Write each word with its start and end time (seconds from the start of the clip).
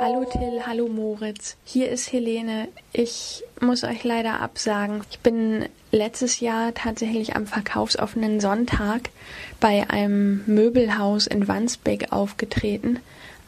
Hallo 0.00 0.24
Till, 0.24 0.62
hallo 0.64 0.86
Moritz. 0.86 1.56
Hier 1.64 1.90
ist 1.90 2.12
Helene. 2.12 2.68
Ich 2.92 3.42
muss 3.60 3.82
euch 3.82 4.04
leider 4.04 4.40
absagen. 4.40 5.02
Ich 5.10 5.18
bin 5.18 5.64
letztes 5.90 6.38
Jahr 6.38 6.72
tatsächlich 6.72 7.34
am 7.34 7.48
verkaufsoffenen 7.48 8.38
Sonntag 8.38 9.10
bei 9.58 9.90
einem 9.90 10.44
Möbelhaus 10.46 11.26
in 11.26 11.48
Wandsbek 11.48 12.12
aufgetreten. 12.12 13.00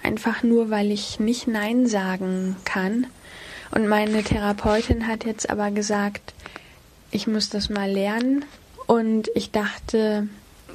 Einfach 0.03 0.43
nur, 0.43 0.71
weil 0.71 0.91
ich 0.91 1.21
nicht 1.21 1.47
Nein 1.47 1.87
sagen 1.87 2.57
kann. 2.65 3.07
Und 3.71 3.87
meine 3.87 4.25
Therapeutin 4.25 5.07
hat 5.07 5.25
jetzt 5.25 5.51
aber 5.51 5.71
gesagt, 5.71 6.35
ich 7.13 7.29
muss 7.29 7.49
das 7.49 7.71
mal 7.71 7.91
lernen. 7.91 8.45
Und 8.89 9.31
ich 9.37 9.53
dachte, 9.53 10.27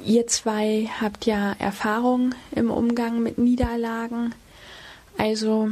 ihr 0.02 0.26
zwei 0.26 0.88
habt 1.02 1.26
ja 1.26 1.54
Erfahrung 1.58 2.34
im 2.54 2.70
Umgang 2.70 3.22
mit 3.22 3.36
Niederlagen. 3.36 4.34
Also 5.18 5.68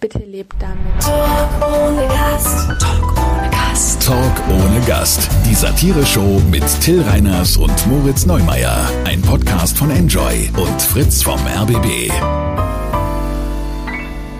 bitte 0.00 0.18
lebt 0.18 0.54
damit. 0.58 1.00
Talk 1.00 1.70
ohne 1.70 2.06
Gast. 2.08 2.68
Talk 2.80 3.16
ohne 3.16 3.50
Gast. 3.50 4.02
Talk 4.06 4.42
ohne 4.48 4.80
Gast. 4.86 5.30
Die 5.46 5.54
Satire-Show 5.54 6.42
mit 6.50 6.64
Till 6.80 7.02
Reiners 7.02 7.56
und 7.56 7.86
Moritz 7.86 8.26
Neumeier. 8.26 8.90
Ein 9.04 9.22
Podcast 9.22 9.78
von 9.78 9.90
Enjoy 9.90 10.50
und 10.56 10.82
Fritz 10.82 11.22
vom 11.22 11.38
RBB. 11.46 12.10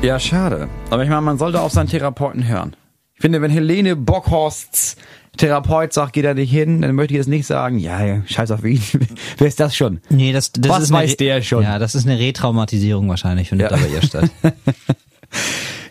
Ja, 0.02 0.18
schade. 0.18 0.68
Aber 0.90 1.02
ich 1.04 1.08
meine, 1.08 1.22
man 1.22 1.38
sollte 1.38 1.60
auf 1.60 1.72
seinen 1.72 1.88
Therapeuten 1.88 2.46
hören. 2.46 2.74
Ich 3.14 3.22
finde, 3.22 3.40
wenn 3.40 3.50
Helene 3.50 3.96
Bockhorsts 3.96 4.96
Therapeut 5.38 5.92
sagt, 5.92 6.12
geht 6.12 6.24
er 6.26 6.34
nicht 6.34 6.50
hin, 6.50 6.82
dann 6.82 6.94
möchte 6.94 7.14
ich 7.14 7.18
jetzt 7.18 7.28
nicht 7.28 7.46
sagen, 7.46 7.78
ja, 7.78 8.04
ja 8.04 8.22
scheiß 8.26 8.50
auf 8.50 8.64
ihn. 8.64 8.82
Wer 9.38 9.46
ist 9.48 9.58
das 9.60 9.74
schon? 9.74 10.00
Nee, 10.10 10.32
das, 10.32 10.52
das 10.52 10.70
Was 10.70 10.82
ist 10.84 10.92
eine 10.92 11.02
weiß 11.04 11.12
Re- 11.12 11.16
der 11.16 11.42
schon? 11.42 11.62
Ja, 11.62 11.78
das 11.78 11.94
ist 11.94 12.06
eine 12.06 12.18
Retraumatisierung 12.18 13.08
wahrscheinlich, 13.08 13.48
findet 13.48 13.70
Ja. 13.70 13.76
da 13.76 13.82
bei 13.82 13.88
ihr 13.90 14.02
statt. 14.02 14.30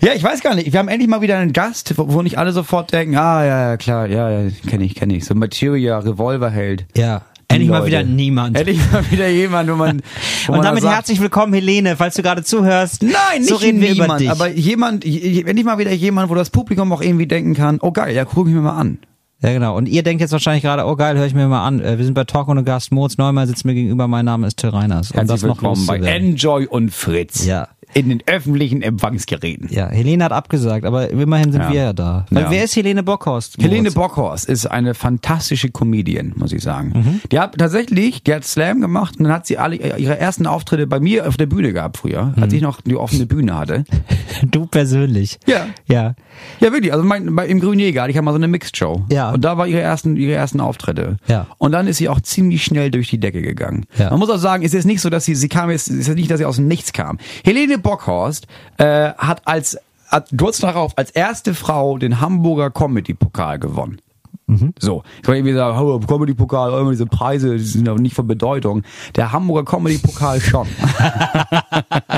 Ja, 0.01 0.13
ich 0.13 0.23
weiß 0.23 0.41
gar 0.41 0.53
nicht. 0.55 0.71
Wir 0.71 0.79
haben 0.79 0.87
endlich 0.89 1.09
mal 1.09 1.21
wieder 1.21 1.37
einen 1.37 1.53
Gast, 1.53 1.97
wo 1.97 2.13
wo 2.13 2.21
nicht 2.21 2.37
alle 2.37 2.51
sofort 2.51 2.93
denken, 2.93 3.15
ah, 3.17 3.43
ja, 3.43 3.69
ja, 3.69 3.77
klar, 3.77 4.07
ja, 4.07 4.29
ja, 4.29 4.51
kenne 4.67 4.83
ich, 4.83 4.93
kenne 4.95 5.15
ich. 5.15 5.25
So 5.25 5.33
Materia, 5.33 5.97
Revolverheld. 5.97 6.85
Ja. 6.95 7.23
Endlich 7.47 7.69
mal 7.69 7.77
Leute. 7.79 7.87
wieder 7.87 8.03
niemand. 8.03 8.57
Endlich 8.57 8.79
mal 8.91 9.09
wieder 9.09 9.27
jemand, 9.27 9.69
wo 9.71 9.75
man, 9.75 10.01
wo 10.45 10.51
Und 10.51 10.57
man 10.59 10.65
damit 10.65 10.83
sagt, 10.83 10.95
herzlich 10.95 11.19
willkommen, 11.19 11.53
Helene, 11.53 11.95
falls 11.95 12.15
du 12.15 12.21
gerade 12.21 12.43
zuhörst. 12.43 13.01
Nein, 13.03 13.13
nicht 13.39 13.47
so 13.49 13.55
reden 13.55 13.81
wir 13.81 13.91
niemand, 13.91 14.09
über 14.09 14.17
dich. 14.19 14.29
aber 14.29 14.49
jemand, 14.49 15.03
endlich 15.05 15.63
mal 15.65 15.77
wieder 15.79 15.91
jemand, 15.93 16.29
wo 16.29 16.35
das 16.35 16.49
Publikum 16.51 16.91
auch 16.93 17.01
irgendwie 17.01 17.25
denken 17.27 17.53
kann, 17.55 17.79
oh 17.81 17.91
geil, 17.91 18.13
ja, 18.15 18.25
guck 18.25 18.47
ich 18.47 18.53
mir 18.53 18.61
mal 18.61 18.77
an. 18.77 18.99
Ja, 19.41 19.53
genau. 19.53 19.77
Und 19.77 19.87
ihr 19.87 20.03
denkt 20.03 20.21
jetzt 20.21 20.31
wahrscheinlich 20.31 20.63
gerade, 20.63 20.85
oh 20.85 20.95
geil, 20.95 21.17
höre 21.17 21.25
ich 21.25 21.33
mir 21.33 21.47
mal 21.47 21.65
an. 21.65 21.79
Äh, 21.79 21.97
Wir 21.97 22.05
sind 22.05 22.13
bei 22.13 22.23
Talk 22.23 22.47
ohne 22.47 22.63
Gast. 22.63 22.91
Moritz 22.91 23.17
Neumann 23.17 23.47
sitzt 23.47 23.65
mir 23.65 23.73
gegenüber. 23.73 24.07
Mein 24.07 24.25
Name 24.25 24.47
ist 24.47 24.57
Till 24.57 24.69
Reiners. 24.69 25.13
Herzlich 25.13 25.27
das 25.27 25.41
noch 25.43 25.61
willkommen 25.61 25.85
bei 25.85 25.97
loszuwerden. 25.97 26.29
Enjoy 26.31 26.65
und 26.65 26.91
Fritz. 26.91 27.45
Ja. 27.45 27.67
In 27.93 28.09
den 28.09 28.21
öffentlichen 28.27 28.81
Empfangsgeräten. 28.81 29.69
Ja, 29.71 29.87
Helene 29.89 30.23
hat 30.25 30.31
abgesagt, 30.31 30.85
aber 30.85 31.09
immerhin 31.09 31.51
sind 31.51 31.61
Ja. 31.61 31.71
wir 31.71 31.81
ja 31.81 31.93
da. 31.93 32.25
Weil 32.29 32.43
Ja. 32.43 32.51
Wer 32.51 32.63
ist 32.65 32.75
Helene 32.75 33.01
Bockhorst? 33.03 33.57
Helene 33.57 33.83
Moritz? 33.83 33.93
Bockhorst 33.95 34.49
ist 34.49 34.65
eine 34.67 34.93
fantastische 34.93 35.69
Comedian, 35.69 36.33
muss 36.35 36.51
ich 36.51 36.61
sagen. 36.61 36.91
Mhm. 36.95 37.21
Die 37.31 37.39
hat 37.39 37.57
tatsächlich, 37.57 38.23
die 38.23 38.33
hat 38.33 38.43
Slam 38.45 38.81
gemacht 38.81 39.15
und 39.17 39.23
dann 39.23 39.33
hat 39.33 39.47
sie 39.47 39.57
alle 39.57 39.75
ihre 39.97 40.17
ersten 40.19 40.45
Auftritte 40.47 40.85
bei 40.85 40.99
mir 40.99 41.27
auf 41.27 41.37
der 41.37 41.45
Bühne 41.47 41.73
gehabt 41.73 41.97
früher, 41.97 42.33
Mhm. 42.35 42.43
als 42.43 42.53
ich 42.53 42.61
noch 42.61 42.81
die 42.81 42.95
offene 42.95 43.25
Bühne 43.25 43.57
hatte. 43.57 43.83
Du 44.51 44.67
persönlich. 44.67 45.39
Ja. 45.47 45.65
Ja. 45.87 46.13
Ja, 46.59 46.71
wirklich. 46.71 46.93
Also 46.93 47.03
mein, 47.03 47.35
bei, 47.35 47.47
im 47.47 47.59
Grünen 47.59 47.79
Jäger 47.79 48.01
hatte 48.03 48.11
ich 48.11 48.15
ja 48.15 48.21
mal 48.21 48.31
so 48.31 48.35
eine 48.37 48.47
Mixed 48.47 48.77
Show. 48.77 49.03
Ja. 49.11 49.31
Und 49.31 49.43
da 49.43 49.57
war 49.57 49.65
ihre 49.65 49.81
ersten, 49.81 50.15
ihre 50.15 50.33
ersten 50.33 50.59
Auftritte. 50.59 51.17
Ja. 51.27 51.47
Und 51.57 51.71
dann 51.71 51.87
ist 51.87 51.97
sie 51.97 52.07
auch 52.07 52.21
ziemlich 52.21 52.63
schnell 52.63 52.91
durch 52.91 53.09
die 53.09 53.19
Decke 53.19 53.41
gegangen. 53.41 53.85
Ja. 53.97 54.11
Man 54.11 54.19
muss 54.19 54.29
auch 54.29 54.37
sagen, 54.37 54.63
es 54.63 54.75
ist 54.75 54.85
nicht 54.85 55.01
so, 55.01 55.09
dass 55.09 55.25
sie, 55.25 55.33
sie 55.33 55.49
kam 55.49 55.71
jetzt, 55.71 55.89
es 55.89 56.07
ist 56.07 56.15
nicht, 56.15 56.29
dass 56.29 56.37
sie 56.37 56.45
aus 56.45 56.57
dem 56.57 56.67
Nichts 56.67 56.93
kam. 56.93 57.17
Helene 57.43 57.76
Bockhorst 57.81 58.47
äh, 58.77 59.11
hat 59.17 59.41
als 59.45 59.77
hat 60.09 60.29
kurz 60.37 60.59
darauf 60.59 60.97
als 60.97 61.11
erste 61.11 61.53
Frau 61.53 61.97
den 61.97 62.21
Hamburger 62.21 62.71
Comedy 62.71 63.13
Pokal 63.13 63.59
gewonnen. 63.59 63.99
Mhm. 64.47 64.73
So, 64.79 65.03
ich 65.17 65.23
kann 65.23 65.35
irgendwie 65.35 65.53
sagen, 65.53 65.77
oh, 65.77 65.99
Comedy 65.99 66.33
Pokal, 66.33 66.79
immer 66.79 66.91
diese 66.91 67.05
Preise, 67.05 67.57
die 67.57 67.63
sind 67.63 67.89
aber 67.89 67.99
nicht 67.99 68.15
von 68.15 68.27
Bedeutung. 68.27 68.83
Der 69.15 69.33
Hamburger 69.33 69.69
Comedy 69.69 69.97
Pokal 69.97 70.39
schon. 70.39 70.67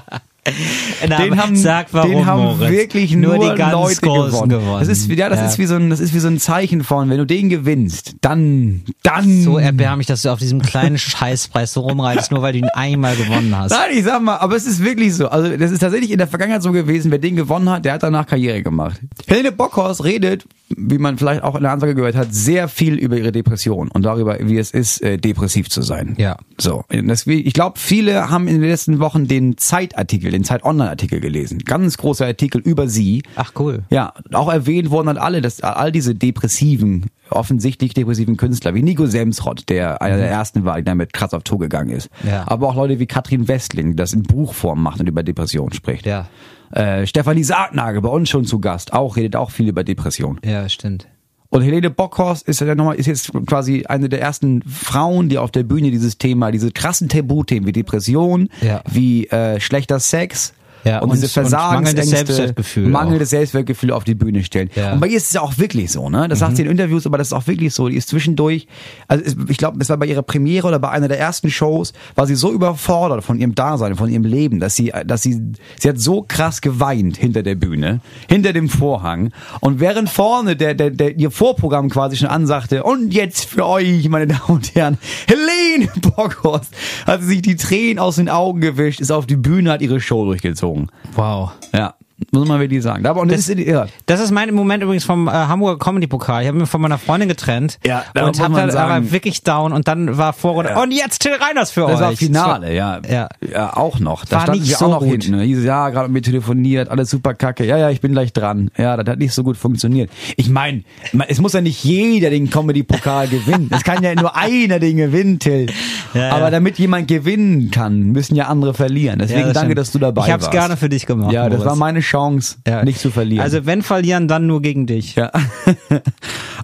Na, 1.08 1.18
den 1.18 1.42
haben, 1.42 1.56
sag 1.56 1.88
warum, 1.92 2.12
den 2.12 2.26
haben 2.26 2.42
Moritz. 2.44 2.72
wirklich 2.72 3.12
nur, 3.16 3.36
nur, 3.38 3.52
die 3.52 3.58
ganz 3.58 3.72
Leute 3.74 4.02
gewonnen. 4.02 4.50
gewonnen. 4.50 4.80
Das 4.80 4.88
ist, 4.88 5.10
wie- 5.10 5.16
ja, 5.16 5.30
das 5.30 5.42
ist 5.52 5.58
wie 5.60 5.66
so 5.66 5.76
ein, 5.76 5.90
das 5.90 6.00
ist 6.00 6.14
wie 6.14 6.20
so 6.20 6.28
ein 6.28 6.40
Zeichen 6.40 6.84
von, 6.84 7.10
wenn 7.10 7.18
du 7.18 7.26
den 7.26 7.50
gewinnst, 7.50 8.16
dann, 8.22 8.84
dann. 9.04 9.42
so 9.44 9.58
erbärmlich, 9.58 10.08
dass 10.08 10.22
du 10.22 10.30
auf 10.30 10.40
diesem 10.40 10.62
kleinen 10.62 10.98
Scheißpreis 11.00 11.74
so 11.74 11.82
rumreitest, 11.82 12.32
nur 12.32 12.42
weil 12.42 12.54
du 12.54 12.60
ihn 12.60 12.70
einmal 12.74 13.16
gewonnen 13.16 13.56
hast. 13.58 13.72
Nein, 13.72 13.92
ich 13.98 14.04
sag 14.04 14.22
mal, 14.22 14.38
aber 14.38 14.56
es 14.56 14.66
ist 14.66 14.84
wirklich 14.84 15.14
so. 15.16 15.30
Also, 15.30 15.56
das 15.58 15.72
ist 15.72 15.80
tatsächlich 15.80 16.12
in 16.12 16.18
der 16.18 16.28
Vergangenheit 16.28 16.64
so 16.64 16.72
gewesen, 16.72 17.12
wer 17.12 17.20
den 17.20 17.36
gewonnen 17.36 17.70
hat, 17.70 17.86
der 17.86 17.94
hat 17.94 18.04
danach 18.04 18.26
Karriere 18.26 18.64
gemacht. 18.64 19.00
Helene 19.28 19.52
Bockhorst 19.52 20.04
redet, 20.04 20.46
wie 20.76 20.98
man 20.98 21.18
vielleicht 21.18 21.44
auch 21.44 21.56
in 21.56 21.64
der 21.64 21.72
Ansage 21.72 21.96
gehört 21.96 22.16
hat, 22.16 22.34
sehr 22.34 22.68
viel 22.68 22.96
über 22.96 23.18
ihre 23.18 23.32
Depression 23.32 23.90
und 23.90 24.04
darüber, 24.04 24.38
wie 24.40 24.58
es 24.58 24.72
ist, 24.72 25.02
äh, 25.02 25.18
depressiv 25.18 25.70
zu 25.70 25.82
sein. 25.82 26.16
Ja. 26.18 26.38
So. 26.58 26.84
Das, 26.90 27.26
ich 27.28 27.54
glaube, 27.54 27.80
viele 27.80 28.30
haben 28.30 28.48
in 28.48 28.62
den 28.62 28.70
letzten 28.70 29.00
Wochen 29.00 29.28
den 29.28 29.58
Zeitartikel, 29.58 30.32
den 30.32 30.44
Zeit-Online-Artikel 30.44 31.20
gelesen. 31.20 31.60
Ganz 31.60 31.98
großer 31.98 32.26
Artikel 32.26 32.62
über 32.62 32.88
sie. 32.88 33.24
Ach 33.36 33.52
cool. 33.58 33.84
Ja, 33.90 34.14
auch 34.34 34.52
erwähnt 34.52 34.92
wurden 34.92 35.08
dann 35.08 35.18
alle, 35.18 35.42
dass 35.42 35.62
all 35.62 35.92
diese 35.92 36.14
depressiven, 36.16 37.08
offensichtlich 37.30 37.94
depressiven 37.94 38.38
Künstler, 38.38 38.76
wie 38.76 38.84
Nico 38.84 39.08
Semsrott, 39.08 39.70
der 39.70 40.02
einer 40.02 40.18
der 40.18 40.30
ersten 40.30 40.66
war, 40.66 40.76
der 40.76 40.84
damit 40.84 41.14
krass 41.14 41.34
auf 41.34 41.44
Tour 41.44 41.60
gegangen 41.60 41.90
ist. 41.92 42.10
Ja. 42.28 42.44
Aber 42.48 42.70
auch 42.70 42.76
Leute 42.76 43.00
wie 43.00 43.06
Katrin 43.06 43.48
Westling, 43.48 43.92
die 43.92 43.96
das 43.96 44.14
in 44.14 44.24
Buchform 44.24 44.82
macht 44.82 45.00
und 45.00 45.08
über 45.08 45.24
Depressionen 45.24 45.74
spricht. 45.74 46.06
Ja. 46.06 46.28
Äh, 46.72 47.06
Stefanie 47.08 47.44
Sargnagel, 47.44 48.02
bei 48.02 48.10
uns 48.10 48.30
schon 48.30 48.46
zu 48.46 48.60
Gast, 48.60 48.94
auch 48.94 49.16
redet 49.18 49.36
auch 49.36 49.52
viel 49.52 49.68
über 49.68 49.84
Depressionen. 49.84 50.40
Ja, 50.44 50.68
stimmt. 50.70 51.08
Und 51.52 51.64
Helene 51.64 51.90
Bockhorst 51.90 52.48
ist 52.48 52.62
ja 52.62 52.76
nochmal, 52.76 52.96
ist 52.98 53.08
jetzt 53.08 53.32
quasi 53.48 53.84
eine 53.88 54.08
der 54.08 54.22
ersten 54.22 54.62
Frauen, 54.64 55.30
die 55.30 55.40
auf 55.40 55.50
der 55.50 55.64
Bühne 55.64 55.90
dieses 55.90 56.20
Thema, 56.20 56.52
diese 56.52 56.70
krassen 56.72 57.10
Tabuthemen 57.10 57.66
wie 57.66 57.72
Depression, 57.72 58.50
Ja. 58.62 58.84
wie 58.88 59.26
äh, 59.30 59.60
schlechter 59.60 60.00
Sex 60.00 60.54
Ja, 60.84 61.00
und, 61.00 61.10
und- 61.10 61.16
diese 61.16 61.28
Versagensängste, 61.28 61.98
mangelndes 61.98 62.10
Selbstwertgefühl 62.10 62.88
mangelndes 62.88 63.30
Selbstwertgefühl 63.30 63.92
auf 63.92 64.04
die 64.04 64.16
Bühne 64.16 64.44
stellen. 64.44 64.70
Ja. 64.76 64.94
Und 64.94 65.00
bei 65.00 65.08
ihr 65.08 65.18
ist 65.18 65.28
es 65.28 65.34
ja 65.34 65.42
auch 65.42 65.58
wirklich 65.58 65.92
so, 65.92 66.10
ne? 66.10 66.28
Das 66.28 66.40
sagt 66.40 66.56
sie 66.56 66.64
in 66.64 66.70
Interviews, 66.70 67.06
aber 67.06 67.18
das 67.18 67.28
ist 67.28 67.34
auch 67.34 67.48
wirklich 67.48 67.74
so. 67.74 67.90
Die 67.90 67.96
ist 67.96 68.10
zwischendurch, 68.10 68.68
also 69.08 69.24
ich 69.48 69.58
glaube, 69.58 69.78
das 69.78 69.90
war 69.90 69.98
bei 69.98 70.06
ihrer 70.06 70.22
Premiere 70.22 70.68
oder 70.68 70.80
bei 70.80 70.90
einer 70.90 71.08
der 71.08 71.20
ersten 71.20 71.50
Shows, 71.50 71.94
war 72.16 72.28
sie 72.28 72.36
so 72.36 72.52
überfordert 72.52 73.24
von 73.24 73.38
ihrem 73.40 73.56
Dasein, 73.56 73.96
von 73.96 74.10
ihrem 74.10 74.24
Leben, 74.24 74.60
dass 74.60 74.76
sie, 74.76 74.94
dass 75.06 75.22
sie, 75.22 75.42
sie 75.78 75.90
hat 75.90 76.00
so 76.00 76.24
krass 76.28 76.62
geweint 76.62 77.18
hinter 77.18 77.44
der 77.44 77.56
Bühne, 77.56 78.00
hinter 78.30 78.54
dem 78.54 78.70
Vorhang. 78.70 79.32
Und 79.60 79.80
während 79.80 80.10
vorne 80.10 80.56
der, 80.56 80.74
der, 80.76 80.92
der 80.92 81.18
ihr 81.18 81.32
Vorprogramm 81.32 81.90
quasi 81.90 82.16
schon 82.18 82.30
ansagte, 82.30 82.84
und 82.84 83.14
jetzt 83.14 83.46
für 83.46 83.66
euch, 83.66 84.08
meine 84.10 84.28
Damen 84.28 84.42
und 84.48 84.76
Herren, 84.76 84.98
Helene 85.28 85.92
Bockhorst, 86.16 86.74
hat 87.06 87.22
sie 87.22 87.28
sich 87.28 87.42
die 87.42 87.56
Tränen 87.56 88.00
aus 88.00 88.16
den 88.16 88.30
Augen 88.30 88.62
gewischt, 88.62 89.00
ist 89.02 89.12
auf 89.12 89.26
die 89.26 89.36
Bühne, 89.36 89.72
hat 89.72 89.82
ihre 89.82 90.00
Show 90.00 90.26
durchgezogen. 90.26 90.69
Wow. 91.16 91.52
Ja, 91.74 91.96
muss 92.32 92.48
man 92.48 92.60
wirklich 92.60 92.82
sagen. 92.84 93.06
Aber 93.06 93.22
und 93.22 93.32
das, 93.32 93.48
Das- 93.48 93.50
ist 93.58 93.68
ja. 93.68 93.88
Das 94.06 94.20
ist 94.20 94.32
mein 94.32 94.54
Moment 94.54 94.84
übrigens 94.84 95.04
vom 95.06 95.28
äh, 95.28 95.32
Hamburger 95.32 95.78
Comedy 95.80 96.08
Pokal. 96.08 96.42
Ich 96.44 96.48
habe 96.48 96.58
mich 96.60 96.70
von 96.70 96.82
meiner 96.82 96.98
Freundin 96.98 97.30
getrennt 97.30 97.80
Ja, 97.86 98.04
und 98.22 98.40
hab 98.42 98.54
dann 98.54 98.70
aber 98.76 99.12
wirklich 99.12 99.44
down 99.44 99.74
und 99.74 99.88
dann 99.88 100.18
war 100.18 100.34
Vorrunde. 100.34 100.72
Ja. 100.72 100.82
Und 100.82 100.92
jetzt 100.92 101.20
Till 101.20 101.34
Reiners 101.34 101.72
für 101.72 101.82
Das 101.82 101.92
euch. 101.96 102.00
war 102.02 102.12
Finale, 102.14 102.74
ja. 102.76 103.00
Ja. 103.10 103.30
ja. 103.52 103.76
auch 103.78 104.00
noch. 104.00 104.26
Da 104.26 104.38
War 104.38 104.42
standen 104.44 104.66
wir 104.68 104.76
so 104.76 104.86
auch 104.86 104.90
noch 104.92 105.00
gut. 105.00 105.24
hinten. 105.24 105.40
Hieß, 105.40 105.64
ja, 105.64 105.90
gerade 105.90 106.08
mit 106.10 106.26
mir 106.26 106.32
telefoniert, 106.32 106.90
alles 106.90 107.10
super 107.10 107.34
kacke. 107.34 107.66
Ja, 107.66 107.78
ja, 107.78 107.90
ich 107.90 108.02
bin 108.02 108.12
gleich 108.12 108.34
dran. 108.34 108.72
Ja, 108.78 108.98
das 108.98 109.10
hat 109.12 109.20
nicht 109.20 109.34
so 109.34 109.44
gut 109.44 109.58
funktioniert. 109.58 110.10
Ich 110.38 110.50
meine, 110.50 110.84
es 111.28 111.40
muss 111.40 111.54
ja 111.54 111.62
nicht 111.62 111.84
jeder 111.84 112.30
den 112.30 112.50
Comedy-Pokal 112.50 113.28
gewinnen. 113.30 113.70
Es 113.74 113.84
kann 113.84 114.04
ja 114.04 114.14
nur 114.16 114.36
einer 114.36 114.80
den 114.80 114.98
gewinnen, 114.98 115.40
Till. 115.40 115.68
Ja. 116.14 116.32
Aber 116.32 116.52
damit 116.52 116.78
jemand 116.80 117.08
gewinnen 117.08 117.72
kann, 117.72 118.12
müssen 118.12 118.36
ja 118.36 118.48
andere 118.48 118.74
verlieren. 118.74 119.20
Deswegen 119.20 119.44
das 119.44 119.54
danke, 119.54 119.76
dass 119.76 119.92
du 119.92 120.00
dabei 120.00 120.26
Ich 120.26 120.32
hab's 120.32 120.46
warst. 120.46 120.52
gerne 120.52 120.78
für 120.78 120.90
dich 120.90 121.06
gemacht, 121.06 121.32
Ja, 121.32 121.44
das 121.50 121.60
Moritz. 121.60 121.66
war 121.70 121.76
meine 121.76 122.02
Chance, 122.10 122.58
Ja. 122.68 122.84
nicht 122.84 123.00
zu 123.00 123.12
verlieren. 123.12 123.44
Also 123.44 123.66
wenn 123.66 123.82
verlieren, 123.84 124.28
dann 124.28 124.48
nur 124.48 124.62
gegen 124.62 124.86
dich. 124.88 125.16
Ja. 125.16 125.32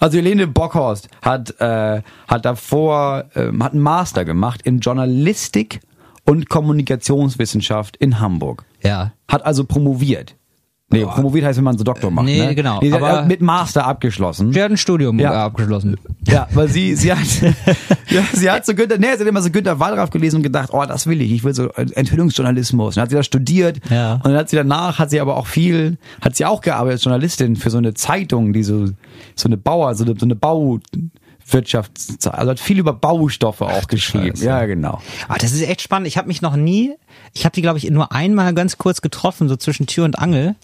Also 0.01 0.17
Helene 0.17 0.45
Bockhorst 0.47 1.07
hat, 1.21 1.59
äh, 1.61 2.01
hat 2.27 2.43
davor, 2.45 3.25
ähm, 3.33 3.63
hat 3.63 3.71
einen 3.71 3.81
Master 3.81 4.25
gemacht 4.25 4.61
in 4.63 4.79
Journalistik 4.79 5.79
und 6.25 6.49
Kommunikationswissenschaft 6.49 7.95
in 7.97 8.19
Hamburg. 8.19 8.65
Ja. 8.83 9.13
Hat 9.29 9.45
also 9.45 9.63
promoviert. 9.63 10.35
Nee, 10.91 11.03
promoviert 11.03 11.45
heißt, 11.45 11.57
wenn 11.57 11.63
man 11.63 11.77
so 11.79 11.83
Doktor 11.83 12.11
macht. 12.11 12.25
Nee, 12.25 12.37
ne? 12.45 12.53
genau, 12.53 12.79
Nee, 12.79 12.89
sie 12.89 12.93
hat 12.93 13.01
aber- 13.01 13.25
mit 13.25 13.41
Master 13.41 13.87
abgeschlossen. 13.87 14.53
Sie 14.53 14.61
hat 14.61 14.69
ein 14.69 14.77
Studium 14.77 15.17
Ja. 15.19 15.45
abgeschlossen. 15.45 15.97
Ja, 16.27 16.47
weil 16.53 16.67
sie, 16.67 16.95
sie 16.95 17.11
hat, 17.11 17.25
ja, 18.09 18.21
sie 18.31 18.49
hat 18.51 18.67
so 18.67 18.75
Günter, 18.75 18.99
nee, 18.99 19.07
sie 19.15 19.21
hat 19.21 19.27
immer 19.27 19.41
so 19.41 19.49
Günter 19.49 19.79
Wallraff 19.79 20.11
gelesen 20.11 20.37
und 20.37 20.43
gedacht, 20.43 20.69
oh, 20.73 20.85
das 20.85 21.07
will 21.07 21.21
ich, 21.21 21.31
ich 21.31 21.43
will 21.43 21.55
so 21.55 21.69
Enthüllungsjournalismus. 21.69 22.89
Und 22.89 22.97
dann 22.97 23.01
hat 23.03 23.09
sie 23.09 23.15
das 23.15 23.25
studiert. 23.25 23.79
Ja. 23.89 24.15
Und 24.15 24.25
dann 24.25 24.35
hat 24.37 24.49
sie 24.49 24.55
danach, 24.57 24.99
hat 24.99 25.09
sie 25.09 25.19
aber 25.19 25.37
auch 25.37 25.47
viel, 25.47 25.97
hat 26.21 26.35
sie 26.35 26.45
auch 26.45 26.61
gearbeitet 26.61 26.93
als 26.97 27.03
Journalistin 27.03 27.55
für 27.55 27.71
so 27.71 27.79
eine 27.79 27.95
Zeitung, 27.95 28.53
die 28.53 28.63
so, 28.63 28.85
so 29.35 29.47
eine 29.49 29.57
Bauer, 29.57 29.95
so 29.95 30.03
eine, 30.05 30.13
so 30.17 30.25
eine 30.25 30.35
Bau, 30.35 30.79
Wirtschafts, 31.47 32.25
also 32.27 32.51
hat 32.51 32.59
viel 32.59 32.79
über 32.79 32.93
Baustoffe 32.93 33.61
auch 33.61 33.87
geschrieben. 33.87 34.35
Scheiße. 34.35 34.45
Ja, 34.45 34.65
genau. 34.65 35.01
Aber 35.27 35.37
das 35.37 35.51
ist 35.51 35.61
echt 35.61 35.81
spannend. 35.81 36.07
Ich 36.07 36.17
habe 36.17 36.27
mich 36.27 36.41
noch 36.41 36.55
nie, 36.55 36.95
ich 37.33 37.45
habe 37.45 37.53
die 37.53 37.61
glaube 37.61 37.77
ich 37.77 37.89
nur 37.89 38.11
einmal 38.11 38.53
ganz 38.53 38.77
kurz 38.77 39.01
getroffen, 39.01 39.47
so 39.47 39.55
zwischen 39.55 39.85
Tür 39.85 40.05
und 40.05 40.17
Angel. 40.17 40.55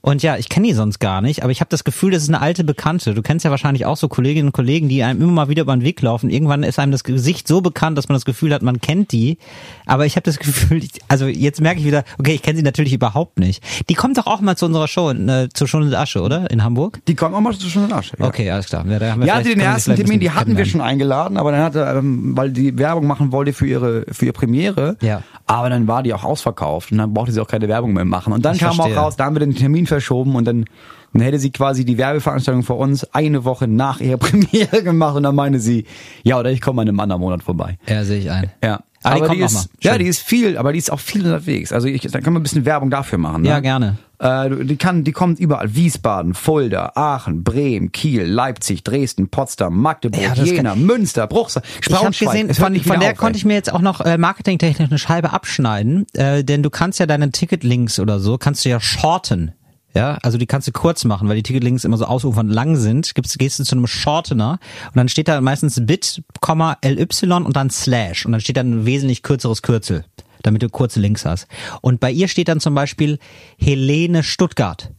Und 0.00 0.22
ja, 0.22 0.36
ich 0.36 0.48
kenne 0.48 0.68
die 0.68 0.74
sonst 0.74 0.98
gar 1.00 1.20
nicht, 1.20 1.42
aber 1.42 1.50
ich 1.52 1.60
habe 1.60 1.68
das 1.70 1.84
Gefühl, 1.84 2.12
das 2.12 2.22
ist 2.22 2.28
eine 2.28 2.40
alte 2.40 2.64
Bekannte. 2.64 3.14
Du 3.14 3.22
kennst 3.22 3.44
ja 3.44 3.50
wahrscheinlich 3.50 3.84
auch 3.86 3.96
so 3.96 4.08
Kolleginnen 4.08 4.48
und 4.48 4.52
Kollegen, 4.52 4.88
die 4.88 5.02
einem 5.02 5.20
immer 5.22 5.32
mal 5.32 5.48
wieder 5.48 5.62
über 5.62 5.76
den 5.76 5.82
Weg 5.82 6.00
laufen. 6.02 6.30
Irgendwann 6.30 6.62
ist 6.62 6.78
einem 6.78 6.92
das 6.92 7.04
Gesicht 7.04 7.48
so 7.48 7.60
bekannt, 7.60 7.98
dass 7.98 8.08
man 8.08 8.14
das 8.14 8.24
Gefühl 8.24 8.54
hat, 8.54 8.62
man 8.62 8.80
kennt 8.80 9.12
die. 9.12 9.38
Aber 9.86 10.06
ich 10.06 10.16
habe 10.16 10.24
das 10.24 10.38
Gefühl, 10.38 10.82
also 11.08 11.26
jetzt 11.26 11.60
merke 11.60 11.80
ich 11.80 11.86
wieder, 11.86 12.04
okay, 12.18 12.32
ich 12.32 12.42
kenne 12.42 12.56
sie 12.56 12.62
natürlich 12.62 12.92
überhaupt 12.92 13.38
nicht. 13.38 13.62
Die 13.88 13.94
kommt 13.94 14.16
doch 14.18 14.26
auch 14.26 14.40
mal 14.40 14.56
zu 14.56 14.66
unserer 14.66 14.88
Show, 14.88 15.10
äh, 15.10 15.48
zur 15.52 15.66
Schon 15.68 15.82
und 15.82 15.94
Asche, 15.94 16.20
oder? 16.22 16.50
In 16.50 16.62
Hamburg? 16.64 17.00
Die 17.08 17.14
kommen 17.14 17.34
auch 17.34 17.40
mal 17.40 17.52
schon 17.54 17.84
in 17.84 17.92
Asche. 17.92 18.16
Ja. 18.18 18.26
Okay, 18.26 18.50
alles 18.50 18.66
klar. 18.66 18.86
Ja, 18.86 18.98
da 18.98 19.10
haben 19.12 19.20
wir 19.20 19.26
Ja, 19.26 19.40
den 19.42 19.60
ersten 19.60 19.96
Termin, 19.96 20.20
die 20.20 20.30
hatten 20.30 20.56
wir 20.56 20.64
schon 20.64 20.80
eingeladen, 20.80 21.36
aber 21.36 21.52
dann 21.52 21.62
hatte, 21.62 21.80
ähm, 21.98 22.36
weil 22.36 22.50
die 22.50 22.78
Werbung 22.78 23.06
machen 23.06 23.32
wollte 23.32 23.52
für 23.52 23.66
ihre, 23.66 24.04
für 24.10 24.26
ihre 24.26 24.32
Premiere. 24.32 24.96
Ja. 25.02 25.22
Aber 25.46 25.70
dann 25.70 25.88
war 25.88 26.02
die 26.02 26.12
auch 26.14 26.24
ausverkauft 26.24 26.92
und 26.92 26.98
dann 26.98 27.12
brauchte 27.14 27.32
sie 27.32 27.40
auch 27.40 27.48
keine 27.48 27.68
Werbung 27.68 27.92
mehr 27.94 28.04
machen. 28.04 28.32
Und 28.32 28.44
dann 28.44 28.54
Ich 28.54 28.60
kam 28.60 28.74
verstehe. 28.74 28.98
auch 29.00 29.04
raus, 29.06 29.16
da 29.16 29.24
haben 29.24 29.34
wir 29.34 29.40
den 29.40 29.54
Termin 29.54 29.86
verschoben 29.88 30.36
und 30.36 30.44
dann, 30.44 30.64
dann 31.12 31.22
hätte 31.22 31.38
sie 31.38 31.50
quasi 31.50 31.84
die 31.84 31.98
Werbeveranstaltung 31.98 32.62
für 32.62 32.74
uns 32.74 33.04
eine 33.14 33.44
Woche 33.44 33.66
nach 33.66 34.00
ihrer 34.02 34.18
Premiere 34.18 34.82
gemacht 34.82 35.16
und 35.16 35.22
dann 35.24 35.34
meinte 35.34 35.60
sie, 35.60 35.84
ja, 36.22 36.38
oder 36.38 36.50
ich 36.50 36.60
komme 36.60 36.82
in 36.82 36.88
einem 36.88 37.00
anderen 37.00 37.20
Monat 37.20 37.42
vorbei. 37.42 37.78
Ja, 37.88 38.04
sehe 38.04 38.20
ich 38.20 38.30
ein. 38.30 38.50
Ja. 38.62 38.80
Die 39.00 39.06
aber 39.06 39.26
kommt 39.26 39.36
die 39.36 39.42
noch 39.42 39.46
ist, 39.50 39.70
ja, 39.80 39.96
die 39.96 40.06
ist 40.06 40.20
viel, 40.20 40.58
aber 40.58 40.72
die 40.72 40.78
ist 40.80 40.90
auch 40.90 40.98
viel 40.98 41.24
unterwegs. 41.24 41.72
Also 41.72 41.86
ich, 41.86 42.02
dann 42.02 42.20
können 42.22 42.34
wir 42.34 42.40
ein 42.40 42.42
bisschen 42.42 42.64
Werbung 42.64 42.90
dafür 42.90 43.18
machen. 43.18 43.42
Ne? 43.42 43.48
Ja, 43.48 43.60
gerne. 43.60 43.96
Äh, 44.18 44.64
die 44.64 44.74
kann, 44.76 45.04
die 45.04 45.12
kommt 45.12 45.38
überall. 45.38 45.72
Wiesbaden, 45.76 46.34
Fulda, 46.34 46.92
Aachen, 46.96 47.44
Bremen, 47.44 47.92
Kiel, 47.92 48.24
Leipzig, 48.24 48.82
Dresden, 48.82 49.28
Potsdam, 49.28 49.80
Magdeburg, 49.80 50.20
Ja, 50.20 50.34
Jena, 50.34 50.74
Münster, 50.74 51.28
Bruchsal, 51.28 51.62
Ich 51.80 51.88
Braunschweig. 51.88 52.32
gesehen, 52.32 52.50
Es 52.50 52.58
hört 52.58 52.66
von, 52.66 52.72
nicht 52.72 52.86
von 52.86 52.98
der 52.98 53.12
auf, 53.12 53.18
konnte 53.18 53.36
ich 53.36 53.44
mir 53.44 53.54
jetzt 53.54 53.72
auch 53.72 53.80
noch 53.80 54.00
äh, 54.00 54.18
marketingtechnisch 54.18 54.88
eine 54.90 54.98
Scheibe 54.98 55.32
abschneiden, 55.32 56.04
äh, 56.14 56.42
denn 56.42 56.64
du 56.64 56.70
kannst 56.70 56.98
ja 56.98 57.06
deine 57.06 57.30
Ticketlinks 57.30 58.00
oder 58.00 58.18
so, 58.18 58.36
kannst 58.36 58.64
du 58.64 58.68
ja 58.70 58.80
shorten. 58.80 59.52
Ja, 59.94 60.18
also 60.22 60.36
die 60.38 60.46
kannst 60.46 60.68
du 60.68 60.72
kurz 60.72 61.04
machen, 61.04 61.28
weil 61.28 61.36
die 61.36 61.42
Ticketlinks 61.42 61.84
immer 61.84 61.96
so 61.96 62.04
ausufernd 62.04 62.52
lang 62.52 62.76
sind. 62.76 63.14
Gibst, 63.14 63.38
gehst 63.38 63.58
du 63.58 63.64
zu 63.64 63.74
einem 63.74 63.86
Shortener 63.86 64.58
und 64.88 64.96
dann 64.96 65.08
steht 65.08 65.28
da 65.28 65.40
meistens 65.40 65.80
bit, 65.84 66.22
ly 66.46 67.32
und 67.32 67.56
dann 67.56 67.70
slash 67.70 68.26
und 68.26 68.32
dann 68.32 68.40
steht 68.40 68.56
da 68.56 68.60
ein 68.60 68.84
wesentlich 68.84 69.22
kürzeres 69.22 69.62
Kürzel, 69.62 70.04
damit 70.42 70.62
du 70.62 70.68
kurze 70.68 71.00
Links 71.00 71.24
hast. 71.24 71.48
Und 71.80 72.00
bei 72.00 72.10
ihr 72.10 72.28
steht 72.28 72.48
dann 72.48 72.60
zum 72.60 72.74
Beispiel 72.74 73.18
Helene 73.56 74.22
Stuttgart. 74.22 74.92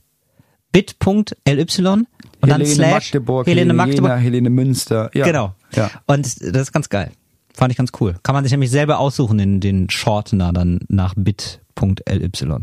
bit.ly 0.71 1.09
und 1.11 2.07
dann 2.41 2.61
Helene 2.61 2.65
slash 2.65 2.91
Magdeburg, 2.91 3.47
Helene 3.47 3.73
Magdeburg. 3.73 4.09
Jena, 4.09 4.15
Helene 4.21 4.49
Münster. 4.49 5.11
Ja. 5.13 5.25
Genau. 5.25 5.55
Ja. 5.75 5.91
Und 6.07 6.25
das 6.25 6.61
ist 6.61 6.71
ganz 6.71 6.89
geil. 6.89 7.11
Fand 7.53 7.71
ich 7.71 7.77
ganz 7.77 7.91
cool. 7.99 8.15
Kann 8.23 8.33
man 8.33 8.43
sich 8.43 8.51
nämlich 8.51 8.71
selber 8.71 8.99
aussuchen, 8.99 9.37
den, 9.37 9.59
den 9.59 9.89
Shortener 9.89 10.51
dann 10.51 10.79
nach 10.87 11.13
bit.ly. 11.15 12.59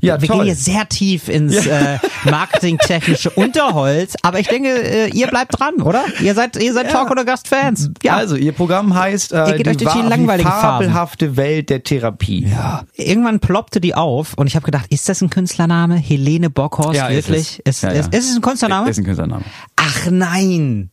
Ja, 0.00 0.20
Wir 0.20 0.28
toll. 0.28 0.36
gehen 0.38 0.44
hier 0.46 0.54
sehr 0.54 0.88
tief 0.88 1.28
ins 1.28 1.66
äh, 1.66 1.98
marketingtechnische 2.24 3.30
Unterholz, 3.30 4.14
aber 4.22 4.38
ich 4.38 4.48
denke, 4.48 4.68
äh, 4.68 5.08
ihr 5.10 5.26
bleibt 5.28 5.58
dran, 5.58 5.80
oder? 5.82 6.04
Ihr 6.20 6.34
seid, 6.34 6.56
ihr 6.56 6.72
seid 6.72 6.86
Ja. 6.86 6.92
Talk 6.92 7.10
oder 7.10 7.24
Gast-Fans. 7.24 7.90
Ja. 8.02 8.16
Also, 8.16 8.36
ihr 8.36 8.52
Programm 8.52 8.94
heißt 8.94 9.32
äh, 9.32 9.36
Ihr 9.50 9.56
geht 9.56 9.68
euch 9.68 9.76
durch 9.78 9.92
die 9.94 9.98
Phasen. 10.02 10.44
fabelhafte 10.44 11.36
Welt 11.36 11.70
der 11.70 11.82
Therapie. 11.82 12.46
Ja. 12.48 12.84
Irgendwann 12.94 13.40
ploppte 13.40 13.80
die 13.80 13.94
auf 13.94 14.34
und 14.36 14.46
ich 14.46 14.54
habe 14.56 14.64
gedacht, 14.64 14.86
ist 14.90 15.08
das 15.08 15.20
ein 15.22 15.30
Künstlername? 15.30 15.96
Helene 15.96 16.50
Bockhorst, 16.50 16.94
Ja, 16.94 17.08
ist 17.08 17.28
wirklich? 17.28 17.60
es. 17.64 17.76
Ist, 17.76 17.82
Ja, 17.82 17.92
ja. 17.92 18.00
ist, 18.00 18.14
ist 18.14 18.30
es 18.30 18.36
ein 18.36 18.42
Künstlername? 18.42 18.90
Ist 18.90 18.98
ein 18.98 19.04
Künstlername. 19.04 19.44
Ach 19.76 20.06
nein. 20.10 20.90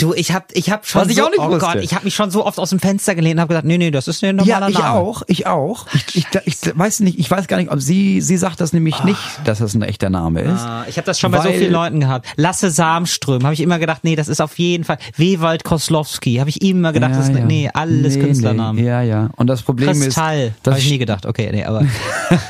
Ja. 0.00 0.06
Du, 0.08 0.14
ich 0.14 0.32
hab, 0.32 0.54
ich 0.54 0.70
hab 0.70 0.86
schon 0.86 1.02
Was 1.02 1.08
ich 1.08 1.16
so, 1.16 1.24
auch 1.24 1.30
nicht 1.30 1.40
oh 1.40 1.48
wusste. 1.48 1.58
Gott, 1.58 1.76
ich 1.82 1.92
habe 1.92 2.04
mich 2.04 2.14
schon 2.14 2.30
so 2.30 2.46
oft 2.46 2.60
aus 2.60 2.70
dem 2.70 2.78
Fenster 2.78 3.16
gelehnt 3.16 3.34
und 3.34 3.40
habe 3.40 3.48
gedacht, 3.48 3.64
nee, 3.64 3.78
nee, 3.78 3.90
das 3.90 4.06
ist 4.06 4.22
ein 4.22 4.36
normaler 4.36 4.60
Ja, 4.60 4.68
ich 4.68 4.78
Name. 4.78 4.90
auch, 5.00 5.22
ich 5.26 5.46
auch. 5.48 5.86
Ich, 5.92 6.14
ich, 6.14 6.26
ich 6.44 6.56
weiß 6.78 7.00
nicht, 7.00 7.18
ich 7.18 7.28
weiß 7.28 7.48
gar 7.48 7.56
nicht, 7.56 7.70
ob 7.72 7.80
sie, 7.80 8.20
sie 8.20 8.36
sagt 8.36 8.60
das 8.60 8.72
nämlich 8.72 9.02
nicht, 9.02 9.18
dass 9.44 9.58
das 9.58 9.74
ein 9.74 9.82
echter 9.82 10.08
Name 10.08 10.42
ist. 10.42 10.60
Ah, 10.60 10.84
ich 10.88 10.98
habe 10.98 11.06
das 11.06 11.18
schon 11.18 11.32
bei 11.32 11.40
so 11.42 11.48
vielen 11.50 11.72
Leuten 11.72 11.98
gehabt. 11.98 12.28
Lasse 12.36 12.70
Samström, 12.70 13.42
habe 13.42 13.54
ich 13.54 13.60
immer 13.60 13.80
gedacht, 13.80 14.04
nee, 14.04 14.14
das 14.14 14.28
ist 14.28 14.40
auf 14.40 14.56
jeden 14.60 14.84
Fall. 14.84 14.98
Wewald 15.16 15.64
Koslowski, 15.64 16.36
habe 16.36 16.50
ich 16.50 16.62
immer 16.62 16.92
gedacht, 16.92 17.14
das 17.16 17.28
ist, 17.30 17.34
nee, 17.34 17.68
alles 17.74 18.14
Nee, 18.14 18.22
Künstlernamen. 18.22 18.80
Nee, 18.80 18.86
ja, 18.88 19.02
ja. 19.02 19.30
Und 19.36 19.48
das 19.48 19.62
Problem 19.62 19.88
Kristall, 20.00 20.38
ist, 20.38 20.44
habe 20.44 20.54
das 20.62 20.78
ich 20.78 20.90
nie 20.90 20.98
gedacht. 20.98 21.26
Okay, 21.26 21.50
nee, 21.52 21.64
aber 21.64 21.84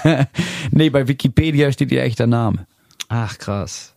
nee, 0.70 0.90
bei 0.90 1.08
Wikipedia 1.08 1.72
steht 1.72 1.90
ihr 1.92 2.02
echter 2.02 2.26
Name. 2.26 2.66
ach 3.08 3.38
krass. 3.38 3.94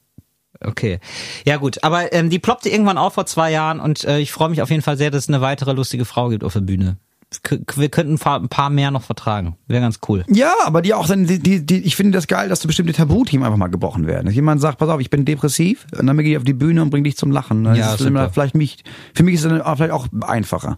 Okay. 0.63 0.99
Ja 1.45 1.57
gut, 1.57 1.83
aber 1.83 2.13
ähm, 2.13 2.29
die 2.29 2.39
ploppte 2.39 2.69
irgendwann 2.69 2.97
auf 2.97 3.13
vor 3.13 3.25
zwei 3.25 3.51
Jahren 3.51 3.79
und 3.79 4.03
äh, 4.03 4.19
ich 4.19 4.31
freue 4.31 4.49
mich 4.49 4.61
auf 4.61 4.69
jeden 4.69 4.81
Fall 4.81 4.97
sehr, 4.97 5.11
dass 5.11 5.23
es 5.23 5.29
eine 5.29 5.41
weitere 5.41 5.73
lustige 5.73 6.05
Frau 6.05 6.29
gibt 6.29 6.43
auf 6.43 6.53
der 6.53 6.61
Bühne. 6.61 6.97
K 7.43 7.57
wir 7.75 7.87
könnten 7.87 8.15
ein 8.15 8.19
paar, 8.19 8.39
ein 8.39 8.49
paar 8.49 8.69
mehr 8.69 8.91
noch 8.91 9.03
vertragen. 9.03 9.55
Wäre 9.67 9.81
ganz 9.81 9.99
cool. 10.09 10.25
Ja, 10.27 10.51
aber 10.65 10.81
die 10.81 10.93
auch 10.93 11.07
dann, 11.07 11.27
die, 11.27 11.39
die, 11.39 11.65
die, 11.65 11.77
ich 11.77 11.95
finde 11.95 12.11
das 12.11 12.27
geil, 12.27 12.49
dass 12.49 12.59
so 12.59 12.67
bestimmte 12.67 12.91
Tabuthemen 12.91 13.45
einfach 13.45 13.57
mal 13.57 13.67
gebrochen 13.67 14.05
werden. 14.05 14.25
Dass 14.25 14.35
jemand 14.35 14.59
sagt, 14.59 14.79
pass 14.79 14.89
auf, 14.89 14.99
ich 14.99 15.09
bin 15.09 15.23
depressiv, 15.23 15.87
und 15.97 16.07
dann 16.07 16.17
gehe 16.17 16.31
ich 16.31 16.37
auf 16.37 16.43
die 16.43 16.53
Bühne 16.53 16.81
und 16.81 16.89
bring 16.89 17.05
dich 17.05 17.15
zum 17.15 17.31
Lachen. 17.31 17.63
Das 17.63 17.77
Ja, 17.77 17.93
ist 17.93 18.01
immer 18.01 18.29
vielleicht 18.29 18.53
mich, 18.53 18.83
für 19.13 19.23
mich 19.23 19.35
ist 19.35 19.45
es 19.45 19.49
dann 19.49 19.61
auch 19.61 19.77
vielleicht 19.77 19.93
auch 19.93 20.07
einfacher. 20.21 20.77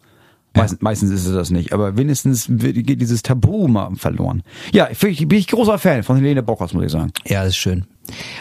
Meistens, 0.56 0.82
meistens 0.82 1.10
ist 1.10 1.26
es 1.26 1.34
das 1.34 1.50
nicht, 1.50 1.74
aber 1.74 1.98
wenigstens 1.98 2.46
geht 2.48 3.02
dieses 3.02 3.24
Tabu 3.24 3.68
mal 3.68 3.96
verloren. 3.96 4.44
Ja, 4.72 4.88
ich, 4.92 5.02
ich 5.02 5.28
bin 5.28 5.40
ich 5.40 5.48
großer 5.48 5.80
Fan 5.80 6.04
von 6.04 6.18
Helene 6.18 6.44
Bockhaus, 6.44 6.74
muss 6.74 6.86
ich 6.86 6.92
sagen. 6.92 7.12
Ja, 7.26 7.40
das 7.40 7.50
ist 7.54 7.58
schön. 7.58 7.88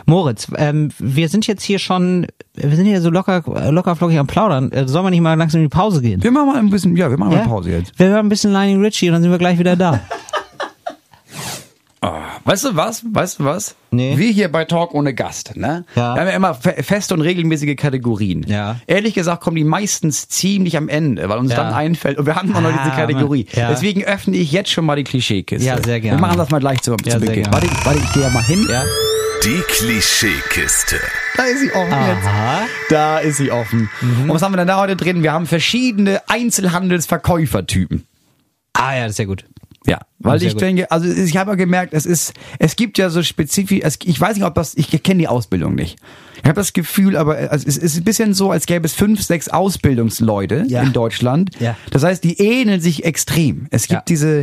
Moritz, 0.06 0.48
ähm, 0.56 0.90
wir 0.98 1.28
sind 1.28 1.46
jetzt 1.46 1.62
hier 1.62 1.78
schon, 1.78 2.26
wir 2.54 2.74
sind 2.76 2.86
hier 2.86 3.00
so 3.00 3.10
locker, 3.10 3.42
locker 3.70 3.94
flockig 3.96 4.18
am 4.18 4.26
Plaudern. 4.26 4.72
Äh, 4.72 4.88
Sollen 4.88 5.06
wir 5.06 5.10
nicht 5.10 5.20
mal 5.20 5.34
langsam 5.34 5.60
in 5.60 5.66
die 5.66 5.74
Pause 5.74 6.02
gehen? 6.02 6.22
Wir 6.22 6.30
machen 6.30 6.46
mal 6.48 6.58
ein 6.58 6.70
bisschen, 6.70 6.96
ja, 6.96 7.10
wir 7.10 7.16
machen 7.18 7.30
mal 7.30 7.36
Ja? 7.36 7.42
eine 7.42 7.50
Pause 7.50 7.70
jetzt. 7.70 7.98
Wir 7.98 8.08
hören 8.08 8.26
ein 8.26 8.28
bisschen 8.28 8.52
Lining 8.52 8.80
Richie 8.82 9.08
und 9.08 9.14
dann 9.14 9.22
sind 9.22 9.30
wir 9.30 9.38
gleich 9.38 9.58
wieder 9.58 9.76
da. 9.76 10.00
Weißt 12.44 12.64
du 12.64 12.74
was? 12.74 13.04
Weißt 13.08 13.38
du 13.38 13.44
was? 13.44 13.76
Nee. 13.92 14.18
Wir 14.18 14.30
hier 14.32 14.50
bei 14.50 14.64
Talk 14.64 14.92
ohne 14.94 15.14
Gast, 15.14 15.54
ne? 15.54 15.84
Ja. 15.94 16.14
Wir 16.16 16.20
haben 16.22 16.28
ja 16.28 16.34
immer 16.34 16.54
fe 16.54 16.74
feste 16.82 17.14
und 17.14 17.20
regelmäßige 17.20 17.76
Kategorien. 17.76 18.44
Ja. 18.48 18.80
Ehrlich 18.88 19.14
gesagt 19.14 19.44
kommen 19.44 19.54
die 19.56 19.62
meistens 19.62 20.26
ziemlich 20.26 20.76
am 20.76 20.88
Ende, 20.88 21.28
weil 21.28 21.38
uns 21.38 21.52
Ja. 21.52 21.58
dann 21.62 21.72
einfällt, 21.72 22.18
und 22.18 22.26
wir 22.26 22.34
hatten 22.34 22.52
auch 22.56 22.60
noch 22.60 22.70
diese 22.72 22.92
Ah, 22.92 22.96
Kategorie. 22.96 23.46
ja. 23.54 23.68
Deswegen 23.70 24.02
öffne 24.02 24.36
ich 24.36 24.50
jetzt 24.50 24.70
schon 24.72 24.84
mal 24.84 24.96
die 24.96 25.04
Klischeekiste. 25.04 25.64
Ja, 25.64 25.80
sehr 25.80 26.00
gerne. 26.00 26.18
Wir 26.18 26.20
machen 26.20 26.36
das 26.38 26.50
mal 26.50 26.58
gleich 26.58 26.80
zu, 26.82 26.96
Ja, 27.04 27.12
zu 27.12 27.20
Beginn. 27.20 27.46
Warte, 27.52 27.66
ich- 27.66 27.86
warte, 27.86 28.00
ich 28.00 28.12
gehe 28.12 28.24
ja 28.24 28.30
mal 28.30 28.42
hin. 28.42 28.66
Ja. 28.68 28.82
Die 29.44 29.60
Klischeekiste. 29.66 31.00
Da 31.36 31.42
ist 31.46 31.58
sie 31.58 31.72
offen 31.72 31.92
Aha. 31.92 32.62
jetzt. 32.62 32.90
Da 32.90 33.18
ist 33.18 33.36
sie 33.38 33.50
offen. 33.50 33.90
Mhm. 34.00 34.30
Und 34.30 34.36
was 34.36 34.42
haben 34.42 34.52
wir 34.52 34.58
denn 34.58 34.68
da 34.68 34.78
heute 34.78 34.94
drin? 34.94 35.24
Wir 35.24 35.32
haben 35.32 35.46
verschiedene 35.46 36.20
Einzelhandelsverkäufertypen. 36.28 38.06
Ah 38.72 38.94
ja, 38.94 39.02
das 39.02 39.12
ist 39.12 39.18
ja 39.18 39.24
gut. 39.24 39.44
Ja, 39.86 39.98
weil 40.20 40.38
Sehr 40.38 40.48
ich 40.48 40.54
gut. 40.54 40.62
denke, 40.62 40.90
also 40.92 41.08
ich 41.10 41.36
habe 41.36 41.50
ja 41.52 41.54
gemerkt, 41.56 41.92
es 41.92 42.06
ist, 42.06 42.34
es 42.60 42.76
gibt 42.76 42.98
ja 42.98 43.10
so 43.10 43.22
spezifisch, 43.22 43.80
es, 43.82 43.98
ich 44.04 44.20
weiß 44.20 44.36
nicht, 44.36 44.44
ob 44.44 44.54
das, 44.54 44.74
ich 44.76 45.02
kenne 45.02 45.18
die 45.20 45.28
Ausbildung 45.28 45.74
nicht. 45.74 45.98
Ich 46.36 46.44
habe 46.44 46.54
das 46.54 46.72
Gefühl, 46.72 47.16
aber 47.16 47.38
es 47.52 47.64
ist, 47.64 47.76
es 47.78 47.82
ist 47.94 47.96
ein 47.98 48.04
bisschen 48.04 48.32
so, 48.34 48.50
als 48.50 48.66
gäbe 48.66 48.86
es 48.86 48.92
fünf, 48.94 49.22
sechs 49.22 49.48
Ausbildungsleute 49.48 50.64
Ja. 50.68 50.82
in 50.82 50.92
Deutschland. 50.92 51.50
Ja. 51.60 51.76
Das 51.90 52.02
heißt, 52.04 52.22
die 52.24 52.38
ähneln 52.40 52.80
sich 52.80 53.04
extrem. 53.04 53.66
Es 53.70 53.82
gibt 53.82 53.92
Ja. 53.92 54.04
diese, 54.08 54.40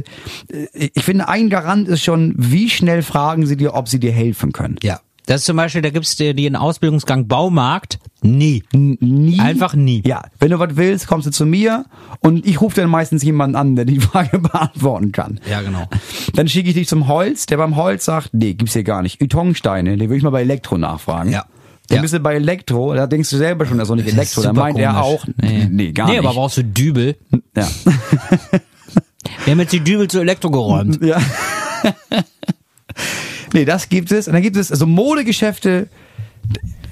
äh, 0.52 0.90
ich 0.94 1.04
finde, 1.04 1.28
ein 1.30 1.50
Garant 1.50 1.88
ist 1.88 2.04
schon, 2.04 2.34
wie 2.38 2.70
schnell 2.70 3.02
fragen 3.02 3.46
sie 3.46 3.58
dir, 3.58 3.74
ob 3.74 3.88
sie 3.90 4.00
dir 4.00 4.12
helfen 4.12 4.52
können. 4.52 4.78
Ja. 4.84 5.00
Das 5.30 5.42
ist 5.42 5.46
zum 5.46 5.58
Beispiel, 5.58 5.84
da 5.84 5.92
gibt's 5.92 6.16
dir 6.16 6.34
den 6.34 6.56
Ausbildungsgang 6.56 7.28
Baumarkt. 7.28 8.00
Nie. 8.24 8.64
Nie. 8.74 9.40
Einfach 9.40 9.76
nie. 9.76 10.02
Ja, 10.04 10.24
wenn 10.40 10.50
du 10.50 10.58
was 10.58 10.70
willst, 10.76 11.06
kommst 11.06 11.28
du 11.28 11.32
zu 11.32 11.46
mir 11.46 11.86
und 12.22 12.48
ich 12.48 12.60
rufe 12.62 12.82
dann 12.82 12.90
meistens 12.90 13.22
jemanden 13.22 13.56
an, 13.56 13.76
der 13.76 13.86
die 13.86 14.00
Frage 14.00 14.40
beantworten 14.40 15.12
kann. 15.12 15.40
Ja, 15.48 15.62
genau. 15.62 15.88
Dann 16.34 16.48
schicke 16.48 16.70
ich 16.70 16.74
dich 16.76 16.88
zum 16.88 17.08
Holz, 17.08 17.46
der 17.46 17.58
beim 17.58 17.76
Holz 17.76 18.06
sagt, 18.06 18.34
nee, 18.34 18.54
gibt's 18.56 18.74
hier 18.74 18.84
gar 18.84 19.04
nicht. 19.04 19.22
Ytongsteine, 19.22 19.98
den 19.98 20.10
würde 20.10 20.18
ich 20.18 20.24
mal 20.24 20.32
bei 20.32 20.42
Elektro 20.42 20.80
nachfragen. 20.80 21.32
Ja. 21.32 21.46
Dann 21.90 21.98
Ja. 21.98 22.02
bist 22.02 22.16
du 22.16 22.20
bei 22.22 22.34
Elektro, 22.34 22.96
da 22.96 23.06
denkst 23.06 23.30
du 23.30 23.38
selber 23.38 23.68
schon, 23.68 23.78
das 23.78 23.86
ist 23.86 23.90
doch 23.90 23.96
nicht 23.98 24.08
Das 24.08 24.16
Elektro. 24.16 24.42
Super 24.42 24.54
meint 24.54 24.80
er 24.80 24.94
komisch. 24.94 25.04
auch, 25.06 25.26
nee, 25.70 25.92
gar 25.92 26.08
nee, 26.08 26.14
nicht. 26.14 26.26
aber 26.26 26.34
brauchst 26.34 26.58
du 26.58 26.64
Dübel? 26.64 27.18
ja. 27.56 27.68
Wir 29.46 29.52
haben 29.52 29.60
jetzt 29.60 29.74
die 29.74 29.80
Dübel 29.84 30.08
zu 30.08 30.22
Elektro 30.22 30.50
geräumt. 30.50 31.00
ja. 31.04 31.20
nee, 33.54 33.66
das 33.66 33.90
gibt 33.90 34.12
es. 34.12 34.28
Und 34.28 34.34
dann 34.34 34.42
gibt 34.42 34.56
es 34.56 34.72
also 34.72 34.86
Modegeschäfte. 34.86 35.88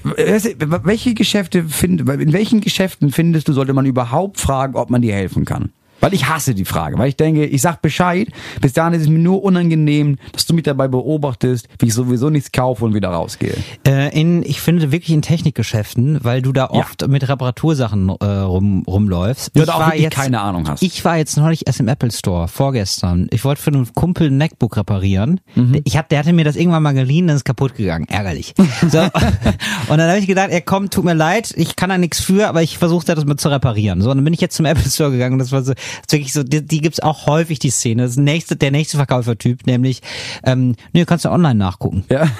Welche 0.04 1.14
Geschäfte 1.14 1.64
find, 1.64 2.00
in 2.00 2.32
welchen 2.32 2.60
Geschäften 2.60 3.10
findest 3.10 3.48
du, 3.48 3.52
sollte 3.52 3.72
man 3.72 3.84
überhaupt 3.84 4.40
fragen, 4.40 4.74
ob 4.76 4.90
man 4.90 5.02
dir 5.02 5.14
helfen 5.14 5.44
kann? 5.44 5.70
Weil 6.00 6.14
ich 6.14 6.28
hasse 6.28 6.54
die 6.54 6.64
Frage, 6.64 6.98
weil 6.98 7.08
ich 7.08 7.16
denke, 7.16 7.44
ich 7.44 7.62
sag 7.62 7.82
Bescheid, 7.82 8.28
bis 8.60 8.72
dahin 8.72 8.94
ist 8.94 9.02
es 9.02 9.08
mir 9.08 9.18
nur 9.18 9.42
unangenehm, 9.42 10.18
dass 10.32 10.46
du 10.46 10.54
mich 10.54 10.64
dabei 10.64 10.88
beobachtest, 10.88 11.68
wie 11.78 11.86
ich 11.86 11.94
sowieso 11.94 12.30
nichts 12.30 12.52
kaufe 12.52 12.84
und 12.84 12.94
wieder 12.94 13.08
rausgehe. 13.08 13.54
Äh, 13.86 14.18
in, 14.18 14.42
ich 14.42 14.60
finde 14.60 14.92
wirklich 14.92 15.10
in 15.10 15.22
Technikgeschäften, 15.22 16.20
weil 16.22 16.42
du 16.42 16.52
da 16.52 16.66
oft 16.70 17.06
mit 17.08 17.28
Reparatursachen 17.28 18.08
äh, 18.20 18.24
rum, 18.24 18.84
rumläufst. 18.86 19.50
Ja, 19.54 19.64
da 19.64 19.74
auch 19.74 19.92
wirklich 19.92 20.10
keine 20.10 20.40
Ahnung 20.40 20.68
hast. 20.68 20.82
Ich 20.82 21.04
war 21.04 21.16
jetzt 21.16 21.36
neulich 21.36 21.66
erst 21.66 21.80
im 21.80 21.88
Apple 21.88 22.10
Store, 22.10 22.48
vorgestern. 22.48 23.28
Ich 23.30 23.44
wollte 23.44 23.62
für 23.62 23.70
einen 23.70 23.92
Kumpel 23.94 24.28
ein 24.28 24.38
MacBook 24.38 24.76
reparieren. 24.76 25.40
Mhm. 25.54 25.80
Ich 25.84 25.96
hab, 25.96 26.08
der 26.08 26.20
hatte 26.20 26.32
mir 26.32 26.44
das 26.44 26.56
irgendwann 26.56 26.82
mal 26.82 26.92
geliehen, 26.92 27.26
dann 27.26 27.36
ist 27.36 27.40
es 27.40 27.44
kaputt 27.44 27.74
gegangen. 27.74 28.06
Ärgerlich. 28.08 28.54
So. 28.88 29.00
Und 29.00 29.98
dann 29.98 30.08
habe 30.08 30.18
ich 30.18 30.26
gedacht, 30.26 30.50
er 30.50 30.60
kommt, 30.60 30.94
tut 30.94 31.04
mir 31.04 31.14
leid, 31.14 31.52
ich 31.56 31.76
kann 31.76 31.90
da 31.90 31.98
nichts 31.98 32.20
für, 32.20 32.48
aber 32.48 32.62
ich 32.62 32.78
versuche 32.78 33.04
das 33.04 33.24
mal 33.24 33.36
zu 33.36 33.48
reparieren. 33.48 34.00
So, 34.00 34.10
und 34.10 34.18
dann 34.18 34.24
bin 34.24 34.32
ich 34.32 34.40
jetzt 34.40 34.56
zum 34.56 34.66
Apple 34.66 34.88
Store 34.88 35.10
gegangen 35.10 35.34
und 35.34 35.38
das 35.40 35.52
war 35.52 35.62
so, 35.62 35.74
ist 36.02 36.12
wirklich 36.12 36.32
so, 36.32 36.42
die, 36.42 36.64
die 36.64 36.80
gibt's 36.80 37.00
auch 37.00 37.26
häufig, 37.26 37.58
die 37.58 37.70
Szene. 37.70 38.02
Das 38.02 38.12
ist 38.12 38.16
nächste, 38.18 38.56
der 38.56 38.70
nächste 38.70 38.96
Verkäufertyp, 38.96 39.66
nämlich, 39.66 40.00
ähm, 40.44 40.74
nee, 40.92 41.04
kannst 41.04 41.24
du 41.24 41.30
online 41.30 41.56
nachgucken. 41.56 42.04
Ja. 42.08 42.28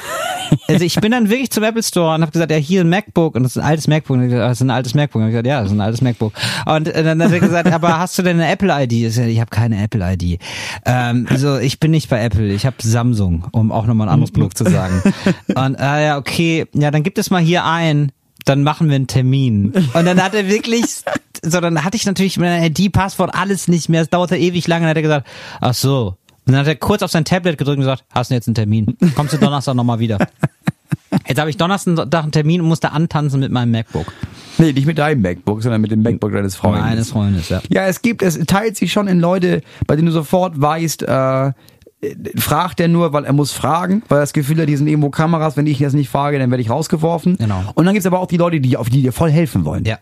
Also 0.67 0.85
ich 0.85 0.95
bin 0.97 1.13
dann 1.13 1.29
wirklich 1.29 1.51
zum 1.51 1.63
Apple 1.63 1.83
Store 1.83 2.15
und 2.15 2.23
habe 2.23 2.33
gesagt, 2.33 2.51
ja, 2.51 2.57
hier 2.57 2.81
ein 2.81 2.89
MacBook 2.89 3.35
und 3.35 3.43
das 3.43 3.57
ist 3.57 3.63
ein 3.63 3.69
altes 3.69 3.87
MacBook. 3.87 4.17
Und 4.17 4.23
ich 4.23 4.31
gesagt, 4.31 4.51
das 4.51 4.59
ist 4.59 4.63
ein 4.63 4.71
altes 4.71 4.95
MacBook. 4.95 5.21
Und 5.21 5.29
ich 5.29 5.33
gesagt, 5.33 5.47
ja, 5.47 5.61
das 5.61 5.71
ist 5.71 5.77
ein 5.77 5.81
altes 5.81 6.01
MacBook. 6.01 6.33
Und 6.65 6.89
äh, 6.89 7.03
dann 7.03 7.23
hat 7.23 7.33
er 7.33 7.41
gesagt, 7.41 7.73
aber 7.73 7.99
hast 7.99 8.19
du 8.19 8.23
denn 8.23 8.41
eine 8.41 8.51
Apple 8.51 8.85
ID? 8.85 8.93
Ich, 8.93 9.19
ich 9.19 9.41
habe 9.41 9.51
keine 9.51 9.83
Apple 9.83 10.13
ID. 10.13 10.41
Ähm, 10.87 11.27
so, 11.37 11.59
ich 11.59 11.81
bin 11.81 11.91
nicht 11.91 12.09
bei 12.09 12.23
Apple, 12.23 12.49
ich 12.53 12.65
habe 12.67 12.77
Samsung, 12.81 13.47
um 13.53 13.71
auch 13.73 13.87
nochmal 13.87 14.09
ein 14.09 14.15
anderes 14.15 14.33
Produkt 14.33 14.57
zu 14.57 14.65
sagen. 14.65 15.03
Und 15.49 15.79
ah 15.79 16.01
ja, 16.01 16.17
okay, 16.17 16.67
ja, 16.75 16.91
dann 16.91 17.03
gibt 17.03 17.19
es 17.19 17.31
mal 17.31 17.43
hier 17.43 17.65
ein 17.65 18.13
dann 18.49 18.63
machen 18.63 18.89
wir 18.89 18.97
einen 18.97 19.07
Termin. 19.07 19.73
Und 19.93 20.07
dann 20.07 20.23
hat 20.23 20.35
er 20.35 20.49
wirklich, 20.49 21.03
so 21.43 21.61
dann 21.61 21.85
hatte 21.85 21.97
ich 21.97 22.07
natürlich 22.07 22.39
mein 22.39 22.63
ID-Passwort 22.65 23.35
alles 23.35 23.69
nicht 23.69 23.89
mehr. 23.89 24.03
Es 24.03 24.09
dauerte 24.09 24.37
ewig 24.37 24.67
lange. 24.67 24.83
Dann 24.83 24.91
hat 24.91 24.97
er 24.97 25.03
gesagt, 25.03 25.27
ach 25.61 25.75
so. 25.75 26.17
Und 26.47 26.53
dann 26.53 26.61
hat 26.61 26.67
er 26.67 26.77
kurz 26.77 27.03
auf 27.03 27.11
sein 27.11 27.27
Tablet 27.27 27.59
gedrückt 27.59 27.77
und 27.77 27.83
gesagt, 27.83 28.05
hast 28.15 28.31
du 28.31 28.35
jetzt 28.35 28.49
einen 28.49 28.55
Termin? 28.55 28.97
Kommst 29.15 29.35
du 29.35 29.39
Donnerstag 29.39 29.75
nochmal 29.75 29.99
wieder? 29.99 30.19
Jetzt 31.27 31.39
habe 31.39 31.51
ich 31.51 31.59
Donnerstag 31.59 32.15
einen 32.15 32.33
Termin 32.33 32.63
und 32.63 32.69
musste 32.69 32.93
antanzen 32.93 33.41
mit 33.41 33.53
meinem 33.53 33.71
MacBook. 33.71 34.11
Nee, 34.57 34.73
nicht 34.73 34.87
mit 34.87 34.99
deinem 34.99 35.21
MacBook, 35.23 35.63
sondern 35.63 35.81
mit 35.81 35.91
dem 35.91 36.03
MacBook 36.03 36.33
deines 36.33 36.57
Freundes. 36.57 36.83
Meines 36.83 37.11
Freundes, 37.11 37.49
ja. 37.51 37.61
Ja, 37.69 37.87
es 37.87 38.03
gibt, 38.03 38.23
es 38.23 38.39
teilt 38.47 38.77
sich 38.77 38.93
schon 38.93 39.09
in 39.09 39.21
Leute, 39.21 39.63
bei 39.87 39.95
denen 39.95 40.07
du 40.07 40.13
sofort 40.13 40.61
weißt, 40.61 41.03
äh, 41.03 41.53
fragt 42.37 42.81
er 42.81 42.89
nur, 42.89 43.13
weil 43.13 43.25
er 43.25 43.33
muss 43.33 43.53
fragen, 43.53 44.03
weil 44.09 44.19
er 44.19 44.23
das 44.23 44.33
Gefühl 44.33 44.61
hat, 44.61 44.69
die 44.69 44.77
sind 44.77 44.87
irgendwo 44.87 45.11
Kameras, 45.11 45.57
wenn 45.57 45.67
ich 45.67 45.79
jetzt 45.81 45.95
nicht 45.95 46.09
frage, 46.09 46.39
dann 46.39 46.51
werde 46.51 46.63
ich 46.63 46.71
rausgeworfen. 46.71 47.37
Genau. 47.39 47.65
Und 47.75 47.85
dann 47.87 47.95
gibt's 47.95 48.07
aber 48.07 48.21
auch 48.21 48.27
die 48.27 48.37
Leute, 48.37 48.61
die 48.61 48.77
auf 48.77 48.89
die 48.89 49.03
dir 49.03 49.13
voll 49.13 49.31
helfen 49.31 49.65
wollen. 49.65 49.85
Ja. 49.85 49.99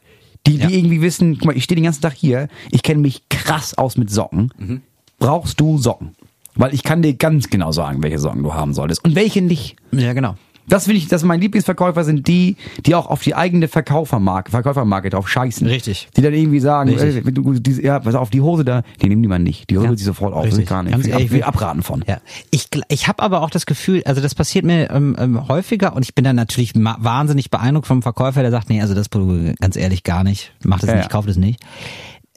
Die, 0.47 0.59
die 0.59 0.65
Ja. 0.65 0.69
irgendwie 0.69 1.01
wissen, 1.01 1.39
guck 1.39 1.47
mal, 1.47 1.57
ich 1.57 1.65
stehe 1.65 1.77
den 1.77 1.85
ganzen 1.85 2.03
Tag 2.03 2.13
hier, 2.15 2.49
ich 2.71 2.83
kenne 2.83 3.01
mich 3.01 3.23
krass 3.31 3.77
aus 3.79 3.97
mit 3.97 4.11
Socken. 4.11 4.53
Mhm. 4.59 4.83
Brauchst 5.19 5.59
du 5.59 5.79
Socken? 5.79 6.15
Weil 6.55 6.73
ich 6.75 6.83
kann 6.83 7.03
dir 7.03 7.15
ganz 7.15 7.49
genau 7.51 7.73
sagen, 7.73 8.03
welche 8.03 8.19
Socken 8.19 8.43
du 8.43 8.55
haben 8.55 8.73
solltest 8.75 9.05
und 9.05 9.15
welche 9.15 9.43
nicht. 9.43 9.77
Ja, 9.93 10.13
genau. 10.13 10.37
Das 10.69 10.85
finde 10.85 10.99
ich, 10.99 11.09
dass 11.09 11.23
meine 11.23 11.41
Lieblingsverkäufer 11.43 12.05
sind 12.05 12.27
die, 12.27 12.57
die 12.85 12.95
auch 12.95 13.07
auf 13.07 13.23
die 13.23 13.35
eigene 13.35 13.69
Verkäufermarke, 13.69 14.51
Verkäufermarke 14.51 15.11
drauf 15.11 15.29
scheißen. 15.29 15.67
Richtig. 15.67 16.09
Die 16.17 16.23
dann 16.23 16.35
irgendwie 16.35 16.61
sagen, 16.61 16.91
äh, 16.91 17.25
wenn 17.25 17.35
du, 17.35 17.53
diese, 17.55 17.83
ja, 17.83 18.01
pass 18.01 18.15
auf, 18.15 18.31
die 18.31 18.41
Hose 18.41 18.65
da, 18.65 18.83
die 19.01 19.09
nehmen 19.09 19.23
die 19.23 19.29
mal 19.29 19.39
nicht. 19.39 19.71
Die 19.71 19.79
Hose 19.79 19.87
Ja. 19.89 19.97
sich 19.97 20.05
sofort 20.05 20.35
auf. 20.35 20.45
Richtig. 20.45 20.67
Gar 20.69 20.83
nicht. 20.83 20.93
Ganz 20.93 21.05
Will 21.05 21.13
ehrlich, 21.13 21.45
abraten 21.45 21.83
von. 21.83 22.05
Ja, 22.07 22.19
ich, 22.51 22.69
ich 22.89 23.09
habe 23.09 23.23
aber 23.23 23.43
auch 23.43 23.51
das 23.51 23.67
Gefühl, 23.67 24.03
also 24.05 24.21
das 24.21 24.35
passiert 24.35 24.65
mir 24.65 24.91
ähm, 24.91 25.17
ähm, 25.19 25.49
häufiger 25.49 25.95
und 25.95 26.03
ich 26.05 26.15
bin 26.15 26.25
dann 26.25 26.37
natürlich 26.37 26.73
wahnsinnig 26.75 27.51
beeindruckt 27.51 27.87
vom 27.87 28.03
Verkäufer, 28.03 28.43
der 28.43 28.51
sagt, 28.51 28.69
nee, 28.69 28.81
also 28.81 28.95
das 28.95 29.09
Produkt 29.09 29.59
ganz 29.61 29.77
ehrlich 29.77 30.03
gar 30.03 30.25
nicht, 30.25 30.53
macht 30.65 30.83
es 30.83 30.89
Ja, 30.91 30.97
nicht, 30.97 31.11
kauft 31.11 31.29
es 31.29 31.37
nicht. 31.37 31.61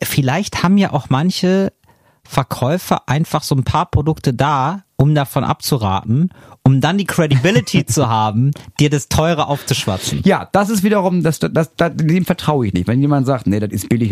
Vielleicht 0.02 0.64
haben 0.64 0.78
ja 0.78 0.94
auch 0.94 1.10
manche 1.10 1.74
Verkäufer 2.24 3.10
einfach 3.10 3.44
so 3.44 3.56
ein 3.56 3.64
paar 3.64 3.88
Produkte 3.88 4.34
da, 4.34 4.84
um 4.98 5.16
davon 5.16 5.44
abzuraten, 5.44 6.30
um 6.70 6.82
dann 6.82 6.98
die 7.00 7.06
Credibility 7.06 7.86
zu 7.88 8.08
haben, 8.10 8.52
dir 8.80 8.90
das 8.90 9.10
teure 9.10 9.48
aufzuschwatzen. 9.48 10.22
Ja, 10.24 10.48
das 10.52 10.70
ist 10.70 10.84
wiederum, 10.84 11.24
das, 11.24 11.40
das, 11.40 11.76
das, 11.76 11.92
dem 11.96 12.26
vertraue 12.26 12.68
ich 12.68 12.74
nicht. 12.74 12.88
Wenn 12.88 13.02
jemand 13.02 13.26
sagt, 13.26 13.48
nee, 13.48 13.60
das 13.60 13.72
ist 13.72 13.90
billig, 13.90 14.12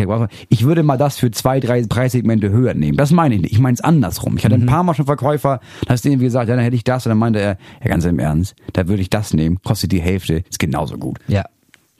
ich 0.49 0.63
würde 0.65 0.81
mal 0.83 0.97
das 0.97 1.17
für 1.17 1.29
zwei, 1.31 1.59
drei 1.59 1.83
Preissegmente 1.85 2.49
höher 2.49 2.73
nehmen. 2.73 2.97
Das 2.97 3.11
meine 3.11 3.35
ich 3.35 3.41
nicht. 3.41 3.51
Ich 3.53 3.59
meine 3.59 3.75
es 3.75 3.81
andersrum. 3.81 4.37
Ich 4.37 4.45
hatte 4.45 4.57
Mhm. 4.57 4.63
ein 4.63 4.67
paar 4.67 4.83
Mal 4.83 4.95
schon 4.95 5.05
Verkäufer, 5.05 5.59
da 5.85 5.93
hast 5.93 6.03
du 6.03 6.09
irgendwie 6.09 6.25
gesagt, 6.25 6.49
ja, 6.49 6.55
dann 6.55 6.63
hätte 6.63 6.75
ich 6.75 6.83
das. 6.83 7.05
Und 7.05 7.11
dann 7.11 7.19
meinte 7.19 7.39
er, 7.39 7.57
ja, 7.83 7.89
ganz 7.89 8.05
im 8.05 8.17
Ernst, 8.17 8.55
da 8.73 8.87
würde 8.87 9.01
ich 9.01 9.09
das 9.09 9.33
nehmen, 9.33 9.59
kostet 9.63 9.91
die 9.91 10.01
Hälfte, 10.01 10.43
ist 10.49 10.57
genauso 10.59 10.97
gut. 10.97 11.19
Ja. 11.27 11.43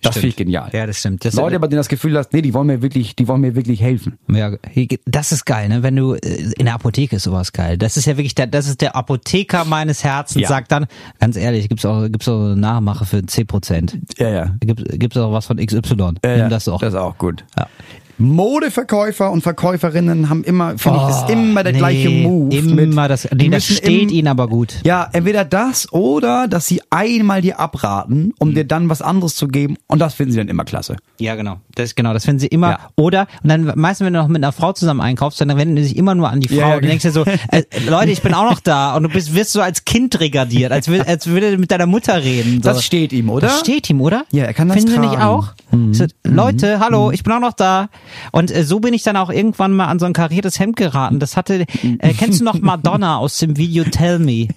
Das 0.02 0.14
finde 0.14 0.28
ich 0.28 0.36
genial. 0.36 0.70
Ja, 0.74 0.86
das 0.86 1.00
stimmt. 1.00 1.26
Das, 1.26 1.34
Leute, 1.34 1.60
bei 1.60 1.68
denen 1.68 1.78
das 1.78 1.88
Gefühl 1.88 2.18
hast, 2.18 2.32
nee, 2.32 2.42
die 2.42 2.54
wollen 2.54 2.68
mir 2.68 2.82
wirklich, 2.82 3.16
die 3.16 3.28
wollen 3.28 3.42
mir 3.42 3.56
wirklich 3.56 3.82
helfen. 3.82 4.20
Ja, 4.32 4.52
das 5.06 5.32
ist 5.32 5.46
geil, 5.46 5.70
ne? 5.70 5.82
Wenn 5.82 5.96
du 5.96 6.14
äh, 6.14 6.54
in 6.58 6.66
der 6.66 6.76
Apotheke 6.76 7.16
ist 7.16 7.24
sowas 7.24 7.52
geil. 7.52 7.78
Das 7.78 7.98
ist 7.98 8.06
ja 8.06 8.16
wirklich 8.16 8.36
der, 8.36 8.48
das 8.48 8.68
ist 8.68 8.82
der 8.82 8.96
Apotheker 8.96 9.66
meines 9.66 10.04
Herzens. 10.04 10.44
Ja. 10.44 10.48
Sagt 10.50 10.72
dann, 10.72 10.86
ganz 11.20 11.36
ehrlich, 11.36 11.68
gibt's 11.68 11.86
auch, 11.86 12.04
gibt's 12.04 12.28
auch 12.28 12.40
eine 12.40 12.56
Nachmache 12.56 13.06
für 13.06 13.26
10 13.26 13.48
Prozent. 13.48 13.98
Ja, 14.18 14.30
ja. 14.30 14.56
Gibt, 14.60 15.00
gibt's 15.00 15.18
auch 15.18 15.32
was 15.32 15.48
von 15.48 15.58
XY. 15.58 16.14
Nimm 16.24 16.50
das 16.50 16.66
doch. 16.66 16.80
Das 16.80 16.94
ist 16.94 17.00
auch 17.00 17.18
gut. 17.18 17.44
Ja. 17.58 17.68
Modeverkäufer 18.18 19.32
und 19.32 19.42
Verkäuferinnen 19.42 20.30
haben 20.30 20.44
immer, 20.44 20.78
finde 20.78 21.00
ich, 21.00 21.08
das 21.08 21.24
ist 21.24 21.30
immer 21.30 21.64
der 21.64 21.74
gleiche 21.74 22.10
Move. 22.10 22.48
Oh, 22.48 22.58
Immer 22.58 22.86
mit, 22.86 23.10
das, 23.10 23.28
nee, 23.36 23.50
das 23.50 23.66
steht 23.66 24.04
im- 24.04 24.10
ihnen 24.10 24.28
aber 24.28 24.48
gut. 24.48 24.76
Ja, 24.84 25.08
entweder 25.12 25.46
das 25.46 25.92
oder, 25.92 26.48
dass 26.48 26.66
sie 26.68 26.82
einmal 26.90 27.42
dir 27.42 27.60
abraten, 27.60 28.34
um 28.40 28.54
dir 28.54 28.64
dann 28.66 28.90
was 28.90 29.02
anderes 29.02 29.36
zu 29.36 29.48
geben 29.48 29.76
und 29.88 30.00
das 30.00 30.14
finden 30.16 30.32
sie 30.32 30.38
dann 30.40 30.48
immer 30.48 30.66
klasse. 30.66 30.96
Ja, 31.20 31.36
genau. 31.36 31.58
Das 31.76 31.96
genau, 31.96 32.14
das 32.14 32.26
finden 32.26 32.40
sie 32.40 32.48
immer. 32.48 32.70
Ja. 32.72 32.80
Oder, 32.96 33.28
und 33.44 33.50
dann 33.50 33.72
meistens, 33.76 34.06
wenn 34.06 34.14
du 34.14 34.20
noch 34.20 34.28
mit 34.28 34.44
einer 34.44 34.52
Frau 34.52 34.72
zusammen 34.74 35.02
einkaufst, 35.02 35.40
dann 35.42 35.50
wenden 35.58 35.76
die 35.76 35.84
sich 35.84 35.98
immer 35.98 36.16
nur 36.16 36.30
an 36.30 36.40
die 36.42 36.48
Frau. 36.50 36.56
Ja, 36.58 36.70
ja, 36.70 36.76
und 36.76 36.84
du 36.84 36.88
denkst 36.88 37.04
dir 37.04 37.12
so, 37.12 37.24
äh, 37.52 37.64
Leute, 37.88 38.12
ich 38.12 38.22
bin 38.22 38.34
auch 38.34 38.50
noch 38.50 38.60
da. 38.60 38.96
Und 38.96 39.04
du 39.04 39.10
bist, 39.10 39.34
wirst 39.36 39.52
so 39.54 39.62
als 39.62 39.86
Kind 39.86 40.20
regardiert, 40.20 40.72
als, 40.72 40.90
als 40.90 41.28
würde 41.28 41.48
er 41.52 41.58
mit 41.58 41.72
deiner 41.72 41.86
Mutter 41.86 42.24
reden. 42.24 42.62
So. 42.64 42.70
Das 42.70 42.84
steht 42.84 43.14
ihm, 43.14 43.30
oder? 43.30 43.48
Das 43.48 43.60
steht 43.60 43.90
ihm, 43.90 44.02
oder? 44.02 44.26
Ja, 44.32 44.46
er 44.46 44.54
kann 44.54 44.68
das 44.68 44.78
Finden 44.78 44.92
Sie 44.92 45.00
nicht 45.00 45.14
tragen. 45.14 45.24
auch? 45.24 45.50
So, 45.92 46.06
Leute, 46.24 46.80
hallo, 46.80 47.12
ich 47.12 47.24
bin 47.24 47.34
auch 47.34 47.40
noch 47.40 47.54
da. 47.54 47.90
Und 48.32 48.52
äh, 48.52 48.64
so 48.64 48.80
bin 48.80 48.94
ich 48.94 49.04
dann 49.04 49.18
auch 49.18 49.30
irgendwann 49.30 49.74
mal 49.76 49.86
an 49.86 50.00
so 50.00 50.06
ein 50.06 50.14
kariertes 50.14 50.60
Hemd 50.60 50.76
geraten. 50.76 51.20
Das 51.20 51.38
hatte, 51.38 51.66
äh, 52.00 52.14
kennst 52.14 52.40
du 52.40 52.44
noch 52.44 52.60
Madonna 52.60 53.18
aus 53.18 53.38
dem 53.38 53.58
Video 53.58 53.84
Tell 53.84 54.20
Me? 54.20 54.48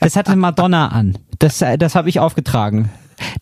Das 0.00 0.16
hatte 0.16 0.36
Madonna 0.36 0.88
an. 0.88 1.18
Das, 1.38 1.62
äh, 1.62 1.78
das 1.78 1.94
habe 1.94 2.08
ich 2.08 2.20
aufgetragen. 2.20 2.90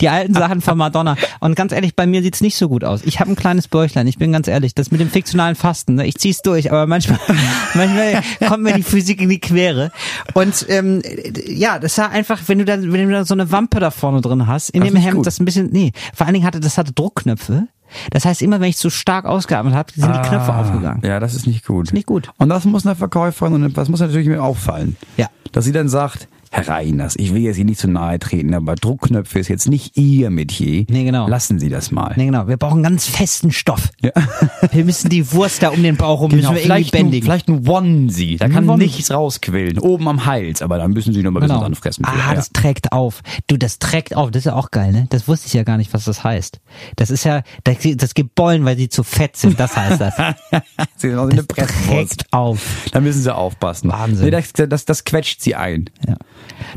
Die 0.01 0.09
alten 0.09 0.33
Sachen 0.33 0.63
von 0.63 0.79
Madonna. 0.79 1.17
Und 1.41 1.55
ganz 1.55 1.71
ehrlich, 1.73 1.95
bei 1.95 2.07
mir 2.07 2.23
sieht's 2.23 2.41
nicht 2.41 2.57
so 2.57 2.67
gut 2.69 2.83
aus. 2.83 3.03
Ich 3.05 3.21
habe 3.21 3.31
ein 3.31 3.37
kleines 3.37 3.69
Bäuchlein, 3.69 4.07
ich 4.07 4.17
bin 4.17 4.33
ganz 4.33 4.49
ehrlich. 4.49 4.75
Das 4.75 4.91
mit 4.91 5.03
dem 5.03 5.11
fiktionalen 5.11 5.55
Fasten, 5.55 5.97
ne? 5.97 6.07
ich 6.07 6.15
zieh's 6.17 6.41
durch, 6.41 6.71
aber 6.71 6.87
manchmal, 6.87 7.19
manchmal 7.75 8.23
kommt 8.49 8.63
mir 8.63 8.73
die 8.73 8.83
Physik 8.83 9.21
in 9.21 9.29
die 9.29 9.39
Quere. 9.39 9.91
Und 10.33 10.65
ähm, 10.71 11.03
ja, 11.47 11.79
das 11.79 11.99
war 11.99 12.11
einfach, 12.11 12.41
wenn 12.47 12.59
du 12.59 12.65
da, 12.65 12.81
wenn 12.81 13.07
du 13.07 13.11
da 13.11 13.27
so 13.27 13.35
eine 13.35 13.53
Wampe 13.53 13.79
da 13.79 13.91
vorne 13.91 14.23
drin 14.23 14.47
hast, 14.47 14.71
in 14.71 14.81
Das 14.81 14.91
dem 14.91 14.97
Hemd, 14.97 15.17
gut. 15.17 15.27
das 15.27 15.41
ein 15.41 15.45
bisschen, 15.45 15.69
nee, 15.71 15.93
vor 16.15 16.27
allen 16.27 16.33
Dingen 16.35 16.47
hatte, 16.47 16.61
das 16.61 16.79
hatte 16.79 16.93
Druckknöpfe. 16.95 17.69
Das 18.11 18.25
heißt, 18.25 18.43
immer 18.43 18.61
wenn 18.61 18.69
ich 18.69 18.77
zu 18.77 18.91
stark 18.91 19.25
ausgeatmet 19.25 19.75
habe, 19.75 19.93
sind 19.95 20.15
die 20.15 20.29
Knöpfe 20.29 20.55
aufgegangen. 20.55 21.03
Ja, 21.05 21.21
das 21.21 21.35
ist 21.35 21.47
nicht 21.47 21.67
gut. 21.67 21.93
nicht 21.93 22.07
gut. 22.07 22.31
Und 22.39 22.49
das 22.49 22.65
muss 22.65 22.87
einer 22.87 22.97
Verkäuferin 22.97 23.55
und 23.55 23.77
das 23.77 23.89
muss 23.89 24.01
natürlich 24.01 24.29
mir 24.29 24.43
auffallen. 24.43 24.97
Ja. 25.17 25.29
Dass 25.53 25.65
sie 25.65 25.73
dann 25.73 25.89
sagt, 25.89 26.29
Herr 26.51 26.69
Reiners, 26.69 27.17
ich 27.17 27.35
will 27.35 27.43
jetzt 27.43 27.57
hier 27.57 27.65
nicht 27.65 27.81
zu 27.81 27.89
nahe 27.89 28.19
treten, 28.19 28.55
aber 28.55 28.75
Druckknöpfe 28.77 29.39
ist 29.39 29.49
jetzt 29.49 29.69
nicht 29.69 29.97
Ihr 29.97 30.31
Metier. 30.31 30.85
Nee, 30.89 31.05
genau. 31.05 31.29
Lassen 31.29 31.59
Sie 31.59 31.69
das 31.69 31.91
mal. 31.91 32.15
Nee, 32.17 32.27
genau. 32.27 32.49
Wir 32.49 32.57
brauchen 32.57 32.83
ganz 32.83 33.07
festen 33.07 33.53
Stoff. 33.53 33.91
Ja. 34.03 34.13
Wir 34.73 34.85
müssen 34.85 35.09
die 35.11 35.33
Wurst 35.33 35.63
da 35.63 35.69
um 35.69 35.83
den 35.83 35.97
Bauch 35.97 36.21
rum, 36.21 36.31
müssen 36.33 36.43
wir 36.55 36.63
irgendwie 36.63 36.63
Genau, 36.63 36.75
vielleicht, 36.75 36.95
ein, 36.95 36.99
bändigen. 37.03 37.27
vielleicht 37.27 37.49
ein 37.49 37.69
Onesie, 37.69 38.37
da 38.37 38.49
kann 38.49 38.69
Onesie. 38.69 38.87
nichts 38.97 39.11
rausquillen. 39.11 39.79
Oben 39.79 40.09
am 40.09 40.27
Hals, 40.27 40.63
aber 40.63 40.79
dann 40.79 40.93
müssen 40.93 41.13
Sie 41.13 41.23
noch 41.23 41.31
mal 41.31 41.41
ein 41.41 41.43
bisschen 41.43 41.57
Genau. 41.57 41.63
dran 41.67 41.75
fressen. 41.75 42.05
Ah, 42.05 42.15
ja. 42.31 42.35
das 42.35 42.51
trägt 42.51 42.93
auf. 42.93 43.23
Du, 43.47 43.57
das 43.57 43.79
trägt 43.79 44.17
auf. 44.17 44.31
Das 44.31 44.41
ist 44.41 44.47
ja 44.47 44.55
auch 44.55 44.71
geil, 44.71 44.93
ne? 44.93 45.07
Das 45.11 45.29
wusste 45.29 45.47
ich 45.49 45.55
ja 45.55 45.63
gar 45.63 45.77
nicht, 45.77 45.93
was 45.95 46.05
das 46.05 46.25
heißt. 46.25 46.61
Das 46.97 47.11
ist 47.11 47.25
ja, 47.25 47.43
das, 47.65 47.77
das 47.97 48.15
gibt 48.15 48.35
Bollen, 48.35 48.65
weil 48.65 48.77
sie 48.77 48.89
zu 48.89 49.03
fett 49.03 49.37
sind. 49.37 49.59
Das 49.61 49.77
heißt 49.77 50.01
das. 50.01 50.15
Sie 50.97 51.09
sind 51.11 51.19
auch 51.19 51.25
eine 51.25 51.37
Das 51.37 51.47
Presswurst. 51.47 51.89
trägt 52.21 52.33
auf. 52.33 52.61
Da 52.93 53.01
müssen 53.01 53.23
Sie 53.23 53.35
aufpassen. 53.35 53.91
Wahnsinn. 53.91 54.25
Nee, 54.27 54.31
das, 54.31 54.53
das, 54.53 54.85
das 54.85 55.05
quetscht 55.05 55.41
Sie 55.43 55.55
ein. 55.55 55.91
Ja. 56.07 56.17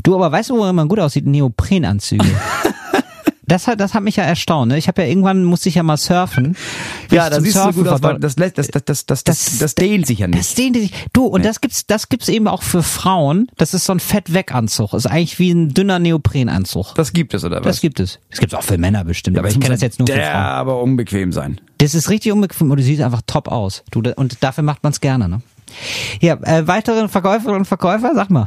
Du, 0.02 0.14
aber 0.14 0.30
weißt 0.32 0.50
du, 0.50 0.58
wo 0.58 0.72
man 0.72 0.88
gut 0.88 0.98
aussieht? 1.00 1.26
Neoprenanzüge. 1.26 2.24
Das 3.46 3.66
hat, 3.66 3.80
das 3.80 3.94
hat 3.94 4.04
mich 4.04 4.14
ja 4.14 4.22
erstaunt. 4.22 4.68
Ne? 4.70 4.78
Ich 4.78 4.86
habe 4.86 5.02
ja 5.02 5.08
irgendwann 5.08 5.42
musste 5.42 5.68
ich 5.68 5.74
ja 5.74 5.82
mal 5.82 5.96
surfen. 5.96 6.56
Ja, 7.10 7.28
da 7.28 7.40
siehst 7.40 7.56
du 7.56 7.62
Surfen 7.62 7.82
gut 7.82 7.88
aus, 7.92 8.00
weil 8.00 8.20
das, 8.20 8.36
lässt- 8.36 8.58
das, 8.58 8.68
das, 8.68 8.84
das, 8.84 9.04
das, 9.06 9.24
das, 9.24 9.58
das 9.58 9.74
dehnt 9.74 10.06
sich 10.06 10.20
ja 10.20 10.28
nicht. 10.28 10.38
Das 10.38 10.54
dehnt 10.54 10.76
sich. 10.76 10.92
Du, 11.12 11.24
und 11.26 11.44
das 11.44 11.60
gibt's, 11.60 11.84
das 11.84 12.08
gibt's 12.08 12.28
eben 12.28 12.46
auch 12.46 12.62
für 12.62 12.84
Frauen. 12.84 13.48
Das 13.56 13.74
ist 13.74 13.86
so 13.86 13.92
ein 13.92 13.98
Fettweganzug. 13.98 14.92
Ist 14.92 15.06
eigentlich 15.06 15.40
wie 15.40 15.50
ein 15.50 15.70
dünner 15.74 15.98
Neoprenanzug. 15.98 16.94
Das 16.94 17.12
gibt 17.12 17.34
es, 17.34 17.42
oder 17.42 17.56
was? 17.56 17.64
Das 17.64 17.80
gibt 17.80 17.98
es. 17.98 18.20
Das 18.30 18.38
gibt's 18.38 18.54
auch 18.54 18.62
für 18.62 18.78
Männer 18.78 19.02
bestimmt, 19.02 19.36
aber 19.36 19.48
ich 19.48 19.58
kenne 19.58 19.70
das 19.74 19.80
ja 19.80 19.86
jetzt 19.88 19.98
nur 19.98 20.06
für 20.06 20.14
Frauen. 20.14 20.24
aber 20.32 20.80
unbequem 20.80 21.32
sein. 21.32 21.60
Das 21.78 21.96
ist 21.96 22.08
richtig 22.08 22.30
unbequem 22.30 22.70
und 22.70 22.76
du 22.76 22.84
siehst 22.84 23.02
einfach 23.02 23.22
top 23.26 23.48
aus. 23.48 23.82
Du, 23.90 24.00
und 24.14 24.44
dafür 24.44 24.62
macht 24.62 24.84
man's 24.84 25.00
gerne, 25.00 25.28
ne? 25.28 25.40
Ja, 26.20 26.34
äh, 26.42 26.68
weitere 26.68 27.08
Verkäuferinnen 27.08 27.60
und 27.62 27.64
Verkäufer, 27.64 28.12
sag 28.14 28.30
mal. 28.30 28.46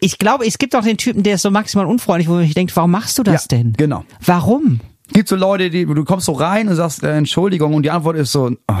Ich 0.00 0.18
glaube, 0.18 0.46
es 0.46 0.58
gibt 0.58 0.76
auch 0.76 0.82
den 0.84 0.96
Typen, 0.98 1.22
der 1.22 1.34
ist 1.36 1.42
so 1.42 1.50
maximal 1.50 1.86
unfreundlich, 1.86 2.28
wo 2.28 2.34
man 2.34 2.42
sich 2.44 2.54
denkt, 2.54 2.74
warum 2.76 2.90
machst 2.90 3.18
du 3.18 3.22
das 3.22 3.44
Ja, 3.50 3.56
denn? 3.58 3.72
genau. 3.76 4.04
Warum? 4.24 4.80
Gibt 5.12 5.28
so 5.28 5.36
Leute, 5.36 5.70
die, 5.70 5.86
du 5.86 6.04
kommst 6.04 6.26
so 6.26 6.32
rein 6.32 6.68
und 6.68 6.74
sagst 6.74 7.02
äh, 7.02 7.16
Entschuldigung 7.16 7.72
und 7.74 7.82
die 7.84 7.90
Antwort 7.90 8.16
ist 8.16 8.32
so, 8.32 8.50
oh, 8.68 8.74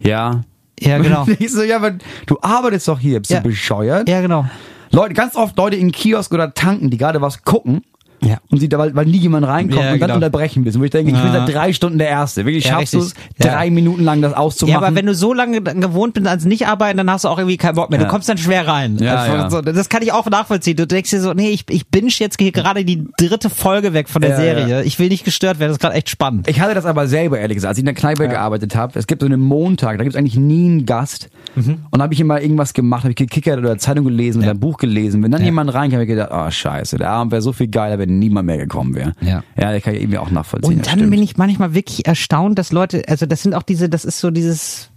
Ja. 0.00 0.42
Ja, 0.80 0.98
genau. 0.98 1.26
Ich 1.38 1.52
so, 1.52 1.62
ja, 1.62 1.76
aber 1.76 1.92
du 2.26 2.38
arbeitest 2.40 2.88
doch 2.88 2.98
hier, 3.00 3.18
bist 3.20 3.30
Ja. 3.30 3.40
du 3.40 3.48
bescheuert? 3.48 4.08
Ja, 4.08 4.20
genau. 4.20 4.46
Leute, 4.90 5.14
ganz 5.14 5.34
oft 5.36 5.56
Leute 5.56 5.76
in 5.76 5.92
Kiosk 5.92 6.32
oder 6.32 6.54
Tanken, 6.54 6.90
die 6.90 6.96
gerade 6.96 7.20
was 7.20 7.42
gucken. 7.42 7.82
Ja. 8.20 8.38
Und 8.50 8.58
sie 8.58 8.68
da, 8.68 8.78
weil, 8.78 8.94
weil 8.94 9.06
nie 9.06 9.18
jemand 9.18 9.46
reinkommt 9.46 9.80
Ja, 9.80 9.92
und 9.92 10.00
dann 10.00 10.08
genau. 10.08 10.14
unterbrechen 10.16 10.64
müssen. 10.64 10.80
Wo 10.80 10.84
ich 10.84 10.90
denke, 10.90 11.12
ich 11.12 11.22
bin 11.22 11.32
seit 11.32 11.52
drei 11.52 11.72
Stunden 11.72 11.98
der 11.98 12.08
Erste. 12.08 12.44
Wirklich, 12.44 12.64
Ja, 12.64 12.72
schaffst 12.72 12.94
du 12.94 12.98
es, 12.98 13.14
drei 13.38 13.70
Minuten 13.70 14.02
lang 14.02 14.22
das 14.22 14.32
auszumachen? 14.32 14.80
Ja, 14.80 14.86
aber 14.86 14.96
wenn 14.96 15.06
du 15.06 15.14
so 15.14 15.32
lange 15.32 15.60
gewohnt 15.60 16.14
bist 16.14 16.26
ans 16.26 16.44
Nicht-Arbeiten, 16.44 16.96
dann 16.96 17.10
hast 17.10 17.24
du 17.24 17.28
auch 17.28 17.38
irgendwie 17.38 17.56
keinen 17.56 17.76
Bock 17.76 17.90
mehr. 17.90 17.98
Du 17.98 18.06
kommst 18.06 18.28
dann 18.28 18.38
schwer 18.38 18.66
rein. 18.66 19.00
Also, 19.02 19.62
das 19.62 19.88
kann 19.88 20.02
ich 20.02 20.12
auch 20.12 20.26
nachvollziehen. 20.26 20.76
Du 20.76 20.86
denkst 20.86 21.10
dir 21.10 21.20
so, 21.20 21.32
nee, 21.32 21.50
ich, 21.50 21.64
ich 21.68 21.88
binge 21.88 22.08
jetzt 22.10 22.40
hier 22.40 22.52
gerade 22.52 22.84
die 22.84 23.06
dritte 23.18 23.50
Folge 23.50 23.92
weg 23.92 24.08
von 24.08 24.22
der 24.22 24.36
Serie. 24.36 24.82
Ich 24.84 24.98
will 24.98 25.08
nicht 25.08 25.24
gestört 25.24 25.58
werden. 25.58 25.70
Das 25.70 25.76
ist 25.76 25.80
gerade 25.80 25.94
echt 25.94 26.08
spannend. 26.08 26.48
Ich 26.48 26.60
hatte 26.60 26.74
das 26.74 26.86
aber 26.86 27.06
selber, 27.06 27.38
ehrlich 27.38 27.56
gesagt, 27.56 27.70
als 27.70 27.78
ich 27.78 27.82
in 27.82 27.86
der 27.86 27.94
Kneipe 27.94 28.28
gearbeitet 28.28 28.74
habe. 28.74 28.98
Es 28.98 29.06
gibt 29.06 29.22
so 29.22 29.26
einen 29.26 29.40
Montag, 29.40 29.98
da 29.98 30.04
gibt 30.04 30.14
es 30.14 30.18
eigentlich 30.18 30.36
nie 30.36 30.66
einen 30.66 30.86
Gast. 30.86 31.28
Mhm. 31.54 31.78
Und 31.90 31.98
da 31.98 32.04
habe 32.04 32.14
ich 32.14 32.20
immer 32.20 32.40
irgendwas 32.40 32.72
gemacht, 32.74 33.02
habe 33.04 33.10
ich 33.10 33.16
gekickert 33.16 33.58
oder 33.58 33.78
Zeitung 33.78 34.04
gelesen 34.04 34.42
oder 34.42 34.52
ein 34.52 34.60
Buch 34.60 34.76
gelesen. 34.78 35.22
Wenn 35.22 35.30
dann 35.30 35.44
jemand 35.44 35.72
reinkam, 35.72 35.94
habe 36.00 36.04
ich 36.04 36.08
gedacht, 36.10 36.30
oh 36.32 36.50
scheiße, 36.50 36.98
der 36.98 37.10
Abend 37.10 37.32
wäre 37.32 37.42
so 37.42 37.52
viel 37.52 37.68
geiler, 37.68 37.98
wenn 37.98 38.07
niemand 38.08 38.46
mehr 38.46 38.58
gekommen 38.58 38.94
wäre. 38.94 39.12
Ja. 39.20 39.42
Ja, 39.56 39.70
der 39.70 39.80
kann 39.80 39.94
ich 39.94 40.02
irgendwie 40.02 40.18
auch 40.18 40.30
nachvollziehen. 40.30 40.74
Und 40.74 40.86
das 40.86 40.94
dann 40.94 41.10
bin 41.10 41.22
ich 41.22 41.36
manchmal 41.36 41.74
wirklich 41.74 42.06
erstaunt, 42.06 42.58
dass 42.58 42.72
Leute, 42.72 43.02
also 43.08 43.26
das 43.26 43.42
sind 43.42 43.54
auch 43.54 43.62
diese, 43.62 43.88
das 43.88 44.04
ist 44.04 44.18
so 44.18 44.30
dieses 44.30 44.90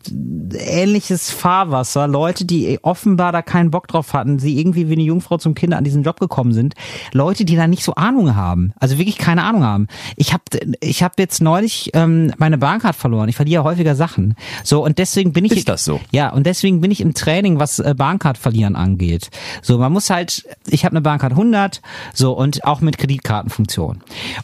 ähnliches 0.54 1.32
Fahrwasser, 1.32 2.08
Leute, 2.08 2.46
die 2.46 2.80
offenbar 2.82 3.32
da 3.32 3.42
keinen 3.42 3.72
Bock 3.72 3.88
drauf 3.88 4.14
hatten, 4.14 4.40
sie 4.40 4.60
irgendwie 4.60 4.90
wie 4.90 4.94
eine 4.94 5.04
Jungfrau 5.04 5.38
zum 5.38 5.54
Kinder 5.54 5.78
an 5.78 5.84
diesen 5.84 6.04
Job 6.04 6.20
gekommen 6.20 6.54
sind, 6.54 6.74
Leute, 7.14 7.46
die 7.46 7.56
da 7.56 7.68
nicht 7.68 7.84
so 7.84 7.96
Ahnung 7.96 8.36
haben, 8.36 8.74
also 8.80 8.98
wirklich 8.98 9.18
keine 9.18 9.44
Ahnung 9.44 9.64
haben. 9.64 9.88
Ich 10.16 10.34
habe 10.34 10.44
ich 10.80 11.04
hab 11.04 11.20
jetzt 11.20 11.42
neulich 11.42 11.92
ähm, 11.94 12.34
meine 12.38 12.58
Bahncard 12.58 12.96
verloren, 12.96 13.30
ich 13.30 13.36
verliere 13.36 13.64
häufiger 13.64 13.96
Sachen. 13.96 14.36
So 14.64 14.84
und 14.84 14.98
deswegen 14.98 15.34
bin 15.34 15.46
ich 15.46 15.52
Ist 15.52 15.70
das 15.70 15.86
so? 15.86 16.00
Ja, 16.12 16.30
und 16.30 16.46
deswegen 16.46 16.82
bin 16.82 16.92
ich 16.92 17.02
im 17.02 17.14
Training, 17.14 17.60
was 17.60 17.80
äh, 17.80 17.94
Bahncard 17.96 18.38
verlieren 18.38 18.76
angeht. 18.76 19.30
So, 19.62 19.78
man 19.78 19.92
muss 19.92 20.10
halt, 20.10 20.48
ich 20.68 20.86
habe 20.86 20.94
eine 20.94 21.02
Bahncard 21.02 21.34
100, 21.34 21.82
so 22.14 22.34
und 22.34 22.64
auch 22.64 22.82
mit 22.82 22.98
Kreditkartenfunktion. 23.02 24.00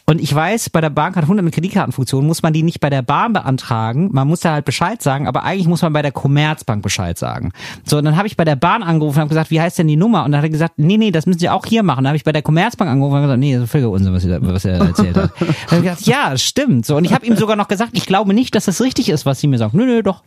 Und 0.06 0.20
ich 0.20 0.34
weiß, 0.34 0.70
bei 0.70 0.80
der 0.80 0.90
Bahncard 0.90 1.24
100 1.24 1.44
mit 1.44 1.54
Kreditkartenfunktion 1.54 2.26
muss 2.26 2.42
man 2.42 2.52
die 2.52 2.62
nicht 2.62 2.80
bei 2.80 2.90
der 2.90 3.02
Bahn 3.02 3.32
beantragen, 3.32 4.10
man 4.12 4.28
muss 4.28 4.40
da 4.40 4.52
halt 4.52 4.64
Bescheid 4.64 5.00
sagen, 5.02 5.26
aber 5.26 5.44
eigentlich 5.44 5.66
muss 5.68 5.82
man 5.82 5.92
bei 5.92 6.02
der 6.02 6.12
Commerzbank 6.12 6.82
Bescheid 6.82 7.16
sagen. 7.18 7.52
So, 7.84 7.98
und 7.98 8.04
dann 8.04 8.16
habe 8.16 8.26
ich 8.26 8.36
bei 8.36 8.44
der 8.44 8.56
Bahn 8.56 8.82
angerufen 8.82 9.16
und 9.18 9.20
habe 9.22 9.28
gesagt, 9.30 9.50
wie 9.50 9.60
heißt 9.60 9.78
denn 9.78 9.88
die 9.88 9.96
Nummer? 9.96 10.24
Und 10.24 10.32
dann 10.32 10.38
hat 10.40 10.44
er 10.46 10.50
gesagt, 10.50 10.74
nee, 10.78 10.96
nee, 10.96 11.10
das 11.10 11.26
müssen 11.26 11.38
Sie 11.38 11.48
auch 11.48 11.64
hier 11.66 11.82
machen. 11.82 12.04
Dann 12.04 12.08
habe 12.08 12.16
ich 12.16 12.24
bei 12.24 12.32
der 12.32 12.42
Commerzbank 12.42 12.90
angerufen 12.90 13.16
und 13.16 13.22
gesagt, 13.22 13.40
nee, 13.40 13.54
das 13.54 13.64
ist 13.64 13.70
völliger 13.70 13.90
Unsinn, 13.90 14.12
was, 14.12 14.22
da- 14.24 14.38
was 14.42 14.64
er 14.64 14.78
erzählt 14.80 15.16
hat. 15.16 15.30
Dann 15.40 15.48
habe 15.66 15.76
ich 15.76 15.82
gesagt, 15.82 16.02
ja, 16.02 16.36
stimmt. 16.36 16.86
So, 16.86 16.96
und 16.96 17.04
ich 17.04 17.12
habe 17.12 17.24
ihm 17.26 17.36
sogar 17.36 17.56
noch 17.56 17.68
gesagt, 17.68 17.90
ich 17.94 18.06
glaube 18.06 18.34
nicht, 18.34 18.54
dass 18.54 18.64
das 18.66 18.80
richtig 18.80 19.08
ist, 19.08 19.24
was 19.26 19.40
Sie 19.40 19.46
mir 19.46 19.58
sagen. 19.58 19.76
Nö, 19.76 19.84
nö, 19.86 20.02
doch. 20.02 20.22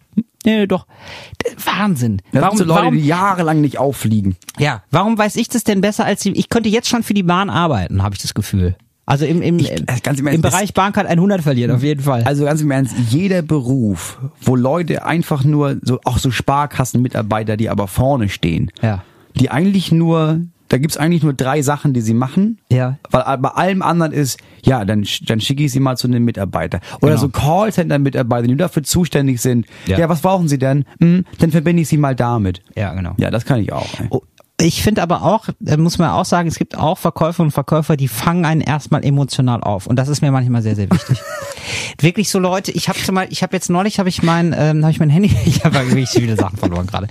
Nö, 0.46 0.66
doch. 0.68 0.88
Wahnsinn. 1.64 2.22
Das 2.32 2.42
warum, 2.44 2.58
sind 2.58 2.68
so 2.68 2.74
Leute, 2.74 2.82
warum, 2.86 2.96
die 2.98 3.06
jahrelang 3.06 3.62
nicht 3.62 3.78
auffliegen. 3.78 4.36
ja, 4.58 4.84
warum 4.92 5.18
weiß 5.18 5.36
ich 5.36 5.50
das 5.50 5.64
denn 5.64 5.82
besser 5.82 6.06
als 6.06 6.22
die, 6.22 6.32
ich 6.32 6.50
könnte 6.50 6.70
jetzt 6.70 6.88
schon 6.90 7.04
für 7.04 7.14
die 7.14 7.24
Bahn 7.24 7.50
arbeiten, 7.50 8.02
habe 8.04 8.16
ich 8.16 8.22
das 8.22 8.34
Gefühl. 8.34 8.76
Also 9.06 9.26
im, 9.26 9.42
im, 9.42 9.60
Ich- 9.60 9.70
im, 9.72 9.86
äh, 9.88 9.98
im 10.10 10.18
im 10.20 10.28
Ernst, 10.28 10.42
Bereich 10.42 10.74
Bahncard 10.74 11.08
100 11.08 11.42
verlieren, 11.42 11.72
auf 11.72 11.84
jeden 11.84 12.02
Fall. 12.02 12.24
Also 12.24 12.46
ganz 12.46 12.62
im 12.62 12.72
Ernst, 12.72 12.96
jeder 13.10 13.42
Beruf, 13.42 14.20
wo 14.42 14.56
Leute 14.56 15.06
einfach 15.06 15.44
nur, 15.44 15.78
so 15.82 16.00
auch 16.06 16.18
so 16.18 16.32
Sparkassenmitarbeiter, 16.32 17.58
die 17.58 17.70
aber 17.70 17.88
vorne 17.88 18.30
stehen, 18.30 18.72
Ja. 18.82 19.04
die 19.36 19.50
eigentlich 19.52 19.92
nur, 19.92 20.42
da 20.72 20.78
gibt's 20.78 20.96
eigentlich 20.96 21.22
nur 21.22 21.34
drei 21.34 21.62
Sachen, 21.62 21.92
die 21.94 22.00
sie 22.00 22.14
machen. 22.14 22.60
Ja. 22.72 22.98
Weil 23.10 23.38
bei 23.40 23.50
allem 23.50 23.82
anderen 23.82 24.14
ist, 24.14 24.40
ja, 24.64 24.86
dann, 24.86 25.06
dann 25.26 25.42
schicke 25.42 25.64
ich 25.66 25.72
sie 25.74 25.82
mal 25.82 25.98
zu 25.98 26.08
einem 26.08 26.24
Mitarbeiter. 26.24 26.80
Oder 27.02 27.12
Genau. 27.16 27.22
so 27.22 27.28
Callcenter-Mitarbeiter, 27.30 28.48
die 28.48 28.56
dafür 28.56 28.84
zuständig 28.84 29.42
sind. 29.42 29.66
Ja. 29.86 30.00
Ja, 30.00 30.08
was 30.08 30.22
brauchen 30.22 30.48
sie 30.48 30.58
denn? 30.58 30.86
Hm, 31.02 31.26
dann 31.40 31.52
verbinde 31.52 31.82
ich 31.82 31.90
sie 31.90 31.98
mal 31.98 32.16
damit. 32.16 32.62
Ja, 32.78 32.94
genau. 32.94 33.16
Ja, 33.18 33.32
das 33.32 33.44
kann 33.44 33.60
ich 33.60 33.74
auch. 33.74 33.88
Ey. 34.00 34.08
Ich 34.62 34.84
finde 34.84 35.02
aber 35.02 35.24
auch, 35.24 35.48
äh, 35.66 35.78
muss 35.78 35.98
man 35.98 36.12
auch 36.12 36.26
sagen, 36.26 36.48
es 36.48 36.58
gibt 36.58 36.78
auch 36.78 36.98
Verkäufer 36.98 37.42
und 37.44 37.52
Verkäufer, 37.52 37.98
die 37.98 38.08
fangen 38.08 38.46
einen 38.46 38.62
erstmal 38.62 39.04
emotional 39.04 39.62
auf. 39.62 39.88
Und 39.88 39.96
das 39.98 40.08
ist 40.08 40.22
mir 40.22 40.32
manchmal 40.32 40.62
sehr, 40.62 40.76
sehr 40.76 40.90
wichtig. 40.92 41.20
wirklich 42.00 42.30
so 42.30 42.40
Leute, 42.40 42.72
ich 42.72 42.88
habe 42.88 43.00
zum 43.00 43.16
Beispiel, 43.16 43.34
ich 43.34 43.44
habe 43.44 43.56
jetzt 43.56 43.70
neulich 43.70 44.00
habe 44.00 44.10
ich 44.10 44.22
mein, 44.22 44.56
ähm, 44.58 44.84
habe 44.84 44.92
ich 44.92 45.00
mein 45.00 45.10
Handy, 45.10 45.36
ich 45.46 45.64
habe 45.66 45.76
wirklich 45.76 46.10
viele 46.10 46.36
Sachen 46.36 46.58
verloren 46.58 46.88
gerade. 46.88 47.08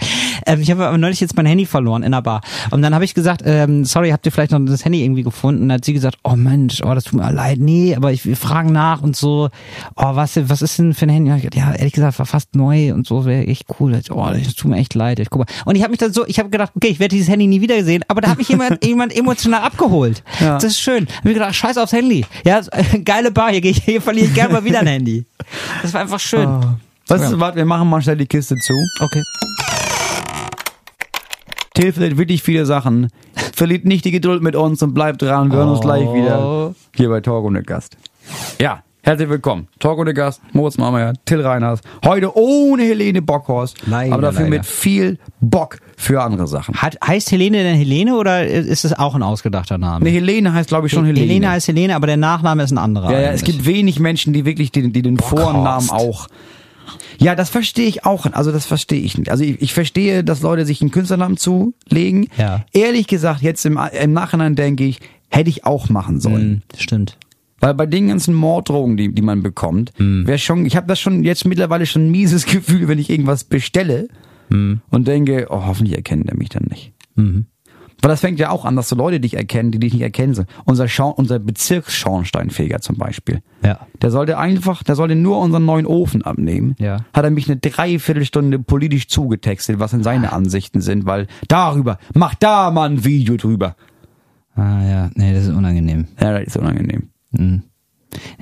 Ähm, 0.47 0.61
ich 0.61 0.71
habe 0.71 0.87
aber 0.87 0.99
neulich 0.99 1.21
jetzt 1.21 1.37
mein 1.37 1.47
Handy 1.47 1.67
verloren 1.67 2.03
in 2.03 2.13
der 2.13 2.23
Bar. 2.23 2.41
Und 2.71 2.83
dann 2.83 2.95
habe 2.95 3.05
ich 3.05 3.15
gesagt, 3.15 3.43
ähm, 3.45 3.85
sorry, 3.85 4.11
habt 4.11 4.27
ihr 4.27 4.33
vielleicht 4.33 4.53
noch 4.53 4.61
das 4.61 4.85
Handy 4.85 5.03
irgendwie 5.05 5.23
gefunden? 5.23 5.63
Und 5.63 5.69
dann 5.71 5.77
hat 5.77 5.85
sie 5.85 5.93
gesagt, 5.93 6.19
oh 6.23 6.37
Mensch, 6.37 6.83
oh, 6.85 6.95
das 6.95 7.05
tut 7.05 7.21
mir 7.21 7.33
leid, 7.33 7.59
nee, 7.59 7.97
aber 7.97 8.13
ich, 8.13 8.25
wir 8.27 8.37
fragen 8.37 8.73
nach 8.73 9.03
und 9.03 9.17
so, 9.17 9.49
oh, 9.97 10.15
was, 10.15 10.39
was 10.49 10.63
ist 10.63 10.79
denn 10.79 10.95
für 10.95 11.07
ein 11.07 11.11
Handy? 11.11 11.31
Gesagt, 11.31 11.57
ja, 11.57 11.73
ehrlich 11.73 11.93
gesagt, 11.93 12.19
war 12.19 12.27
fast 12.27 12.55
neu 12.55 12.95
und 12.95 13.07
so, 13.07 13.25
wäre 13.25 13.47
echt 13.47 13.67
cool. 13.81 14.01
Oh, 14.11 14.29
das 14.31 14.55
tut 14.55 14.71
mir 14.71 14.79
echt 14.79 14.95
leid. 14.95 15.19
Ich, 15.19 15.31
guck 15.31 15.41
mal. 15.41 15.47
Und 15.65 15.75
ich 15.75 15.83
habe 15.83 15.91
mich 15.91 15.99
dann 15.99 16.13
so, 16.13 16.27
ich 16.27 16.39
habe 16.39 16.51
gedacht, 16.51 16.73
okay, 16.77 16.89
ich 16.89 17.01
werde 17.01 17.15
dieses 17.15 17.29
Handy 17.29 17.40
nie 17.47 17.61
wiedersehen, 17.61 18.05
aber 18.09 18.21
da 18.21 18.31
hat 18.31 18.39
mich 18.39 18.49
jemand, 18.51 18.85
jemand 18.85 19.17
emotional 19.17 19.63
abgeholt. 19.63 20.23
Ja. 20.41 20.55
Das 20.55 20.65
ist 20.65 20.81
schön. 20.81 21.07
Hab 21.19 21.27
ich 21.27 21.35
gedacht, 21.35 21.55
scheiß 21.55 21.77
aufs 21.79 21.93
Handy. 21.93 22.25
Ja, 22.45 22.61
geile 23.05 23.31
Bar, 23.31 23.51
hier, 23.53 23.61
hier 23.73 24.01
verliere 24.01 24.27
ich 24.27 24.35
gerne 24.35 24.53
mal 24.55 24.65
wieder 24.65 24.81
ein 24.81 24.87
Handy. 24.87 25.25
Das 25.83 25.93
war 25.95 26.01
einfach 26.03 26.21
schön. 26.21 26.49
Was, 27.07 27.31
Ja. 27.33 27.41
warte, 27.41 27.57
wir 27.57 27.65
machen 27.65 27.89
mal 27.89 28.01
schnell 28.03 28.17
die 28.17 28.27
Kiste 28.27 28.55
zu. 28.57 28.75
Okay. 29.01 29.23
Till 31.75 31.93
verliert 31.93 32.19
wirklich 32.19 32.43
viele 32.43 32.67
Sachen. 32.67 33.09
Verliert 33.55 33.85
nicht 33.85 34.05
die 34.05 34.11
Geduld 34.11 34.43
mit 34.43 34.57
uns 34.57 34.83
und 34.83 34.95
bleibt 34.95 35.23
dran. 35.23 35.51
Wir 35.51 35.59
hören 35.59 35.71
uns 35.71 35.81
gleich 35.81 36.13
wieder 36.13 36.75
hier 36.95 37.09
bei 37.09 37.21
Talk 37.21 37.45
ohne 37.45 37.63
Gast. 37.63 37.97
Ja, 38.61 38.83
herzlich 39.03 39.29
willkommen. 39.29 39.69
Talk 39.79 39.99
ohne 39.99 40.15
Gast, 40.15 40.41
Moritz 40.53 40.79
Marmeier, 40.79 41.15
Till 41.25 41.41
Reiners. 41.41 41.81
Heute 42.05 42.37
ohne 42.37 42.83
Helene 42.83 43.23
Bockhorst, 43.23 43.79
Leider, 43.87 44.13
aber 44.13 44.23
dafür 44.23 44.43
leider. 44.45 44.57
mit 44.59 44.67
viel 44.67 45.19
Bock 45.41 45.79
für 45.97 46.23
andere 46.23 46.47
Sachen. 46.47 46.75
Hat, 46.77 46.97
heißt 47.05 47.31
Helene 47.33 47.63
denn 47.63 47.77
Helene 47.77 48.17
oder 48.17 48.47
ist 48.47 48.85
es 48.85 48.93
auch 48.99 49.15
ein 49.15 49.23
ausgedachter 49.23 49.79
Name? 49.79 50.05
Ne, 50.05 50.11
Helene 50.11 50.53
heißt 50.53 50.69
glaube 50.69 50.87
ich 50.87 50.93
schon 50.93 51.05
Helene. 51.05 51.27
Helene 51.27 51.51
heißt 51.51 51.69
Helene, 51.69 51.95
aber 51.97 52.07
der 52.07 52.17
Nachname 52.17 52.63
ist 52.63 52.71
ein 52.71 52.79
anderer. 52.79 53.13
ja, 53.13 53.21
ja, 53.21 53.31
es 53.33 53.45
gibt 53.45 53.67
wenig 53.67 54.01
Menschen, 54.01 54.33
die 54.33 54.45
wirklich 54.45 54.73
die, 54.73 54.91
die 54.93 55.03
den 55.03 55.19
Vornamen 55.19 55.91
auch. 55.91 56.29
Ja, 57.19 57.35
das 57.35 57.51
verstehe 57.51 57.87
ich 57.87 58.07
auch. 58.07 58.27
Also 58.33 58.51
das 58.51 58.65
verstehe 58.67 59.01
ich 59.01 59.19
nicht. 59.19 59.31
Also 59.31 59.45
ich, 59.45 59.61
ich 59.61 59.75
verstehe, 59.75 60.25
dass 60.25 60.41
Leute 60.41 60.65
sich 60.65 60.81
einen 60.81 60.91
Künstlernamen 60.91 61.37
zulegen. 61.37 62.29
Ja. 62.39 62.65
Ehrlich 62.73 63.07
gesagt, 63.07 63.43
jetzt 63.43 63.65
im, 63.67 63.79
im 63.93 64.13
Nachhinein 64.15 64.57
denke 64.57 64.85
ich, 64.85 65.01
hätte 65.29 65.51
ich 65.51 65.67
auch 65.67 65.91
machen 65.91 66.19
sollen. 66.19 66.63
Hm, 66.73 66.79
stimmt. 66.79 67.19
Weil 67.61 67.75
bei 67.75 67.87
den 67.87 68.09
ganzen 68.09 68.35
Morddrohungen, 68.35 68.97
die, 68.97 69.13
die 69.15 69.23
man 69.23 69.43
bekommt, 69.43 69.93
Hm. 69.99 70.27
wäre 70.27 70.39
schon, 70.39 70.65
ich 70.67 70.77
habe 70.77 70.87
das 70.87 70.99
schon 70.99 71.23
jetzt 71.25 71.47
mittlerweile 71.47 71.87
schon 71.87 72.07
ein 72.07 72.11
mieses 72.11 72.47
Gefühl, 72.47 72.89
wenn 72.89 72.99
ich 72.99 73.11
irgendwas 73.11 73.45
bestelle 73.45 74.09
Hm. 74.51 74.81
und 74.91 75.07
denke, 75.07 75.47
oh, 75.51 75.65
hoffentlich 75.67 75.97
erkennt 75.97 76.29
er 76.29 76.37
mich 76.37 76.49
dann 76.49 76.65
nicht. 76.69 76.93
Weil 78.03 78.09
das 78.09 78.21
fängt 78.23 78.39
ja 78.41 78.49
auch 78.49 78.65
an, 78.65 78.77
dass 78.77 78.89
so 78.89 78.97
Leute 78.97 79.21
dich 79.21 79.35
erkennen, 79.35 79.73
die 79.73 79.79
dich 79.79 79.93
nicht 79.93 80.01
erkennen 80.03 80.33
sollen. 80.33 80.49
Unser, 80.65 80.87
unser 81.19 81.39
Bezirksschornsteinfeger 81.39 82.81
zum 82.81 82.97
Beispiel. 82.97 83.43
Ja. 83.63 83.81
Der 84.01 84.11
sollte 84.11 84.39
einfach, 84.39 84.83
der 84.83 84.95
sollte 84.97 85.17
nur 85.17 85.39
unseren 85.39 85.67
neuen 85.67 85.85
Ofen 85.87 86.23
abnehmen. 86.23 86.77
Ja. 86.79 87.05
Hat 87.13 87.25
er 87.25 87.31
mich 87.31 87.47
eine 87.51 87.59
Dreiviertelstunde 87.61 88.59
politisch 88.59 89.09
zugetextet, 89.09 89.79
was 89.81 89.91
denn 89.91 90.03
seine 90.03 90.33
Ansichten 90.33 90.81
sind, 90.81 91.05
weil 91.05 91.27
darüber, 91.49 91.99
mach 92.15 92.35
da 92.37 92.71
mal 92.71 92.89
ein 92.89 93.05
Video 93.05 93.37
drüber. 93.37 93.77
Ah 94.55 94.83
ja, 94.83 95.11
nee, 95.15 95.35
das 95.35 95.45
ist 95.45 95.51
unangenehm. 95.55 96.07
Ja, 96.21 96.33
das 96.39 96.49
ist 96.49 96.57
unangenehm. 96.57 97.11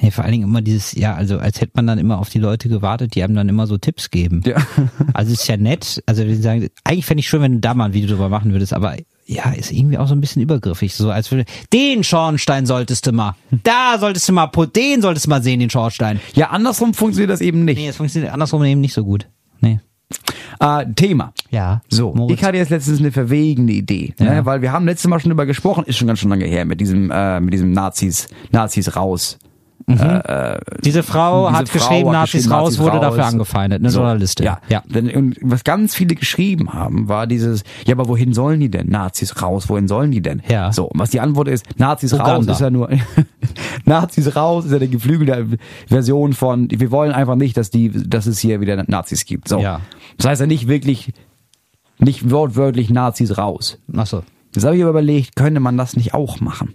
Nee, 0.01 0.11
vor 0.11 0.25
allen 0.25 0.33
Dingen 0.33 0.45
immer 0.45 0.63
dieses, 0.63 0.93
ja, 0.93 1.15
also 1.15 1.39
als 1.39 1.61
hätte 1.61 1.73
man 1.75 1.87
dann 1.87 1.99
immer 1.99 2.19
auf 2.19 2.31
die 2.31 2.39
Leute 2.39 2.69
gewartet, 2.69 3.15
die 3.15 3.23
einem 3.23 3.35
dann 3.35 3.49
immer 3.49 3.67
so 3.67 3.77
Tipps 3.79 4.11
geben. 4.11 4.43
Ja. 4.47 4.57
Also 5.15 5.33
ist 5.33 5.49
ja 5.49 5.57
nett, 5.57 6.03
also 6.07 6.23
die 6.23 6.35
sagen, 6.37 6.69
eigentlich 6.85 7.07
fände 7.07 7.21
ich 7.21 7.29
schön, 7.29 7.43
wenn 7.43 7.55
du 7.55 7.61
da 7.61 7.75
mal 7.75 7.87
ein 7.87 7.93
Video 7.93 8.09
drüber 8.09 8.29
machen 8.29 8.53
würdest, 8.53 8.73
aber 8.73 8.97
ja, 9.27 9.51
ist 9.51 9.73
irgendwie 9.73 9.99
auch 9.99 10.07
so 10.07 10.15
ein 10.15 10.21
bisschen 10.21 10.43
übergriffig, 10.43 10.95
so 10.95 11.11
als 11.11 11.31
würde, 11.31 11.45
den 11.73 12.05
Schornstein 12.05 12.67
solltest 12.67 13.07
du 13.07 13.13
mal, 13.13 13.35
da 13.65 13.97
solltest 13.99 14.29
du 14.29 14.33
mal, 14.33 14.47
den 14.75 15.03
solltest 15.03 15.27
du 15.27 15.31
mal 15.31 15.43
sehen, 15.43 15.61
den 15.61 15.71
Schornstein. 15.71 16.21
Ja, 16.35 16.51
andersrum 16.51 16.95
funktioniert 16.95 17.31
das 17.31 17.41
eben 17.41 17.65
nicht. 17.65 17.79
Nee, 17.79 17.89
das 17.89 17.97
funktioniert 17.97 18.33
andersrum 18.33 18.63
eben 18.65 18.81
nicht 18.81 18.95
so 18.95 19.05
gut. 19.05 19.29
Nee. 19.61 19.81
Äh, 20.61 20.87
Thema. 20.95 21.33
Ja. 21.51 21.83
So, 21.89 22.13
Moritz. 22.15 22.39
ich 22.39 22.45
hatte 22.45 22.57
jetzt 22.57 22.71
letztens 22.71 22.99
eine 23.01 23.13
verwegende 23.13 23.73
Idee, 23.73 24.15
Ja. 24.19 24.35
ne, 24.35 24.47
weil 24.47 24.63
wir 24.63 24.73
haben 24.73 24.87
letztes 24.87 25.09
Mal 25.09 25.21
schon 25.21 25.31
drüber 25.31 25.47
gesprochen, 25.47 25.85
ist 25.87 25.97
schon 25.99 26.09
ganz 26.09 26.19
schön 26.19 26.31
lange 26.31 26.47
her, 26.47 26.65
mit 26.65 26.81
diesem, 26.81 27.11
äh, 27.11 27.41
mit 27.41 27.53
diesem 27.55 27.73
Nazis, 27.73 28.29
Nazis 28.51 28.97
raus. 28.97 29.39
Diese 29.87 31.03
Frau 31.03 31.49
Diese 31.49 31.59
hat 31.59 31.69
Frau 31.69 31.79
geschrieben, 31.79 32.09
hat 32.09 32.13
Nazis 32.13 32.33
geschrieben, 32.43 32.53
raus, 32.53 32.65
Nazis 32.65 32.79
wurde 32.81 32.97
raus. 32.97 33.01
dafür 33.01 33.25
angefeindet, 33.27 33.81
eine 33.81 33.91
So, 33.91 34.01
Journalistin. 34.01 34.47
Ja, 34.47 34.61
ja. 34.69 34.83
Und 35.15 35.37
was 35.41 35.65
ganz 35.65 35.95
viele 35.95 36.15
geschrieben 36.15 36.75
haben, 36.75 37.09
war 37.09 37.27
dieses, 37.27 37.65
ja, 37.87 37.95
aber 37.95 38.09
wohin 38.09 38.35
sollen 38.35 38.61
die 38.61 38.71
denn? 38.71 38.89
Nazis 38.91 39.41
raus, 39.41 39.69
wohin 39.69 39.89
sollen 39.89 40.11
die 40.11 40.21
denn? 40.21 40.43
Ja. 40.49 40.73
So, 40.73 40.87
und 40.87 40.99
was 41.01 41.11
die 41.11 41.21
Antwort 41.21 41.49
ist, 41.49 41.65
Nazis 41.79 42.13
Uganda. 42.13 42.35
raus 42.35 42.47
ist 42.47 42.61
ja 42.61 42.71
nur, 42.71 42.91
Nazis 43.85 44.37
raus 44.37 44.67
ist 44.67 44.73
ja 44.73 44.77
eine 44.77 44.89
geflügelte 44.89 45.59
Version 45.87 46.33
von, 46.35 46.69
wir 46.71 46.91
wollen 46.91 47.13
einfach 47.13 47.37
nicht, 47.37 47.57
dass 47.57 47.71
die, 47.71 47.91
dass 47.91 48.27
es 48.27 48.39
hier 48.39 48.61
wieder 48.61 48.83
Nazis 48.87 49.25
gibt. 49.25 49.49
So. 49.49 49.59
Ja. 49.61 49.81
Das 50.19 50.27
heißt 50.27 50.41
ja 50.41 50.47
nicht 50.47 50.69
wirklich, 50.69 51.13
nicht 51.99 52.31
wortwörtlich 52.31 52.91
Nazis 52.91 53.39
raus. 53.39 53.79
Ach 53.97 54.07
so. 54.07 54.23
Jetzt 54.55 54.65
habe 54.65 54.77
ich 54.77 54.83
aber 54.83 54.91
überlegt, 54.91 55.37
könnte 55.37 55.61
man 55.61 55.77
das 55.77 55.97
nicht 55.97 56.15
auch 56.15 56.41
machen? 56.41 56.75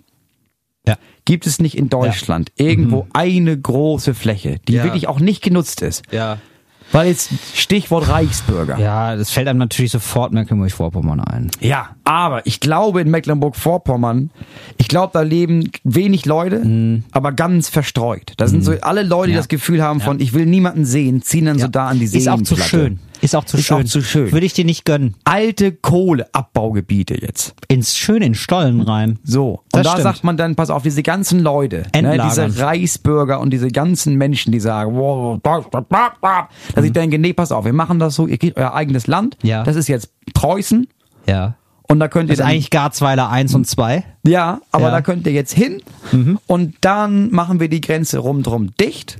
Ja. 0.88 0.96
Gibt 1.26 1.48
es 1.48 1.60
nicht 1.60 1.78
in 1.78 1.89
Deutschland 1.89 2.52
irgendwo 2.58 3.08
eine 3.13 3.58
große 3.58 4.13
Fläche, 4.13 4.58
die 4.67 4.74
Ja. 4.74 4.84
wirklich 4.84 5.08
auch 5.08 5.19
nicht 5.19 5.41
genutzt 5.41 5.82
ist? 5.82 6.04
Ja. 6.12 6.38
Weil 6.91 7.08
jetzt 7.08 7.32
Stichwort 7.56 8.08
Reichsbürger. 8.10 8.78
Ja, 8.78 9.15
das 9.15 9.32
fällt 9.32 9.48
einem 9.48 9.58
natürlich 9.58 9.91
sofort 9.91 10.32
Mecklenburg-Vorpommern 10.34 11.22
ein. 11.22 11.50
Ja, 11.60 11.96
aber 12.04 12.46
ich 12.46 12.60
glaube 12.60 13.02
in 13.02 13.10
Mecklenburg-Vorpommern, 13.10 14.30
ich 14.78 14.89
glaube, 14.89 15.12
da 15.13 15.22
leben 15.22 15.72
wenig 15.84 16.26
Leute, 16.26 17.02
aber 17.12 17.32
ganz 17.32 17.69
verstreut. 17.69 18.34
Da 18.38 18.48
sind 18.48 18.63
so 18.63 18.74
alle 18.82 19.02
Leute, 19.04 19.28
die 19.28 19.32
Mhm. 19.32 19.36
Ja. 19.36 19.39
das 19.39 19.48
Gefühl 19.48 19.82
haben 19.82 20.02
von, 20.02 20.19
ich 20.19 20.34
will 20.34 20.46
niemanden 20.46 20.86
sehen, 20.86 21.22
ziehen 21.24 21.46
dann 21.46 21.58
so 21.58 21.67
da 21.67 21.88
an 21.88 21.98
die 22.00 22.06
Ist 22.06 22.28
auch 22.28 22.38
zu 22.41 22.56
Seenplatte. 22.56 22.69
schön. 22.69 23.00
Ist 23.23 23.36
auch 23.36 23.45
zu 23.45 23.57
Ist 23.57 23.65
schön. 23.65 23.77
auch 23.77 23.83
zu 23.86 24.01
schön. 24.01 24.31
Würde 24.31 24.45
ich 24.45 24.53
dir 24.53 24.65
nicht 24.65 24.83
gönnen. 24.86 25.15
Alte 25.23 25.71
Kohleabbaugebiete 25.71 27.21
jetzt. 27.21 27.55
Ins 27.69 27.95
schön 27.97 28.21
in 28.21 28.36
Stollen 28.36 28.81
rein. 28.81 29.19
So. 29.23 29.49
Und 29.51 29.62
Das 29.71 29.83
da 29.83 29.89
stimmt. 29.91 30.03
sagt 30.03 30.23
man 30.23 30.38
dann, 30.38 30.55
pass 30.55 30.69
auf, 30.69 30.83
diese 30.83 31.03
ganzen 31.03 31.39
Leute, 31.39 31.83
ne, 31.95 32.19
diese 32.23 32.59
Reichsbürger 32.59 33.39
und 33.39 33.51
diese 33.51 33.69
ganzen 33.69 34.15
Menschen, 34.15 34.51
die 34.51 34.59
sagen, 34.59 34.95
wow, 34.95 35.39
dass 35.41 35.65
Mhm. 36.75 36.83
ich 36.83 36.91
denke, 36.91 37.19
nee, 37.19 37.33
pass 37.33 37.51
auf, 37.51 37.65
wir 37.65 37.73
machen 37.73 37.99
das 37.99 38.15
so, 38.15 38.27
ihr 38.27 38.38
kriegt 38.38 38.57
euer 38.57 38.73
eigenes 38.73 39.07
Land, 39.07 39.38
Ja. 39.43 39.63
das 39.63 39.75
ist 39.75 39.88
jetzt 39.88 40.09
Preußen 40.33 40.88
Ja. 41.27 41.55
und 41.88 41.99
da 41.99 42.07
könnt 42.07 42.25
ihr 42.25 42.33
Das 42.36 42.39
ist 42.39 42.39
dann, 42.41 42.51
eigentlich 42.51 42.69
Garzweiler 42.69 43.29
1 43.29 43.53
und 43.55 43.65
2. 43.67 44.03
ja, 44.27 44.59
aber 44.71 44.83
Ja. 44.86 44.89
Mhm. 44.89 44.93
da 44.93 45.01
könnt 45.01 45.27
ihr 45.27 45.33
jetzt 45.33 45.53
hin 45.53 45.81
und 46.47 46.75
dann 46.81 47.31
machen 47.31 47.59
wir 47.59 47.69
die 47.69 47.81
Grenze 47.81 48.19
rumdrum 48.19 48.75
dicht 48.79 49.19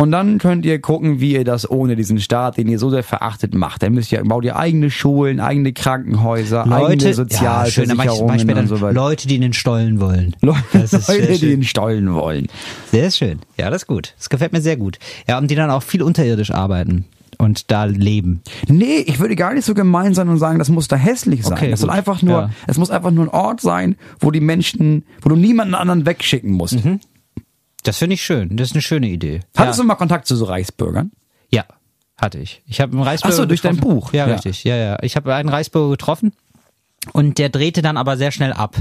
und 0.00 0.12
dann 0.12 0.38
könnt 0.38 0.64
ihr 0.64 0.80
gucken, 0.80 1.20
wie 1.20 1.32
ihr 1.32 1.44
das 1.44 1.70
ohne 1.70 1.94
diesen 1.94 2.20
Staat, 2.20 2.56
den 2.56 2.68
ihr 2.68 2.78
so 2.78 2.88
sehr 2.88 3.02
verachtet, 3.02 3.54
macht. 3.54 3.82
Dann 3.82 3.92
müsst 3.92 4.10
ihr, 4.12 4.24
baut 4.24 4.44
ihr 4.44 4.56
eigene 4.56 4.90
Schulen, 4.90 5.40
eigene 5.40 5.74
Krankenhäuser, 5.74 6.62
eigene 6.62 6.96
mach 6.96 7.04
ich 7.10 7.16
Sozialversicherungen 7.16 8.38
später 8.38 8.60
und 8.60 8.68
so 8.68 8.80
weiter. 8.80 8.94
Leute, 8.94 9.28
die 9.28 9.36
in 9.36 9.42
den 9.42 9.52
Stollen 9.52 10.00
wollen. 10.00 10.34
Leute, 10.40 10.78
ist 10.78 11.06
sehr 11.06 11.26
die 11.36 11.52
in 11.52 11.64
Stollen 11.64 12.14
wollen. 12.14 12.46
Sehr 12.90 13.10
schön. 13.10 13.40
Ja, 13.58 13.68
das 13.68 13.82
ist 13.82 13.86
gut. 13.86 14.14
Das 14.16 14.30
gefällt 14.30 14.52
mir 14.52 14.62
sehr 14.62 14.78
gut. 14.78 14.98
Ja, 15.28 15.36
und 15.36 15.50
die 15.50 15.54
dann 15.54 15.70
auch 15.70 15.82
viel 15.82 16.02
unterirdisch 16.02 16.50
arbeiten 16.50 17.04
und 17.40 17.70
da 17.70 17.84
leben. 17.84 18.42
Nee, 18.68 19.04
ich 19.06 19.18
würde 19.18 19.34
gar 19.36 19.54
nicht 19.54 19.64
so 19.64 19.74
gemein 19.74 20.14
sein 20.14 20.28
und 20.28 20.38
sagen, 20.38 20.58
das 20.58 20.68
muss 20.68 20.88
da 20.88 20.96
hässlich 20.96 21.42
sein. 21.42 21.52
Okay, 21.54 21.70
das 21.70 21.80
soll 21.80 21.90
einfach 21.90 22.22
nur, 22.22 22.40
Ja. 22.40 22.50
es 22.66 22.78
muss 22.78 22.90
einfach 22.90 23.10
nur 23.10 23.24
ein 23.24 23.30
Ort 23.30 23.60
sein, 23.60 23.96
wo 24.18 24.30
die 24.30 24.40
Menschen, 24.40 25.04
wo 25.22 25.28
du 25.30 25.36
niemanden 25.36 25.74
anderen 25.74 26.06
wegschicken 26.06 26.52
musst. 26.52 26.78
Das 27.82 27.98
finde 27.98 28.14
ich 28.14 28.22
schön. 28.22 28.56
Das 28.56 28.70
ist 28.70 28.74
eine 28.74 28.82
schöne 28.82 29.08
Idee. 29.08 29.40
Hattest 29.56 29.78
ja. 29.78 29.82
du 29.82 29.86
mal 29.88 29.94
Kontakt 29.94 30.26
zu 30.26 30.36
so 30.36 30.44
Reichsbürgern? 30.44 31.10
Ja, 31.50 31.64
hatte 32.16 32.38
ich. 32.38 32.62
Ich 32.66 32.80
habe 32.80 32.92
einen 32.92 33.02
Reichsbürger 33.02 33.34
Ach 33.34 33.38
so, 33.38 33.46
durch 33.46 33.62
dein 33.62 33.76
getroffen. 33.76 33.94
Buch. 33.94 34.12
Ja, 34.12 34.26
Ja. 34.26 34.34
richtig. 34.34 34.64
Ja, 34.64 34.76
ja. 34.76 34.98
Ich 35.02 35.16
habe 35.16 35.34
einen 35.34 35.48
Reichsbürger 35.48 35.90
getroffen. 35.90 36.32
Und 37.14 37.38
der 37.38 37.48
drehte 37.48 37.80
dann 37.80 37.96
aber 37.96 38.18
sehr 38.18 38.30
schnell 38.30 38.52
ab. 38.52 38.76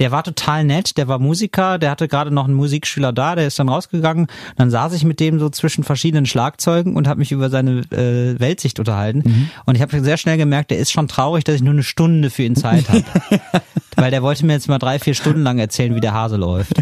Der 0.00 0.10
war 0.10 0.24
total 0.24 0.64
nett, 0.64 0.96
der 0.96 1.06
war 1.06 1.20
Musiker, 1.20 1.78
der 1.78 1.92
hatte 1.92 2.08
gerade 2.08 2.32
noch 2.32 2.46
einen 2.46 2.54
Musikschüler 2.54 3.12
da, 3.12 3.36
der 3.36 3.46
ist 3.46 3.60
dann 3.60 3.68
rausgegangen. 3.68 4.26
Dann 4.56 4.72
saß 4.72 4.92
ich 4.94 5.04
mit 5.04 5.20
dem 5.20 5.38
so 5.38 5.48
zwischen 5.50 5.84
verschiedenen 5.84 6.26
Schlagzeugen 6.26 6.96
und 6.96 7.06
habe 7.06 7.20
mich 7.20 7.30
über 7.30 7.48
seine 7.48 7.82
äh, 7.92 8.40
Weltsicht 8.40 8.80
unterhalten. 8.80 9.22
Mhm. 9.24 9.50
Und 9.66 9.76
ich 9.76 9.82
habe 9.82 10.00
sehr 10.00 10.16
schnell 10.16 10.36
gemerkt, 10.36 10.72
der 10.72 10.78
ist 10.78 10.90
schon 10.90 11.06
traurig, 11.06 11.44
dass 11.44 11.54
ich 11.54 11.62
nur 11.62 11.72
eine 11.72 11.84
Stunde 11.84 12.30
für 12.30 12.42
ihn 12.42 12.56
Zeit 12.56 12.88
habe. 12.88 13.04
Weil 13.96 14.10
der 14.10 14.22
wollte 14.24 14.44
mir 14.46 14.54
jetzt 14.54 14.68
mal 14.68 14.78
drei, 14.78 14.98
vier 14.98 15.14
Stunden 15.14 15.44
lang 15.44 15.58
erzählen, 15.60 15.94
wie 15.94 16.00
der 16.00 16.12
Hase 16.12 16.36
läuft. 16.36 16.72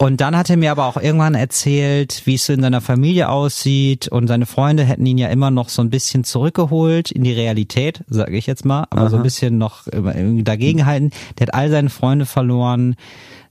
Und 0.00 0.20
dann 0.20 0.36
hat 0.36 0.48
er 0.48 0.56
mir 0.56 0.70
aber 0.70 0.86
auch 0.86 0.96
irgendwann 0.96 1.34
erzählt, 1.34 2.22
wie 2.24 2.34
es 2.34 2.46
so 2.46 2.52
in 2.52 2.62
seiner 2.62 2.80
Familie 2.80 3.28
aussieht. 3.28 4.06
Und 4.06 4.28
seine 4.28 4.46
Freunde 4.46 4.84
hätten 4.84 5.04
ihn 5.04 5.18
ja 5.18 5.28
immer 5.28 5.50
noch 5.50 5.68
so 5.68 5.82
ein 5.82 5.90
bisschen 5.90 6.22
zurückgeholt 6.22 7.10
in 7.10 7.24
die 7.24 7.32
Realität, 7.32 8.04
sage 8.08 8.36
ich 8.36 8.46
jetzt 8.46 8.64
mal, 8.64 8.86
aber 8.90 9.10
so 9.10 9.16
ein 9.16 9.24
bisschen 9.24 9.58
noch 9.58 9.88
irgendwie 9.88 10.44
dagegenhalten. 10.44 11.10
Der 11.38 11.48
hat 11.48 11.54
all 11.54 11.68
seine 11.68 11.90
Freunde 11.90 12.26
verloren. 12.26 12.94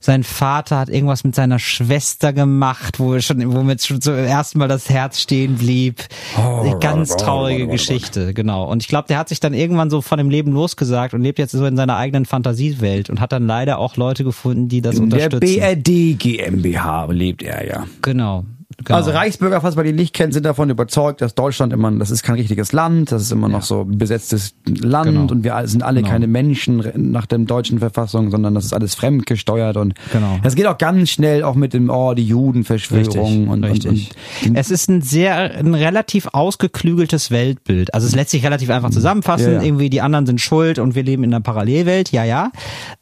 Sein 0.00 0.22
Vater 0.22 0.78
hat 0.78 0.88
irgendwas 0.88 1.24
mit 1.24 1.34
seiner 1.34 1.58
Schwester 1.58 2.32
gemacht, 2.32 3.00
wo 3.00 3.18
schon, 3.20 3.52
womit 3.52 3.82
schon 3.82 4.00
zum 4.00 4.14
ersten 4.14 4.58
Mal 4.58 4.68
das 4.68 4.88
Herz 4.88 5.20
stehen 5.20 5.56
blieb. 5.56 6.02
Eine 6.36 6.78
ganz 6.78 7.16
traurige 7.16 7.66
Geschichte, 7.66 8.32
genau. 8.32 8.70
Und 8.70 8.82
ich 8.82 8.88
glaube, 8.88 9.08
der 9.08 9.18
hat 9.18 9.28
sich 9.28 9.40
dann 9.40 9.54
irgendwann 9.54 9.90
so 9.90 10.00
von 10.00 10.18
dem 10.18 10.30
Leben 10.30 10.52
losgesagt 10.52 11.14
und 11.14 11.22
lebt 11.22 11.38
jetzt 11.38 11.52
so 11.52 11.64
in 11.66 11.76
seiner 11.76 11.96
eigenen 11.96 12.26
Fantasiewelt 12.26 13.10
und 13.10 13.20
hat 13.20 13.32
dann 13.32 13.46
leider 13.46 13.78
auch 13.78 13.96
Leute 13.96 14.24
gefunden, 14.24 14.68
die 14.68 14.82
das 14.82 14.98
In 14.98 15.10
der 15.10 15.24
unterstützen. 15.24 15.60
BRD 15.60 16.18
GmbH 16.18 17.06
lebt 17.06 17.42
er 17.42 17.66
ja. 17.66 17.86
Genau. 18.02 18.44
Genau. 18.84 18.96
Also 18.98 19.10
Reichsbürger, 19.10 19.60
falls 19.60 19.76
man 19.76 19.84
die 19.84 19.92
nicht 19.92 20.14
kennt, 20.14 20.32
sind 20.34 20.46
davon 20.46 20.70
überzeugt, 20.70 21.20
dass 21.20 21.34
Deutschland 21.34 21.72
immer, 21.72 21.90
das 21.92 22.10
ist 22.10 22.22
kein 22.22 22.36
richtiges 22.36 22.72
Land, 22.72 23.12
das 23.12 23.22
ist 23.22 23.32
immer 23.32 23.48
noch 23.48 23.62
so 23.62 23.84
besetztes 23.84 24.54
Land 24.66 25.10
Genau. 25.10 25.32
und 25.32 25.44
wir 25.44 25.60
sind 25.66 25.82
alle 25.82 26.00
Genau. 26.00 26.12
keine 26.12 26.26
Menschen 26.26 26.82
nach 27.12 27.26
der 27.26 27.38
deutschen 27.38 27.78
Verfassung, 27.78 28.30
sondern 28.30 28.54
das 28.54 28.64
ist 28.64 28.72
alles 28.72 28.94
fremdgesteuert 28.94 29.76
und 29.76 29.94
Genau. 30.12 30.38
das 30.42 30.54
geht 30.54 30.66
auch 30.66 30.78
ganz 30.78 31.10
schnell 31.10 31.42
auch 31.42 31.54
mit 31.54 31.72
dem, 31.74 31.90
oh, 31.90 32.14
die 32.14 32.24
Judenverschwörung 32.26 33.48
und, 33.48 33.64
richtig. 33.64 34.10
und, 34.42 34.50
und 34.50 34.56
es 34.56 34.70
ist 34.70 34.88
ein 34.88 35.02
sehr, 35.02 35.36
ein 35.56 35.74
relativ 35.74 36.28
ausgeklügeltes 36.32 37.30
Weltbild. 37.30 37.94
Also 37.94 38.06
es 38.06 38.14
lässt 38.14 38.30
sich 38.30 38.44
relativ 38.44 38.70
einfach 38.70 38.90
zusammenfassen. 38.90 39.52
Ja, 39.52 39.58
ja. 39.58 39.62
Irgendwie 39.62 39.90
die 39.90 40.00
anderen 40.00 40.26
sind 40.26 40.40
schuld 40.40 40.78
und 40.78 40.94
wir 40.94 41.02
leben 41.02 41.24
in 41.24 41.32
einer 41.34 41.40
Parallelwelt. 41.42 42.12
Ja, 42.12 42.24
ja. 42.24 42.50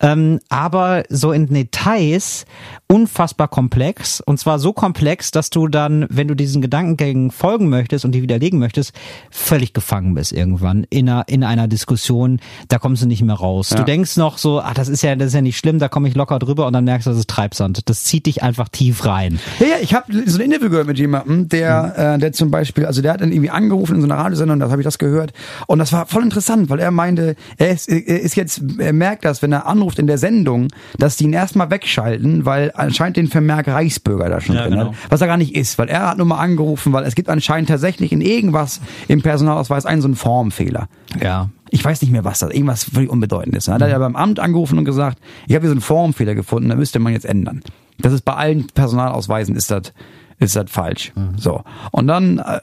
Ähm, 0.00 0.40
aber 0.48 1.04
so 1.08 1.32
in 1.32 1.46
Details 1.46 2.44
unfassbar 2.88 3.48
komplex. 3.48 4.20
Und 4.20 4.38
zwar 4.38 4.58
so 4.58 4.72
komplex, 4.72 5.30
dass 5.32 5.50
du 5.50 5.66
dann, 5.68 6.06
wenn 6.08 6.28
du 6.28 6.34
diesen 6.34 6.62
Gedankengängen 6.62 7.30
folgen 7.30 7.68
möchtest 7.68 8.04
und 8.04 8.12
die 8.12 8.22
widerlegen 8.22 8.58
möchtest, 8.58 8.92
völlig 9.30 9.72
gefangen 9.72 10.14
bist 10.14 10.32
irgendwann 10.32 10.84
in 10.90 11.08
einer, 11.08 11.24
in 11.28 11.42
einer 11.42 11.66
Diskussion. 11.68 12.40
Da 12.68 12.78
kommst 12.78 13.02
du 13.02 13.06
nicht 13.06 13.22
mehr 13.22 13.34
raus. 13.34 13.70
Du 13.70 13.76
Ja. 13.78 13.82
denkst 13.84 14.16
noch 14.16 14.38
so, 14.38 14.60
ach, 14.60 14.74
das 14.74 14.88
ist 14.88 15.02
ja, 15.02 15.16
das 15.16 15.28
ist 15.28 15.34
ja 15.34 15.40
nicht 15.42 15.58
schlimm, 15.58 15.78
da 15.78 15.88
komme 15.88 16.08
ich 16.08 16.14
locker 16.14 16.38
drüber 16.38 16.66
und 16.66 16.72
dann 16.74 16.84
merkst 16.84 17.06
du, 17.06 17.10
das 17.10 17.18
ist 17.18 17.28
Treibsand. 17.28 17.88
Das 17.88 18.04
zieht 18.04 18.26
dich 18.26 18.42
einfach 18.42 18.68
tief 18.68 19.04
rein. 19.04 19.40
Ja, 19.58 19.66
ja, 19.66 19.74
ich 19.80 19.92
habe 19.94 20.12
so 20.26 20.38
ein 20.38 20.44
Interview 20.44 20.70
gehört 20.70 20.86
mit 20.86 20.98
jemandem, 20.98 21.48
der, 21.48 22.14
äh, 22.14 22.18
der 22.18 22.32
zum 22.32 22.50
Beispiel, 22.50 22.86
also 22.86 23.02
der 23.02 23.14
hat 23.14 23.20
dann 23.20 23.32
irgendwie 23.32 23.50
angerufen 23.50 23.96
in 23.96 24.00
so 24.02 24.06
einer 24.06 24.16
Radiosendung, 24.16 24.60
das 24.60 24.70
habe 24.70 24.80
ich 24.80 24.84
das 24.84 24.98
gehört. 24.98 25.32
Und 25.66 25.80
das 25.80 25.92
war 25.92 26.06
voll 26.06 26.22
interessant, 26.22 26.70
weil 26.70 26.78
er 26.78 26.90
meinte, 26.92 27.34
er 27.58 27.70
ist, 27.70 27.88
er 27.88 28.20
ist 28.20 28.36
jetzt, 28.36 28.62
er 28.78 28.92
merkt 28.92 29.24
das, 29.24 29.42
wenn 29.42 29.52
er 29.52 29.66
anruft 29.66 29.98
in 29.98 30.06
der 30.06 30.18
Sendung, 30.18 30.68
dass 30.98 31.16
die 31.16 31.24
ihn 31.24 31.32
erstmal 31.32 31.70
wegschalten, 31.70 32.44
weil 32.44 32.72
anscheinend 32.78 33.16
den 33.16 33.28
Vermerk 33.28 33.68
Reichsbürger 33.68 34.28
da 34.28 34.40
schon 34.40 34.54
Ja, 34.56 34.62
drin 34.62 34.72
genau. 34.78 34.86
hat. 34.90 34.94
Was 35.10 35.20
er 35.20 35.26
gar 35.26 35.36
nicht 35.36 35.54
ist, 35.54 35.78
weil 35.78 35.88
er 35.88 36.08
hat 36.10 36.18
nur 36.18 36.26
mal 36.26 36.38
angerufen, 36.38 36.92
weil 36.92 37.04
es 37.04 37.14
gibt 37.14 37.28
anscheinend 37.28 37.68
tatsächlich 37.68 38.12
in 38.12 38.20
irgendwas 38.20 38.80
im 39.08 39.22
Personalausweis 39.22 39.86
einen 39.86 40.02
so 40.02 40.08
einen 40.08 40.16
Formfehler. 40.16 40.88
Ja. 41.22 41.50
Ich 41.70 41.84
weiß 41.84 42.00
nicht 42.02 42.10
mehr, 42.12 42.24
was 42.24 42.38
das, 42.38 42.50
irgendwas 42.52 42.84
völlig 42.84 43.10
Unbedeutendes. 43.10 43.64
Dann 43.64 43.74
hat 43.74 43.82
er 43.82 43.88
ja 43.88 43.98
beim 43.98 44.14
Amt 44.16 44.38
angerufen 44.40 44.78
und 44.78 44.84
gesagt, 44.84 45.18
ich 45.48 45.54
habe 45.54 45.62
hier 45.62 45.70
so 45.70 45.74
einen 45.74 45.80
Formfehler 45.80 46.34
gefunden, 46.34 46.68
da 46.68 46.76
müsste 46.76 46.98
man 47.00 47.12
jetzt 47.12 47.26
ändern. 47.26 47.62
Das 47.98 48.12
ist 48.12 48.24
bei 48.24 48.34
allen 48.34 48.66
Personalausweisen 48.68 49.56
ist 49.56 49.70
das, 49.70 49.92
ist 50.38 50.54
das 50.54 50.70
falsch. 50.70 51.12
Mhm. 51.16 51.38
So. 51.38 51.62
Und 51.90 52.06
dann 52.06 52.38
äh, 52.38 52.60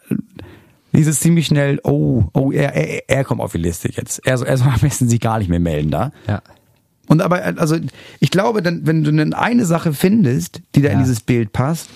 hieß 0.95 1.07
es 1.07 1.19
ziemlich 1.19 1.47
schnell, 1.47 1.79
oh, 1.83 2.23
oh, 2.33 2.51
er, 2.51 2.73
er, 2.75 3.09
er 3.09 3.23
kommt 3.25 3.41
auf 3.41 3.51
die 3.51 3.57
Liste 3.57 3.89
jetzt. 3.91 4.25
Er, 4.25 4.37
soll- 4.37 4.47
er 4.47 4.57
soll 4.57 4.67
am 4.73 4.79
besten 4.79 5.09
sich 5.09 5.19
gar 5.19 5.39
nicht 5.39 5.49
mehr 5.49 5.59
melden 5.59 5.91
da. 5.91 6.11
Ja. 6.27 6.41
Und 7.07 7.21
aber, 7.21 7.43
also 7.59 7.77
ich 8.19 8.31
glaube, 8.31 8.61
dann, 8.61 8.85
wenn 8.87 9.03
du 9.03 9.11
dann 9.11 9.33
eine 9.33 9.65
Sache 9.65 9.93
findest, 9.93 10.61
die 10.75 10.81
da 10.81 10.89
in 10.89 10.99
Ja. 10.99 11.03
dieses 11.03 11.19
Bild 11.21 11.51
passt, 11.51 11.89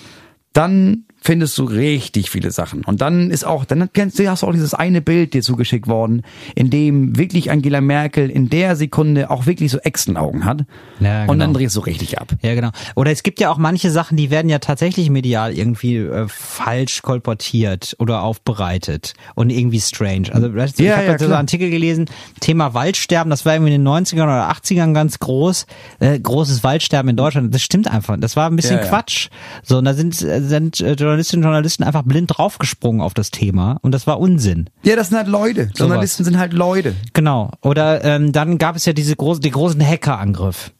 dann 0.53 1.05
findest 1.21 1.57
du 1.57 1.63
richtig 1.65 2.29
viele 2.29 2.51
Sachen. 2.51 2.83
Und 2.85 3.01
dann 3.01 3.31
ist 3.31 3.45
auch, 3.45 3.65
dann 3.65 3.89
kennst 3.91 4.17
du, 4.19 4.29
hast 4.29 4.43
du 4.43 4.47
auch 4.47 4.53
dieses 4.53 4.73
eine 4.73 5.01
Bild 5.01 5.33
dir 5.33 5.41
zugeschickt 5.41 5.87
worden, 5.87 6.21
in 6.55 6.69
dem 6.69 7.17
wirklich 7.17 7.51
Angela 7.51 7.81
Merkel 7.81 8.29
in 8.29 8.49
der 8.49 8.75
Sekunde 8.75 9.29
auch 9.29 9.45
wirklich 9.45 9.71
so 9.71 9.79
Echsenaugen 9.79 10.45
hat. 10.45 10.65
Ja, 10.99 11.23
Und 11.23 11.39
dann 11.39 11.49
genau. 11.49 11.59
drehst 11.59 11.75
du 11.75 11.81
richtig 11.81 12.19
ab. 12.19 12.33
Ja, 12.41 12.55
genau. 12.55 12.69
Oder 12.95 13.11
es 13.11 13.23
gibt 13.23 13.39
ja 13.39 13.49
auch 13.51 13.57
manche 13.57 13.91
Sachen, 13.91 14.15
die 14.15 14.29
werden 14.31 14.49
ja 14.49 14.59
tatsächlich 14.59 15.09
medial 15.09 15.53
irgendwie 15.57 15.97
äh, 15.97 16.27
falsch 16.27 17.01
kolportiert 17.01 17.95
oder 17.99 18.21
aufbereitet 18.23 19.13
und 19.35 19.49
irgendwie 19.49 19.81
strange. 19.81 20.33
Also 20.33 20.49
du, 20.49 20.63
ich 20.63 20.77
Ja, 20.79 20.97
habe 20.97 21.05
ja, 21.07 21.19
so 21.19 21.25
einen. 21.25 21.33
Artikel 21.33 21.69
gelesen, 21.69 22.05
Thema 22.39 22.73
Waldsterben, 22.73 23.29
das 23.29 23.45
war 23.45 23.53
irgendwie 23.55 23.73
in 23.73 23.83
den 23.83 23.87
90ern 23.87 24.23
oder 24.23 24.49
80ern 24.51 24.93
ganz 24.93 25.19
groß, 25.19 25.65
äh, 25.99 26.19
großes 26.19 26.63
Waldsterben 26.63 27.09
in 27.09 27.15
Deutschland. 27.17 27.53
Das 27.53 27.61
stimmt 27.61 27.89
einfach. 27.89 28.17
Das 28.19 28.35
war 28.35 28.49
ein 28.49 28.55
bisschen 28.55 28.77
Ja, 28.77 28.83
ja. 28.83 28.89
Quatsch. 28.89 29.29
So, 29.63 29.77
und 29.77 29.85
da 29.85 29.93
sind, 29.93 30.21
äh, 30.21 30.41
sind 30.41 30.79
äh, 30.79 30.95
Journalistinnen 31.07 31.43
und 31.43 31.47
Journalisten 31.51 31.83
einfach 31.83 32.03
blind 32.03 32.31
draufgesprungen 32.37 33.01
auf 33.01 33.13
das 33.13 33.31
Thema 33.31 33.77
und 33.81 33.91
das 33.93 34.05
war 34.07 34.19
Unsinn. 34.19 34.69
Ja, 34.83 34.95
das 34.95 35.09
sind 35.09 35.17
halt 35.17 35.27
Leute. 35.27 35.69
Journalisten 35.75 36.23
sind 36.23 36.37
halt 36.37 36.53
Leute. 36.53 36.95
Genau. 37.13 37.51
Oder 37.61 38.03
ähm, 38.03 38.31
dann 38.31 38.57
gab 38.57 38.75
es 38.75 38.85
ja 38.85 38.93
diese 38.93 39.15
große, 39.15 39.41
den 39.41 39.51
großen 39.51 39.85
Hackerangriff. 39.85 40.71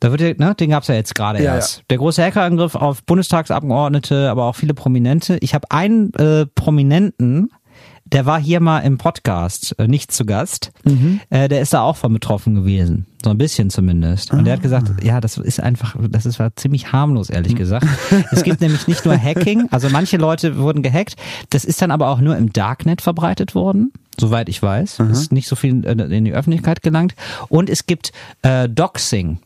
Da 0.00 0.10
wird 0.10 0.20
ja, 0.20 0.32
ne, 0.36 0.54
den 0.54 0.70
gab's 0.70 0.88
ja 0.88 0.94
jetzt 0.94 1.14
gerade 1.14 1.42
Ja, 1.42 1.54
erst. 1.56 1.78
ja. 1.78 1.82
Der 1.90 1.98
große 1.98 2.22
Hackerangriff 2.24 2.74
auf 2.74 3.04
Bundestagsabgeordnete, 3.04 4.30
aber 4.30 4.44
auch 4.46 4.56
viele 4.56 4.74
Prominente. 4.74 5.38
Ich 5.42 5.54
habe 5.54 5.70
einen 5.70 6.12
äh, 6.14 6.46
Prominenten, 6.46 7.50
der 8.04 8.26
war 8.26 8.40
hier 8.40 8.60
mal 8.60 8.80
im 8.80 8.98
Podcast, 8.98 9.74
äh, 9.78 9.86
nicht 9.86 10.10
zu 10.12 10.24
Gast. 10.24 10.72
Mhm. 10.84 11.20
Äh, 11.30 11.48
der 11.48 11.60
ist 11.60 11.72
da 11.72 11.82
auch 11.82 11.96
von 11.96 12.12
betroffen 12.12 12.54
gewesen. 12.54 13.06
So 13.22 13.30
ein 13.30 13.38
bisschen 13.38 13.70
zumindest. 13.70 14.32
Und 14.32 14.44
der 14.44 14.54
hat 14.54 14.60
Ah. 14.60 14.62
gesagt, 14.62 15.04
ja, 15.04 15.20
das 15.20 15.36
ist 15.36 15.60
einfach, 15.60 15.94
das 16.10 16.26
ist 16.26 16.38
war 16.38 16.54
ziemlich 16.56 16.92
harmlos, 16.92 17.30
ehrlich 17.30 17.54
gesagt. 17.54 17.86
es 18.32 18.42
gibt 18.42 18.60
nämlich 18.60 18.88
nicht 18.88 19.04
nur 19.04 19.16
Hacking, 19.16 19.68
also 19.70 19.88
manche 19.90 20.16
Leute 20.16 20.56
wurden 20.58 20.82
gehackt, 20.82 21.16
das 21.50 21.64
ist 21.64 21.80
dann 21.82 21.90
aber 21.90 22.08
auch 22.08 22.20
nur 22.20 22.36
im 22.36 22.52
Darknet 22.52 23.00
verbreitet 23.02 23.54
worden, 23.54 23.92
soweit 24.18 24.48
ich 24.48 24.60
weiß. 24.62 25.00
Ist 25.10 25.32
nicht 25.32 25.48
so 25.48 25.54
viel 25.54 25.84
äh, 25.84 25.92
in 26.16 26.24
die 26.24 26.32
Öffentlichkeit 26.32 26.82
gelangt. 26.82 27.14
Und 27.48 27.68
es 27.70 27.86
gibt 27.86 28.12
äh, 28.42 28.68
Doxing. 28.68 29.38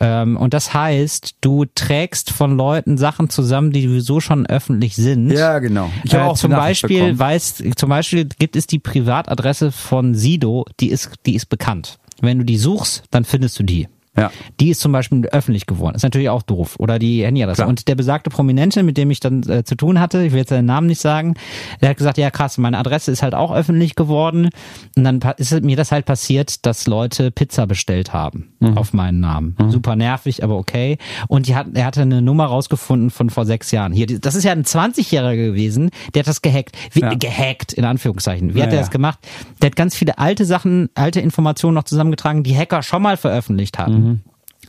Ähm, 0.00 0.36
und 0.36 0.52
das 0.52 0.74
heißt, 0.74 1.36
du 1.40 1.64
trägst 1.74 2.30
von 2.30 2.56
Leuten 2.56 2.98
Sachen 2.98 3.30
zusammen, 3.30 3.70
die 3.70 3.86
sowieso 3.86 4.20
schon 4.20 4.46
öffentlich 4.46 4.94
sind. 4.94 5.30
Ja, 5.30 5.58
genau. 5.58 5.90
Ich 6.04 6.12
äh, 6.12 6.18
auch 6.18 6.36
zum 6.36 6.50
Beispiel 6.50 7.18
weiß, 7.18 7.62
zum 7.76 7.88
Beispiel 7.88 8.26
gibt 8.38 8.56
es 8.56 8.66
die 8.66 8.78
Privatadresse 8.78 9.72
von 9.72 10.14
Sido, 10.14 10.66
die 10.80 10.90
ist, 10.90 11.12
die 11.24 11.34
ist 11.34 11.46
bekannt. 11.46 11.98
Wenn 12.20 12.38
du 12.38 12.44
die 12.44 12.58
suchst, 12.58 13.04
dann 13.10 13.24
findest 13.24 13.58
du 13.58 13.62
die. 13.62 13.88
Ja. 14.16 14.30
Die 14.60 14.70
ist 14.70 14.80
zum 14.80 14.92
Beispiel 14.92 15.26
öffentlich 15.26 15.66
geworden. 15.66 15.94
Ist 15.96 16.02
natürlich 16.02 16.28
auch 16.28 16.42
doof. 16.42 16.76
Oder 16.78 16.98
die 16.98 17.24
Handyadresse. 17.24 17.56
Klar. 17.56 17.68
Und 17.68 17.88
der 17.88 17.94
besagte 17.94 18.30
Prominente, 18.30 18.82
mit 18.82 18.96
dem 18.96 19.10
ich 19.10 19.20
dann 19.20 19.42
äh, 19.48 19.64
zu 19.64 19.74
tun 19.76 20.00
hatte, 20.00 20.22
ich 20.24 20.32
will 20.32 20.38
jetzt 20.40 20.50
seinen 20.50 20.66
Namen 20.66 20.86
nicht 20.86 21.00
sagen, 21.00 21.34
der 21.82 21.90
hat 21.90 21.96
gesagt, 21.96 22.18
ja 22.18 22.30
krass, 22.30 22.58
meine 22.58 22.78
Adresse 22.78 23.10
ist 23.12 23.22
halt 23.22 23.34
auch 23.34 23.52
öffentlich 23.54 23.94
geworden. 23.94 24.50
Und 24.96 25.04
dann 25.04 25.20
ist 25.36 25.62
mir 25.62 25.76
das 25.76 25.92
halt 25.92 26.06
passiert, 26.06 26.64
dass 26.66 26.86
Leute 26.86 27.30
Pizza 27.30 27.66
bestellt 27.66 28.12
haben 28.12 28.52
Mhm. 28.58 28.78
auf 28.78 28.92
meinen 28.94 29.20
Namen. 29.20 29.54
Super 29.68 29.96
nervig, 29.96 30.42
aber 30.42 30.56
okay. 30.56 30.96
Und 31.28 31.46
die 31.46 31.54
hat, 31.54 31.66
er 31.74 31.84
hatte 31.84 32.02
eine 32.02 32.22
Nummer 32.22 32.46
rausgefunden 32.46 33.10
von 33.10 33.28
vor 33.28 33.44
sechs 33.44 33.70
Jahren. 33.70 33.92
Hier, 33.92 34.06
das 34.06 34.34
ist 34.34 34.44
ja 34.44 34.52
ein 34.52 34.64
20-Jähriger 34.64 35.36
gewesen, 35.36 35.90
der 36.14 36.20
hat 36.20 36.26
das 36.28 36.40
gehackt. 36.40 36.76
Wie, 36.92 37.00
Ja. 37.00 37.12
Gehackt, 37.14 37.72
in 37.74 37.84
Anführungszeichen. 37.84 38.54
Wie 38.54 38.62
hat 38.62 38.68
Ja, 38.68 38.72
er 38.72 38.76
ja. 38.76 38.80
das 38.80 38.90
gemacht? 38.90 39.18
Der 39.60 39.66
hat 39.70 39.76
ganz 39.76 39.94
viele 39.94 40.18
alte 40.18 40.44
Sachen, 40.46 40.88
alte 40.94 41.20
Informationen 41.20 41.74
noch 41.74 41.84
zusammengetragen, 41.84 42.42
die 42.44 42.56
Hacker 42.56 42.82
schon 42.82 43.02
mal 43.02 43.16
veröffentlicht 43.16 43.78
hatten. 43.78 43.92
Mhm. 44.02 44.05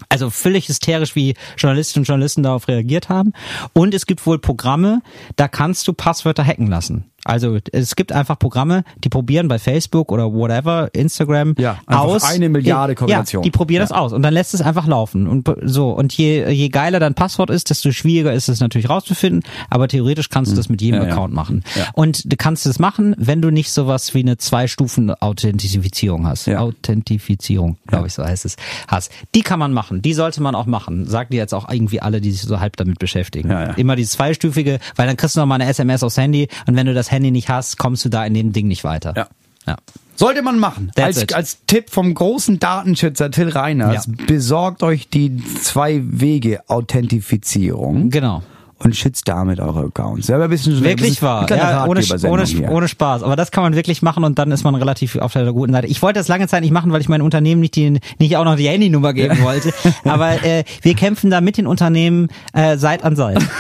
Also 0.10 0.30
völlig 0.30 0.68
hysterisch, 0.70 1.16
wie 1.16 1.36
Journalistinnen 1.58 2.04
und 2.04 2.08
Journalisten 2.08 2.44
darauf 2.44 2.68
reagiert 2.68 3.10
haben. 3.10 3.34
Und 3.74 3.94
es 3.94 4.06
gibt 4.06 4.26
wohl 4.26 4.38
Programme, 4.40 5.02
da 5.36 5.48
kannst 5.48 5.88
du 5.88 5.94
Passwörter 5.94 6.46
hacken 6.46 6.68
lassen. 6.68 7.06
Also 7.28 7.58
es 7.72 7.96
gibt 7.96 8.12
einfach 8.12 8.40
Programme, 8.40 8.84
die 9.04 9.10
probieren 9.10 9.48
bei 9.48 9.60
Facebook 9.60 10.12
oder 10.12 10.32
whatever, 10.34 10.90
Instagram 10.94 11.56
Ja, 11.58 11.78
aus. 11.86 12.24
eine 12.24 12.50
Milliarde 12.50 12.96
Kombinationen. 12.96 13.44
Ja, 13.44 13.46
die 13.46 13.52
probieren 13.52 13.82
Ja. 13.82 13.88
das 13.88 13.92
aus 13.98 14.14
und 14.14 14.22
dann 14.24 14.34
lässt 14.34 14.54
es 14.54 14.62
einfach 14.62 14.88
laufen. 14.88 15.28
Und 15.28 15.50
so, 15.64 15.92
und 15.92 16.14
je, 16.14 16.50
je 16.50 16.70
geiler 16.70 17.00
dein 17.00 17.14
Passwort 17.16 17.50
ist, 17.50 17.70
desto 17.70 17.92
schwieriger 17.92 18.34
ist 18.34 18.48
es 18.50 18.60
natürlich 18.60 18.90
rauszufinden. 18.90 19.44
Aber 19.70 19.88
theoretisch 19.88 20.30
kannst 20.30 20.52
du 20.52 20.56
das 20.56 20.70
mit 20.70 20.82
jedem 20.82 21.02
Hm. 21.02 21.08
Ja. 21.08 21.14
Account 21.14 21.34
machen. 21.34 21.64
Und 21.94 22.32
du 22.32 22.38
kannst 22.38 22.66
es 22.66 22.80
machen, 22.80 23.14
wenn 23.18 23.42
du 23.42 23.50
nicht 23.52 23.72
sowas 23.72 24.14
wie 24.14 24.20
eine 24.20 24.38
Zwei-Stufen-Authentifizierung 24.38 26.26
hast. 26.28 26.48
Authentifizierung, 26.50 27.78
glaube 27.88 28.08
ich, 28.08 28.14
so 28.14 28.24
heißt 28.24 28.46
es. 28.46 28.56
Hast. 28.88 29.12
Die 29.36 29.42
kann 29.42 29.60
man 29.60 29.74
machen. 29.74 30.02
Die 30.02 30.14
sollte 30.14 30.42
man 30.42 30.56
auch 30.56 30.66
machen. 30.66 31.06
Sagen 31.08 31.30
die 31.32 31.38
jetzt 31.38 31.54
auch 31.54 31.70
irgendwie 31.70 32.02
alle, 32.02 32.22
die 32.22 32.32
sich 32.32 32.42
so 32.44 32.60
halb 32.60 32.78
damit 32.78 33.00
beschäftigen. 33.00 33.50
Immer 33.76 33.96
dieses 33.96 34.14
zweistufige, 34.14 34.80
weil 34.96 35.08
dann 35.08 35.18
kriegst 35.18 35.36
du 35.36 35.40
noch 35.40 35.48
mal 35.48 35.56
eine 35.56 35.68
SMS 35.68 36.04
aufs 36.04 36.18
Handy 36.18 36.48
und 36.68 36.76
wenn 36.76 36.86
du 36.86 36.94
das 36.94 37.12
Handy 37.12 37.17
nicht 37.20 37.50
hast, 37.50 37.78
kommst 37.78 38.04
du 38.06 38.10
da 38.10 38.26
in 38.26 38.34
dem 38.34 38.54
Ding 38.54 38.68
nicht 38.68 38.84
weiter. 38.84 39.14
Ja. 39.16 39.28
Ja. 39.66 39.76
Sollte 40.16 40.42
man 40.42 40.58
machen. 40.60 40.92
That's 40.96 41.18
Als, 41.18 41.24
it. 41.24 41.36
als 41.36 41.58
Tipp 41.68 41.90
vom 41.92 42.14
großen 42.14 42.60
Datenschützer 42.60 43.30
Till 43.32 43.50
Reiners, 43.50 44.08
Ja. 44.08 44.14
besorgt 44.26 44.82
euch 44.82 45.10
die 45.10 45.38
Zwei-Wege-Authentifizierung 45.62 48.10
Genau. 48.10 48.42
und 48.80 48.96
schützt 48.96 49.28
damit 49.28 49.60
eure 49.60 49.86
Accounts. 49.86 50.28
Ja, 50.28 50.46
bisschen, 50.48 50.84
Wirklich 50.84 51.22
wahr. 51.22 51.48
Ja, 51.50 51.86
ohne, 51.86 52.02
ohne, 52.28 52.46
ohne 52.72 52.88
Spaß. 52.88 53.22
Aber 53.24 53.36
das 53.36 53.52
kann 53.52 53.64
man 53.64 53.76
wirklich 53.76 54.02
machen 54.02 54.24
und 54.24 54.40
dann 54.40 54.50
ist 54.52 54.64
man 54.64 54.74
relativ 54.76 55.18
auf 55.18 55.34
der 55.34 55.52
guten 55.54 55.74
Seite. 55.74 55.86
Ich 55.88 56.02
wollte 56.02 56.20
das 56.20 56.28
lange 56.30 56.48
Zeit 56.48 56.62
nicht 56.62 56.72
machen, 56.72 56.92
weil 56.92 57.02
ich 57.02 57.10
meinem 57.10 57.26
Unternehmen 57.26 57.62
nicht, 57.62 57.76
die, 57.76 58.00
nicht 58.20 58.38
auch 58.38 58.46
noch 58.46 58.56
die 58.56 58.68
Handynummer 58.70 59.14
geben 59.14 59.42
wollte. 59.44 59.72
Aber 60.04 60.44
äh, 60.44 60.64
wir 60.82 60.96
kämpfen 60.96 61.30
da 61.30 61.42
mit 61.42 61.58
den 61.58 61.68
Unternehmen 61.68 62.30
äh, 62.54 62.78
Seit 62.78 63.04
an 63.04 63.16
Seit. 63.16 63.44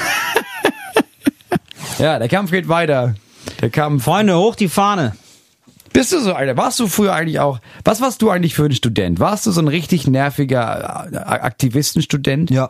Ja, 1.99 2.19
der 2.19 2.27
Kampf 2.29 2.51
geht 2.51 2.67
weiter. 2.67 3.15
Der 3.61 3.69
Kampf. 3.69 4.03
Freunde, 4.03 4.37
hoch 4.37 4.55
die 4.55 4.69
Fahne. 4.69 5.15
Bist 5.93 6.11
du 6.11 6.19
so 6.19 6.33
einer? 6.33 6.55
Warst 6.57 6.79
du 6.79 6.87
früher 6.87 7.13
eigentlich 7.13 7.39
auch? 7.39 7.59
Was 7.83 8.01
warst 8.01 8.21
du 8.21 8.29
eigentlich 8.29 8.53
für 8.53 8.65
ein 8.65 8.73
Student? 8.73 9.19
Warst 9.19 9.45
du 9.47 9.51
so 9.51 9.61
ein 9.61 9.67
richtig 9.67 10.07
nerviger 10.07 11.07
äh, 11.11 11.17
Aktivistenstudent? 11.17 12.51
Ja. 12.51 12.69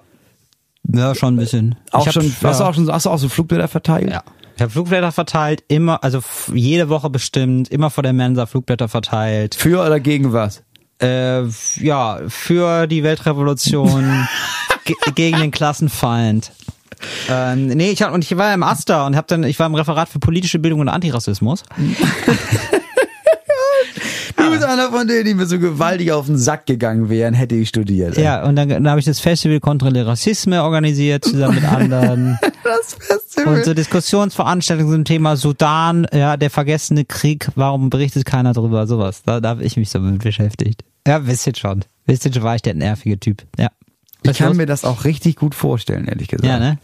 Ja, 0.90 1.14
schon 1.16 1.34
ein 1.34 1.38
bisschen. 1.38 1.76
Auch 1.92 2.06
hab- 2.06 2.14
schon, 2.14 2.24
hast 2.24 2.60
du 2.60 2.64
ja. 2.64 2.70
auch 2.70 2.74
schon, 2.74 2.92
hast 2.92 3.06
du 3.06 3.10
auch 3.10 3.18
so 3.18 3.28
Flugblätter 3.28 3.68
verteilt? 3.68 4.10
Ja. 4.10 4.24
Ich 4.56 4.62
habe 4.62 4.72
Flugblätter 4.72 5.12
verteilt, 5.12 5.64
immer, 5.68 6.04
also 6.04 6.22
jede 6.54 6.90
Woche 6.90 7.10
bestimmt, 7.10 7.70
immer 7.70 7.90
vor 7.90 8.02
der 8.02 8.14
Mensa 8.14 8.46
Flugblätter 8.46 8.88
verteilt. 8.88 9.56
Für 9.56 9.86
oder 9.86 10.00
gegen 10.00 10.34
was? 10.34 10.64
Äh, 11.00 11.44
ja, 11.80 12.22
für 12.28 12.88
die 12.88 13.04
Weltrevolution, 13.04 14.28
ge 14.86 14.96
gegen 15.14 15.38
den 15.38 15.52
Klassenfeind. 15.52 16.52
Ähm, 17.30 17.68
nee, 17.68 17.92
ich 17.92 18.02
hab, 18.02 18.14
und 18.14 18.24
ich 18.24 18.38
war 18.38 18.54
im 18.54 18.64
Aster 18.64 19.06
und 19.06 19.16
hab 19.16 19.28
dann, 19.28 19.44
ich 19.44 19.60
war 19.60 19.68
im 19.68 19.76
Referat 19.76 20.10
für 20.10 20.20
politische 20.20 20.60
Bildung 20.60 20.80
und 20.80 20.90
Antirassismus. 20.90 21.64
Du 24.38 24.52
bist 24.52 24.64
einer 24.64 24.92
von 24.92 25.08
denen, 25.08 25.26
die 25.26 25.34
mir 25.34 25.46
so 25.46 25.60
gewaltig 25.60 26.12
auf 26.12 26.28
den 26.28 26.38
Sack 26.38 26.68
gegangen 26.68 27.10
wären, 27.10 27.34
hätte 27.34 27.56
ich 27.56 27.70
studiert. 27.70 28.18
Ja, 28.18 28.46
und 28.46 28.56
dann, 28.56 28.70
dann 28.70 28.88
habe 28.88 29.00
ich 29.00 29.06
das 29.06 29.20
Festival 29.20 29.60
Contre 29.60 29.90
le 29.90 30.06
Racisme 30.06 30.64
organisiert, 30.64 31.26
zusammen 31.26 31.56
mit 31.56 31.66
anderen. 31.66 32.40
Das 32.64 32.96
Festival. 33.00 33.60
Und 33.60 33.66
so 33.66 33.74
Diskussionsveranstaltungen 33.74 34.92
zum 34.92 35.06
Thema 35.06 35.38
Sudan, 35.38 36.06
ja, 36.12 36.36
der 36.36 36.50
vergessene 36.50 37.06
Krieg, 37.06 37.48
warum 37.56 37.90
berichtet 37.90 38.26
keiner 38.26 38.52
drüber, 38.52 38.88
sowas. 38.88 39.22
Da, 39.26 39.40
da 39.40 39.50
habe 39.50 39.64
ich 39.64 39.78
mich 39.78 39.90
so 39.90 40.00
mit 40.00 40.22
beschäftigt. 40.22 40.84
Ja, 41.08 41.26
wisst 41.26 41.48
ihr 41.48 41.56
schon. 41.56 41.86
Wisst 42.08 42.26
ihr 42.26 42.34
schon, 42.34 42.44
war 42.44 42.56
ich 42.56 42.62
der 42.62 42.74
nervige 42.74 43.18
Typ. 43.18 43.44
Ja. 43.58 43.70
Ich 44.28 44.30
Was 44.32 44.38
kann 44.38 44.48
los? 44.50 44.58
mir 44.58 44.66
das 44.66 44.86
auch 44.86 45.04
richtig 45.06 45.36
gut 45.36 45.56
vorstellen, 45.56 46.06
ehrlich 46.08 46.28
gesagt. 46.28 46.48
Ja, 46.48 46.60
ne? 46.60 46.78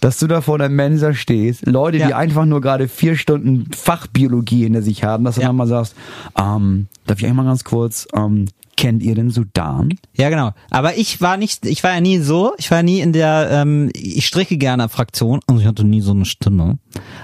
Dass 0.00 0.18
du 0.18 0.26
da 0.26 0.40
vor 0.40 0.56
der 0.56 0.70
Mensa 0.70 1.12
stehst, 1.12 1.66
Leute, 1.66 1.98
die 1.98 2.04
Ja. 2.04 2.16
einfach 2.16 2.46
nur 2.46 2.60
gerade 2.62 2.88
vier 2.88 3.16
Stunden 3.16 3.70
Fachbiologie 3.72 4.62
hinter 4.64 4.80
sich 4.82 5.04
haben, 5.04 5.24
dass 5.24 5.34
du 5.34 5.42
Ja. 5.42 5.48
dann 5.48 5.56
mal 5.56 5.66
sagst, 5.66 5.94
ähm, 6.38 6.86
darf 7.06 7.18
ich 7.20 7.26
einmal 7.26 7.44
ganz 7.44 7.64
kurz, 7.64 8.08
ähm, 8.14 8.46
kennt 8.80 9.02
ihr 9.02 9.14
den 9.14 9.28
Sudan? 9.30 9.90
Ja, 10.16 10.30
genau. 10.30 10.52
Aber 10.70 10.96
ich 10.96 11.20
war 11.20 11.36
nicht, 11.36 11.66
ich 11.66 11.84
war 11.84 11.92
ja 11.92 12.00
nie 12.00 12.18
so, 12.18 12.54
ich 12.56 12.70
war 12.70 12.78
ja 12.78 12.82
nie 12.82 13.00
in 13.00 13.12
der, 13.12 13.48
ähm, 13.52 13.90
ich 13.92 14.26
stricke 14.26 14.56
gerne 14.56 14.88
Fraktion, 14.88 15.40
also 15.46 15.60
ich 15.60 15.66
hatte 15.66 15.84
nie 15.84 16.00
so 16.00 16.12
eine 16.12 16.24
Stimme, 16.24 16.78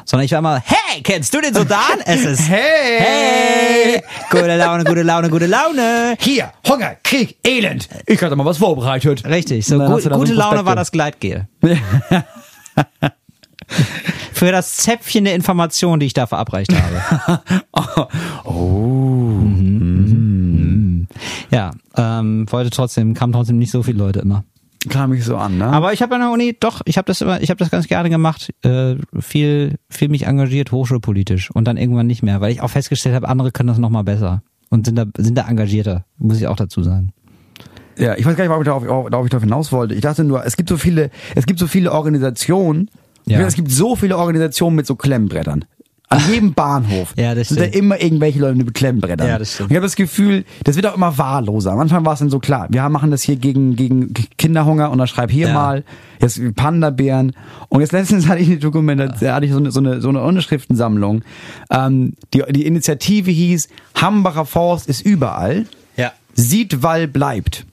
sondern 0.05 0.27
ich 0.27 0.33
war 0.33 0.41
immer, 0.41 0.61
hey, 0.63 1.01
kennst 1.03 1.33
du 1.33 1.41
den 1.41 1.55
Sudan? 1.55 1.81
Es 2.05 2.27
ist, 2.27 2.47
Hey! 2.51 2.99
hey, 2.99 4.03
gute 4.31 4.55
Laune, 4.55 4.85
gute 4.85 5.01
Laune, 5.03 5.31
gute 5.31 5.47
Laune. 5.47 6.17
Hier, 6.21 6.53
Hunger, 6.69 6.97
Krieg, 7.03 7.39
Elend. 7.43 7.89
Ich 8.05 8.21
hatte 8.21 8.37
mal 8.37 8.45
was 8.45 8.59
vorbereitet. 8.59 9.25
Richtig, 9.25 9.65
so 9.65 9.79
gut, 9.79 10.11
gute 10.11 10.35
Laune 10.35 10.67
war 10.67 10.77
das 10.77 10.93
Gleitgel. 10.93 11.49
Für 14.35 14.53
das 14.53 14.77
Zäpfchen 14.77 15.25
der 15.25 15.35
Information, 15.35 16.01
die 16.01 16.07
ich 16.07 16.13
da 16.13 16.27
verabreicht 16.27 16.71
habe. 16.75 17.41
Oh. 18.45 19.37
Ja, 21.51 21.73
ähm, 21.97 22.47
wollte 22.51 22.71
trotzdem, 22.71 23.15
kamen 23.15 23.33
trotzdem 23.33 23.59
nicht 23.59 23.71
so 23.71 23.83
viele 23.83 23.99
Leute 23.99 24.21
immer. 24.21 24.45
Kam 24.89 25.13
ich 25.13 25.25
so 25.25 25.37
an, 25.37 25.59
ne? 25.59 25.67
Aber 25.67 25.93
ich 25.93 26.03
habe 26.03 26.15
an 26.15 26.21
der 26.21 26.31
Uni, 26.31 26.57
doch, 26.59 26.81
ich 26.85 26.97
habe 26.97 27.07
das 27.07 27.21
immer, 27.21 27.41
ich 27.41 27.51
habe 27.51 27.59
das 27.59 27.71
ganz 27.71 27.89
gerne 27.89 28.09
gemacht, 28.09 28.53
äh, 28.63 28.95
viel, 29.19 29.77
viel 29.91 30.09
mich 30.09 30.27
engagiert, 30.27 30.71
hochschulpolitisch 30.71 31.51
und 31.51 31.67
dann 31.67 31.77
irgendwann 31.77 32.07
nicht 32.07 32.23
mehr, 32.23 32.41
weil 32.41 32.53
ich 32.53 32.61
auch 32.61 32.71
festgestellt 32.71 33.15
habe, 33.15 33.29
andere 33.29 33.51
können 33.51 33.69
das 33.69 33.79
noch 33.79 33.91
mal 33.91 34.05
besser 34.05 34.43
und 34.71 34.87
sind 34.87 34.97
da, 34.97 35.07
sind 35.17 35.37
da 35.37 35.49
engagierter, 35.49 36.05
muss 36.19 36.39
ich 36.39 36.47
auch 36.47 36.57
dazu 36.57 36.83
sagen. 36.83 37.13
Ja, 37.99 38.15
ich 38.17 38.27
weiß 38.27 38.37
gar 38.37 38.45
nicht, 38.45 38.51
warum 38.51 38.63
ich 38.63 38.67
darauf, 38.67 38.85
darauf 38.85 39.27
ich 39.27 39.31
darauf 39.31 39.43
hinaus 39.43 39.73
wollte. 39.73 39.95
Ich 39.95 40.03
dachte 40.03 40.23
nur, 40.23 40.45
es 40.45 40.57
gibt 40.57 40.69
so 40.69 40.77
viele, 40.77 41.11
es 41.35 41.47
gibt 41.47 41.59
so 41.59 41.67
viele 41.67 41.93
Organisationen. 41.93 42.91
Ja. 43.29 43.41
Es 43.41 43.55
gibt 43.55 43.71
so 43.73 43.97
viele 43.97 44.19
Organisationen 44.19 44.77
mit 44.77 44.87
so 44.87 44.95
Klemmbrettern. 44.95 45.65
An 46.09 46.21
jedem 46.31 46.55
Bahnhof 46.55 47.15
Ja, 47.17 47.35
das 47.35 47.49
sind 47.49 47.59
da 47.59 47.65
stimmt. 47.65 47.77
immer 47.77 48.01
irgendwelche 48.01 48.39
Leute 48.39 48.55
mit 48.57 48.73
Klemmbrettern. 48.75 49.27
Ja, 49.27 49.39
das 49.39 49.55
stimmt. 49.55 49.71
Und 49.71 49.73
ich 49.73 49.77
habe 49.77 49.87
das 49.87 49.97
Gefühl, 49.97 50.45
das 50.63 50.77
wird 50.77 50.87
auch 50.87 50.95
immer 50.95 51.19
wahlloser. 51.19 51.73
Am 51.73 51.81
Anfang 51.81 52.05
war 52.05 52.13
es 52.13 52.21
dann 52.21 52.31
so 52.31 52.39
klar, 52.39 52.69
wir 52.71 52.89
machen 52.89 53.11
das 53.11 53.23
hier 53.23 53.35
gegen, 53.37 53.75
gegen 53.75 54.15
Kinderhunger 54.39 54.91
und 54.93 54.99
dann 54.99 55.09
schreib 55.09 55.31
hier 55.33 55.49
Ja. 55.49 55.55
mal, 55.55 55.85
jetzt 56.21 56.41
Panda-Bären. 56.55 57.33
Und 57.69 57.81
jetzt 57.81 57.93
letztens 57.93 58.27
hatte 58.29 58.41
ich 58.41 58.49
eine 58.49 58.59
Dokumentation, 58.59 59.33
hatte 59.33 59.47
ich 59.47 59.53
so 59.53 59.59
eine, 59.59 59.73
so 59.73 59.81
eine, 59.81 60.01
so 60.01 60.09
eine 60.11 60.23
Unterschriftensammlung. 60.23 61.23
Ähm, 61.71 62.15
die, 62.33 62.43
die 62.51 62.67
Initiative 62.67 63.31
hieß, 63.33 63.69
Hambacher 63.97 64.47
Forst 64.47 64.89
ist 64.89 65.01
überall. 65.05 65.67
Ja. 65.97 66.13
Siedwall 66.35 67.09
bleibt. 67.09 67.67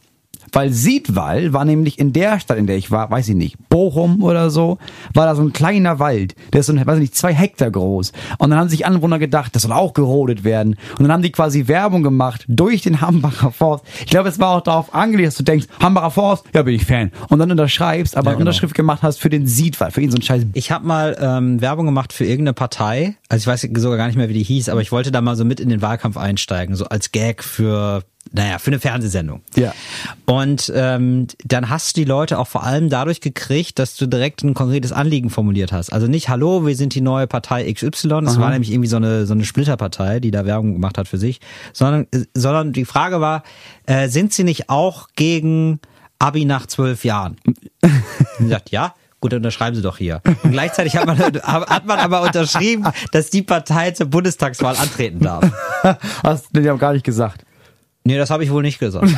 Weil 0.53 0.71
Siedwall 0.71 1.51
war 1.51 1.65
nämlich 1.65 1.99
in 1.99 2.13
der 2.13 2.39
Stadt, 2.39 2.57
in 2.57 2.67
der 2.67 2.77
ich 2.77 2.91
war, 2.91 3.09
weiß 3.09 3.27
ich 3.29 3.35
nicht, 3.35 3.57
Bochum 3.69 4.23
oder 4.23 4.49
so, 4.49 4.77
war 5.13 5.25
da 5.25 5.35
so 5.35 5.41
ein 5.41 5.51
kleiner 5.51 5.99
Wald, 5.99 6.35
der 6.53 6.61
ist 6.61 6.67
so, 6.67 6.75
weiß 6.75 6.95
ich 6.95 7.01
nicht, 7.01 7.15
zwei 7.15 7.33
Hektar 7.33 7.71
groß. 7.71 8.11
Und 8.37 8.51
dann 8.51 8.59
haben 8.59 8.69
sich 8.69 8.85
Anwohner 8.85 9.19
gedacht, 9.19 9.55
das 9.55 9.63
soll 9.63 9.71
auch 9.71 9.93
gerodet 9.93 10.43
werden. 10.43 10.75
Und 10.97 11.03
dann 11.03 11.11
haben 11.11 11.23
die 11.23 11.31
quasi 11.31 11.67
Werbung 11.67 12.03
gemacht 12.03 12.45
durch 12.47 12.81
den 12.81 13.01
Hambacher 13.01 13.51
Forst. 13.51 13.83
Ich 13.99 14.05
glaube, 14.05 14.29
es 14.29 14.39
war 14.39 14.57
auch 14.57 14.61
darauf 14.61 14.93
angelegt, 14.93 15.29
dass 15.29 15.35
du 15.35 15.43
denkst, 15.43 15.67
Hambacher 15.81 16.11
Forst, 16.11 16.45
ja, 16.53 16.61
bin 16.61 16.75
ich 16.75 16.85
Fan. 16.85 17.11
Und 17.29 17.39
dann 17.39 17.49
unterschreibst, 17.51 18.15
aber 18.15 18.31
Ja, 18.31 18.31
genau. 18.33 18.43
Unterschrift 18.43 18.75
gemacht 18.75 19.01
hast 19.01 19.19
für 19.19 19.29
den 19.29 19.47
Siedwall, 19.47 19.91
für 19.91 20.01
ihn 20.01 20.11
so 20.11 20.17
ein 20.17 20.21
scheiß 20.21 20.43
Ich 20.53 20.71
habe 20.71 20.85
mal 20.85 21.17
ähm, 21.19 21.61
Werbung 21.61 21.85
gemacht 21.85 22.13
für 22.13 22.25
irgendeine 22.25 22.53
Partei. 22.53 23.15
Also 23.29 23.43
ich 23.43 23.47
weiß 23.47 23.67
sogar 23.75 23.97
gar 23.97 24.07
nicht 24.07 24.15
mehr, 24.17 24.29
wie 24.29 24.33
die 24.33 24.43
hieß, 24.43 24.69
aber 24.69 24.81
ich 24.81 24.91
wollte 24.91 25.11
da 25.11 25.21
mal 25.21 25.35
so 25.35 25.45
mit 25.45 25.59
in 25.59 25.69
den 25.69 25.81
Wahlkampf 25.81 26.17
einsteigen, 26.17 26.75
so 26.75 26.85
als 26.85 27.11
Gag 27.11 27.43
für, 27.43 28.03
naja, 28.31 28.57
für 28.57 28.71
eine 28.71 28.79
Fernsehsendung. 28.79 29.41
Ja. 29.55 29.73
Und 30.25 30.71
ähm, 30.75 31.27
dann 31.45 31.69
hast 31.69 31.95
du 31.95 32.01
die 32.01 32.05
Leute 32.05 32.39
auch 32.39 32.47
vor 32.47 32.63
allem 32.63 32.89
dadurch 32.89 33.21
gekriegt, 33.21 33.77
dass 33.77 33.95
du 33.95 34.07
direkt 34.07 34.43
ein 34.43 34.53
konkretes 34.53 34.91
Anliegen 34.91 35.29
formuliert 35.29 35.71
hast. 35.71 35.91
Also 35.91 36.07
nicht, 36.07 36.29
hallo, 36.29 36.65
wir 36.65 36.75
sind 36.75 36.95
die 36.95 37.01
neue 37.01 37.27
Partei 37.27 37.71
XY. 37.71 38.21
Das 38.23 38.39
war 38.39 38.49
nämlich 38.49 38.71
irgendwie 38.71 38.89
so 38.89 38.97
eine, 38.97 39.25
so 39.25 39.33
eine 39.33 39.45
Splitterpartei, 39.45 40.19
die 40.19 40.31
da 40.31 40.45
Werbung 40.45 40.73
gemacht 40.73 40.97
hat 40.97 41.07
für 41.07 41.17
sich. 41.17 41.41
Sondern, 41.73 42.07
äh, 42.11 42.25
sondern 42.33 42.73
die 42.73 42.85
Frage 42.85 43.21
war, 43.21 43.43
äh, 43.85 44.07
sind 44.07 44.33
sie 44.33 44.43
nicht 44.43 44.69
auch 44.69 45.09
gegen 45.15 45.79
Abi 46.17 46.45
nach 46.45 46.65
zwölf 46.65 47.05
Jahren. 47.05 47.35
Und 48.39 48.49
sagt, 48.49 48.71
ja, 48.71 48.95
gut, 49.19 49.31
dann 49.31 49.37
unterschreiben 49.37 49.75
Sie 49.75 49.81
doch 49.81 49.97
hier. 49.97 50.21
Und 50.43 50.51
gleichzeitig 50.51 50.97
hat 50.97 51.05
man, 51.05 51.17
hat 51.43 51.85
man 51.85 51.99
aber 51.99 52.21
unterschrieben, 52.21 52.87
dass 53.11 53.29
die 53.29 53.41
Partei 53.41 53.91
zur 53.91 54.07
Bundestagswahl 54.07 54.75
antreten 54.75 55.19
darf. 55.19 55.45
Hast 56.23 56.47
du 56.51 56.61
die 56.61 56.69
haben 56.69 56.79
gar 56.79 56.93
nicht 56.93 57.05
gesagt. 57.05 57.45
Nee, 58.03 58.17
das 58.17 58.29
habe 58.29 58.43
ich 58.43 58.51
wohl 58.51 58.61
nicht 58.63 58.79
gesagt. 58.79 59.07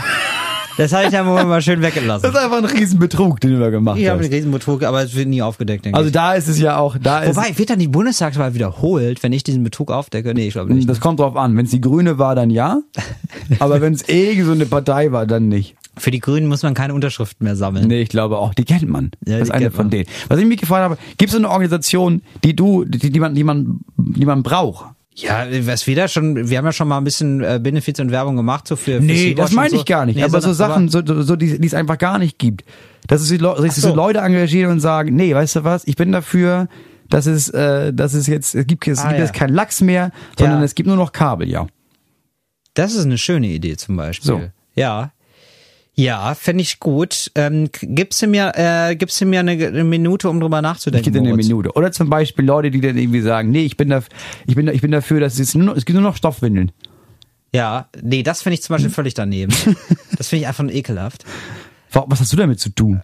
Das 0.77 0.91
habe 0.91 1.05
ich 1.05 1.13
ja 1.13 1.25
wohl 1.25 1.41
mal 1.45 1.61
schön 1.61 1.81
weggelassen. 1.81 2.23
Das 2.23 2.31
ist 2.35 2.37
einfach 2.37 2.57
ein 2.57 2.65
Riesenbetrug, 2.65 3.39
den 3.39 3.51
du 3.51 3.59
da 3.61 3.69
gemacht 3.69 3.97
Ich 3.97 4.07
habe 4.09 4.19
einen 4.19 4.25
hast. 4.27 4.33
Riesenbetrug, 4.35 4.83
aber 4.83 5.03
es 5.03 5.15
wird 5.15 5.29
nie 5.29 5.41
aufgedeckt, 5.41 5.85
denke 5.85 5.97
Also 5.97 6.07
ich. 6.07 6.13
da 6.13 6.33
ist 6.33 6.49
es 6.49 6.59
ja 6.59 6.77
auch, 6.77 6.97
da 7.01 7.19
ist, 7.19 7.37
Wobei, 7.37 7.57
wird 7.57 7.69
dann 7.69 7.79
die 7.79 7.87
Bundestagswahl 7.87 8.55
wiederholt, 8.55 9.23
wenn 9.23 9.31
ich 9.31 9.43
diesen 9.43 9.63
Betrug 9.63 9.89
aufdecke? 9.89 10.33
Nee, 10.33 10.47
ich 10.47 10.53
glaube 10.53 10.73
nicht. 10.73 10.89
das 10.89 10.99
kommt 10.99 11.21
drauf 11.21 11.37
an. 11.37 11.55
Wenn 11.55 11.63
es 11.63 11.71
die 11.71 11.79
Grüne 11.79 12.17
war, 12.19 12.35
dann 12.35 12.49
ja. 12.49 12.81
Aber 13.59 13.79
wenn 13.79 13.93
es 13.93 14.09
irgend 14.09 14.45
so 14.47 14.51
eine 14.51 14.65
Partei 14.65 15.13
war, 15.13 15.25
dann 15.25 15.47
nicht. 15.47 15.75
Für 15.97 16.11
die 16.11 16.19
Grünen 16.19 16.47
muss 16.47 16.61
man 16.61 16.73
keine 16.73 16.93
Unterschriften 16.93 17.45
mehr 17.45 17.55
sammeln. 17.55 17.87
Nee, 17.87 18.01
ich 18.01 18.09
glaube 18.09 18.37
auch, 18.37 18.53
die 18.53 18.65
kennt 18.65 18.89
man. 18.89 19.11
Ja, 19.25 19.39
das 19.39 19.47
ist 19.47 19.53
eine 19.53 19.71
von 19.71 19.89
denen. 19.89 20.09
Was 20.27 20.39
ich 20.39 20.45
mich 20.45 20.59
gefragt 20.59 20.83
habe, 20.83 20.97
gibt 21.17 21.31
es 21.31 21.37
eine 21.37 21.49
Organisation, 21.49 22.21
die 22.43 22.53
du, 22.53 22.83
die, 22.83 23.11
die 23.11 23.19
man, 23.21 23.33
die 23.33 23.45
man, 23.45 23.79
die 23.95 24.25
man 24.25 24.43
braucht? 24.43 24.87
Ja, 25.17 25.45
was 25.61 25.87
wir 25.87 25.95
da 25.95 26.07
schon, 26.09 26.49
wir 26.49 26.57
haben 26.57 26.65
ja 26.65 26.73
schon 26.73 26.89
mal 26.89 26.97
ein 26.97 27.03
bisschen 27.05 27.41
äh, 27.41 27.59
Benefits 27.63 27.99
und 28.01 28.11
Werbung 28.11 28.35
gemacht, 28.35 28.67
so 28.67 28.75
für 28.75 28.97
für 28.97 29.01
Nee, 29.03 29.33
das 29.33 29.51
meine 29.51 29.69
und 29.69 29.75
so. 29.75 29.79
ich 29.81 29.85
gar 29.85 30.05
nicht. 30.05 30.17
Nee, 30.17 30.23
aber 30.23 30.41
so 30.41 30.51
Sachen, 30.51 30.89
so, 30.89 31.01
so, 31.05 31.21
so 31.21 31.35
die, 31.37 31.57
die 31.57 31.67
es 31.67 31.73
einfach 31.73 31.97
gar 31.97 32.19
nicht 32.19 32.37
gibt. 32.37 32.65
Dass 33.07 33.21
es 33.21 33.29
so. 33.29 33.89
so. 33.89 33.95
Leute 33.95 34.19
engagieren 34.19 34.71
und 34.73 34.79
sagen, 34.81 35.15
nee, 35.15 35.33
weißt 35.33 35.55
du 35.57 35.63
was, 35.63 35.85
ich 35.87 35.95
bin 35.95 36.11
dafür, 36.11 36.67
dass 37.09 37.27
es, 37.27 37.47
äh, 37.49 37.93
dass 37.93 38.13
es 38.13 38.27
jetzt, 38.27 38.55
es 38.55 38.67
gibt, 38.67 38.85
es 38.87 38.99
Ah, 38.99 39.03
gibt 39.09 39.19
ja. 39.19 39.25
jetzt 39.25 39.33
keinen 39.33 39.53
Lachs 39.53 39.79
mehr, 39.79 40.11
sondern 40.37 40.59
Ja. 40.59 40.65
es 40.65 40.75
gibt 40.75 40.87
nur 40.87 40.97
noch 40.97 41.13
Kabel, 41.13 41.47
ja. 41.49 41.65
Das 42.73 42.93
ist 42.93 43.05
eine 43.05 43.17
schöne 43.17 43.47
Idee 43.47 43.77
zum 43.77 43.95
Beispiel. 43.95 44.27
So. 44.27 44.41
Ja. 44.75 45.11
Ja, 45.97 46.35
fände 46.35 46.61
ich 46.61 46.79
gut. 46.81 47.31
Ähm, 47.35 47.69
gibst 47.81 48.21
du 48.21 48.27
mir, 48.27 48.51
äh, 48.55 48.95
gibst 48.97 49.21
du 49.21 49.25
mir 49.25 49.39
eine, 49.39 49.51
eine 49.51 49.83
Minute, 49.85 50.29
um 50.29 50.39
drüber 50.41 50.57
Ich 50.57 50.63
nachzudenken? 50.63 51.05
gebe 51.13 51.23
dir 51.23 51.29
eine? 51.29 51.37
Minute. 51.37 51.71
Oder 51.73 51.91
zum 51.93 52.09
Beispiel 52.09 52.43
Leute, 52.45 52.69
die 52.69 52.81
dann 52.81 52.97
irgendwie 52.97 53.21
sagen, 53.21 53.49
nee, 53.51 53.63
ich 53.63 53.77
bin 53.77 53.89
da, 53.89 54.03
ich 54.45 54.55
bin 54.55 54.65
da, 54.65 54.73
ich 54.73 54.81
bin 54.81 54.91
dafür, 54.91 55.21
dass 55.21 55.39
es 55.39 55.55
nur 55.55 55.65
noch, 55.67 55.75
es 55.77 55.85
gibt 55.85 55.95
nur 55.97 56.03
noch 56.03 56.17
Stoffwindeln. 56.17 56.71
Ja, 57.53 57.87
nee, 58.01 58.23
das 58.23 58.41
finde 58.41 58.55
ich 58.55 58.61
zum 58.63 58.73
Beispiel 58.73 58.91
völlig 58.91 59.13
daneben. 59.13 59.53
das 60.17 60.27
finde 60.27 60.41
ich 60.41 60.47
einfach 60.47 60.67
ekelhaft. 60.69 61.23
Wa- 61.91 62.03
Was 62.07 62.19
hast 62.19 62.33
du 62.33 62.37
damit 62.37 62.59
zu 62.59 62.69
tun? 62.71 62.99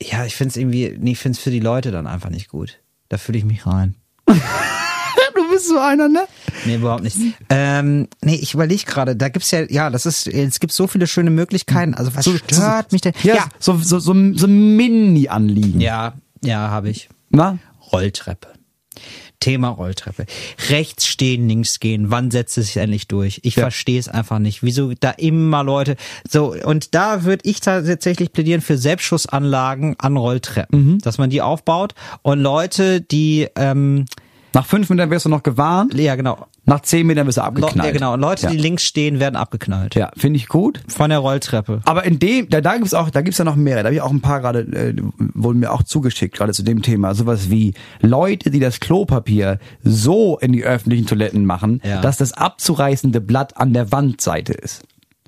Ja, 0.00 0.24
ich 0.24 0.34
finde 0.36 0.50
es 0.50 0.56
irgendwie, 0.56 0.96
nee, 0.98 1.12
ich 1.12 1.18
finde 1.18 1.36
es 1.36 1.42
für 1.42 1.50
die 1.50 1.60
Leute 1.60 1.90
dann 1.90 2.06
einfach 2.06 2.30
nicht 2.30 2.48
gut. 2.48 2.80
Da 3.10 3.18
fühle 3.18 3.36
ich 3.38 3.44
mich 3.44 3.66
rein. 3.66 3.94
Du 5.34 5.50
bist 5.50 5.68
so 5.68 5.78
einer, 5.78 6.08
ne? 6.08 6.20
Nee, 6.64 6.76
überhaupt 6.76 7.02
nicht. 7.04 7.16
Ähm, 7.50 8.08
nee, 8.22 8.34
ich 8.36 8.54
überlege 8.54 8.84
gerade, 8.84 9.14
da 9.16 9.28
gibt's 9.28 9.50
ja, 9.50 9.62
ja, 9.68 9.90
das 9.90 10.06
ist, 10.06 10.26
es 10.26 10.58
gibt 10.60 10.72
so 10.72 10.86
viele 10.86 11.06
schöne 11.06 11.30
Möglichkeiten. 11.30 11.94
Also 11.94 12.14
was 12.14 12.24
stört 12.24 12.92
mich 12.92 13.02
denn? 13.02 13.12
Ja, 13.22 13.44
so, 13.58 13.76
so, 13.78 13.98
so, 13.98 14.14
so 14.34 14.46
Mini-Anliegen. 14.48 15.80
ja, 15.80 16.14
ja, 16.44 16.68
habe 16.70 16.90
ich. 16.90 17.08
Na? 17.30 17.58
Rolltreppe. 17.92 18.48
Thema 19.38 19.68
Rolltreppe. 19.68 20.24
Rechts 20.70 21.06
stehen, 21.06 21.46
links 21.48 21.78
gehen. 21.78 22.10
Wann 22.10 22.30
setzt 22.30 22.56
es 22.56 22.66
sich 22.68 22.78
endlich 22.78 23.06
durch? 23.06 23.40
Ich 23.42 23.56
Ja. 23.56 23.64
verstehe 23.64 23.98
es 24.00 24.08
einfach 24.08 24.38
nicht. 24.38 24.62
Wieso 24.62 24.92
da 24.98 25.10
immer 25.10 25.62
Leute. 25.62 25.96
So, 26.28 26.54
und 26.54 26.94
da 26.94 27.24
würde 27.24 27.42
ich 27.48 27.60
tatsächlich 27.60 28.32
plädieren 28.32 28.62
für 28.62 28.78
Selbstschussanlagen 28.78 29.96
an 29.98 30.16
Rolltreppen. 30.16 30.92
Mhm. 30.92 30.98
Dass 31.00 31.18
man 31.18 31.28
die 31.30 31.42
aufbaut 31.42 31.94
und 32.22 32.40
Leute, 32.40 33.00
die, 33.02 33.46
ähm, 33.56 34.06
Nach 34.56 34.64
fünf 34.64 34.88
Metern 34.88 35.10
wirst 35.10 35.26
du 35.26 35.28
noch 35.28 35.42
gewarnt, 35.42 35.92
ja 35.92 36.16
genau. 36.16 36.46
nach 36.64 36.80
zehn 36.80 37.06
Metern 37.06 37.26
wirst 37.26 37.36
du 37.36 37.42
Le 37.42 37.46
abgeknallt. 37.46 37.84
ja, 37.88 37.92
genau. 37.92 38.14
Und 38.14 38.20
Leute, 38.20 38.44
ja. 38.44 38.50
die 38.50 38.56
links 38.56 38.84
stehen, 38.84 39.20
werden 39.20 39.36
abgeknallt. 39.36 39.94
Ja, 39.94 40.10
finde 40.16 40.38
ich 40.38 40.48
gut. 40.48 40.80
Von 40.88 41.10
der 41.10 41.18
Rolltreppe. 41.18 41.82
Aber 41.84 42.04
in 42.04 42.18
dem, 42.18 42.48
da, 42.48 42.62
da 42.62 42.78
gibt's 42.78 42.94
auch, 42.94 43.10
da 43.10 43.20
gibt's 43.20 43.36
ja 43.36 43.44
noch 43.44 43.54
mehr. 43.56 43.76
Da 43.76 43.84
habe 43.84 43.94
ich 43.94 44.00
auch 44.00 44.10
ein 44.10 44.22
paar 44.22 44.40
gerade, 44.40 44.60
äh, 44.60 44.94
wurden 45.18 45.60
mir 45.60 45.70
auch 45.72 45.82
zugeschickt, 45.82 46.34
gerade 46.38 46.54
zu 46.54 46.62
dem 46.62 46.80
Thema. 46.80 47.14
Sowas 47.14 47.50
wie 47.50 47.74
Leute, 48.00 48.50
die 48.50 48.58
das 48.58 48.80
Klopapier 48.80 49.58
so 49.84 50.38
in 50.38 50.52
die 50.52 50.64
öffentlichen 50.64 51.06
Toiletten 51.06 51.44
machen, 51.44 51.82
Ja. 51.84 52.00
dass 52.00 52.16
das 52.16 52.32
abzureißende 52.32 53.20
Blatt 53.20 53.58
an 53.58 53.74
der 53.74 53.92
Wandseite 53.92 54.54
ist. 54.54 54.84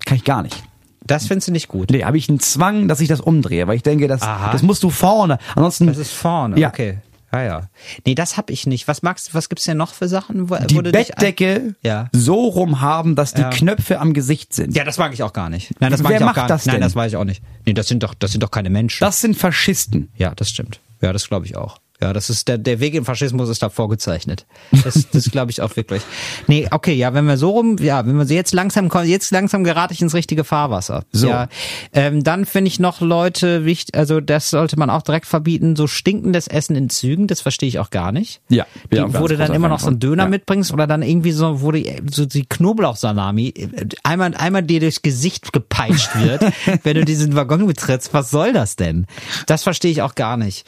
Kann 0.07 0.17
ich 0.17 0.25
gar 0.25 0.43
nicht. 0.43 0.65
Das 1.07 1.27
findest 1.27 1.49
du 1.49 1.53
nicht 1.53 1.69
gut. 1.69 1.91
Nee, 1.91 2.05
habe 2.05 2.17
ich 2.17 2.31
einen 2.31 2.41
Zwang, 2.41 2.89
dass 2.89 3.01
ich 3.01 3.09
das 3.09 3.21
umdrehe, 3.21 3.67
weil 3.67 3.77
ich 3.77 3.83
denke, 3.83 4.09
das, 4.09 4.23
Aha. 4.23 4.53
das 4.53 4.63
musst 4.63 4.83
du 4.83 4.89
vorne. 4.89 5.37
Ansonsten. 5.55 5.87
Das 5.87 5.99
ist 5.99 6.13
vorne. 6.13 6.59
Ja. 6.59 6.69
Okay. 6.69 6.99
Ja, 7.33 7.43
ja. 7.43 7.69
Nee, 8.07 8.15
das 8.15 8.37
hab 8.37 8.49
ich 8.51 8.67
nicht. 8.67 8.89
Was 8.89 9.03
magst 9.03 9.29
du, 9.29 9.35
was 9.35 9.49
gibt's 9.49 9.65
denn 9.65 9.77
noch 9.77 9.93
für 9.93 10.09
Sachen? 10.09 10.49
Wo, 10.49 10.57
die 10.57 10.81
Bettdecke 10.81 11.75
Ja. 11.83 12.09
so 12.13 12.47
rum 12.47 12.81
haben, 12.81 13.17
dass 13.17 13.35
die 13.35 13.43
Ja. 13.43 13.51
Knöpfe 13.51 14.01
am 14.01 14.15
Gesicht 14.15 14.55
sind. 14.55 14.75
Ja, 14.75 14.85
das 14.85 14.97
mag 14.99 15.13
ich 15.13 15.23
auch 15.23 15.33
gar 15.35 15.51
nicht. 15.51 15.79
Nein, 15.81 15.91
das 15.91 16.03
mag 16.03 16.11
Wer 16.11 16.17
ich 16.19 16.23
auch 16.23 16.27
macht 16.27 16.37
gar 16.37 16.49
das 16.49 16.63
nicht. 16.63 16.67
Nein, 16.73 16.75
denn? 16.81 16.83
das 16.89 16.97
weiß 16.97 17.13
ich 17.13 17.17
auch 17.17 17.25
nicht. 17.25 17.43
Nee, 17.67 17.75
das 17.75 17.87
sind 17.89 18.03
doch, 18.03 18.15
das 18.15 18.31
sind 18.33 18.43
doch 18.43 18.51
keine 18.51 18.71
Menschen. 18.71 19.01
Das 19.05 19.21
sind 19.21 19.37
Faschisten. 19.37 20.11
ja, 20.17 20.35
das 20.35 20.49
stimmt. 20.49 20.81
Ja, 21.03 21.13
das 21.13 21.29
glaube 21.29 21.45
ich 21.47 21.57
auch. 21.57 21.79
Ja, 22.01 22.13
das 22.13 22.31
ist 22.31 22.47
der, 22.49 22.59
der 22.59 22.79
Weg 22.81 22.95
im 22.95 23.05
Faschismus 23.05 23.49
ist 23.49 23.63
da 23.63 23.69
vorgezeichnet. 23.71 24.47
Das, 24.85 25.09
das 25.11 25.31
glaube 25.31 25.51
ich 25.51 25.61
auch 25.63 25.75
wirklich. 25.77 26.03
Nee, 26.47 26.69
okay, 26.71 26.93
ja, 26.95 27.13
wenn 27.13 27.25
wir 27.27 27.37
so 27.37 27.51
rum, 27.51 27.77
ja, 27.79 28.07
wenn 28.07 28.17
wir 28.17 28.25
so 28.27 28.35
jetzt 28.35 28.53
langsam 28.55 28.89
kommen, 28.89 29.09
jetzt 29.09 29.31
langsam 29.33 29.65
gerate 29.65 29.95
ich 29.95 30.01
ins 30.01 30.15
richtige 30.15 30.45
Fahrwasser. 30.45 31.05
So. 31.13 31.29
Ja, 31.29 31.49
ähm, 31.93 32.23
dann 32.23 32.45
finde 32.45 32.69
ich 32.69 32.79
noch 32.79 33.01
Leute 33.01 33.65
wichtig, 33.65 33.97
also 33.97 34.21
das 34.21 34.51
sollte 34.51 34.79
man 34.79 34.91
auch 34.91 35.03
direkt 35.03 35.27
verbieten, 35.27 35.75
so 35.75 35.87
stinkendes 35.89 36.47
Essen 36.47 36.77
in 36.77 36.89
Zügen, 36.89 37.27
das 37.27 37.41
verstehe 37.41 37.69
ich 37.69 37.79
auch 37.81 37.91
gar 37.91 38.13
nicht. 38.13 38.41
Ja, 38.49 38.67
Die, 38.93 38.99
wo 38.99 39.27
du 39.27 39.37
dann 39.37 39.53
immer 39.53 39.69
noch 39.69 39.81
so 39.81 39.89
einen. 39.89 39.99
Döner 39.99 40.25
Ja. 40.25 40.29
mitbringst 40.29 40.73
oder 40.73 40.87
dann 40.87 41.03
irgendwie 41.03 41.33
so, 41.33 41.63
wo 41.63 41.73
die, 41.73 41.93
so 42.11 42.27
die 42.27 42.45
Knoblauchsalami 42.47 43.49
äh, 43.57 43.87
einmal, 44.05 44.35
einmal 44.37 44.63
dir 44.63 44.81
durchs 44.81 45.03
Gesicht 45.03 45.53
gepeitscht 45.53 46.11
wird, 46.21 46.43
wenn 46.85 46.95
du 46.95 47.05
diesen 47.05 47.35
Waggon 47.35 47.67
betrittst. 47.67 48.15
Was 48.15 48.31
soll 48.31 48.53
das 48.53 48.77
denn? 48.77 49.07
Das 49.47 49.65
verstehe 49.65 49.91
ich 49.91 50.03
auch 50.03 50.15
gar 50.15 50.37
nicht. 50.37 50.65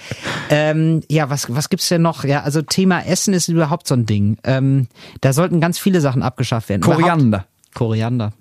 Ähm, 0.48 1.02
ja, 1.08 1.19
was, 1.28 1.52
was 1.54 1.68
gibt's 1.68 1.88
denn 1.88 2.00
noch? 2.02 2.24
Ja, 2.24 2.42
also 2.42 2.62
Thema 2.62 3.04
Essen 3.04 3.34
ist 3.34 3.48
überhaupt 3.48 3.86
so 3.86 3.94
ein 3.94 4.06
Ding. 4.06 4.38
Ähm, 4.44 4.86
da 5.20 5.32
sollten 5.34 5.60
ganz 5.60 5.78
viele 5.78 6.00
Sachen 6.00 6.22
abgeschafft 6.22 6.68
werden. 6.70 6.80
Koriander. 6.82 7.26
Überhaupt- 7.26 7.74
Koriander. 7.74 8.32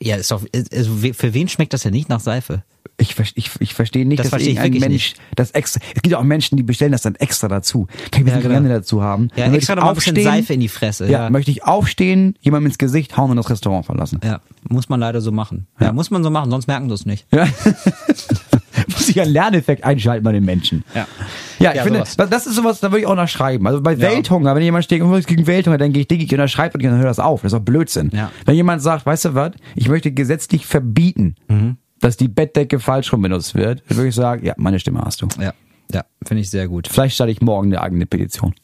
Ja, 0.00 0.16
ist 0.16 0.30
doch, 0.30 0.42
also 0.72 1.02
we- 1.02 1.14
für 1.14 1.34
wen 1.34 1.48
schmeckt 1.48 1.72
das 1.72 1.82
denn 1.82 1.92
nicht 1.92 2.08
nach 2.08 2.20
Seife? 2.20 2.64
Ich, 2.98 3.14
ich, 3.34 3.50
ich 3.60 3.74
verstehe 3.74 4.06
nicht, 4.06 4.18
Das 4.20 4.24
dass 4.26 4.30
verstehe 4.30 4.56
wirklich 4.60 4.80
Mensch 4.80 5.14
das 5.34 5.50
extra. 5.50 5.80
Es 5.94 6.00
gibt 6.02 6.12
ja 6.12 6.18
auch 6.18 6.22
Menschen, 6.24 6.56
die 6.56 6.62
bestellen 6.62 6.92
das 6.92 7.02
dann 7.02 7.14
extra 7.16 7.46
dazu. 7.46 7.84
Kann 7.84 7.94
ich 7.94 8.04
ein 8.06 8.10
bisschen 8.10 8.26
Ja, 8.26 8.34
genau. 8.36 8.42
Koriander 8.54 8.68
dazu 8.70 9.02
haben? 9.02 9.28
Ja, 9.36 9.44
Dann 9.44 9.54
extra 9.54 9.74
ich 9.74 9.76
noch 9.76 9.84
mal 9.84 9.90
ein 9.90 9.94
bisschen 9.96 10.16
aufstehen. 10.16 10.32
Seife 10.32 10.54
in 10.54 10.60
die 10.60 10.68
Fresse. 10.68 11.04
Ja, 11.04 11.24
Ja. 11.24 11.30
möchte 11.30 11.50
ich 11.50 11.62
aufstehen, 11.64 12.36
jemandem 12.40 12.68
ins 12.68 12.78
Gesicht 12.78 13.16
hauen 13.18 13.30
und 13.30 13.36
das 13.36 13.50
Restaurant 13.50 13.84
verlassen. 13.84 14.18
Ja, 14.24 14.40
muss 14.68 14.88
man 14.88 14.98
leider 14.98 15.20
so 15.20 15.30
machen. 15.30 15.66
Ja, 15.78 15.92
muss 15.92 16.10
man 16.10 16.24
so 16.24 16.30
machen, 16.30 16.50
sonst 16.50 16.66
merken 16.68 16.88
sie 16.88 16.94
es 16.94 17.04
nicht. 17.06 17.26
Ja. 17.32 17.46
Muss 18.92 19.08
ich 19.08 19.20
einen 19.20 19.32
Lerneffekt 19.32 19.84
einschalten 19.84 20.22
bei 20.24 20.32
den 20.32 20.44
Menschen. 20.44 20.84
Ja. 20.94 21.06
Ja, 21.58 21.70
ich 21.70 21.76
Ja, 21.76 21.82
finde, 21.84 22.04
sowas. 22.06 22.30
das 22.30 22.46
ist 22.46 22.54
sowas, 22.54 22.80
da 22.80 22.90
würde 22.90 23.00
ich 23.00 23.06
auch 23.06 23.14
nachschreiben. 23.14 23.66
Also 23.66 23.80
bei 23.80 23.92
Ja. 23.94 24.10
Welthunger, 24.10 24.54
wenn 24.54 24.62
jemand 24.62 24.84
steht, 24.84 25.00
irgendwas 25.00 25.26
gegen 25.26 25.46
Welthunger, 25.46 25.78
dann 25.78 25.92
gehe 25.92 26.02
ich, 26.02 26.08
denke 26.08 26.24
ich, 26.24 26.32
unterschreibe 26.32 26.74
und 26.78 26.84
dann 26.84 26.98
hör 26.98 27.04
das 27.04 27.18
auf. 27.18 27.42
Das 27.42 27.52
ist 27.52 27.58
doch 27.58 27.64
Blödsinn. 27.64 28.10
Ja. 28.14 28.30
Wenn 28.44 28.54
jemand 28.54 28.82
sagt, 28.82 29.06
weißt 29.06 29.26
du 29.26 29.34
was, 29.34 29.52
ich 29.74 29.88
möchte 29.88 30.12
gesetzlich 30.12 30.66
verbieten, 30.66 31.36
Mhm. 31.48 31.76
dass 32.00 32.16
die 32.16 32.28
Bettdecke 32.28 32.78
falsch 32.78 33.12
rum 33.12 33.22
benutzt 33.22 33.54
wird, 33.54 33.82
dann 33.88 33.96
würde 33.96 34.08
ich 34.08 34.14
sagen, 34.14 34.44
ja, 34.44 34.54
meine 34.58 34.78
Stimme 34.78 35.00
hast 35.00 35.22
du. 35.22 35.28
Ja, 35.40 35.54
ja, 35.92 36.04
finde 36.24 36.42
ich 36.42 36.50
sehr 36.50 36.68
gut. 36.68 36.88
Vielleicht 36.88 37.14
starte 37.14 37.32
ich 37.32 37.40
morgen 37.40 37.68
eine 37.72 37.80
eigene 37.80 38.06
Petition. 38.06 38.54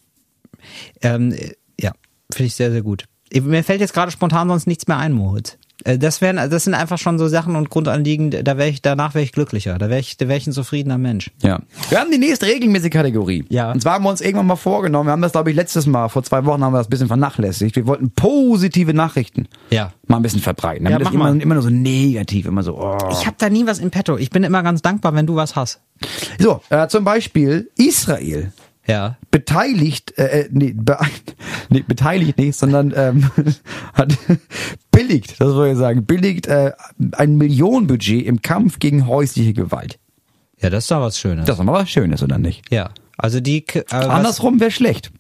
Ähm, 1.01 1.33
äh, 1.33 1.53
ja, 1.81 1.93
finde 2.33 2.47
ich 2.49 2.55
sehr, 2.55 2.71
sehr 2.71 2.83
gut. 2.83 3.05
Mir 3.35 3.65
fällt 3.65 3.81
jetzt 3.81 3.95
gerade 3.95 4.13
spontan 4.13 4.49
sonst 4.49 4.67
nichts 4.67 4.87
mehr 4.87 4.99
ein, 4.99 5.13
Moritz. 5.13 5.57
Äh, 5.85 5.99
Das 5.99 6.21
wären, 6.21 6.37
das 6.37 6.65
sind 6.65 6.75
einfach 6.75 6.99
schon 6.99 7.19
so 7.19 7.29
Sachen 7.29 7.57
und 7.57 7.71
Grundanliegen, 7.71 8.31
da 8.31 8.57
wäre 8.59 8.69
ich, 8.69 8.83
danach 8.83 9.15
wäre 9.15 9.25
ich 9.25 9.33
glücklicher. 9.33 9.79
Da 9.79 9.89
wäre 9.91 10.01
ich, 10.01 10.17
da 10.17 10.29
wäre 10.29 10.39
ich 10.39 10.47
ein 10.47 10.53
zufriedener 10.53 10.99
Mensch. 10.99 11.31
Ja. 11.43 11.61
Wir 11.91 12.01
haben 12.01 12.11
die 12.11 12.19
nächste 12.19 12.47
regelmäßige 12.47 12.91
Kategorie. 12.91 13.45
Ja. 13.49 13.73
Und 13.73 13.81
zwar 13.83 13.95
haben 13.95 14.05
wir 14.05 14.11
uns 14.11 14.21
irgendwann 14.21 14.47
mal 14.47 14.57
vorgenommen, 14.57 15.09
wir 15.09 15.13
haben 15.13 15.23
das, 15.23 15.33
glaube 15.33 15.51
ich, 15.51 15.57
letztes 15.57 15.87
Mal, 15.87 16.09
vor 16.09 16.23
zwei 16.23 16.45
Wochen 16.45 16.63
haben 16.65 16.73
wir 16.73 16.79
das 16.79 16.87
ein 16.87 16.91
bisschen 16.91 17.09
vernachlässigt. 17.09 17.77
Wir 17.77 17.87
wollten 17.87 18.11
positive 18.11 18.95
Nachrichten 18.95 19.49
Ja. 19.71 19.93
mal 20.07 20.17
ein 20.17 20.23
bisschen 20.23 20.41
verbreiten. 20.41 20.85
Ja, 20.87 20.93
Damit 20.93 21.07
das 21.07 21.13
mach 21.15 21.21
immer, 21.21 21.35
mal. 21.35 21.41
immer 21.43 21.55
nur 21.55 21.63
so 21.63 21.71
negativ, 21.71 22.47
immer 22.47 22.63
so, 22.63 22.79
oh. 22.79 22.99
Ich 23.13 23.27
habe 23.27 23.37
da 23.39 23.49
nie 23.51 23.67
was 23.67 23.79
im 23.79 23.91
Petto. 23.91 24.17
Ich 24.19 24.31
bin 24.31 24.45
immer 24.45 24.63
ganz 24.63 24.83
dankbar, 24.83 25.15
wenn 25.15 25.27
du 25.27 25.37
was 25.37 25.57
hast. 25.57 25.81
So, 26.39 26.61
äh, 26.71 26.89
zum 26.89 27.05
Beispiel 27.05 27.71
Israel 27.77 28.53
Ja. 28.87 29.17
beteiligt, 29.31 30.19
äh, 30.19 30.43
äh, 30.43 30.49
nee, 30.51 30.73
be 30.77 30.99
nee, 31.71 31.85
beteiligt 31.87 32.37
nicht, 32.39 32.59
sondern 32.59 32.93
ähm, 32.97 33.31
hat 33.95 34.17
billigt, 34.91 35.41
das 35.41 35.49
soll 35.51 35.69
ich 35.69 35.77
sagen, 35.79 36.05
billigt 36.05 36.47
äh, 36.49 36.73
ein 37.13 37.37
Millionenbudget 37.37 38.27
im 38.27 38.43
Kampf 38.43 38.79
gegen 38.81 39.07
häusliche 39.07 39.53
Gewalt. 39.53 39.99
Ja, 40.61 40.71
das 40.71 40.85
ist 40.85 40.91
doch 40.91 41.01
was 41.01 41.19
Schönes. 41.19 41.47
Das 41.47 41.55
ist 41.55 41.59
doch 41.61 41.65
mal 41.65 41.73
was 41.81 41.91
Schönes, 41.91 42.23
oder 42.23 42.39
nicht? 42.39 42.65
ja. 42.71 42.91
Also 43.19 43.39
die, 43.41 43.65
äh, 43.75 43.85
Andersrum 43.95 44.59
wäre 44.59 44.73
schlecht. 44.73 45.13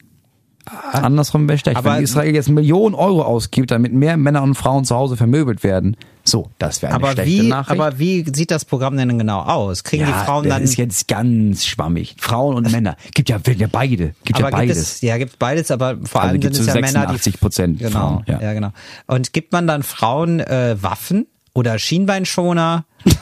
Andersrum 0.92 1.48
wäre 1.48 1.58
schlecht. 1.58 1.76
Aber- 1.76 1.96
Wenn 1.96 2.02
Israel 2.02 2.34
jetzt 2.34 2.48
Millionen 2.48 2.94
Euro 2.94 3.22
ausgibt, 3.22 3.70
damit 3.70 3.92
mehr 3.92 4.16
Männer 4.16 4.42
und 4.42 4.54
Frauen 4.54 4.84
zu 4.84 4.96
Hause 4.96 5.16
vermöbelt 5.16 5.62
werden, 5.62 5.96
so, 6.24 6.50
das 6.58 6.82
wäre 6.82 6.94
eine 6.94 7.02
aber 7.02 7.12
schlechte 7.12 7.42
wie, 7.42 7.48
Nachricht. 7.48 7.80
aber 7.80 7.98
wie 7.98 8.24
sieht 8.32 8.50
das 8.50 8.64
Programm 8.64 8.96
denn 8.96 9.18
genau 9.18 9.40
aus? 9.40 9.84
Kriegen 9.84 10.02
ja, 10.02 10.08
die 10.08 10.24
Frauen 10.24 10.44
das 10.44 10.54
dann 10.54 10.62
ist 10.62 10.76
jetzt 10.76 11.08
ganz 11.08 11.66
schwammig. 11.66 12.16
Frauen 12.18 12.56
und 12.56 12.70
Männer. 12.72 12.96
Gibt 13.14 13.28
ja, 13.28 13.40
ja 13.56 13.68
beide. 13.70 14.14
Gibt 14.24 14.38
ja 14.38 14.46
aber 14.46 14.56
gibt 14.56 14.68
beides. 14.68 14.78
es, 14.78 15.00
ja, 15.00 15.18
gibt 15.18 15.38
beides, 15.38 15.70
aber 15.70 15.96
vor 16.04 16.20
Also 16.20 16.32
allem 16.32 16.40
gibt 16.40 16.54
sind 16.54 16.68
es 16.68 16.74
ja 16.74 16.80
Männer, 16.80 17.06
die 17.06 17.18
86% 17.18 17.78
genau, 17.78 17.90
Frauen, 17.90 18.24
ja. 18.26 18.40
ja. 18.40 18.52
genau. 18.52 18.70
Und 19.06 19.32
gibt 19.32 19.52
man 19.52 19.66
dann 19.66 19.82
Frauen 19.82 20.40
äh, 20.40 20.76
Waffen? 20.80 21.26
oder 21.54 21.78
Schienbeinschoner? 21.78 22.84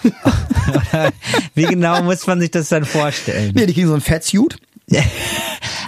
oder 0.93 1.13
wie 1.55 1.65
genau 1.65 2.03
muss 2.03 2.27
man 2.27 2.41
sich 2.41 2.51
das 2.51 2.69
dann 2.69 2.85
vorstellen? 2.85 3.53
Nee, 3.55 3.67
die 3.67 3.75
kriegen 3.75 3.89
so 3.89 3.95
ein 3.95 4.01
Fettsuit. 4.01 4.57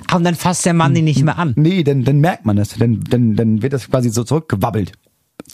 Ah, 0.09 0.17
Und 0.17 0.25
dann 0.25 0.35
fasst 0.35 0.67
der 0.67 0.75
Mann 0.75 0.93
die 0.93 1.01
nicht 1.01 1.25
mehr 1.25 1.39
an. 1.39 1.55
Nee, 1.57 1.85
dann, 1.85 2.05
dann 2.05 2.19
merkt 2.19 2.45
man 2.45 2.57
das. 2.57 2.75
Dann, 2.75 3.03
dann, 3.09 3.35
dann 3.35 3.63
wird 3.63 3.73
das 3.73 3.89
quasi 3.89 4.11
so 4.11 4.25
zurückgewabbelt. 4.25 4.93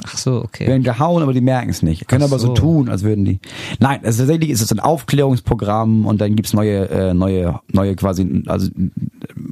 Ach 0.04 0.16
so, 0.16 0.42
okay. 0.42 0.66
Werden 0.66 0.82
gehauen, 0.82 1.22
aber 1.22 1.32
die 1.32 1.40
merken 1.40 1.70
es 1.70 1.82
nicht. 1.82 2.08
Können 2.08 2.22
Ach 2.22 2.28
aber 2.28 2.38
so 2.38 2.48
so. 2.48 2.54
tun, 2.54 2.88
als 2.88 3.02
würden 3.02 3.24
die. 3.24 3.40
Nein, 3.78 4.00
also 4.04 4.22
tatsächlich 4.22 4.50
ist 4.50 4.60
es 4.60 4.72
ein 4.72 4.80
Aufklärungsprogramm 4.80 6.06
und 6.06 6.20
dann 6.20 6.36
gibt's 6.36 6.52
neue, 6.52 6.88
äh, 6.88 7.14
neue, 7.14 7.60
neue 7.72 7.96
quasi, 7.96 8.42
also 8.46 8.68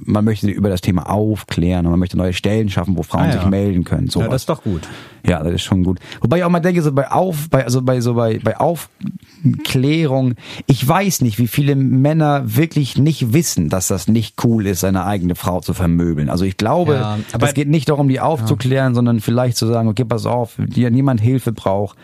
man 0.07 0.24
möchte 0.24 0.48
über 0.48 0.68
das 0.68 0.80
Thema 0.80 1.11
aufklären 1.11 1.84
und 1.86 1.90
man 1.92 2.00
möchte 2.00 2.16
neue 2.16 2.32
Stellen 2.32 2.68
schaffen, 2.68 2.96
wo 2.96 3.02
Frauen 3.02 3.24
Ah, 3.24 3.26
ja. 3.26 3.32
sich 3.40 3.46
melden 3.46 3.84
können. 3.84 4.07
Ja, 4.07 4.12
Sowas. 4.12 4.28
das 4.30 4.42
ist 4.42 4.48
doch 4.48 4.62
gut. 4.62 4.82
Ja, 5.26 5.42
das 5.42 5.54
ist 5.54 5.62
schon 5.62 5.82
gut. 5.84 5.98
Wobei 6.20 6.38
ich 6.38 6.44
auch 6.44 6.50
mal 6.50 6.61
denke, 6.61 6.80
so 6.82 6.92
bei 6.92 7.11
Auf, 7.11 7.48
bei, 7.50 7.64
also 7.64 7.82
bei 7.82 8.00
so 8.00 8.14
bei, 8.14 8.38
bei 8.38 8.57
Aufklärung, 8.59 10.34
ich 10.66 10.86
weiß 10.86 11.20
nicht, 11.22 11.38
wie 11.38 11.48
viele 11.48 11.74
Männer 11.76 12.42
wirklich 12.57 12.96
nicht 12.98 13.32
wissen, 13.32 13.68
dass 13.68 13.88
das 13.88 14.09
nicht 14.09 14.42
cool 14.44 14.66
ist, 14.66 14.80
seine 14.80 15.04
eigene 15.04 15.34
Frau 15.34 15.61
zu 15.61 15.74
vermöbeln. 15.74 16.28
Also 16.30 16.44
ich 16.44 16.57
glaube, 16.57 16.94
Ja, 16.94 17.18
aber- 17.32 17.46
es 17.48 17.54
geht 17.54 17.68
nicht 17.68 17.88
darum, 17.88 18.09
die 18.09 18.20
aufzuklären, 18.20 18.94
sondern 18.94 19.20
vielleicht 19.20 19.57
zu 19.57 19.66
sagen, 19.66 19.88
okay, 19.88 20.04
pass 20.04 20.26
auf, 20.26 20.54
dir 20.59 20.90
niemand 20.90 21.20
Hilfe 21.20 21.52
braucht. 21.52 21.98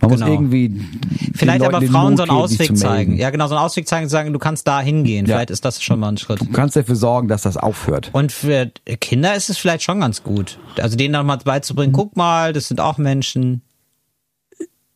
Man 0.00 0.10
Genau. 0.10 0.26
muss 0.26 0.32
irgendwie 0.34 0.80
Vielleicht 1.34 1.62
aber 1.64 1.82
Frauen 1.82 2.16
so 2.16 2.22
einen 2.22 2.30
Ausweg 2.30 2.68
zu 2.68 2.74
zeigen. 2.74 3.16
Ja, 3.16 3.30
genau, 3.30 3.46
so 3.48 3.56
einen 3.56 3.64
Ausweg 3.64 3.88
zeigen 3.88 4.04
und 4.04 4.10
sagen, 4.10 4.32
du 4.32 4.38
kannst 4.38 4.66
da 4.68 4.80
hingehen. 4.80 5.26
Ja. 5.26 5.36
Vielleicht 5.36 5.50
ist 5.50 5.64
das 5.64 5.82
schon 5.82 6.00
mal 6.00 6.08
ein 6.08 6.18
Schritt. 6.18 6.40
Du 6.40 6.46
kannst 6.52 6.76
dafür 6.76 6.96
sorgen, 6.96 7.28
dass 7.28 7.42
das 7.42 7.56
aufhört. 7.56 8.10
Und 8.12 8.32
für 8.32 8.70
Kinder 9.00 9.34
ist 9.34 9.50
es 9.50 9.58
vielleicht 9.58 9.82
schon 9.82 10.00
ganz 10.00 10.22
gut. 10.22 10.58
Also 10.80 10.96
denen 10.96 11.14
dann 11.14 11.26
mal 11.26 11.38
beizubringen, 11.38 11.92
guck 11.92 12.16
mal, 12.16 12.52
das 12.52 12.68
sind 12.68 12.80
auch 12.80 12.98
Menschen, 12.98 13.62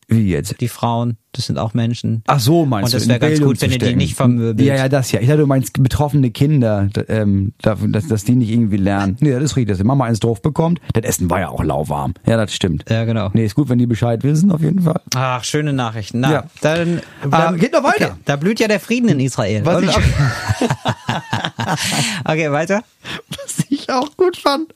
Wie 0.08 0.28
jetzt? 0.30 0.60
die 0.60 0.68
Frauen, 0.68 1.16
das 1.32 1.46
sind 1.46 1.58
auch 1.58 1.72
Menschen. 1.74 2.22
Ach 2.26 2.38
so, 2.40 2.66
meinst 2.66 2.86
Und 2.86 2.92
du? 2.92 2.96
das 2.96 3.02
in 3.04 3.08
wäre 3.10 3.20
ganz 3.20 3.30
Bildung 3.32 3.48
gut, 3.48 3.62
wenn 3.62 3.70
ihr 3.72 3.78
die 3.78 3.96
nicht 3.96 4.14
vermöbelt. 4.14 4.66
Ja, 4.66 4.74
ja, 4.76 4.88
das 4.88 5.10
ja. 5.12 5.20
Ich 5.20 5.26
dachte, 5.28 5.40
du 5.40 5.46
meinst 5.46 5.80
betroffene 5.82 6.30
Kinder, 6.30 6.88
ähm, 7.08 7.52
dass, 7.62 8.08
dass 8.08 8.24
die 8.24 8.34
nicht 8.34 8.50
irgendwie 8.50 8.76
lernen. 8.76 9.16
Nee, 9.20 9.30
das 9.30 9.42
ist 9.44 9.56
richtig, 9.56 9.68
dass 9.68 9.78
die 9.78 9.84
Mama 9.84 10.04
eins 10.04 10.20
drauf 10.20 10.42
bekommt. 10.42 10.80
Das 10.92 11.04
Essen 11.04 11.30
war 11.30 11.40
ja 11.40 11.48
auch 11.48 11.62
lauwarm. 11.64 12.12
Ja, 12.26 12.36
das 12.36 12.54
stimmt. 12.54 12.84
Ja, 12.90 13.04
genau. 13.04 13.30
Nee, 13.32 13.46
ist 13.46 13.54
gut, 13.54 13.68
wenn 13.70 13.78
die 13.78 13.86
Bescheid 13.86 14.22
wissen, 14.24 14.50
auf 14.52 14.60
jeden 14.60 14.82
Fall. 14.82 15.00
Ach, 15.14 15.42
schöne 15.44 15.72
Nachrichten. 15.72 16.20
Na, 16.20 16.32
Ja. 16.32 16.44
dann, 16.60 17.00
dann 17.30 17.58
geht 17.58 17.72
noch 17.72 17.84
weiter. 17.84 18.10
Okay, 18.12 18.20
da 18.26 18.36
blüht 18.36 18.60
ja 18.60 18.68
der 18.68 18.80
Frieden 18.80 19.08
in 19.08 19.20
Israel. 19.20 19.64
Was 19.64 19.76
Und- 19.78 19.84
ich- 19.88 19.96
okay, 22.24 22.50
weiter. 22.52 22.82
Was 23.30 23.64
ich 23.70 23.90
auch 23.90 24.16
gut 24.16 24.36
fand. 24.36 24.74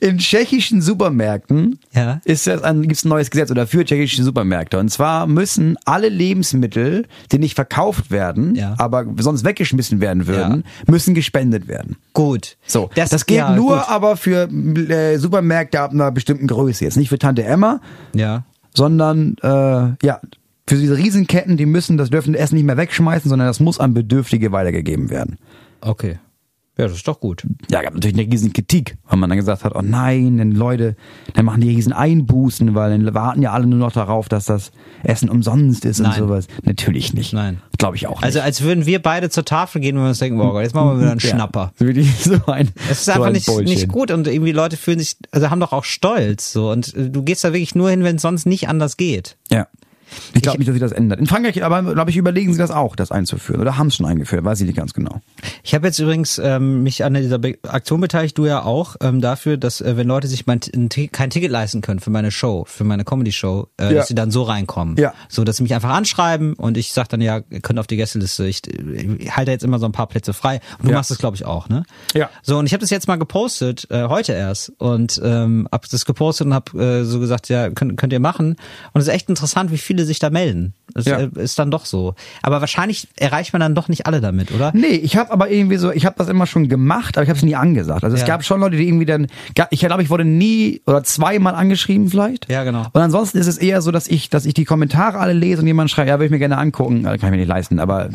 In 0.00 0.18
tschechischen 0.18 0.80
Supermärkten 0.82 1.78
Ja. 1.92 2.20
ist 2.24 2.46
das 2.46 2.62
ein, 2.62 2.82
gibt's 2.82 3.04
ein 3.04 3.08
neues 3.08 3.30
Gesetz 3.30 3.50
oder 3.50 3.66
für 3.66 3.84
tschechische 3.84 4.22
Supermärkte. 4.22 4.78
Und 4.78 4.90
zwar 4.90 5.26
müssen 5.26 5.76
alle 5.84 6.08
Lebensmittel, 6.08 7.06
die 7.32 7.38
nicht 7.38 7.54
verkauft 7.54 8.10
werden, 8.10 8.54
Ja. 8.54 8.74
aber 8.78 9.06
sonst 9.18 9.44
weggeschmissen 9.44 10.00
werden 10.00 10.26
würden, 10.26 10.64
müssen 10.86 11.14
gespendet 11.14 11.68
werden. 11.68 11.96
Gut. 12.12 12.56
So, 12.66 12.90
das, 12.94 13.26
geht 13.26 13.38
ja, 13.38 13.54
nur 13.54 13.76
gut. 13.78 13.88
aber 13.88 14.16
für 14.16 14.48
äh, 14.50 15.18
Supermärkte 15.18 15.80
ab 15.80 15.92
einer 15.92 16.10
bestimmten 16.10 16.46
Größe. 16.46 16.84
Jetzt 16.84 16.96
nicht 16.96 17.08
für 17.08 17.18
Tante 17.18 17.44
Emma, 17.44 17.80
Ja. 18.14 18.44
sondern 18.74 19.36
äh, 19.42 19.48
ja, 20.06 20.20
für 20.68 20.76
diese 20.76 20.96
Riesenketten, 20.96 21.56
die 21.56 21.66
müssen 21.66 21.96
das 21.96 22.10
dürfen 22.10 22.32
das 22.32 22.42
Essen 22.42 22.56
nicht 22.56 22.64
mehr 22.64 22.76
wegschmeißen, 22.76 23.28
sondern 23.28 23.48
das 23.48 23.60
muss 23.60 23.78
an 23.78 23.94
Bedürftige 23.94 24.52
weitergegeben 24.52 25.10
werden. 25.10 25.36
Okay. 25.80 26.18
Ja, 26.78 26.86
das 26.88 26.96
ist 26.98 27.08
doch 27.08 27.20
gut. 27.20 27.46
Ja, 27.70 27.80
gab 27.80 27.94
natürlich 27.94 28.18
eine 28.18 28.30
riesen 28.30 28.52
Kritik, 28.52 28.98
weil 29.08 29.18
man 29.18 29.30
dann 29.30 29.38
gesagt 29.38 29.64
hat, 29.64 29.74
oh 29.74 29.80
nein, 29.82 30.36
denn 30.36 30.52
Leute, 30.52 30.94
dann 31.32 31.46
machen 31.46 31.62
die 31.62 31.70
riesen 31.70 31.94
Einbußen, 31.94 32.74
weil 32.74 32.90
dann 32.90 33.14
warten 33.14 33.40
ja 33.40 33.52
alle 33.52 33.66
nur 33.66 33.78
noch 33.78 33.92
darauf, 33.92 34.28
dass 34.28 34.44
das 34.44 34.72
Essen 35.02 35.30
umsonst 35.30 35.86
ist 35.86 36.00
und 36.00 36.08
Nein. 36.08 36.18
sowas. 36.18 36.48
Natürlich 36.64 37.14
nicht. 37.14 37.32
Nein. 37.32 37.62
Glaube 37.78 37.96
ich 37.96 38.06
auch 38.06 38.16
nicht. 38.16 38.24
Also 38.24 38.40
als 38.40 38.60
würden 38.60 38.84
wir 38.84 39.00
beide 39.00 39.30
zur 39.30 39.44
Tafel 39.46 39.80
gehen 39.80 39.96
und 39.96 40.02
wir 40.04 40.08
uns 40.10 40.18
denken, 40.18 40.38
boah 40.38 40.52
Gott, 40.52 40.64
jetzt 40.64 40.74
machen 40.74 40.90
wir 40.90 41.00
wieder 41.00 41.10
einen 41.12 41.20
Ja. 41.22 41.30
Schnapper. 41.30 41.72
So, 41.78 42.36
ein, 42.52 42.70
Es 42.90 42.98
ist 42.98 43.04
so 43.06 43.12
einfach 43.12 43.26
ein 43.28 43.32
nicht, 43.32 43.46
Bullshit. 43.46 43.68
nicht 43.68 43.88
gut 43.88 44.10
und 44.10 44.26
irgendwie 44.26 44.52
Leute 44.52 44.76
fühlen 44.76 44.98
sich, 44.98 45.16
also 45.30 45.48
haben 45.50 45.60
doch 45.60 45.72
auch 45.72 45.84
Stolz 45.84 46.52
so 46.52 46.70
und 46.70 46.94
äh, 46.94 47.08
du 47.08 47.22
gehst 47.22 47.42
da 47.42 47.54
wirklich 47.54 47.74
nur 47.74 47.88
hin, 47.88 48.04
wenn 48.04 48.16
es 48.16 48.22
sonst 48.22 48.44
nicht 48.46 48.68
anders 48.68 48.98
geht. 48.98 49.36
Ja. 49.50 49.66
Ich 50.34 50.42
glaube 50.42 50.58
nicht, 50.58 50.68
dass 50.68 50.74
sich 50.74 50.80
das 50.82 50.92
ändert. 50.92 51.18
In 51.20 51.26
Frankreich, 51.26 51.62
aber 51.64 51.82
glaube 51.82 52.10
ich, 52.10 52.16
überlegen 52.16 52.52
sie 52.52 52.58
das 52.58 52.70
auch, 52.70 52.96
das 52.96 53.10
einzuführen. 53.10 53.60
Oder 53.60 53.76
haben 53.76 53.88
es 53.88 53.96
schon 53.96 54.06
eingeführt, 54.06 54.44
weiß 54.44 54.60
ich 54.60 54.66
nicht 54.66 54.76
ganz 54.76 54.92
genau. 54.94 55.20
Ich 55.62 55.74
habe 55.74 55.86
jetzt 55.86 55.98
übrigens 55.98 56.38
ähm, 56.42 56.82
mich 56.82 57.04
an 57.04 57.14
dieser 57.14 57.38
Be 57.38 57.56
Aktion 57.66 58.00
beteiligt, 58.00 58.36
du 58.38 58.46
ja 58.46 58.62
auch, 58.62 58.96
ähm, 59.00 59.20
dafür, 59.20 59.56
dass 59.56 59.80
äh, 59.80 59.96
wenn 59.96 60.06
Leute 60.06 60.28
sich 60.28 60.46
mein, 60.46 60.60
kein 61.12 61.30
Ticket 61.30 61.50
leisten 61.50 61.80
können 61.80 62.00
für 62.00 62.10
meine 62.10 62.30
Show, 62.30 62.64
für 62.66 62.84
meine 62.84 63.04
Comedy-Show, 63.04 63.68
äh, 63.80 63.84
Ja. 63.86 63.92
dass 63.94 64.08
sie 64.08 64.14
dann 64.14 64.30
so 64.30 64.42
reinkommen. 64.42 64.96
Ja. 64.96 65.12
So, 65.28 65.44
dass 65.44 65.56
sie 65.56 65.62
mich 65.62 65.74
einfach 65.74 65.90
anschreiben 65.90 66.54
und 66.54 66.76
ich 66.76 66.92
sag 66.92 67.08
dann, 67.08 67.20
ja, 67.20 67.40
ihr 67.50 67.60
könnt 67.60 67.78
auf 67.78 67.86
die 67.86 67.96
Gästeliste, 67.96 68.46
ich, 68.46 68.62
ich 68.66 69.36
halte 69.36 69.50
jetzt 69.50 69.64
immer 69.64 69.78
so 69.78 69.86
ein 69.86 69.92
paar 69.92 70.06
Plätze 70.06 70.32
frei. 70.32 70.60
Und 70.78 70.86
du 70.86 70.90
Ja. 70.90 70.96
machst 70.98 71.10
das, 71.10 71.18
glaube 71.18 71.36
ich, 71.36 71.44
auch, 71.44 71.68
ne? 71.68 71.82
Ja. 72.14 72.30
So, 72.42 72.58
und 72.58 72.66
ich 72.66 72.72
habe 72.72 72.80
das 72.80 72.90
jetzt 72.90 73.08
mal 73.08 73.16
gepostet, 73.16 73.86
äh, 73.90 74.04
heute 74.08 74.32
erst, 74.32 74.72
und 74.78 75.20
ähm, 75.24 75.66
hab 75.72 75.88
das 75.88 76.04
gepostet 76.04 76.46
und 76.46 76.54
hab 76.54 76.74
äh, 76.74 77.04
so 77.04 77.18
gesagt, 77.20 77.48
ja, 77.48 77.70
könnt, 77.70 77.96
könnt 77.96 78.12
ihr 78.12 78.20
machen. 78.20 78.56
Und 78.92 79.00
es 79.00 79.06
ist 79.08 79.14
echt 79.14 79.28
interessant, 79.28 79.70
wie 79.70 79.78
viele 79.78 79.95
sich 80.04 80.18
da 80.18 80.30
melden. 80.30 80.74
Das 80.94 81.04
Ja. 81.06 81.18
äh, 81.18 81.28
ist 81.36 81.58
dann 81.58 81.70
doch 81.70 81.84
so. 81.84 82.14
Aber 82.42 82.60
wahrscheinlich 82.60 83.08
erreicht 83.16 83.52
man 83.52 83.60
dann 83.60 83.74
doch 83.74 83.88
nicht 83.88 84.06
alle 84.06 84.20
damit, 84.20 84.52
oder? 84.52 84.72
Nee, 84.74 84.86
ich 84.88 85.16
habe 85.16 85.30
aber 85.30 85.50
irgendwie 85.50 85.76
so, 85.76 85.90
ich 85.92 86.06
habe 86.06 86.14
das 86.18 86.28
immer 86.28 86.46
schon 86.46 86.68
gemacht, 86.68 87.16
aber 87.16 87.22
ich 87.24 87.28
habe 87.28 87.36
es 87.36 87.42
nie 87.44 87.54
angesagt. 87.56 88.02
Also 88.04 88.14
es 88.14 88.22
Ja. 88.22 88.26
gab 88.28 88.44
schon 88.44 88.60
Leute, 88.60 88.76
die 88.76 88.86
irgendwie 88.88 89.04
dann, 89.04 89.26
ich 89.70 89.80
glaube, 89.80 90.02
ich 90.02 90.10
wurde 90.10 90.24
nie 90.24 90.80
oder 90.86 91.02
zweimal 91.04 91.54
angeschrieben 91.54 92.08
vielleicht. 92.08 92.50
Ja, 92.50 92.64
genau. 92.64 92.86
Und 92.92 93.00
ansonsten 93.00 93.38
ist 93.38 93.46
es 93.46 93.58
eher 93.58 93.82
so, 93.82 93.90
dass 93.90 94.08
ich, 94.08 94.30
dass 94.30 94.46
ich 94.46 94.54
die 94.54 94.64
Kommentare 94.64 95.18
alle 95.18 95.32
lese 95.32 95.60
und 95.60 95.66
jemand 95.66 95.90
schreibt, 95.90 96.08
ja, 96.08 96.18
will 96.18 96.26
ich 96.26 96.32
mir 96.32 96.38
gerne 96.38 96.58
angucken, 96.58 97.00
äh, 97.04 97.18
kann 97.18 97.28
ich 97.28 97.30
mir 97.30 97.36
nicht 97.38 97.48
leisten, 97.48 97.78
aber 97.78 98.08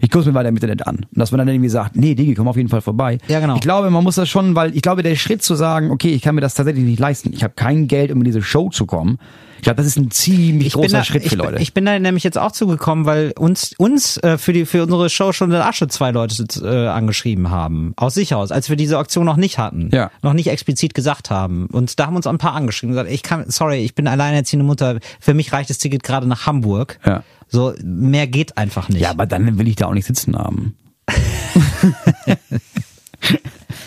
ich 0.00 0.10
gucke 0.10 0.26
mir 0.28 0.34
weiter 0.34 0.48
im 0.50 0.56
Internet 0.56 0.86
an. 0.86 0.96
Und 0.96 1.06
dass 1.12 1.30
man 1.32 1.38
dann 1.38 1.48
irgendwie 1.48 1.70
sagt, 1.70 1.96
nee, 1.96 2.14
Digi, 2.14 2.34
komm 2.34 2.48
auf 2.48 2.56
jeden 2.56 2.68
Fall 2.68 2.80
vorbei. 2.82 3.18
Ja, 3.28 3.40
genau. 3.40 3.54
Ich 3.54 3.60
glaube, 3.62 3.88
man 3.90 4.04
muss 4.04 4.16
das 4.16 4.28
schon, 4.28 4.54
weil 4.54 4.74
ich 4.76 4.82
glaube, 4.82 5.02
der 5.02 5.14
Schritt 5.16 5.42
zu 5.42 5.54
sagen, 5.54 5.90
okay, 5.90 6.08
ich 6.10 6.22
kann 6.22 6.34
mir 6.34 6.40
das 6.42 6.54
tatsächlich 6.54 6.84
nicht 6.84 6.98
leisten, 7.00 7.32
ich 7.32 7.42
habe 7.42 7.54
kein 7.56 7.88
Geld, 7.88 8.10
um 8.12 8.18
in 8.18 8.24
diese 8.24 8.42
Show 8.42 8.68
zu 8.68 8.84
kommen, 8.86 9.18
ich 9.56 9.62
glaube, 9.62 9.76
das 9.76 9.86
ist 9.86 9.96
ein 9.96 10.10
ziemlich 10.10 10.72
großer 10.74 10.86
bin 10.86 10.92
da, 10.92 11.04
Schritt 11.04 11.22
für 11.22 11.28
ich, 11.28 11.34
Leute. 11.34 11.62
Ich 11.62 11.74
bin 11.74 11.84
da 11.86 11.98
nämlich 11.98 12.24
jetzt 12.24 12.38
auch 12.38 12.52
zugekommen, 12.52 13.04
weil 13.06 13.32
uns 13.38 13.72
uns 13.78 14.16
äh, 14.18 14.38
für 14.38 14.52
die 14.52 14.66
für 14.66 14.82
unsere 14.84 15.10
Show 15.10 15.32
schon 15.32 15.50
in 15.50 15.56
Asche 15.56 15.88
zwei 15.88 16.10
Leute 16.10 16.44
äh, 16.62 16.88
angeschrieben 16.88 17.50
haben 17.50 17.92
aus 17.96 18.14
sich 18.14 18.34
aus, 18.34 18.50
als 18.52 18.68
wir 18.70 18.76
diese 18.76 18.98
Auktion 18.98 19.24
noch 19.26 19.36
nicht 19.36 19.58
hatten, 19.58 19.90
Ja. 19.92 20.10
noch 20.22 20.32
nicht 20.32 20.48
explizit 20.48 20.94
gesagt 20.94 21.30
haben. 21.30 21.66
Und 21.66 21.98
da 21.98 22.06
haben 22.06 22.16
uns 22.16 22.26
auch 22.26 22.32
ein 22.32 22.38
paar 22.38 22.54
angeschrieben 22.54 22.92
und 22.92 22.96
gesagt, 23.02 23.12
ich 23.14 23.22
kann, 23.22 23.44
sorry, 23.48 23.78
ich 23.84 23.94
bin 23.94 24.06
alleinerziehende 24.08 24.64
Mutter, 24.64 24.98
für 25.20 25.34
mich 25.34 25.52
reicht 25.52 25.70
das 25.70 25.78
Ticket 25.78 26.02
gerade 26.02 26.26
nach 26.26 26.46
Hamburg. 26.46 26.98
Ja. 27.04 27.22
So 27.48 27.74
mehr 27.82 28.26
geht 28.26 28.56
einfach 28.58 28.88
nicht. 28.88 29.00
ja, 29.02 29.10
aber 29.10 29.26
dann 29.26 29.58
will 29.58 29.68
ich 29.68 29.76
da 29.76 29.86
auch 29.86 29.94
nicht 29.94 30.06
sitzen 30.06 30.36
haben. 30.36 30.74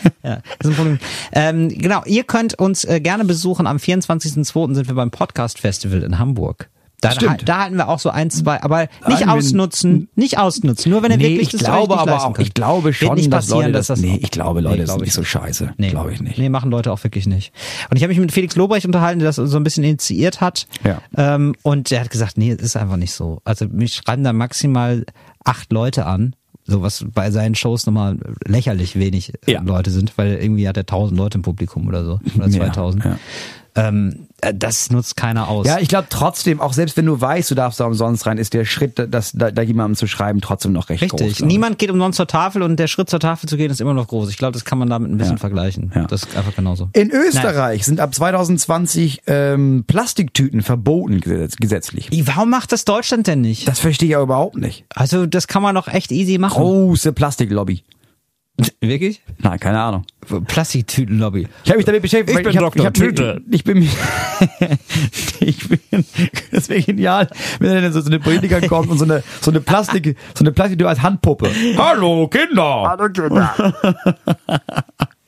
Ja, 0.24 0.42
das 0.60 0.64
ist 0.64 0.70
ein 0.72 0.76
Problem. 0.76 1.00
Ähm, 1.32 1.70
genau, 1.70 2.04
ihr 2.06 2.24
könnt 2.24 2.58
uns 2.60 2.84
äh, 2.84 3.00
gerne 3.00 3.26
besuchen. 3.26 3.68
Am 3.68 3.78
24.02. 3.78 4.76
sind 4.76 4.88
wir 4.88 4.96
beim 4.96 5.12
Podcast 5.12 5.60
Festival 5.60 6.04
in 6.04 6.20
Hamburg. 6.20 6.70
Da, 7.02 7.12
Stimmt. 7.12 7.48
da 7.48 7.60
halten 7.62 7.78
wir 7.78 7.88
auch 7.88 8.00
so 8.00 8.10
ein, 8.10 8.30
zwei, 8.30 8.62
aber 8.62 8.90
nicht 9.08 9.22
wir- 9.22 9.32
ausnutzen, 9.32 10.10
nicht 10.16 10.38
ausnutzen. 10.38 10.92
Nur 10.92 11.02
wenn 11.02 11.12
ihr 11.12 11.18
Nee, 11.18 11.24
wirklich 11.30 11.44
ich 11.44 11.52
das 11.52 11.62
glaube 11.64 11.98
aber 11.98 12.26
auch, 12.26 12.34
könnt. 12.34 12.46
ich 12.50 12.54
glaube 12.54 12.84
Wird 12.88 12.96
schon, 12.96 13.16
nicht 13.16 13.32
dass 13.32 13.48
Leute 13.48 13.72
das, 13.72 13.88
dass 13.88 14.00
das 14.02 14.06
nee, 14.06 14.20
ich 14.22 14.32
glaube, 14.32 14.60
Leute, 14.60 14.80
das 14.80 14.86
glaub 14.88 14.98
ist 14.98 15.02
nicht 15.04 15.08
ich 15.08 15.14
so 15.14 15.24
scheiße. 15.24 15.76
Nee. 15.78 15.92
Glaube 15.92 16.12
ich 16.12 16.20
nicht. 16.20 16.38
Nee, 16.38 16.50
machen 16.50 16.70
Leute 16.70 16.92
auch 16.92 17.02
wirklich 17.06 17.26
nicht. 17.26 17.54
Und 17.90 17.96
ich 17.96 18.04
habe 18.04 18.10
mich 18.10 18.20
mit 18.20 18.34
Felix 18.34 18.58
Lobrecht 18.58 18.86
unterhalten, 18.86 19.20
der 19.20 19.30
das 19.30 19.38
so 19.38 19.56
ein 19.56 19.64
bisschen 19.64 19.86
initiiert 19.86 20.42
hat. 20.42 20.68
Ja. 20.84 21.02
Ähm, 21.16 21.56
und 21.64 21.90
der 21.90 22.02
hat 22.02 22.10
gesagt, 22.10 22.38
nee, 22.38 22.52
es 22.52 22.62
ist 22.62 22.76
einfach 22.76 22.98
nicht 22.98 23.14
so. 23.14 23.40
Also 23.46 23.66
mich 23.70 23.94
schreiben 23.94 24.26
da 24.26 24.34
maximal 24.34 25.06
acht 25.46 25.72
Leute 25.72 26.06
an. 26.06 26.36
So 26.70 26.82
was 26.82 27.06
bei 27.14 27.32
seinen 27.32 27.56
Shows 27.56 27.86
nochmal 27.86 28.18
lächerlich 28.48 28.98
wenig 28.98 29.34
äh, 29.48 29.52
Ja. 29.54 29.62
Leute 29.62 29.92
sind, 29.92 30.18
weil 30.18 30.36
irgendwie 30.36 30.68
hat 30.68 30.78
er 30.78 30.86
tausend 30.86 31.18
Leute 31.18 31.38
im 31.38 31.42
Publikum 31.42 31.88
oder 31.88 32.04
so. 32.06 32.20
Oder 32.38 32.48
Ja, 32.48 32.66
2000. 32.72 33.06
ja. 33.06 33.20
Ähm, 33.88 34.28
äh, 34.42 34.54
das 34.54 34.90
nutzt 34.92 35.16
keiner 35.18 35.48
aus. 35.48 35.66
Ja, 35.68 35.80
ich 35.80 35.88
glaube 35.88 36.08
trotzdem, 36.10 36.60
auch 36.62 36.74
selbst 36.74 36.98
wenn 36.98 37.06
du 37.06 37.20
weißt, 37.20 37.50
du 37.52 37.56
darfst 37.56 37.80
da 37.80 37.86
umsonst 37.86 38.26
rein, 38.26 38.38
ist 38.38 38.54
der 38.54 38.66
Schritt, 38.66 38.94
das, 39.10 39.32
da, 39.34 39.52
da 39.52 39.62
jemandem 39.62 39.96
zu 39.96 40.08
schreiben, 40.08 40.42
trotzdem 40.42 40.72
noch 40.72 40.90
recht 40.90 41.02
groß. 41.10 41.20
Richtig. 41.22 41.38
glaub 41.38 41.48
ich. 41.48 41.54
Niemand 41.54 41.80
geht 41.80 41.92
umsonst 41.92 42.18
zur 42.18 42.28
Tafel 42.28 42.62
und 42.62 42.78
der 42.78 42.88
Schritt 42.88 43.10
zur 43.10 43.20
Tafel 43.20 43.48
zu 43.50 43.58
gehen 43.58 43.72
ist 43.72 43.82
immer 43.82 43.94
noch 43.94 44.08
groß. 44.08 44.30
Ich 44.30 44.38
glaube, 44.38 44.54
das 44.54 44.66
kann 44.66 44.78
man 44.78 44.90
damit 44.90 45.12
ein 45.12 45.18
bisschen 45.18 45.36
Ja. 45.36 45.40
vergleichen. 45.40 45.92
Ja. 45.96 46.06
Das 46.06 46.24
ist 46.24 46.36
einfach 46.38 46.56
genauso. 46.56 46.90
In 46.94 47.12
Österreich 47.12 47.86
sind 47.86 48.00
ab 48.00 48.14
2020 48.14 49.24
ähm, 49.28 49.84
Plastiktüten 49.88 50.62
verboten 50.62 51.22
gesetz 51.22 51.56
gesetzlich. 51.58 52.10
Warum 52.26 52.50
macht 52.50 52.72
das 52.72 52.86
Deutschland 52.86 53.28
denn 53.28 53.42
nicht? 53.42 53.68
Das 53.68 53.80
verstehe 53.80 54.10
ich 54.10 54.16
aber 54.16 54.24
überhaupt 54.24 54.58
nicht. 54.58 54.86
Also, 54.96 55.26
das 55.26 55.48
kann 55.48 55.62
man 55.62 55.76
doch 55.76 55.88
echt 55.88 56.12
easy 56.12 56.38
machen. 56.38 56.62
Große 56.62 57.14
Plastiklobby. 57.14 57.84
Wirklich? 58.82 59.22
Nein, 59.38 59.60
keine 59.60 59.80
Ahnung. 59.80 60.06
Plastiktütenlobby. 60.48 61.48
Ich 61.64 61.70
habe 61.70 61.78
mich 61.78 61.86
damit 61.86 62.02
beschäftigt. 62.02 62.38
Ich 62.38 62.44
bin 62.44 62.52
ich 62.52 62.58
hab, 62.58 62.66
Dr. 62.66 62.82
ich 62.82 62.86
hab, 62.86 62.94
Tüte. 62.94 63.42
Ich 63.50 63.64
bin, 63.64 63.78
ich 65.40 65.70
bin, 65.70 66.06
das 66.52 66.70
wäre 66.70 66.82
genial, 66.82 67.30
wenn 67.60 67.82
dann 67.82 67.94
so, 67.94 68.02
so 68.02 68.08
eine 68.08 68.20
Politiker 68.20 68.62
kommt 68.62 68.90
und 68.90 68.98
so 68.98 69.06
eine, 69.06 69.24
so 69.42 69.52
eine 69.52 69.62
Plastik, 69.62 70.18
so 70.36 70.44
eine 70.44 70.52
Plastiktüte 70.52 70.90
als 70.90 71.02
Handpuppe. 71.02 71.50
Hallo 71.78 72.28
Kinder. 72.28 72.84
Hallo 72.88 73.10
Kinder. 73.10 73.54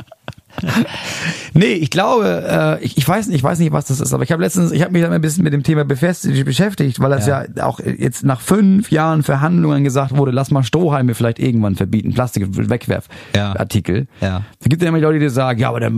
Nee, 1.53 1.73
ich 1.73 1.89
glaube, 1.89 2.79
äh, 2.79 2.83
ich, 2.83 2.97
ich 2.97 3.07
weiß 3.07 3.27
nicht, 3.27 3.35
ich 3.37 3.43
weiß 3.43 3.59
nicht, 3.59 3.73
was 3.73 3.85
das 3.85 3.99
ist, 3.99 4.13
aber 4.13 4.23
ich 4.23 4.31
habe 4.31 4.41
letztens, 4.41 4.71
ich 4.71 4.81
habe 4.81 4.93
mich 4.93 5.01
dann 5.01 5.11
ein 5.11 5.19
bisschen 5.21 5.43
mit 5.43 5.51
dem 5.51 5.63
Thema 5.63 5.83
befestigt, 5.83 6.45
beschäftigt, 6.45 6.99
weil 7.01 7.09
das 7.09 7.27
ja. 7.27 7.43
auch 7.61 7.79
jetzt 7.79 8.23
nach 8.23 8.39
fünf 8.39 8.89
Jahren 8.91 9.21
Verhandlungen 9.21 9.83
gesagt 9.83 10.15
wurde, 10.15 10.31
lass 10.31 10.49
mal 10.51 10.63
Strohhalme 10.63 11.13
vielleicht 11.13 11.39
irgendwann 11.39 11.75
verbieten, 11.75 12.13
Plastik 12.13 12.47
Ja. 12.55 12.69
Wegwerfartikel. 12.69 14.07
Ja. 14.21 14.43
Da 14.59 14.67
gibt 14.69 14.81
es 14.81 14.85
ja 14.85 14.89
immer 14.89 14.99
Leute, 14.99 15.19
die 15.19 15.29
sagen, 15.29 15.59
ja, 15.59 15.69
aber 15.69 15.79
der, 15.79 15.91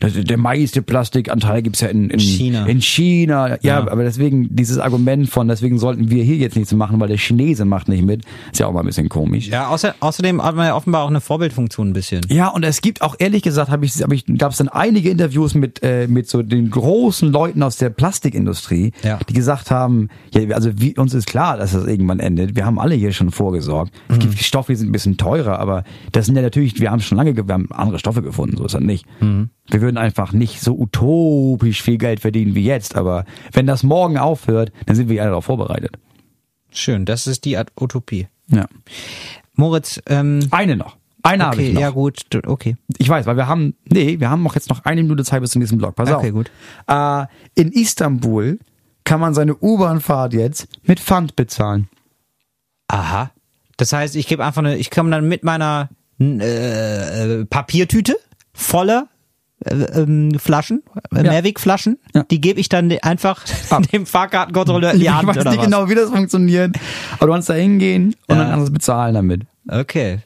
der, 0.00 0.10
der 0.10 0.36
meiste 0.38 0.82
Plastikanteil 0.82 1.62
gibt's 1.62 1.80
ja 1.80 1.88
in, 1.88 2.10
in 2.10 2.20
China. 2.20 2.66
In 2.66 2.80
China. 2.80 3.48
Ja, 3.48 3.56
Ja. 3.62 3.78
aber 3.90 4.04
deswegen 4.04 4.54
dieses 4.54 4.78
Argument 4.78 5.28
von, 5.28 5.48
deswegen 5.48 5.78
sollten 5.78 6.10
wir 6.10 6.22
hier 6.22 6.36
jetzt 6.36 6.56
nichts 6.56 6.72
machen, 6.72 7.00
weil 7.00 7.08
der 7.08 7.18
Chinese 7.18 7.64
macht 7.64 7.88
nicht 7.88 8.04
mit, 8.04 8.22
ist 8.52 8.60
ja 8.60 8.66
auch 8.66 8.72
mal 8.72 8.80
ein 8.80 8.86
bisschen 8.86 9.08
komisch. 9.08 9.48
Ja, 9.48 9.68
außer, 9.68 9.94
außerdem 10.00 10.42
hat 10.42 10.54
man 10.54 10.66
ja 10.66 10.76
offenbar 10.76 11.02
auch 11.02 11.08
eine 11.10 11.20
Vorbildfunktion 11.20 11.90
ein 11.90 11.92
bisschen. 11.92 12.20
Ja, 12.28 12.48
und 12.48 12.64
es 12.64 12.80
gibt 12.80 13.02
auch 13.02 13.16
ehrlich 13.18 13.42
gesagt, 13.42 13.70
habe 13.70 13.84
ich, 13.84 13.92
hab 14.10 14.14
ich 14.16 14.38
gab 14.38 14.52
es 14.52 14.58
dann 14.58 14.68
einige 14.68 15.08
Interviews 15.10 15.54
mit 15.54 15.82
äh, 15.82 16.06
mit 16.08 16.28
so 16.28 16.42
den 16.42 16.68
großen 16.70 17.30
Leuten 17.32 17.62
aus 17.62 17.76
der 17.76 17.90
Plastikindustrie, 17.90 18.92
Ja. 19.02 19.18
die 19.28 19.32
gesagt 19.32 19.70
haben, 19.70 20.08
ja, 20.34 20.54
also 20.54 20.70
wie, 20.76 20.96
uns 20.98 21.14
ist 21.14 21.26
klar, 21.26 21.56
dass 21.56 21.72
das 21.72 21.86
irgendwann 21.86 22.20
endet. 22.20 22.56
Wir 22.56 22.66
haben 22.66 22.78
alle 22.78 22.94
hier 22.94 23.12
schon 23.12 23.30
vorgesorgt. 23.30 23.92
Es 24.08 24.16
Mhm. 24.16 24.20
gibt 24.20 24.38
Stoffe, 24.38 24.72
die 24.72 24.76
sind 24.76 24.88
ein 24.88 24.92
bisschen 24.92 25.16
teurer, 25.16 25.58
aber 25.58 25.84
das 26.12 26.26
sind 26.26 26.36
ja 26.36 26.42
natürlich, 26.42 26.78
wir 26.80 26.90
haben 26.90 27.00
schon 27.00 27.16
lange, 27.18 27.34
ge- 27.34 27.46
wir 27.46 27.54
haben 27.54 27.70
andere 27.72 27.98
Stoffe 27.98 28.22
gefunden, 28.22 28.56
so 28.56 28.64
ist 28.66 28.74
das 28.74 28.80
nicht. 28.82 29.06
Mhm. 29.20 29.50
Wir 29.68 29.80
würden 29.80 29.96
einfach 29.98 30.32
nicht 30.32 30.60
so 30.60 30.76
utopisch 30.76 31.82
viel 31.82 31.98
Geld 31.98 32.20
verdienen 32.20 32.54
wie 32.54 32.64
jetzt, 32.64 32.96
aber 32.96 33.24
wenn 33.52 33.66
das 33.66 33.82
morgen 33.82 34.18
aufhört, 34.18 34.72
dann 34.86 34.96
sind 34.96 35.08
wir 35.08 35.16
ja 35.16 35.24
darauf 35.26 35.44
vorbereitet. 35.44 35.92
Schön, 36.72 37.04
das 37.04 37.26
ist 37.26 37.44
die 37.44 37.56
Art 37.56 37.70
Utopie. 37.80 38.28
Ja. 38.48 38.66
Moritz, 39.54 40.00
ähm, 40.06 40.40
Eine 40.50 40.76
noch. 40.76 40.96
Eine 41.22 41.44
habe 41.46 41.56
okay, 41.56 41.68
ich 41.68 41.74
noch. 41.74 41.80
ja 41.80 41.90
gut, 41.90 42.20
okay. 42.46 42.76
Ich 42.98 43.08
weiß, 43.08 43.26
weil 43.26 43.36
wir 43.36 43.46
haben, 43.46 43.74
nee, 43.84 44.18
wir 44.20 44.30
haben 44.30 44.46
auch 44.46 44.54
jetzt 44.54 44.68
noch 44.70 44.84
eine 44.84 45.02
Minute 45.02 45.24
Zeit 45.24 45.40
bis 45.40 45.50
zum 45.50 45.60
nächsten 45.60 45.78
Block. 45.78 45.94
Pass 45.96 46.10
Okay, 46.10 46.28
auf. 46.28 46.32
gut. 46.32 46.50
Äh, 46.86 47.26
in 47.60 47.72
Istanbul 47.72 48.58
kann 49.04 49.20
man 49.20 49.34
seine 49.34 49.56
U-Bahn-Fahrt 49.56 50.32
jetzt 50.34 50.68
mit 50.84 51.00
Pfand 51.00 51.36
bezahlen. 51.36 51.88
Aha. 52.88 53.30
Das 53.76 53.92
heißt, 53.92 54.16
ich 54.16 54.26
gebe 54.26 54.44
einfach 54.44 54.62
eine, 54.62 54.76
ich 54.76 54.90
komme 54.90 55.10
dann 55.10 55.26
mit 55.28 55.42
meiner 55.44 55.88
äh, 56.20 57.40
äh, 57.40 57.44
Papiertüte 57.46 58.16
voller 58.52 59.08
äh, 59.64 59.74
ähm, 59.74 60.38
Flaschen, 60.38 60.82
Ja. 61.14 61.22
Mehrwegflaschen, 61.22 61.98
Ja. 62.14 62.24
die 62.24 62.40
gebe 62.40 62.60
ich 62.60 62.68
dann 62.68 62.90
einfach 63.02 63.44
Ab. 63.70 63.82
dem 63.92 64.06
Fahrkartenkontrolleur 64.06 64.92
in 64.92 65.00
die 65.00 65.10
Hand 65.10 65.22
ich 65.30 65.36
weiß 65.36 65.44
nicht 65.44 65.58
was? 65.58 65.64
genau, 65.64 65.88
wie 65.88 65.94
das 65.94 66.10
funktioniert, 66.10 66.76
aber 67.18 67.26
du 67.26 67.32
kannst 67.32 67.48
da 67.48 67.54
hingehen 67.54 68.14
und 68.26 68.36
Ja. 68.36 68.42
dann 68.42 68.50
kannst 68.52 68.68
du 68.68 68.72
bezahlen 68.72 69.14
damit. 69.14 69.42
Okay. 69.68 70.20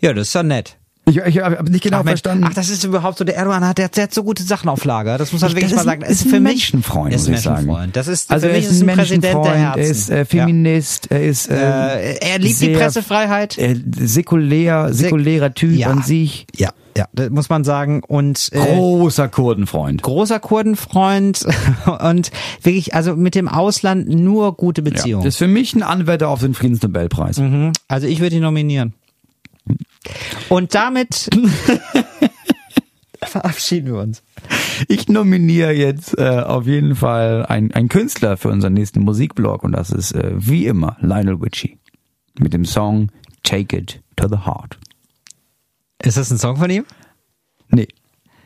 Ja, 0.00 0.12
das 0.12 0.28
ist 0.28 0.34
ja 0.34 0.42
nett. 0.42 0.76
Ich, 1.08 1.18
ich 1.18 1.38
habe 1.40 1.70
nicht 1.70 1.84
genau 1.84 1.98
ach, 1.98 2.02
Mensch, 2.02 2.20
verstanden. 2.22 2.44
ach, 2.48 2.54
das 2.54 2.68
ist 2.68 2.82
überhaupt 2.82 3.16
so, 3.18 3.22
der 3.24 3.36
Erdogan 3.36 3.64
hat, 3.64 3.78
der, 3.78 3.88
der 3.90 4.04
hat 4.04 4.12
so 4.14 4.24
gute 4.24 4.42
Sachen 4.42 4.68
auf 4.68 4.84
Lager. 4.84 5.18
Das 5.18 5.32
muss 5.32 5.40
man 5.40 5.50
Ich- 5.50 5.56
wirklich 5.56 5.72
das 5.72 5.84
mal 5.84 5.92
ist 5.92 6.00
sagen. 6.00 6.02
ein- 6.02 6.10
ist 6.10 6.34
ein 6.34 6.42
Menschenfreund, 6.42 7.14
ist 7.14 7.28
muss 7.28 7.38
ich 7.38 7.44
sagen. 7.44 7.90
Das 7.92 8.08
ist, 8.08 8.28
also 8.32 8.46
für 8.48 8.52
er 8.52 8.56
mich 8.58 8.66
ist 8.68 8.82
ein 8.82 8.90
ein 8.90 8.96
Präsident 8.96 9.44
der 9.44 9.54
Herzen. 9.54 9.78
er 9.80 9.86
ist 9.88 10.10
äh, 10.10 10.18
Ja. 10.18 10.24
Feminist, 10.24 11.10
er 11.12 11.22
ist 11.24 11.48
äh, 11.48 11.54
Äh, 11.54 12.16
er 12.18 12.38
liebt 12.40 12.50
die 12.50 12.52
sehr, 12.54 12.76
Pressefreiheit. 12.78 13.56
Äh, 13.56 13.76
säkulär, 14.00 14.92
säkulärer 14.92 15.54
Typ 15.54 15.76
Ja. 15.76 15.90
an 15.90 16.02
sich. 16.02 16.48
Ja, 16.56 16.70
ja, 16.96 17.06
das 17.12 17.30
muss 17.30 17.48
man 17.50 17.62
sagen. 17.62 18.02
Und 18.04 18.48
äh, 18.50 18.58
Großer 18.58 19.28
Kurdenfreund. 19.28 20.02
großer 20.02 20.40
Kurdenfreund 20.40 21.46
und 22.00 22.32
wirklich, 22.62 22.94
also 22.94 23.14
mit 23.14 23.36
dem 23.36 23.48
Ausland 23.48 24.08
nur 24.08 24.56
gute 24.56 24.80
Ja. 24.82 24.90
Beziehungen. 24.90 25.24
Das 25.24 25.34
ist 25.34 25.38
für 25.38 25.46
mich 25.46 25.72
ein 25.76 25.84
Anwärter 25.84 26.30
auf 26.30 26.40
den 26.40 26.54
Friedensnobelpreis. 26.54 27.38
Mhm. 27.38 27.72
Also 27.86 28.08
ich 28.08 28.18
würde 28.18 28.34
ihn 28.34 28.42
nominieren. 28.42 28.94
Und 30.48 30.74
damit 30.74 31.28
verabschieden 33.22 33.86
wir 33.86 34.00
uns. 34.00 34.22
Ich 34.88 35.08
nominiere 35.08 35.72
jetzt 35.72 36.16
äh, 36.18 36.40
auf 36.40 36.66
jeden 36.66 36.94
Fall 36.94 37.46
einen, 37.46 37.88
Künstler 37.88 38.36
für 38.36 38.48
unseren 38.48 38.74
nächsten 38.74 39.00
Musikblog 39.00 39.64
und 39.64 39.72
das 39.72 39.90
ist 39.90 40.12
äh, 40.12 40.32
wie 40.36 40.66
immer 40.66 40.96
Lionel 41.00 41.36
Richie 41.36 41.78
mit 42.38 42.52
dem 42.52 42.64
Song 42.64 43.10
Take 43.42 43.76
It 43.76 44.00
to 44.16 44.28
the 44.28 44.38
Heart. 44.44 44.78
Ist 46.02 46.16
das 46.16 46.30
ein 46.30 46.38
Song 46.38 46.56
von 46.56 46.70
ihm? 46.70 46.84
Nee, 47.70 47.88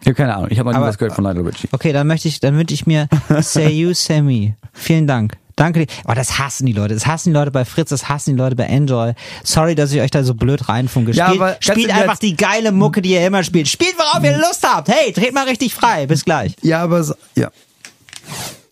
ich 0.01 0.07
habe 0.07 0.15
keine 0.15 0.35
Ahnung. 0.35 0.49
Ich 0.51 0.59
habe 0.59 0.73
noch 0.73 0.79
nie 0.79 0.85
was 0.85 0.99
gehört 0.99 1.15
von 1.15 1.25
Lionel 1.25 1.47
Richie. 1.47 1.69
Okay, 1.73 1.93
dann 1.93 2.07
möchte 2.07 2.29
ich, 2.29 2.41
dann 2.41 2.57
wünsche 2.57 2.75
ich 2.75 2.87
mir 2.87 3.09
Say 3.41 3.69
You, 3.69 3.93
Say 3.93 4.23
Me. 4.23 4.57
Vielen 4.73 5.07
Dank. 5.07 5.37
Danke 5.61 5.85
dir. 5.85 5.93
Oh, 6.09 6.15
das 6.15 6.39
hassen 6.39 6.65
die 6.65 6.73
Leute. 6.73 6.95
Das 6.95 7.07
hassen 7.07 7.31
die 7.31 7.35
Leute 7.35 7.51
bei 7.51 7.67
Fritz, 7.67 7.91
das 7.91 8.09
hassen 8.09 8.31
die 8.31 8.37
Leute 8.37 8.57
bei 8.57 8.65
Enjoy. 8.65 9.13
Sorry, 9.45 9.75
dass 9.75 9.93
ich 9.93 10.01
euch 10.01 10.11
da 10.11 10.25
so 10.25 10.33
blöd 10.33 10.71
reinfunke. 10.71 11.13
Ja, 11.13 11.27
Spielt, 11.27 11.43
aber 11.43 11.57
spielt 11.61 11.95
einfach 11.95 12.19
die 12.19 12.35
geile 12.35 12.73
Mucke, 12.73 13.03
die 13.03 13.11
ihr 13.11 13.27
immer 13.27 13.43
spielt. 13.45 13.69
Spielt, 13.69 13.95
worauf 13.99 14.25
ihr 14.25 14.39
Lust 14.39 14.67
habt. 14.67 14.89
Hey, 14.89 15.13
dreht 15.13 15.35
mal 15.35 15.47
richtig 15.47 15.75
frei. 15.75 16.07
Bis 16.07 16.25
gleich. 16.25 16.57
Ja, 16.63 16.83
aber 16.83 17.05
so, 17.05 17.13
ja. 17.37 17.51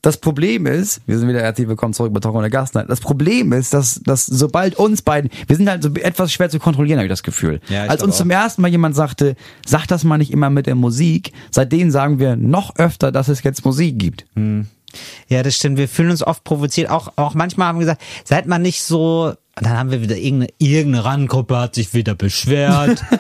Das 0.01 0.17
Problem 0.17 0.65
ist, 0.65 1.03
wir 1.05 1.19
sind 1.19 1.29
wieder 1.29 1.43
herzlich 1.43 1.69
willkommen 1.69 1.93
zurück 1.93 2.15
bei 2.15 2.21
Talk 2.21 2.35
ohne 2.35 2.49
Gastnight. 2.49 2.89
Das 2.89 3.01
Problem 3.01 3.53
ist, 3.53 3.75
dass, 3.75 4.01
dass 4.03 4.25
sobald 4.25 4.77
uns 4.77 5.03
beiden, 5.03 5.29
wir 5.47 5.57
sind 5.57 5.69
halt 5.69 5.83
so 5.83 5.91
etwas 5.93 6.33
schwer 6.33 6.49
zu 6.49 6.59
kontrollieren, 6.59 6.99
habe 7.01 7.07
ich 7.07 7.13
das 7.13 7.23
Gefühl. 7.23 7.61
Ja, 7.69 7.85
ich 7.85 7.91
Als 7.91 8.03
uns 8.03 8.15
auch. 8.15 8.19
zum 8.21 8.31
ersten 8.31 8.63
Mal 8.63 8.69
jemand 8.69 8.97
sagte, 8.97 9.37
sag 9.67 9.87
das 9.89 10.05
mal 10.05 10.17
nicht 10.17 10.33
immer 10.33 10.49
mit 10.49 10.67
der 10.67 10.75
Musik, 10.75 11.33
seitdem 11.51 11.91
sagen 11.91 12.19
wir 12.19 12.37
noch 12.37 12.77
öfter, 12.77 13.13
dass 13.13 13.29
es 13.29 13.43
jetzt 13.43 13.63
Musik 13.67 13.99
gibt. 13.99 14.25
Ja, 15.29 15.43
das 15.43 15.57
stimmt. 15.57 15.79
Wir 15.79 15.89
fühlen 15.89 16.11
uns 16.11 16.23
oft 16.23 16.45
provoziert. 16.45 16.91
Auch, 16.91 17.13
auch 17.17 17.35
manchmal 17.35 17.69
haben 17.69 17.77
wir 17.79 17.87
gesagt, 17.87 18.03
seid 18.25 18.47
mal 18.47 18.59
nicht 18.59 18.83
so. 18.83 19.35
Und 19.57 19.67
dann 19.67 19.77
haben 19.77 19.91
wir 19.91 20.03
wieder 20.03 20.17
irgendeine, 20.17 20.53
irgendeine 20.59 21.05
Randgruppe 21.05 21.59
hat 21.59 21.75
sich 21.75 21.93
wieder 21.93 22.15
beschwert. 22.15 23.03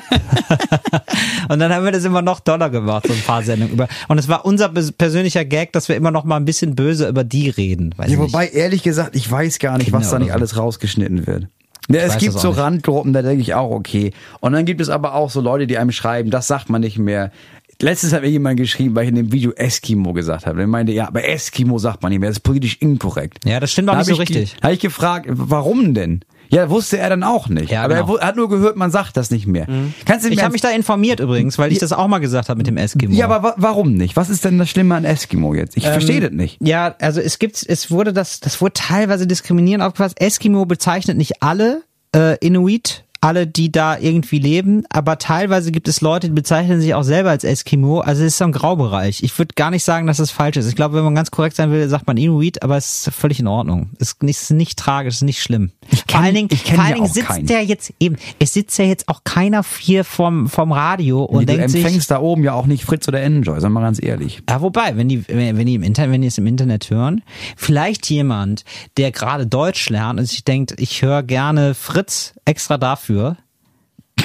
und 1.48 1.58
dann 1.58 1.72
haben 1.72 1.84
wir 1.84 1.92
das 1.92 2.04
immer 2.04 2.22
noch 2.22 2.40
doller 2.40 2.70
gemacht, 2.70 3.06
so 3.06 3.12
ein 3.12 3.22
paar 3.22 3.42
Sendungen 3.42 3.72
über. 3.74 3.88
Und 4.08 4.18
es 4.18 4.28
war 4.28 4.44
unser 4.44 4.68
persönlicher 4.68 5.44
Gag, 5.44 5.72
dass 5.72 5.88
wir 5.88 5.96
immer 5.96 6.10
noch 6.10 6.24
mal 6.24 6.36
ein 6.36 6.44
bisschen 6.44 6.74
böse 6.74 7.08
über 7.08 7.24
die 7.24 7.48
reden. 7.50 7.94
Weiß 7.96 8.10
Ja, 8.10 8.18
nicht. 8.18 8.32
wobei, 8.32 8.48
ehrlich 8.48 8.82
gesagt, 8.82 9.16
ich 9.16 9.30
weiß 9.30 9.58
gar 9.58 9.78
nicht, 9.78 9.86
Kinder 9.86 10.00
was 10.00 10.10
da 10.10 10.18
nicht 10.18 10.28
so. 10.28 10.34
alles 10.34 10.56
rausgeschnitten 10.56 11.26
wird. 11.26 11.48
Ja, 11.90 12.02
es 12.02 12.18
gibt 12.18 12.38
so 12.38 12.48
nicht. 12.48 12.58
Randgruppen, 12.58 13.14
da 13.14 13.22
denke 13.22 13.40
ich 13.40 13.54
auch, 13.54 13.70
okay. 13.70 14.12
Und 14.40 14.52
dann 14.52 14.66
gibt 14.66 14.80
es 14.82 14.90
aber 14.90 15.14
auch 15.14 15.30
so 15.30 15.40
Leute, 15.40 15.66
die 15.66 15.78
einem 15.78 15.90
schreiben, 15.92 16.30
das 16.30 16.46
sagt 16.46 16.68
man 16.68 16.82
nicht 16.82 16.98
mehr. 16.98 17.32
Letztens 17.80 18.12
hat 18.12 18.22
mir 18.22 18.28
jemand 18.28 18.58
geschrieben, 18.58 18.96
weil 18.96 19.04
ich 19.04 19.10
in 19.10 19.14
dem 19.14 19.32
Video 19.32 19.52
Eskimo 19.52 20.12
gesagt 20.12 20.46
habe. 20.46 20.58
Der 20.58 20.66
meinte, 20.66 20.92
ja, 20.92 21.06
aber 21.06 21.28
Eskimo 21.28 21.78
sagt 21.78 22.02
man 22.02 22.10
nicht 22.10 22.18
mehr, 22.18 22.28
das 22.28 22.38
ist 22.38 22.42
politisch 22.42 22.76
inkorrekt. 22.80 23.44
Ja, 23.44 23.60
das 23.60 23.70
stimmt 23.70 23.88
auch 23.88 23.92
Da 23.92 23.98
nicht 23.98 24.08
so 24.08 24.14
richtig. 24.14 24.56
Habe 24.62 24.74
ich 24.74 24.80
gefragt, 24.80 25.26
warum 25.28 25.94
denn? 25.94 26.24
Ja, 26.50 26.70
wusste 26.70 26.98
er 26.98 27.10
dann 27.10 27.22
auch 27.22 27.48
nicht. 27.48 27.70
Ja, 27.70 27.84
aber 27.84 27.94
genau. 27.94 28.12
Mhm. 28.14 28.18
er 28.18 28.26
hat 28.26 28.36
nur 28.36 28.48
gehört, 28.48 28.76
man 28.76 28.90
sagt 28.90 29.16
das 29.16 29.30
nicht 29.30 29.46
mehr. 29.46 29.68
Kannst 30.06 30.26
du 30.26 30.30
Ich 30.30 30.42
habe 30.42 30.52
mich 30.52 30.62
da 30.62 30.70
informiert 30.70 31.20
übrigens, 31.20 31.58
weil 31.58 31.70
ich 31.70 31.78
das 31.78 31.92
auch 31.92 32.08
mal 32.08 32.18
gesagt 32.18 32.48
habe 32.48 32.58
mit 32.58 32.66
dem 32.66 32.76
Eskimo. 32.76 33.14
ja, 33.14 33.26
aber 33.26 33.42
wa 33.42 33.54
warum 33.58 33.92
nicht? 33.94 34.16
Was 34.16 34.28
ist 34.30 34.44
denn 34.44 34.58
das 34.58 34.70
Schlimme 34.70 34.94
an 34.96 35.04
Eskimo 35.04 35.54
jetzt? 35.54 35.76
Ich 35.76 35.84
verstehe 35.84 36.20
das 36.20 36.32
nicht. 36.32 36.58
Ja, 36.60 36.96
also 37.00 37.20
es 37.20 37.38
gibt, 37.38 37.64
es 37.64 37.90
wurde 37.90 38.12
das, 38.12 38.40
das 38.40 38.60
wurde 38.60 38.72
teilweise 38.74 39.26
diskriminierend 39.26 39.84
aufgefasst. 39.84 40.20
Eskimo 40.20 40.64
bezeichnet 40.64 41.16
nicht 41.16 41.42
alle 41.42 41.82
äh, 42.16 42.36
Inuit, 42.44 43.04
alle, 43.20 43.46
die 43.46 43.72
da 43.72 43.98
irgendwie 43.98 44.38
leben, 44.38 44.84
aber 44.90 45.18
teilweise 45.18 45.72
gibt 45.72 45.88
es 45.88 46.00
Leute, 46.00 46.28
die 46.28 46.34
bezeichnen 46.34 46.80
sich 46.80 46.94
auch 46.94 47.02
selber 47.02 47.30
als 47.30 47.44
Eskimo. 47.44 48.00
Also 48.00 48.22
es 48.22 48.28
ist 48.28 48.38
so 48.38 48.44
ein 48.44 48.52
Graubereich. 48.52 49.22
Ich 49.22 49.36
würde 49.38 49.54
gar 49.56 49.70
nicht 49.70 49.84
sagen, 49.84 50.06
dass 50.06 50.18
das 50.18 50.30
falsch 50.30 50.56
ist. 50.56 50.68
Ich 50.68 50.76
glaube, 50.76 50.96
wenn 50.96 51.04
man 51.04 51.14
ganz 51.14 51.30
korrekt 51.30 51.56
sein 51.56 51.70
will, 51.70 51.88
sagt 51.88 52.06
man 52.06 52.16
Inuit, 52.16 52.62
aber 52.62 52.76
es 52.76 53.06
ist 53.06 53.14
völlig 53.14 53.40
in 53.40 53.48
Ordnung. 53.48 53.90
Ist 53.98 54.22
nicht, 54.22 54.40
ist 54.40 54.50
nicht 54.52 54.78
tragisch, 54.78 55.16
ist 55.16 55.22
nicht 55.22 55.42
schlimm. 55.42 55.72
vor 56.08 56.20
allen 56.20 56.34
Dingen, 56.34 56.48
ich 56.52 56.64
kenn 56.64 56.76
vor 56.76 56.84
allen 56.84 56.90
ja 56.90 56.94
Dingen 56.96 57.10
auch 57.10 57.14
sitzt 57.14 57.28
keinen. 57.28 57.46
der 57.46 57.64
jetzt 57.64 57.92
eben, 57.98 58.16
es 58.38 58.52
sitzt 58.52 58.78
ja 58.78 58.84
jetzt 58.84 59.08
auch 59.08 59.22
keiner 59.24 59.64
hier 59.80 60.04
vom, 60.04 60.48
vom 60.48 60.70
Radio 60.70 61.24
und 61.24 61.40
du 61.42 61.46
denkt 61.56 61.70
sich, 61.70 61.82
empfängst 61.82 62.10
da 62.10 62.20
oben 62.20 62.44
ja 62.44 62.52
auch 62.52 62.66
nicht 62.66 62.84
Fritz 62.84 63.08
oder 63.08 63.20
Enjoy, 63.20 63.60
sag 63.60 63.70
mal 63.70 63.80
ganz 63.80 64.02
ehrlich. 64.02 64.42
ja, 64.48 64.60
wobei, 64.60 64.96
wenn 64.96 65.08
die, 65.08 65.26
wenn 65.28 65.56
wenn 65.56 65.66
die 65.66 65.74
im 65.74 65.82
Internet, 65.82 66.12
wenn 66.12 66.22
die 66.22 66.28
es 66.28 66.38
im 66.38 66.46
Internet 66.46 66.90
hören, 66.90 67.22
vielleicht 67.56 68.08
jemand, 68.10 68.64
der 68.96 69.10
gerade 69.10 69.46
Deutsch 69.46 69.88
lernt 69.90 70.20
und 70.20 70.26
sich 70.26 70.44
denkt, 70.44 70.74
ich 70.78 71.02
höre 71.02 71.22
gerne 71.22 71.74
Fritz 71.74 72.34
extra 72.48 72.78
dafür, 72.78 73.36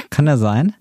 kann 0.10 0.28
er 0.28 0.38
sein. 0.38 0.74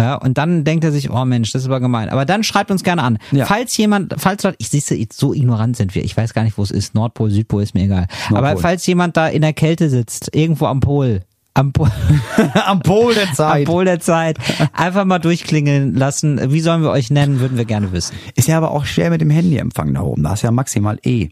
Ja, 0.00 0.14
und 0.14 0.38
dann 0.38 0.62
denkt 0.62 0.84
er 0.84 0.92
sich, 0.92 1.10
oh 1.10 1.24
Mensch, 1.24 1.50
das 1.52 1.62
ist 1.62 1.68
aber 1.68 1.80
gemein. 1.80 2.08
Aber 2.08 2.24
dann 2.24 2.44
schreibt 2.44 2.70
uns 2.70 2.84
gerne 2.84 3.02
an. 3.02 3.18
Ja. 3.32 3.46
Falls 3.46 3.76
jemand, 3.76 4.14
falls 4.16 4.42
dort, 4.42 4.54
ich 4.58 4.68
siehste, 4.68 4.96
so 5.12 5.34
ignorant 5.34 5.76
sind 5.76 5.94
wir, 5.96 6.04
ich 6.04 6.16
weiß 6.16 6.34
gar 6.34 6.44
nicht, 6.44 6.56
wo 6.56 6.62
es 6.62 6.70
ist, 6.70 6.94
Nordpol, 6.94 7.30
Südpol, 7.30 7.62
ist 7.62 7.74
mir 7.74 7.84
egal. 7.84 8.06
Aber 8.32 8.56
falls 8.58 8.86
jemand 8.86 9.16
da 9.16 9.26
in 9.26 9.42
der 9.42 9.52
Kälte 9.52 9.90
sitzt, 9.90 10.34
irgendwo 10.36 10.66
am 10.66 10.78
Pol, 10.80 11.22
am 11.54 11.72
Pol, 11.72 11.90
Am 12.54 12.80
Pol 12.80 13.14
der 13.14 13.28
am 13.28 13.34
Zeit. 13.34 13.66
Pol 13.66 13.84
der 13.84 13.98
Zeit, 13.98 14.38
einfach 14.72 15.04
mal 15.04 15.18
durchklingeln 15.18 15.96
lassen. 15.96 16.52
Wie 16.52 16.60
sollen 16.60 16.82
wir 16.82 16.90
euch 16.90 17.10
nennen, 17.10 17.40
würden 17.40 17.58
wir 17.58 17.64
gerne 17.64 17.90
wissen. 17.90 18.14
Ist 18.36 18.46
ja 18.46 18.56
aber 18.56 18.70
auch 18.70 18.84
schwer 18.84 19.10
mit 19.10 19.20
dem 19.20 19.30
Handyempfang 19.30 19.92
da 19.94 20.02
oben. 20.02 20.22
Da 20.22 20.34
ist 20.34 20.42
ja 20.42 20.52
maximal 20.52 21.00
E. 21.04 21.28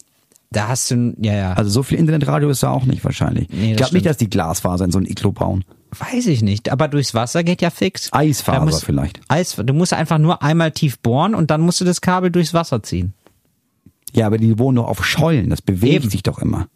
Da 0.51 0.68
hast 0.68 0.90
du, 0.90 1.14
ja, 1.20 1.34
ja. 1.34 1.53
Also 1.55 1.70
so 1.70 1.82
viel 1.82 1.99
Internetradio 1.99 2.49
ist 2.49 2.62
da 2.62 2.70
auch 2.70 2.84
nicht 2.84 3.05
wahrscheinlich. 3.05 3.49
Nee, 3.51 3.72
ich 3.72 3.76
glaube 3.76 3.94
nicht, 3.94 4.07
dass 4.07 4.16
die 4.16 4.30
Glasfaser 4.30 4.84
in 4.84 4.92
so 4.92 4.99
ein 4.99 5.05
Iglo 5.07 5.32
bauen. 5.32 5.64
Weiß 5.99 6.26
ich 6.26 6.42
nicht, 6.42 6.70
aber 6.70 6.88
durchs 6.88 7.14
Wasser 7.14 7.42
geht 7.44 7.62
ja 7.62 7.70
fix. 7.70 8.12
Eisfaser 8.12 8.59
Da 8.61 8.64
muss- 8.64 8.84
vielleicht. 8.84 9.20
Eis, 9.28 9.57
du 9.57 9.72
musst 9.74 9.92
einfach 9.92 10.18
nur 10.18 10.42
einmal 10.42 10.70
tief 10.72 10.99
bohren 11.01 11.34
und 11.34 11.51
dann 11.51 11.61
musst 11.61 11.80
du 11.80 11.84
das 11.84 12.01
Kabel 12.01 12.30
durchs 12.30 12.55
Wasser 12.55 12.82
ziehen. 12.82 13.12
Ja, 14.12 14.26
aber 14.26 14.38
die 14.38 14.59
wohnen 14.59 14.76
doch 14.76 14.86
auf 14.86 15.05
Schollen. 15.05 15.51
Das 15.51 15.61
bewegt 15.62 15.94
Eben. 16.05 16.11
sich 16.11 16.22
doch 16.22 16.38
immer. 16.38 16.68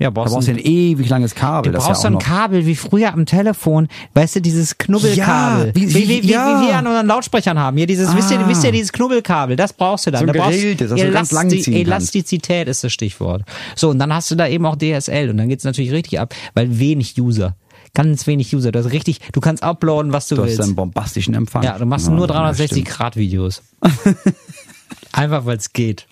Ja, 0.00 0.08
Da 0.08 0.10
brauchst 0.10 0.32
brauchst 0.34 0.48
du 0.48 0.52
ein- 0.52 0.58
ewig 0.58 1.08
langes 1.08 1.36
Kabel. 1.36 1.70
Du 1.70 1.78
brauchst 1.78 1.88
ja 1.88 1.94
so 1.94 2.08
ein. 2.08 2.18
Kabel 2.18 2.66
wie 2.66 2.74
früher 2.74 3.12
am 3.12 3.26
Telefon, 3.26 3.86
weißt 4.14 4.36
du, 4.36 4.40
dieses 4.40 4.76
Knubbelkabel. 4.76 5.68
Ja, 5.68 5.74
wie- 5.74 5.94
wie, 5.94 6.08
wie, 6.24 6.30
ja. 6.32 6.60
wie 6.62 6.66
wir 6.66 6.76
an 6.76 6.86
unseren 6.88 7.06
Lautsprechern 7.06 7.58
haben. 7.60 7.76
Hier 7.76 7.86
dieses, 7.86 8.14
wisst, 8.16 8.32
ihr, 8.32 8.40
Ah. 8.40 8.48
wisst 8.48 8.64
ihr, 8.64 8.72
dieses 8.72 8.92
Knubbelkabel, 8.92 9.54
das 9.54 9.72
brauchst 9.72 10.06
du 10.06 10.10
dann. 10.10 10.22
So 10.22 10.26
ein 10.26 10.32
da 10.32 10.40
brauchst, 10.40 10.50
geregeltes, 10.58 10.90
das 10.90 11.00
du 11.00 11.10
ganz 11.12 11.30
lang 11.30 11.46
Elasti- 11.48 11.62
ziehen 11.62 11.74
kannst. 11.74 11.86
Elastizität 11.88 12.66
ist 12.68 12.82
das 12.82 12.92
Stichwort. 12.92 13.42
So, 13.76 13.90
und 13.90 14.00
dann 14.00 14.12
hast 14.12 14.30
du 14.32 14.34
da 14.34 14.48
eben 14.48 14.66
auch 14.66 14.74
DSL 14.76 15.30
und 15.30 15.36
dann 15.36 15.48
geht's 15.48 15.62
natürlich 15.64 15.92
richtig 15.92 16.18
ab, 16.18 16.34
weil 16.54 16.78
wenig 16.80 17.14
User. 17.20 17.54
Ganz 17.94 18.26
wenig 18.26 18.52
User. 18.52 18.72
Du 18.72 18.80
hast 18.80 18.90
richtig, 18.90 19.20
du 19.32 19.40
kannst 19.40 19.62
uploaden, 19.62 20.12
was 20.12 20.26
du, 20.26 20.34
Du 20.34 20.42
hast 20.42 20.48
willst. 20.48 20.60
einen 20.62 20.74
bombastischen 20.74 21.34
Empfang. 21.34 21.62
Ja, 21.62 21.78
du 21.78 21.86
machst 21.86 22.08
Ja, 22.08 22.12
nur 22.12 22.26
ja, 22.26 22.32
360 22.34 22.82
stimmt. 22.82 22.88
Grad 22.98 23.14
Videos. 23.14 23.62
Einfach 25.12 25.46
weil 25.46 25.58
es 25.58 25.72
geht. 25.72 26.06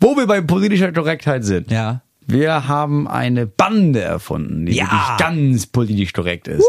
Wo 0.00 0.16
wir 0.16 0.26
bei 0.26 0.40
politischer 0.40 0.90
Korrektheit 0.92 1.44
sind. 1.44 1.70
Ja. 1.70 2.02
Wir 2.26 2.66
haben 2.68 3.06
eine 3.06 3.46
Bande 3.46 4.00
erfunden, 4.00 4.66
die 4.66 4.74
Ja. 4.74 4.84
wirklich 4.84 5.16
ganz 5.18 5.66
politisch 5.66 6.12
korrekt 6.12 6.48
ist. 6.48 6.64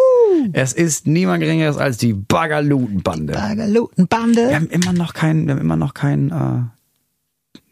Es 0.54 0.72
ist 0.74 1.08
niemand 1.08 1.42
geringeres 1.42 1.78
als 1.78 1.98
die 1.98 2.14
Bagalutenbande. 2.14 3.34
Wir 3.34 3.40
Bagalutenbande. 3.42 4.56
haben 4.56 4.68
immer 4.70 4.94
noch 4.94 5.14
keinen, 5.14 5.48
wir 5.48 5.54
haben 5.56 5.62
immer 5.62 5.76
noch 5.78 5.94
keinen, 5.94 6.30
äh, 6.32 6.77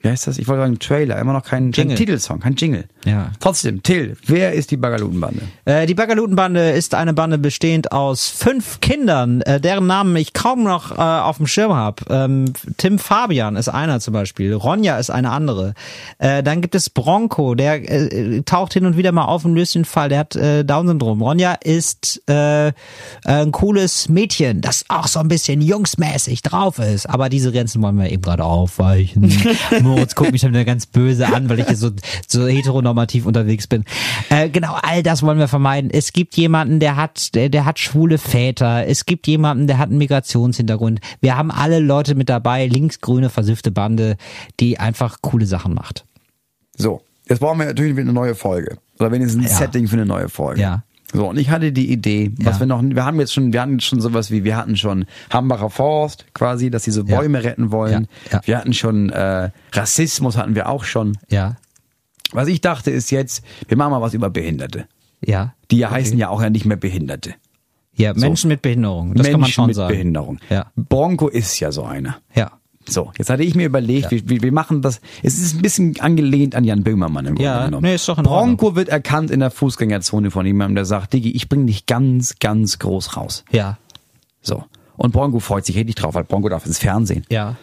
wie 0.05 0.09
heißt 0.09 0.27
das? 0.27 0.37
Ich 0.37 0.47
wollte 0.47 0.61
sagen 0.61 0.77
Trailer, 0.77 1.17
immer 1.17 1.33
noch 1.33 1.43
keinen, 1.43 1.71
keinen 1.71 1.89
Jingle. 1.89 1.97
Titelsong, 1.97 2.39
kein 2.39 2.55
Jingle. 2.55 2.85
Ja. 3.05 3.31
Trotzdem, 3.39 3.81
Till, 3.81 4.15
wer 4.27 4.53
ist 4.53 4.69
die 4.69 4.77
Bagalutenbande? 4.77 5.41
Äh, 5.65 5.87
die 5.87 5.95
Bagalutenbande 5.95 6.69
ist 6.71 6.93
eine 6.93 7.13
Bande 7.13 7.39
bestehend 7.39 7.91
aus 7.91 8.29
fünf 8.29 8.81
Kindern, 8.81 9.41
äh, 9.41 9.59
deren 9.59 9.87
Namen 9.87 10.15
ich 10.15 10.33
kaum 10.33 10.63
noch 10.63 10.91
äh, 10.91 11.01
auf 11.01 11.37
dem 11.37 11.47
Schirm 11.47 11.73
habe. 11.73 12.03
Ähm, 12.09 12.53
Tim 12.77 12.99
Fabian 12.99 13.55
ist 13.55 13.67
einer 13.67 13.99
zum 13.99 14.13
Beispiel, 14.13 14.53
Ronja 14.53 14.99
ist 14.99 15.09
eine 15.09 15.31
andere. 15.31 15.73
Äh, 16.19 16.43
dann 16.43 16.61
gibt 16.61 16.75
es 16.75 16.91
Bronco, 16.91 17.55
der 17.55 17.89
äh, 17.89 18.43
taucht 18.43 18.73
hin 18.73 18.85
und 18.85 18.97
wieder 18.97 19.11
mal 19.11 19.25
auf 19.25 19.43
und 19.43 19.55
löst 19.55 19.73
den 19.73 19.85
Fall. 19.85 20.09
Der 20.09 20.19
hat 20.19 20.35
äh, 20.35 20.63
Down-Syndrom. 20.63 21.19
Ronja 21.19 21.53
ist 21.53 22.21
äh, 22.29 22.71
ein 23.23 23.51
cooles 23.51 24.07
Mädchen, 24.07 24.61
das 24.61 24.85
auch 24.87 25.07
so 25.07 25.19
ein 25.19 25.29
bisschen 25.29 25.61
jungsmäßig 25.61 26.43
drauf 26.43 26.77
ist. 26.77 27.09
Aber 27.09 27.29
diese 27.29 27.51
Grenzen 27.51 27.81
wollen 27.81 27.97
wir 27.97 28.11
eben 28.11 28.21
gerade 28.21 28.43
aufweichen. 28.43 29.23
Moritz 29.95 30.15
guckt 30.15 30.31
mich 30.31 30.43
wieder 30.43 30.65
ganz 30.65 30.85
böse 30.85 31.27
an, 31.27 31.49
weil 31.49 31.59
ich 31.59 31.67
hier 31.67 31.75
so, 31.77 31.91
so 32.27 32.47
heteronormativ 32.47 33.25
unterwegs 33.25 33.67
bin. 33.67 33.85
Äh, 34.29 34.49
genau, 34.49 34.77
all 34.81 35.03
das 35.03 35.23
wollen 35.23 35.39
wir 35.39 35.47
vermeiden. 35.47 35.89
Es 35.91 36.13
gibt 36.13 36.35
jemanden, 36.35 36.79
der 36.79 36.95
hat, 36.95 37.33
der, 37.35 37.49
der 37.49 37.65
hat 37.65 37.79
schwule 37.79 38.17
Väter. 38.17 38.87
Es 38.87 39.05
gibt 39.05 39.27
jemanden, 39.27 39.67
der 39.67 39.77
hat 39.77 39.89
einen 39.89 39.97
Migrationshintergrund. 39.97 40.99
Wir 41.21 41.37
haben 41.37 41.51
alle 41.51 41.79
Leute 41.79 42.15
mit 42.15 42.29
dabei, 42.29 42.67
linksgrüne, 42.67 43.29
versiffte 43.29 43.71
Bande, 43.71 44.17
die 44.59 44.79
einfach 44.79 45.17
coole 45.21 45.45
Sachen 45.45 45.73
macht. 45.73 46.05
So, 46.77 47.01
jetzt 47.27 47.39
brauchen 47.39 47.59
wir 47.59 47.65
natürlich 47.65 47.93
wieder 47.93 48.03
eine 48.03 48.13
neue 48.13 48.35
Folge. 48.35 48.77
Oder 48.99 49.11
wenigstens 49.11 49.43
ein 49.45 49.49
Ja. 49.49 49.57
Setting 49.57 49.87
für 49.87 49.95
eine 49.95 50.05
neue 50.05 50.29
Folge. 50.29 50.61
Ja. 50.61 50.83
So, 51.13 51.29
und 51.29 51.37
ich 51.37 51.49
hatte 51.49 51.71
die 51.71 51.91
Idee, 51.91 52.31
was 52.37 52.55
Ja. 52.55 52.59
wir 52.61 52.67
noch, 52.67 52.81
wir 52.83 53.05
haben 53.05 53.19
jetzt 53.19 53.33
schon, 53.33 53.53
wir 53.53 53.61
hatten 53.61 53.79
schon 53.79 54.01
sowas 54.01 54.31
wie, 54.31 54.43
wir 54.43 54.57
hatten 54.57 54.75
schon 54.75 55.05
Hambacher 55.29 55.69
Forst 55.69 56.25
quasi, 56.33 56.69
dass 56.69 56.83
sie 56.83 56.91
so 56.91 57.03
Ja. 57.03 57.17
Bäume 57.19 57.43
retten 57.43 57.71
wollen. 57.71 58.07
Ja. 58.31 58.41
Wir 58.45 58.57
hatten 58.57 58.73
schon 58.73 59.09
äh, 59.11 59.51
Rassismus 59.71 60.35
hatten 60.37 60.55
wir 60.55 60.67
auch 60.69 60.83
schon. 60.83 61.17
Ja, 61.29 61.55
Was 62.33 62.47
ich 62.47 62.59
dachte 62.61 62.91
ist 62.91 63.11
jetzt, 63.11 63.43
wir 63.67 63.77
machen 63.77 63.91
mal 63.91 64.01
was 64.01 64.13
über 64.13 64.29
Behinderte. 64.29 64.87
ja. 65.21 65.53
Die 65.71 65.77
ja 65.77 65.89
heißen 65.91 66.17
ja 66.17 66.29
auch 66.29 66.41
ja 66.41 66.49
nicht 66.49 66.65
mehr 66.65 66.77
Behinderte. 66.77 67.33
Ja, 67.93 68.13
Menschen 68.13 68.49
mit 68.49 68.61
Behinderung. 68.61 69.13
Das 69.13 69.23
Menschen 69.23 69.31
kann 69.31 69.41
man 69.41 69.49
schon 69.49 69.65
mit 69.67 69.75
sagen. 69.75 69.93
Behinderung. 69.93 70.39
Ja. 70.49 70.71
Bronco 70.75 71.27
ist 71.29 71.59
ja 71.61 71.71
so 71.71 71.83
einer. 71.83 72.17
Ja. 72.35 72.51
So, 72.87 73.11
jetzt 73.17 73.29
hatte 73.29 73.43
ich 73.43 73.55
mir 73.55 73.65
überlegt, 73.65 74.11
wir, 74.11 74.27
wir, 74.29 74.41
wir 74.43 74.51
machen 74.51 74.81
das, 74.81 75.01
es 75.23 75.37
ist 75.39 75.55
ein 75.55 75.61
bisschen 75.61 75.99
angelehnt 75.99 76.55
an 76.55 76.63
Jan 76.63 76.83
Böhmermann 76.83 77.25
im 77.25 77.37
Ja, 77.37 77.53
Grunde 77.53 77.65
genommen. 77.67 77.83
nee, 77.87 77.95
ist 77.95 78.07
doch 78.07 78.17
in 78.17 78.23
Bronco 78.25 78.75
wird 78.75 78.89
erkannt 78.89 79.31
in 79.31 79.39
der 79.39 79.51
Fußgängerzone 79.51 80.31
von 80.31 80.45
jemandem, 80.45 80.75
der 80.75 80.85
sagt, 80.85 81.13
Diggi, 81.13 81.31
ich 81.31 81.49
bring 81.49 81.65
dich 81.67 81.85
ganz, 81.87 82.35
ganz 82.39 82.77
groß 82.79 83.17
raus. 83.17 83.43
Ja. 83.51 83.77
So. 84.41 84.63
Und 84.97 85.11
Bronco 85.13 85.39
freut 85.39 85.65
sich 85.65 85.75
richtig 85.75 85.95
drauf, 85.95 86.13
weil 86.15 86.23
Bronco 86.23 86.47
darf 86.49 86.65
ins 86.65 86.79
Fernsehen. 86.79 87.25
Ja. 87.29 87.55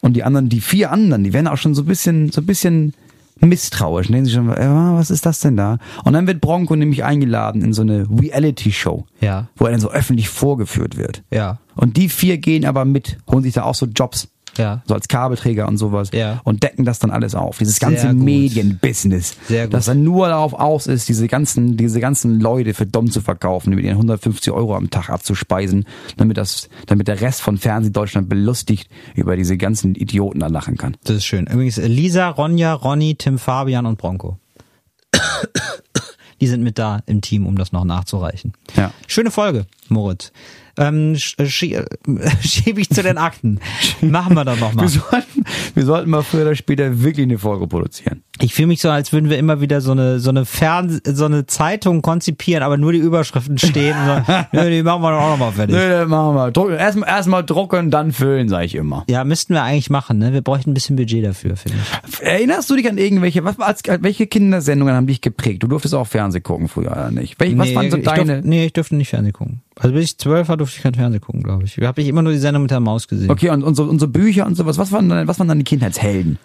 Und 0.00 0.14
die 0.14 0.22
anderen, 0.22 0.48
die 0.48 0.60
vier 0.60 0.90
anderen, 0.92 1.24
die 1.24 1.32
werden 1.32 1.46
auch 1.48 1.58
schon 1.58 1.74
so 1.74 1.82
ein 1.82 1.86
bisschen, 1.86 2.30
so 2.32 2.40
ein 2.40 2.46
bisschen 2.46 2.94
misstrauisch. 3.40 4.08
Denken 4.08 4.24
sich 4.26 4.34
schon, 4.34 4.50
äh, 4.50 4.68
was 4.68 5.10
ist 5.10 5.26
das 5.26 5.40
denn 5.40 5.56
da? 5.56 5.78
Und 6.04 6.12
dann 6.12 6.26
wird 6.26 6.40
Bronco 6.40 6.76
nämlich 6.76 7.04
eingeladen 7.04 7.62
in 7.62 7.72
so 7.72 7.82
eine 7.82 8.06
Reality-Show, 8.10 9.04
Ja. 9.20 9.48
wo 9.56 9.64
er 9.66 9.72
dann 9.72 9.80
so 9.80 9.90
öffentlich 9.90 10.28
vorgeführt 10.28 10.96
wird. 10.96 11.22
Ja. 11.30 11.58
Und 11.74 11.96
die 11.96 12.08
vier 12.08 12.38
gehen 12.38 12.64
aber 12.64 12.84
mit, 12.84 13.18
holen 13.30 13.42
sich 13.42 13.54
da 13.54 13.64
auch 13.64 13.74
so 13.74 13.86
Jobs. 13.86 14.28
Ja. 14.60 14.82
So 14.86 14.94
als 14.94 15.08
Kabelträger 15.08 15.66
und 15.66 15.78
sowas. 15.78 16.10
Ja. 16.12 16.40
Und 16.44 16.62
decken 16.62 16.84
das 16.84 16.98
dann 16.98 17.10
alles 17.10 17.34
auf. 17.34 17.58
Dieses 17.58 17.80
ganze. 17.80 18.12
Medienbusiness. 18.12 19.36
Sehr 19.48 19.64
gut. 19.64 19.74
Das 19.74 19.86
dann 19.86 20.02
nur 20.02 20.28
darauf 20.28 20.52
aus 20.54 20.86
ist, 20.86 21.08
diese 21.08 21.26
ganzen, 21.26 21.76
diese 21.76 22.00
ganzen 22.00 22.40
Leute 22.40 22.74
für 22.74 22.86
dumm 22.86 23.10
zu 23.10 23.20
verkaufen, 23.20 23.74
mit 23.74 23.84
ihren 23.84 23.96
150 23.96 24.52
Euro 24.52 24.76
am 24.76 24.90
Tag 24.90 25.10
abzuspeisen, 25.10 25.84
damit 26.16 26.36
das, 26.36 26.68
damit 26.86 27.08
der 27.08 27.20
Rest 27.20 27.40
von 27.40 27.58
Fernsehdeutschland 27.58 28.28
belustigt 28.28 28.90
über 29.14 29.36
diese 29.36 29.56
ganzen 29.56 29.94
Idioten 29.94 30.40
da 30.40 30.48
lachen 30.48 30.76
kann. 30.76 30.96
Das 31.04 31.16
ist 31.16 31.24
schön. 31.24 31.46
Übrigens 31.46 31.76
Lisa, 31.76 32.28
Ronja, 32.28 32.74
Ronny, 32.74 33.14
Tim 33.16 33.38
Fabian 33.38 33.86
und 33.86 33.98
Bronco. 33.98 34.38
Die 36.40 36.46
sind 36.46 36.62
mit 36.62 36.78
da 36.78 37.00
im 37.06 37.20
Team, 37.20 37.46
um 37.46 37.56
das 37.56 37.72
noch 37.72 37.84
nachzureichen. 37.84 38.54
Ja. 38.74 38.92
Schöne 39.06 39.30
Folge, 39.30 39.66
Moritz. 39.88 40.32
Ähm, 40.80 41.14
sch 41.14 41.38
äh, 41.38 41.46
schie 41.46 41.74
äh, 41.74 41.84
schiebe 42.42 42.80
ich 42.80 42.88
zu 42.88 43.02
den 43.02 43.18
Akten. 43.18 43.60
Machen 44.00 44.34
wir 44.34 44.46
doch 44.46 44.58
noch 44.58 44.72
mal. 44.72 44.82
Wir 44.82 44.88
sollten, 44.88 45.44
wir 45.74 45.84
sollten 45.84 46.10
mal 46.10 46.22
früher 46.22 46.42
oder 46.42 46.56
später 46.56 47.02
wirklich 47.02 47.24
eine 47.24 47.38
Folge 47.38 47.66
produzieren. 47.66 48.22
Ich 48.42 48.54
fühle 48.54 48.68
mich 48.68 48.80
so, 48.80 48.90
als 48.90 49.12
würden 49.12 49.30
wir 49.30 49.38
immer 49.38 49.60
wieder 49.60 49.80
so 49.80 49.92
eine 49.92 50.18
so 50.20 50.30
eine 50.30 50.44
Fern 50.44 51.00
so 51.04 51.24
eine 51.26 51.46
Zeitung 51.46 52.02
konzipieren, 52.02 52.62
aber 52.62 52.76
nur 52.76 52.92
die 52.92 52.98
Überschriften 52.98 53.58
stehen. 53.58 53.94
So, 54.06 54.34
Nö, 54.52 54.70
die 54.70 54.82
machen 54.82 55.02
wir 55.02 55.10
doch 55.10 55.20
auch 55.20 55.30
noch 55.30 55.38
mal 55.38 55.52
fertig. 55.52 55.76
Nee, 55.76 55.88
das 55.88 56.08
machen 56.08 56.34
wir. 56.34 56.50
Druck- 56.50 56.70
Erstmal 56.70 57.08
erstmal 57.08 57.44
drucken, 57.44 57.90
dann 57.90 58.12
füllen, 58.12 58.48
sage 58.48 58.64
ich 58.66 58.74
immer. 58.74 59.04
Ja, 59.08 59.24
müssten 59.24 59.54
wir 59.54 59.62
eigentlich 59.62 59.90
machen. 59.90 60.18
Ne? 60.18 60.32
Wir 60.32 60.40
bräuchten 60.42 60.70
ein 60.70 60.74
bisschen 60.74 60.96
Budget 60.96 61.24
dafür, 61.24 61.56
finde 61.56 61.78
ich. 61.78 62.20
Erinnerst 62.22 62.68
du 62.70 62.76
dich 62.76 62.88
an 62.88 62.98
irgendwelche, 62.98 63.44
was, 63.44 63.58
als, 63.60 63.82
welche 63.86 64.26
Kindersendungen 64.26 64.94
haben 64.94 65.06
dich 65.06 65.20
geprägt? 65.20 65.62
Du 65.62 65.66
durftest 65.66 65.94
auch 65.94 66.06
Fernsehen 66.06 66.42
gucken 66.42 66.68
früher, 66.68 66.92
oder 66.92 67.10
nicht? 67.10 67.38
Welche, 67.40 67.58
was 67.58 67.68
nee, 67.68 67.74
waren 67.74 67.90
so 67.90 67.96
deine? 67.98 68.24
Durfte, 68.34 68.48
nee, 68.48 68.64
ich 68.66 68.72
durfte 68.72 68.96
nicht 68.96 69.08
Fernsehen 69.10 69.32
gucken. 69.32 69.60
Also 69.78 69.94
bis 69.94 70.04
ich 70.04 70.18
zwölf 70.18 70.48
war, 70.48 70.56
durfte 70.56 70.76
ich 70.76 70.82
kein 70.82 70.94
Fernsehen 70.94 71.20
gucken, 71.20 71.42
glaube 71.42 71.64
ich. 71.64 71.76
Habe 71.78 72.00
ich 72.00 72.08
immer 72.08 72.22
nur 72.22 72.32
die 72.32 72.38
Sendung 72.38 72.62
mit 72.62 72.70
der 72.70 72.80
Maus 72.80 73.08
gesehen. 73.08 73.30
Okay, 73.30 73.50
und 73.50 73.62
unsere, 73.62 73.88
unsere 73.88 74.10
Bücher 74.10 74.46
und 74.46 74.54
sowas, 74.56 74.76
was 74.78 74.92
waren, 74.92 75.08
deine, 75.08 75.26
was 75.28 75.38
waren 75.38 75.48
deine 75.48 75.64
Kindheitshelden? 75.64 76.38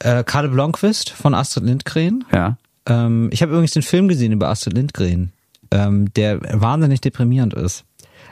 Äh, 0.00 0.24
Karl 0.24 0.48
Blomqvist 0.48 1.10
von 1.10 1.34
Astrid 1.34 1.64
Lindgren. 1.64 2.24
Ja. 2.32 2.56
Ähm, 2.86 3.28
ich 3.32 3.42
habe 3.42 3.52
übrigens 3.52 3.72
den 3.72 3.82
Film 3.82 4.08
gesehen 4.08 4.32
über 4.32 4.48
Astrid 4.48 4.74
Lindgren, 4.74 5.32
ähm, 5.70 6.12
der 6.14 6.40
wahnsinnig 6.60 7.00
deprimierend 7.00 7.54
ist. 7.54 7.84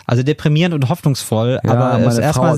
Also 0.06 0.22
deprimierend 0.22 0.74
und 0.74 0.88
hoffnungsvoll, 0.88 1.60
Ja, 1.64 1.70
aber 1.70 1.92
meine 1.94 2.06
es 2.06 2.14
ist 2.14 2.20
erstmal. 2.20 2.56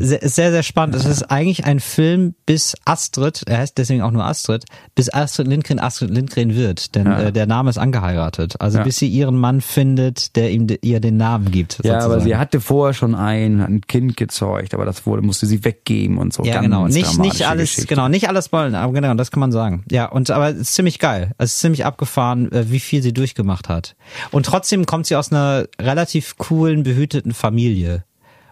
Sehr, 0.00 0.20
sehr, 0.22 0.50
sehr 0.50 0.62
spannend. 0.62 0.94
Es 0.96 1.04
ist 1.04 1.30
eigentlich 1.30 1.64
ein 1.64 1.80
Film, 1.80 2.34
bis 2.46 2.74
Astrid, 2.84 3.42
er 3.46 3.58
heißt 3.58 3.76
deswegen 3.78 4.02
auch 4.02 4.10
nur 4.10 4.24
Astrid, 4.24 4.64
bis 4.94 5.12
Astrid 5.12 5.46
Lindgren 5.46 5.78
Astrid 5.78 6.10
Lindgren 6.10 6.54
wird, 6.54 6.94
denn 6.94 7.06
Ja. 7.06 7.20
äh, 7.24 7.32
der 7.32 7.46
Name 7.46 7.70
ist 7.70 7.78
angeheiratet. 7.78 8.56
Also 8.60 8.78
Ja. 8.78 8.84
bis 8.84 8.98
sie 8.98 9.08
ihren 9.08 9.36
Mann 9.36 9.60
findet, 9.60 10.36
der 10.36 10.50
ihm 10.50 10.66
ihr 10.82 11.00
den 11.00 11.16
Namen 11.16 11.50
gibt. 11.50 11.78
Ja, 11.84 11.92
aber 11.94 12.00
sozusagen. 12.02 12.24
sie 12.24 12.36
hatte 12.36 12.60
vorher 12.60 12.94
schon 12.94 13.14
ein, 13.14 13.60
ein 13.60 13.80
Kind 13.82 14.16
gezeugt, 14.16 14.74
aber 14.74 14.84
das 14.84 15.06
wurde, 15.06 15.22
musste 15.22 15.46
sie 15.46 15.64
weggeben 15.64 16.18
und 16.18 16.32
so. 16.32 16.42
Ja, 16.44 16.60
genau. 16.60 16.86
Nicht, 16.86 17.18
nicht 17.18 17.46
alles, 17.46 17.70
Geschichte. 17.70 17.94
genau, 17.94 18.08
nicht 18.08 18.28
alles 18.28 18.52
wollen, 18.52 18.74
aber 18.74 18.92
genau, 18.92 19.14
das 19.14 19.30
kann 19.30 19.40
man 19.40 19.52
sagen. 19.52 19.84
Ja, 19.90 20.06
und 20.06 20.30
aber 20.30 20.50
es 20.50 20.56
ist 20.56 20.74
ziemlich 20.74 20.98
geil. 20.98 21.32
Es 21.38 21.52
ist 21.52 21.60
ziemlich 21.60 21.84
abgefahren, 21.84 22.50
äh, 22.52 22.70
wie 22.70 22.80
viel 22.80 23.02
sie 23.02 23.12
durchgemacht 23.12 23.68
hat. 23.68 23.94
Und 24.30 24.46
trotzdem 24.46 24.86
kommt 24.86 25.06
sie 25.06 25.16
aus 25.16 25.30
einer 25.32 25.66
relativ 25.80 26.36
coolen, 26.38 26.79
behüteten 26.82 27.34
Familie. 27.34 28.04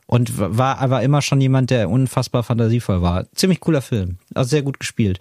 Und 0.06 0.38
war 0.38 0.78
aber 0.78 1.02
immer 1.02 1.20
schon 1.20 1.38
jemand, 1.38 1.68
der 1.68 1.90
unfassbar 1.90 2.42
fantasievoll 2.42 3.02
war. 3.02 3.30
Ziemlich 3.34 3.60
cooler 3.60 3.82
Film. 3.82 4.16
Also 4.34 4.48
sehr 4.48 4.62
gut 4.62 4.80
gespielt. 4.80 5.18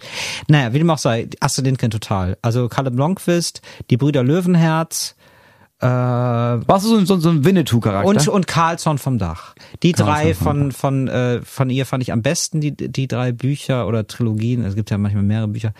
Naja, 0.48 0.72
wie 0.72 0.78
dem 0.78 0.88
auch 0.88 0.96
sei, 0.96 1.28
Astrid 1.40 1.66
Lindgren 1.66 1.90
total. 1.90 2.38
Also 2.40 2.68
Kalle 2.68 2.90
Blomqvist, 2.90 3.60
die 3.90 3.98
Brüder 3.98 4.22
Löwenherz, 4.22 5.14
äh, 5.80 5.86
Warst 5.86 6.84
du 6.86 6.90
so, 6.90 6.96
ein- 6.96 7.06
so, 7.06 7.18
so 7.18 7.28
ein 7.30 7.44
Winnetou-Charakter? 7.44 8.08
und, 8.08 8.26
und 8.28 8.46
Carlsson 8.46 8.98
vom 8.98 9.18
Dach. 9.18 9.54
Die 9.82 9.92
drei 9.92 10.34
vom 10.34 10.72
von, 10.72 10.72
von, 10.72 11.08
äh, 11.08 11.40
von 11.42 11.70
ihr 11.70 11.86
fand 11.86 12.02
ich 12.02 12.12
am 12.12 12.22
besten, 12.22 12.60
die, 12.60 12.72
die 12.72 13.06
drei 13.06 13.30
Bücher 13.32 13.86
oder 13.86 14.06
Trilogien. 14.06 14.64
Es 14.64 14.74
gibt 14.74 14.90
ja 14.90 14.98
manchmal 14.98 15.22
mehrere 15.22 15.48
Bücher. 15.48 15.72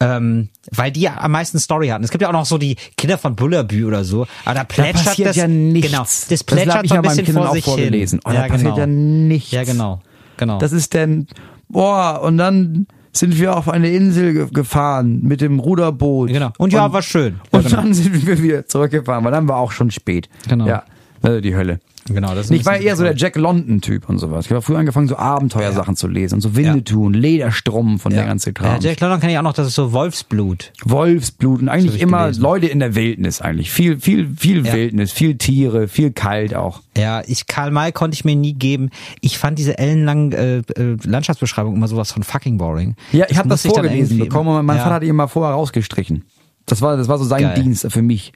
Ähm, 0.00 0.50
weil 0.70 0.92
die 0.92 1.00
ja 1.00 1.16
am 1.18 1.30
meisten 1.32 1.58
Story 1.58 1.88
hatten. 1.88 2.04
Es 2.04 2.10
gibt 2.10 2.20
ja 2.22 2.28
auch 2.28 2.32
noch 2.32 2.44
so 2.46 2.58
die 2.58 2.76
Kinder 2.96 3.16
von 3.16 3.36
Bullerbü 3.36 3.84
oder 3.86 4.04
so. 4.04 4.26
Aber 4.44 4.54
da 4.54 4.64
plätschert 4.64 5.06
passiert 5.06 5.28
das. 5.30 5.36
ja 5.36 5.48
nichts. 5.48 5.90
Genau. 5.90 6.02
Das 6.02 6.26
Das 6.28 6.44
plätschert 6.44 6.84
ich 6.84 6.90
so 6.90 6.94
ja 6.96 7.00
ein 7.00 7.08
bisschen 7.08 7.24
Kindern 7.24 7.42
vor 7.44 7.50
auch 7.50 7.54
sich 7.54 7.64
vorgelesen. 7.64 8.20
hin. 8.24 8.30
Oh, 8.30 8.36
da 8.36 8.48
passiert 8.48 8.76
ja 8.76 8.86
nichts. 8.86 9.50
Ja, 9.50 9.64
genau. 9.64 10.00
Genau. 10.36 10.58
Das 10.58 10.72
ist 10.72 10.92
denn, 10.94 11.26
boah, 11.68 12.20
und 12.22 12.36
dann 12.38 12.86
sind 13.12 13.38
wir 13.38 13.56
auf 13.56 13.68
eine 13.68 13.90
Insel 13.90 14.32
ge 14.32 14.46
gefahren 14.52 15.20
mit 15.22 15.40
dem 15.40 15.58
Ruderboot. 15.60 16.28
genau. 16.28 16.50
Und 16.58 16.72
ja, 16.72 16.92
war 16.92 17.02
schön. 17.02 17.40
Ja, 17.52 17.58
Und 17.58 17.66
genau. 17.68 17.82
dann 17.82 17.94
sind 17.94 18.26
wir 18.26 18.42
wieder 18.42 18.66
zurückgefahren, 18.66 19.24
weil 19.24 19.32
dann 19.32 19.48
war 19.48 19.56
auch 19.56 19.72
schon 19.72 19.90
spät. 19.90 20.28
Genau. 20.48 20.66
Ja. 20.66 20.82
Also 21.22 21.40
die 21.40 21.56
Hölle. 21.56 21.80
Genau, 22.08 22.34
das 22.34 22.46
ist 22.46 22.50
Ich 22.50 22.64
war 22.66 22.76
eher 22.78 22.96
so 22.96 23.04
der 23.04 23.16
Jack 23.16 23.36
London-Typ 23.36 24.08
und 24.08 24.18
sowas. 24.18 24.46
Ich 24.46 24.52
habe 24.52 24.62
früher 24.62 24.78
angefangen, 24.78 25.08
so 25.08 25.16
Abenteuersachen 25.16 25.96
zu 25.96 26.08
lesen 26.08 26.36
und 26.36 26.40
so 26.40 26.56
Winnetou 26.56 27.06
und 27.06 27.14
Lederstrumpf 27.14 28.06
und 28.06 28.14
der 28.14 28.24
ganze 28.24 28.50
Ja, 28.50 28.54
Kram. 28.54 28.80
Jack 28.80 29.00
London 29.00 29.20
kenne 29.20 29.32
ich 29.32 29.38
auch 29.38 29.42
noch, 29.42 29.52
das 29.52 29.68
ist 29.68 29.74
so 29.74 29.92
Wolfsblut. 29.92 30.72
Wolfsblut 30.84 31.62
und 31.62 31.68
hab 31.68 31.74
eigentlich 31.74 31.96
ich 31.96 32.02
immer 32.02 32.24
gelesen. 32.24 32.42
Leute 32.42 32.66
in 32.66 32.80
der 32.80 32.94
Wildnis 32.94 33.40
eigentlich. 33.40 33.70
Viel, 33.70 34.00
viel, 34.00 34.34
viel. 34.36 34.64
Wildnis, 34.64 35.12
viel 35.12 35.36
Tiere, 35.36 35.88
viel 35.88 36.12
kalt 36.12 36.54
auch. 36.54 36.82
Ja, 36.96 37.22
ich 37.26 37.46
Karl 37.46 37.70
May 37.70 37.92
konnte 37.92 38.14
ich 38.14 38.24
mir 38.24 38.36
nie 38.36 38.54
geben. 38.54 38.90
Ich 39.20 39.38
fand 39.38 39.58
diese 39.58 39.78
ellenlangen 39.78 40.32
äh, 40.32 40.58
äh, 40.58 40.96
Landschaftsbeschreibungen 41.04 41.76
immer 41.76 41.88
sowas 41.88 42.12
von 42.12 42.22
fucking 42.22 42.58
boring. 42.58 42.96
Ja, 43.12 43.26
ich 43.28 43.38
habe 43.38 43.48
das 43.48 43.64
ich 43.64 43.72
dann 43.72 43.84
vorgelesen 43.84 44.18
bekommen 44.18 44.50
und 44.56 44.66
mein 44.66 44.76
ja, 44.76 44.82
Vater 44.82 44.96
hat 44.96 45.02
ihn 45.04 45.14
mal 45.14 45.28
vorher 45.28 45.54
rausgestrichen. 45.54 46.24
Das 46.66 46.82
war, 46.82 46.96
das 46.96 47.08
war 47.08 47.18
so 47.18 47.24
sein 47.24 47.42
Geil. 47.42 47.62
Dienst 47.62 47.86
für 47.90 48.02
mich. 48.02 48.32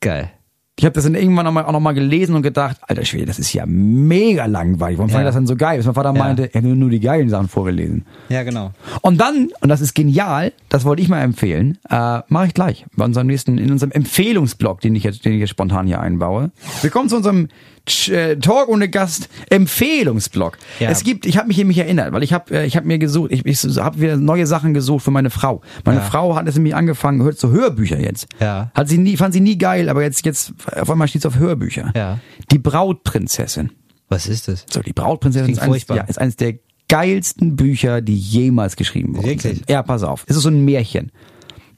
Geil. 0.00 0.30
Ich 0.76 0.84
habe 0.84 0.92
das 0.92 1.04
dann 1.04 1.14
irgendwann 1.14 1.44
noch 1.44 1.52
mal, 1.52 1.64
auch 1.64 1.70
noch 1.72 1.78
mal 1.78 1.92
gelesen 1.92 2.34
und 2.34 2.42
gedacht, 2.42 2.78
alter 2.82 3.04
Schwede, 3.04 3.26
das 3.26 3.38
ist 3.38 3.52
ja 3.52 3.64
mega 3.64 4.46
langweilig. 4.46 4.98
Warum 4.98 5.08
fand 5.08 5.22
Ja. 5.22 5.28
ich 5.28 5.28
das 5.28 5.36
denn 5.36 5.46
so 5.46 5.54
geil? 5.54 5.76
Bis 5.76 5.86
mein 5.86 5.94
Vater 5.94 6.12
Ja. 6.12 6.18
meinte, 6.18 6.52
er 6.52 6.62
hätte 6.62 6.74
nur 6.74 6.90
die 6.90 6.98
geilen 6.98 7.28
Sachen 7.28 7.46
vorgelesen. 7.48 8.04
Ja, 8.28 8.42
genau. 8.42 8.72
Und 9.00 9.20
dann, 9.20 9.50
und 9.60 9.68
das 9.68 9.80
ist 9.80 9.94
genial, 9.94 10.52
das 10.70 10.84
wollte 10.84 11.00
ich 11.00 11.08
mal 11.08 11.20
empfehlen, 11.20 11.78
äh, 11.88 12.20
mache 12.26 12.46
ich 12.48 12.54
gleich 12.54 12.84
bei 12.96 13.04
unserem 13.04 13.28
nächsten, 13.28 13.56
in 13.58 13.70
unserem 13.70 13.92
Empfehlungsblog, 13.92 14.80
den 14.80 14.96
ich 14.96 15.04
jetzt, 15.04 15.24
den 15.24 15.34
ich 15.34 15.40
jetzt 15.40 15.50
spontan 15.50 15.86
hier 15.86 16.00
einbaue. 16.00 16.50
Wir 16.82 16.90
kommen 16.90 17.08
zu 17.08 17.16
unserem 17.18 17.48
Talk 17.86 18.68
ohne 18.68 18.88
Gast 18.88 19.28
Empfehlungsblog. 19.50 20.56
Ja. 20.80 20.90
Es 20.90 21.04
gibt, 21.04 21.26
ich 21.26 21.36
habe 21.36 21.48
mich 21.48 21.58
nämlich 21.58 21.78
erinnert, 21.78 22.12
weil 22.12 22.22
ich 22.22 22.32
habe 22.32 22.54
äh, 22.54 22.66
ich 22.66 22.76
habe 22.76 22.86
mir 22.86 22.98
gesucht, 22.98 23.30
ich, 23.32 23.44
ich 23.44 23.62
habe 23.78 24.00
wieder 24.00 24.16
neue 24.16 24.46
Sachen 24.46 24.72
gesucht 24.72 25.04
für 25.04 25.10
meine 25.10 25.30
Frau. 25.30 25.60
Meine 25.84 25.98
Ja. 25.98 26.04
Frau 26.04 26.34
hat 26.34 26.48
es 26.48 26.54
nämlich 26.54 26.74
angefangen, 26.74 27.22
hört 27.22 27.38
so 27.38 27.50
Hörbücher 27.50 28.00
jetzt. 28.00 28.26
Ja. 28.40 28.70
Hat 28.74 28.88
sie 28.88 28.98
nie, 28.98 29.16
fand 29.16 29.34
sie 29.34 29.40
nie 29.40 29.58
geil, 29.58 29.88
aber 29.88 30.02
jetzt 30.02 30.24
jetzt 30.24 30.54
auf 30.74 30.90
einmal 30.90 31.08
steht 31.08 31.26
auf 31.26 31.36
Hörbücher. 31.36 31.92
Ja. 31.94 32.20
Die 32.50 32.58
Brautprinzessin. 32.58 33.70
Was 34.08 34.26
ist 34.26 34.48
das? 34.48 34.64
So, 34.70 34.80
die 34.80 34.92
Brautprinzessin 34.92 35.52
ist 35.52 35.60
eines, 35.60 35.86
ja, 35.88 36.02
ist 36.02 36.18
eines 36.18 36.36
der 36.36 36.54
geilsten 36.88 37.56
Bücher, 37.56 38.00
die 38.00 38.16
jemals 38.16 38.76
geschrieben 38.76 39.16
wurden. 39.16 39.26
Wirklich? 39.26 39.62
Ja, 39.68 39.82
pass 39.82 40.02
auf. 40.02 40.24
Es 40.26 40.36
ist 40.36 40.42
so 40.42 40.48
ein 40.50 40.64
Märchen. 40.64 41.10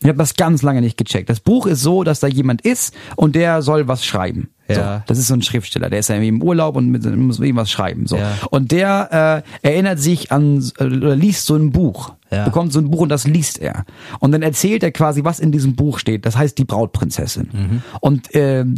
Ich 0.03 0.09
habe 0.09 0.19
das 0.19 0.35
ganz 0.35 0.63
lange 0.63 0.81
nicht 0.81 0.97
gecheckt. 0.97 1.29
Das 1.31 1.41
Buch 1.41 1.67
ist 1.67 1.83
so, 1.83 2.05
dass 2.05 2.21
da 2.21 2.27
jemand 2.27 2.63
ist 2.63 2.95
und 3.17 3.35
der 3.35 3.63
soll 3.63 3.89
was 3.89 4.05
schreiben. 4.05 4.51
Ja. 4.69 4.75
So, 4.99 5.03
das 5.07 5.19
ist 5.19 5.29
so 5.29 5.35
ein 5.35 5.43
Schriftsteller, 5.43 5.89
der 5.91 6.01
ist 6.01 6.09
ja 6.09 6.17
irgendwie 6.17 6.29
im 6.29 6.43
Urlaub 6.43 6.75
und 6.77 6.89
mit, 6.89 7.05
muss 7.17 7.39
irgendwas 7.39 7.71
schreiben. 7.71 8.07
So. 8.07 8.17
Ja. 8.17 8.33
Und 8.51 8.73
der 8.73 9.45
äh, 9.63 9.69
erinnert 9.69 10.01
sich 10.01 10.33
an 10.33 10.63
äh, 10.79 10.85
oder 10.85 11.15
liest 11.15 11.47
so 11.47 11.55
ein 11.55 11.71
Buch, 11.71 12.15
Ja. 12.33 12.45
bekommt 12.45 12.73
so 12.73 12.81
ein 12.81 12.91
Buch 12.91 13.01
und 13.01 13.09
das 13.09 13.27
liest 13.27 13.59
er. 13.61 13.85
Und 14.19 14.33
dann 14.33 14.43
erzählt 14.43 14.83
er 14.83 14.91
quasi, 14.91 15.23
was 15.25 15.39
in 15.39 15.53
diesem 15.53 15.77
Buch 15.77 15.99
steht. 16.01 16.27
Das 16.27 16.37
heißt 16.37 16.59
die 16.59 16.65
Brautprinzessin. 16.65 17.49
Mhm. 17.53 17.83
Und 18.01 18.29
ähm, 18.33 18.75
der, 18.75 18.77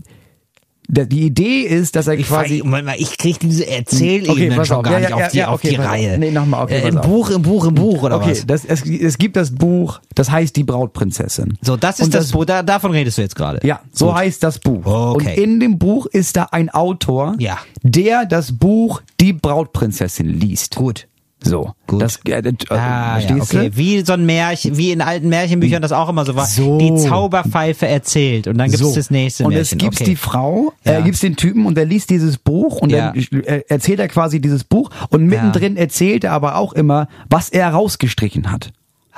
die 0.91 1.23
Idee 1.27 1.61
ist, 1.63 1.97
dass 1.97 2.07
er 2.07 2.15
Ich, 2.15 2.27
quasi 2.29 2.63
mal, 2.65 2.83
ich 2.97 3.19
krieg 3.19 3.39
diese 3.41 3.67
Erzählebene 3.67 4.31
Okay, 4.33 4.51
pass 4.57 4.69
schon 4.69 4.77
auf. 4.79 4.83
gar 4.85 4.93
Ja, 4.95 4.99
nicht 5.01 5.11
ja, 5.11 5.17
auf 5.27 5.31
die, 5.33 5.39
ja, 5.39 5.49
auf 5.49 5.55
okay, 5.57 5.69
die 5.71 5.79
auf. 5.79 5.85
Reihe. 5.85 6.19
Nee, 6.19 6.31
nochmal, 6.31 6.65
okay, 6.65 6.79
äh, 6.81 6.89
Im. 6.89 7.01
Buch, 7.03 7.29
im 7.31 7.43
Buch, 7.43 7.67
im 7.67 7.75
Buch, 7.75 8.03
oder 8.03 8.17
Okay, 8.17 8.31
was? 8.31 8.47
das, 8.47 8.65
es, 8.65 8.87
es 8.89 9.19
gibt 9.19 9.37
das 9.37 9.55
Buch, 9.55 10.01
das 10.15 10.31
heißt 10.31 10.57
die 10.57 10.65
Brautprinzessin. 10.65 11.59
So, 11.61 11.77
das 11.77 11.99
ist 12.01 12.07
Und 12.07 12.15
das, 12.15 12.31
Buch, 12.33 12.47
da, 12.47 12.63
davon 12.63 12.91
redest 12.93 13.19
du 13.19 13.23
jetzt 13.23 13.37
gerade. 13.37 13.61
Ja, 13.67 13.81
so 13.93 14.07
Gut. 14.07 14.15
heißt 14.17 14.43
das 14.43 14.59
Buch. 14.61 14.87
Okay. 14.87 15.35
Und 15.35 15.39
in 15.45 15.61
dem 15.61 15.79
Buch 15.79 16.07
ist 16.07 16.37
da 16.37 16.45
ein 16.53 16.71
Autor, 16.71 17.35
Ja. 17.39 17.59
der 17.83 18.25
das 18.25 18.53
Buch 18.53 19.03
Die 19.21 19.35
Brautprinzessin 19.35 20.29
liest. 20.41 20.77
Gut. 20.77 21.07
So. 21.43 21.73
Gut. 21.87 22.03
Das, 22.03 22.19
äh, 22.27 22.33
äh, 22.41 22.53
Ah, 22.71 23.19
ja, 23.21 23.37
okay. 23.37 23.71
du? 23.71 23.77
Wie 23.77 24.01
so 24.05 24.13
ein 24.15 24.27
Märchen, 24.27 24.77
wie 24.77 24.91
in 24.91 25.01
alten 25.01 25.29
Märchenbüchern 25.29 25.81
das 25.81 25.93
auch 25.93 26.09
immer 26.09 26.25
so 26.25 26.35
war. 26.35 26.47
So. 26.47 26.79
Die 26.79 26.95
Zauberpfeife 26.97 27.87
erzählt 27.87 28.49
und 28.49 28.59
dann 28.59 28.69
gibt's 28.71 28.85
so. 28.87 28.95
das 28.95 29.11
nächste 29.11 29.45
und 29.45 29.51
Märchen. 29.55 29.79
es 29.79 29.83
gibt 29.83 29.95
okay. 29.95 30.05
die 30.05 30.17
Frau, 30.17 30.73
Ja. 30.85 30.99
äh, 30.99 31.03
gibt's 31.03 31.21
den 31.21 31.37
Typen 31.37 31.65
und 31.67 31.77
der 31.77 31.85
liest 31.85 32.11
dieses 32.11 32.39
Buch 32.39 32.79
und 32.79 32.91
Ja. 32.91 33.13
dann 33.13 33.43
äh, 33.45 33.63
erzählt 33.69 34.01
er 34.01 34.09
quasi 34.09 34.41
dieses 34.41 34.65
Buch 34.65 34.91
und 35.11 35.27
mittendrin 35.27 35.77
erzählt 35.77 36.25
er 36.25 36.33
aber 36.33 36.57
auch 36.57 36.73
immer, 36.73 37.09
was 37.31 37.49
er 37.51 37.69
rausgestrichen 37.71 38.51
hat. 38.51 38.71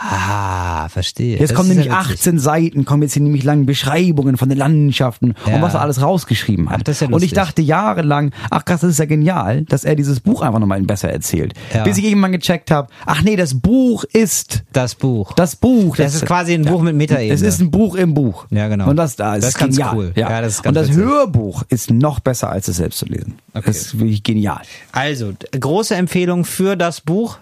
Ah, 0.02 0.88
verstehe. 0.88 1.38
Jetzt 1.38 1.50
Das 1.50 1.54
kommen 1.54 1.68
nämlich 1.68 1.86
ja 1.88 2.00
witzig. 2.00 2.20
18 2.20 2.38
Seiten, 2.38 2.84
kommen 2.86 3.02
jetzt 3.02 3.12
hier 3.12 3.22
nämlich 3.22 3.44
lange 3.44 3.64
Beschreibungen 3.64 4.38
von 4.38 4.48
den 4.48 4.56
Landschaften 4.56 5.34
Ja. 5.46 5.56
und 5.56 5.62
was 5.62 5.74
er 5.74 5.82
alles 5.82 6.00
rausgeschrieben 6.00 6.70
hat. 6.70 6.78
Ach, 6.80 6.82
das 6.84 6.96
ist 7.02 7.08
ja 7.08 7.14
und 7.14 7.22
ich 7.22 7.32
dachte 7.32 7.60
jahrelang, 7.60 8.32
ach 8.50 8.64
krass, 8.64 8.80
das 8.80 8.92
ist 8.92 8.98
ja 8.98 9.04
genial, 9.04 9.62
dass 9.64 9.84
er 9.84 9.96
dieses 9.96 10.20
Buch 10.20 10.40
einfach 10.40 10.58
nochmal 10.58 10.80
besser 10.82 11.10
erzählt. 11.10 11.52
Bis 11.84 11.98
ich 11.98 12.04
irgendwann 12.04 12.32
gecheckt 12.32 12.70
habe, 12.70 12.88
ach 13.04 13.20
nee, 13.22 13.36
das 13.36 13.60
Buch 13.60 14.04
ist 14.04 14.62
Das 14.72 14.94
Buch. 14.94 15.32
das 15.34 15.56
Buch. 15.56 15.96
Das 15.96 16.14
ist 16.14 16.24
quasi 16.24 16.54
ein 16.54 16.64
Buch 16.64 16.80
mit 16.80 16.96
Metaebene. 16.96 17.34
Es 17.34 17.42
ist 17.42 17.60
ein 17.60 17.70
Buch 17.70 17.94
im 17.94 18.14
Buch. 18.14 18.46
Ja, 18.50 18.68
genau. 18.68 18.88
Und 18.88 18.96
das 18.96 19.16
da 19.16 19.34
ist, 19.36 19.42
Das 19.42 19.50
ist 19.50 19.58
ganz 19.58 19.76
genial. 19.76 19.94
cool. 19.96 20.12
Ja. 20.16 20.30
Ja, 20.30 20.40
das 20.40 20.54
ist 20.54 20.58
und 20.60 20.64
ganz 20.64 20.76
das 20.78 20.88
witzig. 20.88 21.04
Hörbuch 21.04 21.62
ist 21.68 21.90
noch 21.90 22.20
besser, 22.20 22.48
als 22.50 22.68
es 22.68 22.76
selbst 22.78 22.98
zu 23.00 23.04
lesen. 23.06 23.34
Okay. 23.52 23.64
Das 23.66 23.76
ist 23.76 23.98
wirklich 23.98 24.22
genial. 24.22 24.62
Also, 24.92 25.32
große 25.58 25.94
Empfehlung 25.94 26.44
für 26.46 26.76
das 26.76 27.02
Buch. 27.02 27.38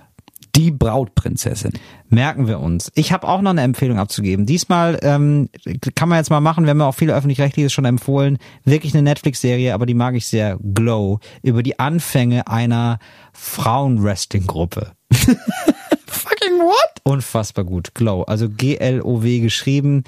Die 0.56 0.70
Brautprinzessin. 0.72 1.72
Merken 2.10 2.46
wir 2.46 2.60
uns. 2.60 2.90
Ich 2.94 3.12
habe 3.12 3.28
auch 3.28 3.42
noch 3.42 3.50
eine 3.50 3.62
Empfehlung 3.62 3.98
abzugeben. 3.98 4.46
Diesmal 4.46 4.98
ähm, 5.02 5.50
kann 5.94 6.08
man 6.08 6.18
jetzt 6.18 6.30
mal 6.30 6.40
machen, 6.40 6.64
wir 6.64 6.70
haben 6.70 6.80
ja 6.80 6.86
auch 6.86 6.94
viele 6.94 7.14
öffentlich-rechtliches 7.14 7.72
schon 7.72 7.84
empfohlen. 7.84 8.38
Wirklich 8.64 8.94
eine 8.94 9.02
Netflix-Serie, 9.02 9.74
aber 9.74 9.86
die 9.86 9.94
mag 9.94 10.14
ich 10.14 10.26
sehr. 10.26 10.58
Glow. 10.58 11.20
Über 11.42 11.62
die 11.62 11.78
Anfänge 11.78 12.48
einer 12.48 12.98
Frauen-Wrestling-Gruppe. 13.32 14.92
What? 16.58 17.02
Unfassbar 17.04 17.64
gut. 17.64 17.94
Glow. 17.94 18.22
Also 18.22 18.48
G-L-O-W 18.48 19.40
geschrieben. 19.40 20.04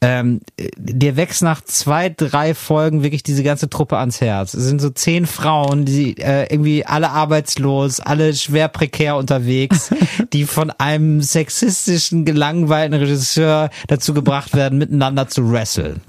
Ähm, 0.00 0.40
dir 0.76 1.16
wächst 1.16 1.42
nach 1.42 1.62
zwei, 1.62 2.08
drei 2.08 2.54
Folgen 2.54 3.02
wirklich 3.02 3.22
diese 3.22 3.42
ganze 3.42 3.68
Truppe 3.68 3.98
ans 3.98 4.20
Herz. 4.20 4.54
Es 4.54 4.64
sind 4.64 4.80
so 4.80 4.90
zehn 4.90 5.26
Frauen, 5.26 5.84
die 5.84 6.16
äh, 6.18 6.52
irgendwie 6.52 6.86
alle 6.86 7.10
arbeitslos, 7.10 8.00
alle 8.00 8.34
schwer 8.34 8.68
prekär 8.68 9.16
unterwegs, 9.16 9.90
die 10.32 10.44
von 10.44 10.70
einem 10.70 11.22
sexistischen, 11.22 12.24
gelangweilten 12.24 12.98
Regisseur 12.98 13.70
dazu 13.88 14.14
gebracht 14.14 14.54
werden, 14.54 14.78
miteinander 14.78 15.28
zu 15.28 15.50
wresteln. 15.50 16.00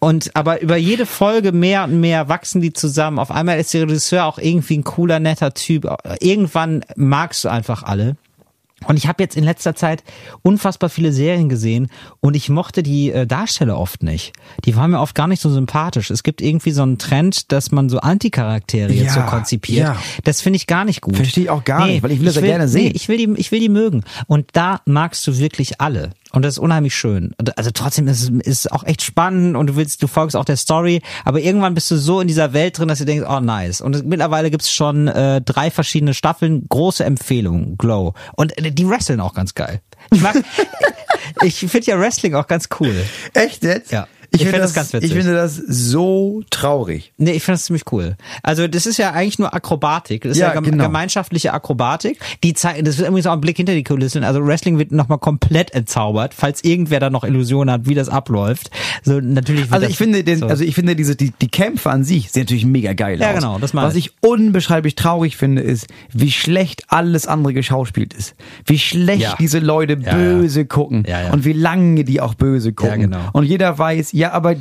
Und 0.00 0.36
aber 0.36 0.60
über 0.60 0.76
jede 0.76 1.06
Folge 1.06 1.52
mehr 1.52 1.84
und 1.84 2.00
mehr 2.00 2.28
wachsen 2.28 2.60
die 2.60 2.72
zusammen. 2.72 3.18
Auf 3.18 3.30
einmal 3.30 3.58
ist 3.58 3.72
der 3.72 3.82
Regisseur 3.82 4.26
auch 4.26 4.38
irgendwie 4.38 4.78
ein 4.78 4.84
cooler, 4.84 5.18
netter 5.20 5.54
Typ. 5.54 5.88
Irgendwann 6.20 6.84
magst 6.96 7.44
du 7.44 7.48
einfach 7.48 7.82
alle. 7.82 8.16
Und 8.86 8.98
ich 8.98 9.06
habe 9.08 9.22
jetzt 9.22 9.36
in 9.36 9.42
letzter 9.44 9.74
Zeit 9.74 10.04
unfassbar 10.42 10.90
viele 10.90 11.10
Serien 11.10 11.48
gesehen 11.48 11.88
und 12.20 12.36
ich 12.36 12.50
mochte 12.50 12.82
die 12.82 13.10
äh, 13.10 13.26
Darsteller 13.26 13.78
oft 13.78 14.02
nicht. 14.02 14.34
Die 14.66 14.76
waren 14.76 14.90
mir 14.90 15.00
oft 15.00 15.14
gar 15.14 15.26
nicht 15.28 15.40
so 15.40 15.50
sympathisch. 15.50 16.10
Es 16.10 16.22
gibt 16.22 16.42
irgendwie 16.42 16.72
so 16.72 16.82
einen 16.82 16.98
Trend, 16.98 17.52
dass 17.52 17.72
man 17.72 17.88
so 17.88 18.00
Anticharaktere 18.00 18.92
jetzt 18.92 19.14
so 19.14 19.20
Ja, 19.20 19.26
konzipiert. 19.26 19.78
ja. 19.88 19.96
Das 20.24 20.42
finde 20.42 20.58
ich 20.58 20.66
gar 20.66 20.84
nicht 20.84 21.00
gut. 21.00 21.16
Verstehe 21.16 21.44
ich 21.44 21.50
auch 21.50 21.64
gar 21.64 21.86
nicht, 21.86 22.02
weil 22.02 22.12
ich 22.12 22.18
will 22.18 22.26
das 22.26 22.34
ja 22.36 22.42
gerne 22.42 22.68
sehen. 22.68 22.84
Nee, 22.88 22.92
ich 22.94 23.08
will 23.08 23.16
die, 23.16 23.32
ich 23.40 23.50
will 23.50 23.60
die 23.60 23.70
mögen. 23.70 24.04
Und 24.26 24.50
da 24.52 24.82
magst 24.84 25.26
du 25.26 25.38
wirklich 25.38 25.80
alle. 25.80 26.10
Und 26.32 26.44
das 26.44 26.54
ist 26.54 26.58
unheimlich 26.58 26.94
schön. 26.94 27.34
Also 27.56 27.70
trotzdem 27.70 28.08
ist 28.08 28.30
es 28.44 28.66
auch 28.66 28.84
echt 28.84 29.02
spannend 29.02 29.56
und 29.56 29.68
du 29.68 29.76
willst, 29.76 30.02
du 30.02 30.06
folgst 30.06 30.36
auch 30.36 30.44
der 30.44 30.56
Story, 30.56 31.00
aber 31.24 31.40
irgendwann 31.40 31.74
bist 31.74 31.90
du 31.90 31.96
so 31.96 32.20
in 32.20 32.28
dieser 32.28 32.52
Welt 32.52 32.78
drin, 32.78 32.88
dass 32.88 32.98
du 32.98 33.04
denkst, 33.04 33.26
oh 33.28 33.40
nice. 33.40 33.80
Und 33.80 34.04
mittlerweile 34.06 34.50
gibt's 34.50 34.70
schon 34.70 35.08
äh, 35.08 35.40
drei 35.40 35.70
verschiedene 35.70 36.14
Staffeln, 36.14 36.66
große 36.68 37.04
Empfehlung, 37.04 37.76
Glow. 37.78 38.14
Und 38.34 38.58
äh, 38.58 38.72
die 38.72 38.88
wresteln 38.88 39.20
auch 39.20 39.34
ganz 39.34 39.54
geil. 39.54 39.80
Ich 40.10 40.20
mag, 40.20 40.36
ich 41.42 41.58
finde 41.58 41.86
ja 41.86 41.98
Wrestling 41.98 42.34
auch 42.34 42.46
ganz 42.46 42.68
cool. 42.80 42.94
Echt 43.32 43.62
jetzt? 43.62 43.92
Ja. 43.92 44.06
Ich, 44.36 44.42
Ich 44.42 44.48
finde 44.48 44.52
find 44.52 44.64
das, 44.64 44.72
das 44.72 44.74
ganz 44.74 44.92
witzig. 44.92 45.10
ich 45.10 45.16
finde 45.16 45.34
das 45.34 45.56
so 45.56 46.42
traurig. 46.50 47.12
Nee, 47.16 47.32
ich 47.32 47.42
finde 47.42 47.54
das 47.56 47.64
ziemlich 47.64 47.84
cool. 47.92 48.16
Also 48.42 48.68
das 48.68 48.86
ist 48.86 48.96
ja 48.98 49.12
eigentlich 49.12 49.38
nur 49.38 49.52
Akrobatik. 49.54 50.22
Das 50.22 50.32
ist 50.32 50.38
ja, 50.38 50.48
Ja, 50.48 50.54
gem 50.60 50.64
genau. 50.64 50.84
gemeinschaftliche 50.84 51.52
Akrobatik. 51.52 52.18
Die 52.44 52.54
zeigen, 52.54 52.84
das 52.84 52.96
ist 52.96 53.00
irgendwie 53.02 53.22
so 53.22 53.30
ein 53.30 53.40
Blick 53.40 53.56
hinter 53.56 53.74
die 53.74 53.84
Kulissen. 53.84 54.24
Also 54.24 54.44
Wrestling 54.46 54.78
wird 54.78 54.92
nochmal 54.92 55.18
komplett 55.18 55.72
entzaubert, 55.72 56.34
falls 56.34 56.62
irgendwer 56.64 57.00
da 57.00 57.10
noch 57.10 57.24
Illusionen 57.24 57.70
hat, 57.72 57.88
wie 57.88 57.94
das 57.94 58.08
abläuft. 58.08 58.70
So 59.02 59.20
natürlich. 59.20 59.72
Also 59.72 59.86
ich 59.86 59.96
finde 59.96 60.22
den, 60.24 60.38
so. 60.38 60.46
also 60.46 60.64
ich 60.64 60.74
finde 60.74 60.94
diese 60.96 61.16
die, 61.16 61.32
die 61.40 61.48
Kämpfe 61.48 61.90
an 61.90 62.04
sich 62.04 62.30
sehen 62.30 62.42
natürlich 62.42 62.66
mega 62.66 62.92
geil 62.92 63.18
Ja, 63.20 63.30
aus. 63.30 63.34
genau, 63.36 63.58
das 63.58 63.72
meine 63.72 63.88
Was 63.88 63.94
ich. 63.94 64.06
ich 64.06 64.12
unbeschreiblich 64.20 64.94
traurig 64.94 65.36
finde, 65.36 65.62
ist, 65.62 65.86
wie 66.12 66.30
schlecht 66.30 66.84
alles 66.88 67.26
andere 67.26 67.52
geschauspielt 67.54 68.12
ist. 68.14 68.34
Wie 68.64 68.78
schlecht 68.78 69.22
Ja. 69.22 69.36
diese 69.38 69.58
Leute 69.58 69.98
Ja, 70.00 70.14
böse 70.14 70.66
gucken 70.66 71.04
Ja, 71.08 71.22
ja. 71.22 71.32
und 71.32 71.44
wie 71.44 71.52
lange 71.52 72.04
die 72.04 72.20
auch 72.20 72.34
böse 72.34 72.72
gucken. 72.72 72.90
Ja, 73.00 73.06
genau. 73.06 73.30
Und 73.32 73.44
jeder 73.44 73.78
weiß, 73.78 74.12
ja, 74.12 74.25
aber 74.32 74.56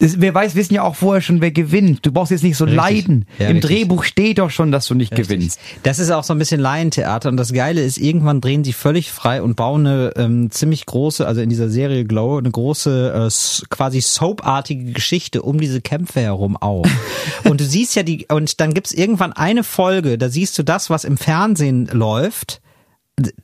es, 0.00 0.18
wer 0.20 0.34
weiß, 0.34 0.54
wissen 0.54 0.74
ja 0.74 0.82
auch 0.82 0.96
vorher 0.96 1.20
schon, 1.20 1.42
wer 1.42 1.50
gewinnt. 1.50 2.06
Du 2.06 2.12
brauchst 2.12 2.30
jetzt 2.30 2.42
nicht 2.42 2.56
so 2.56 2.64
Richtig. 2.64 2.76
leiden. 2.82 3.26
Ja, 3.38 3.48
Im 3.48 3.56
richtig. 3.56 3.70
Drehbuch 3.70 4.04
steht 4.04 4.38
doch 4.38 4.50
schon, 4.50 4.72
dass 4.72 4.86
du 4.86 4.94
nicht 4.94 5.14
gewinnst. 5.14 5.60
Das 5.82 5.98
ist 5.98 6.10
auch 6.10 6.24
so 6.24 6.32
ein 6.32 6.38
bisschen 6.38 6.60
Laientheater 6.60 7.28
und 7.28 7.36
das 7.36 7.52
Geile 7.52 7.82
ist, 7.82 7.98
irgendwann 7.98 8.40
drehen 8.40 8.64
sie 8.64 8.72
völlig 8.72 9.12
frei 9.12 9.42
und 9.42 9.56
bauen 9.56 9.86
eine 9.86 10.12
ähm, 10.16 10.50
ziemlich 10.50 10.86
große, 10.86 11.26
also 11.26 11.42
in 11.42 11.50
dieser 11.50 11.68
Serie 11.68 12.04
Glow, 12.04 12.38
eine 12.38 12.50
große 12.50 13.28
äh, 13.28 13.66
quasi 13.68 14.00
soapartige 14.00 14.92
Geschichte 14.92 15.42
um 15.42 15.60
diese 15.60 15.82
Kämpfe 15.82 16.20
herum 16.20 16.56
auf. 16.56 16.88
und 17.44 17.60
du 17.60 17.64
siehst 17.64 17.94
ja 17.94 18.02
die, 18.02 18.26
und 18.30 18.60
dann 18.60 18.72
gibt's 18.72 18.92
irgendwann 18.92 19.34
eine 19.34 19.64
Folge, 19.64 20.16
da 20.16 20.30
siehst 20.30 20.58
du 20.58 20.62
das, 20.62 20.88
was 20.88 21.04
im 21.04 21.18
Fernsehen 21.18 21.88
läuft, 21.92 22.62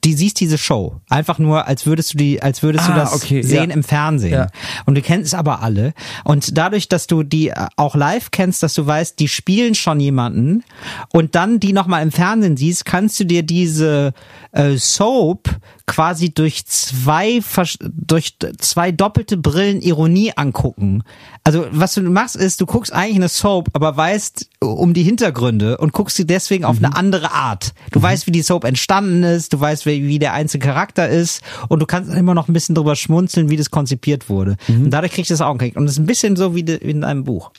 die 0.05 0.15
siehst 0.15 0.41
diese 0.41 0.59
Show. 0.59 1.01
Einfach 1.09 1.39
nur, 1.39 1.67
als 1.67 1.87
würdest 1.87 2.15
du 2.15 2.19
die, 2.19 2.43
als 2.43 2.63
würdest 2.63 2.89
du 2.89 2.93
Ah, 2.93 2.97
das 2.97 3.13
okay, 3.15 3.43
sehen 3.43 3.71
ja. 3.71 3.75
im 3.77 3.83
Fernsehen. 3.83 4.33
Ja. 4.33 4.47
Und 4.85 4.95
du 4.97 5.03
kennst 5.03 5.27
es 5.29 5.35
aber 5.35 5.63
alle. 5.63 5.93
Und 6.25 6.57
dadurch, 6.57 6.89
dass 6.89 7.07
du 7.07 7.23
die 7.23 7.49
äh, 7.49 7.67
auch 7.77 7.95
live 7.95 8.31
kennst, 8.31 8.63
dass 8.63 8.75
du 8.75 8.87
weißt, 8.87 9.19
die 9.19 9.29
spielen 9.29 9.75
schon 9.75 10.01
jemanden 10.01 10.65
und 11.13 11.35
dann 11.35 11.61
die 11.61 11.73
nochmal 11.73 12.03
im 12.03 12.13
Fernsehen 12.13 12.57
siehst, 12.57 12.85
kannst 12.85 13.19
du 13.21 13.25
dir 13.25 13.43
diese 13.43 14.13
äh, 14.53 14.77
Soap 14.77 15.49
quasi 15.87 16.31
durch 16.35 16.67
zwei 16.67 17.41
durch 17.81 18.35
zwei 18.59 18.93
doppelte 18.93 19.37
Brillen 19.37 19.81
Ironie 19.81 20.33
angucken. 20.35 21.05
Also 21.45 21.67
was 21.71 21.95
du 21.95 22.03
machst 22.03 22.35
ist, 22.35 22.61
du 22.61 22.67
guckst 22.67 22.93
eigentlich 22.93 23.17
eine 23.17 23.29
Soap, 23.29 23.71
aber 23.73 23.97
weißt 23.97 24.49
um 24.61 24.95
die 24.95 25.05
Hintergründe 25.05 25.79
und 25.79 25.93
guckst 25.93 26.17
sie 26.17 26.27
deswegen 26.27 26.65
auf 26.65 26.79
eine 26.79 26.97
andere 26.97 27.33
Art. 27.33 27.73
Du 27.93 28.03
weißt, 28.03 28.27
wie 28.27 28.33
die 28.33 28.43
Soap 28.43 28.65
entstanden 28.65 29.23
ist, 29.23 29.53
du 29.53 29.61
weißt, 29.61 29.87
wie, 29.87 30.09
wie 30.09 30.19
der 30.19 30.33
einzelne 30.33 30.65
Charakter 30.65 31.09
ist 31.09 31.43
und 31.69 31.81
du 31.81 31.87
kannst 31.87 32.13
immer 32.13 32.35
noch 32.35 32.49
ein 32.49 32.53
bisschen 32.53 32.75
drüber 32.75 32.97
schmunzeln, 32.97 33.49
wie 33.49 33.57
das 33.57 33.71
konzipiert 33.71 34.29
wurde. 34.29 34.57
Und 34.69 34.91
dadurch 34.91 35.13
kriegst 35.13 35.31
du 35.31 35.35
das 35.35 35.41
auch 35.41 35.53
gekriegt. 35.53 35.77
Und 35.77 35.85
das 35.87 35.93
ist 35.93 35.99
ein 35.99 36.07
bisschen 36.07 36.35
so 36.35 36.57
wie 36.57 36.61
in 36.61 37.05
einem 37.05 37.25
Buch. 37.25 37.53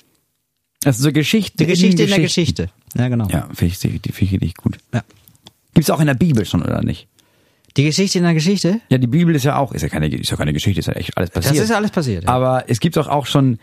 Also 0.84 1.04
so 1.04 1.12
Geschichte. 1.12 1.58
Die 1.58 1.66
Geschichte 1.66 2.04
in 2.04 2.10
der 2.10 2.20
Geschichten. 2.20 2.68
Geschichte. 2.68 3.02
Ja, 3.02 3.08
genau. 3.08 3.28
Ja, 3.30 3.48
finde 3.54 3.74
ich, 3.74 3.80
die 3.80 4.12
finde 4.12 4.36
ich 4.36 4.42
richtig 4.42 4.58
gut. 4.58 4.78
Ja. 4.94 5.04
Gibt's 5.74 5.90
auch 5.90 6.00
in 6.00 6.08
der 6.08 6.14
Bibel 6.14 6.46
schon, 6.46 6.62
oder 6.62 6.84
nicht? 6.84 7.08
Die 7.78 7.84
Geschichte 7.84 8.18
in 8.18 8.24
der 8.24 8.34
Geschichte? 8.34 8.82
Ja, 8.90 8.98
die 8.98 9.08
Bibel 9.08 9.36
ist 9.36 9.44
ja 9.46 9.58
auch, 9.58 9.72
ist 9.72 9.82
ja 9.84 9.90
keine, 9.90 10.08
ist 10.08 10.30
ja 10.32 10.38
keine 10.38 10.54
Geschichte, 10.54 10.80
ist 10.80 10.88
ja 10.88 10.94
echt 10.94 11.16
alles 11.18 11.30
passiert. 11.30 11.56
Das 11.56 11.64
ist 11.64 11.70
ja 11.70 11.76
alles 11.78 11.92
passiert. 11.92 12.24
Ja. 12.24 12.30
Aber 12.30 12.66
es 12.68 12.80
gibt 12.80 12.98
doch 12.98 13.08
auch 13.08 13.26
schon, 13.28 13.60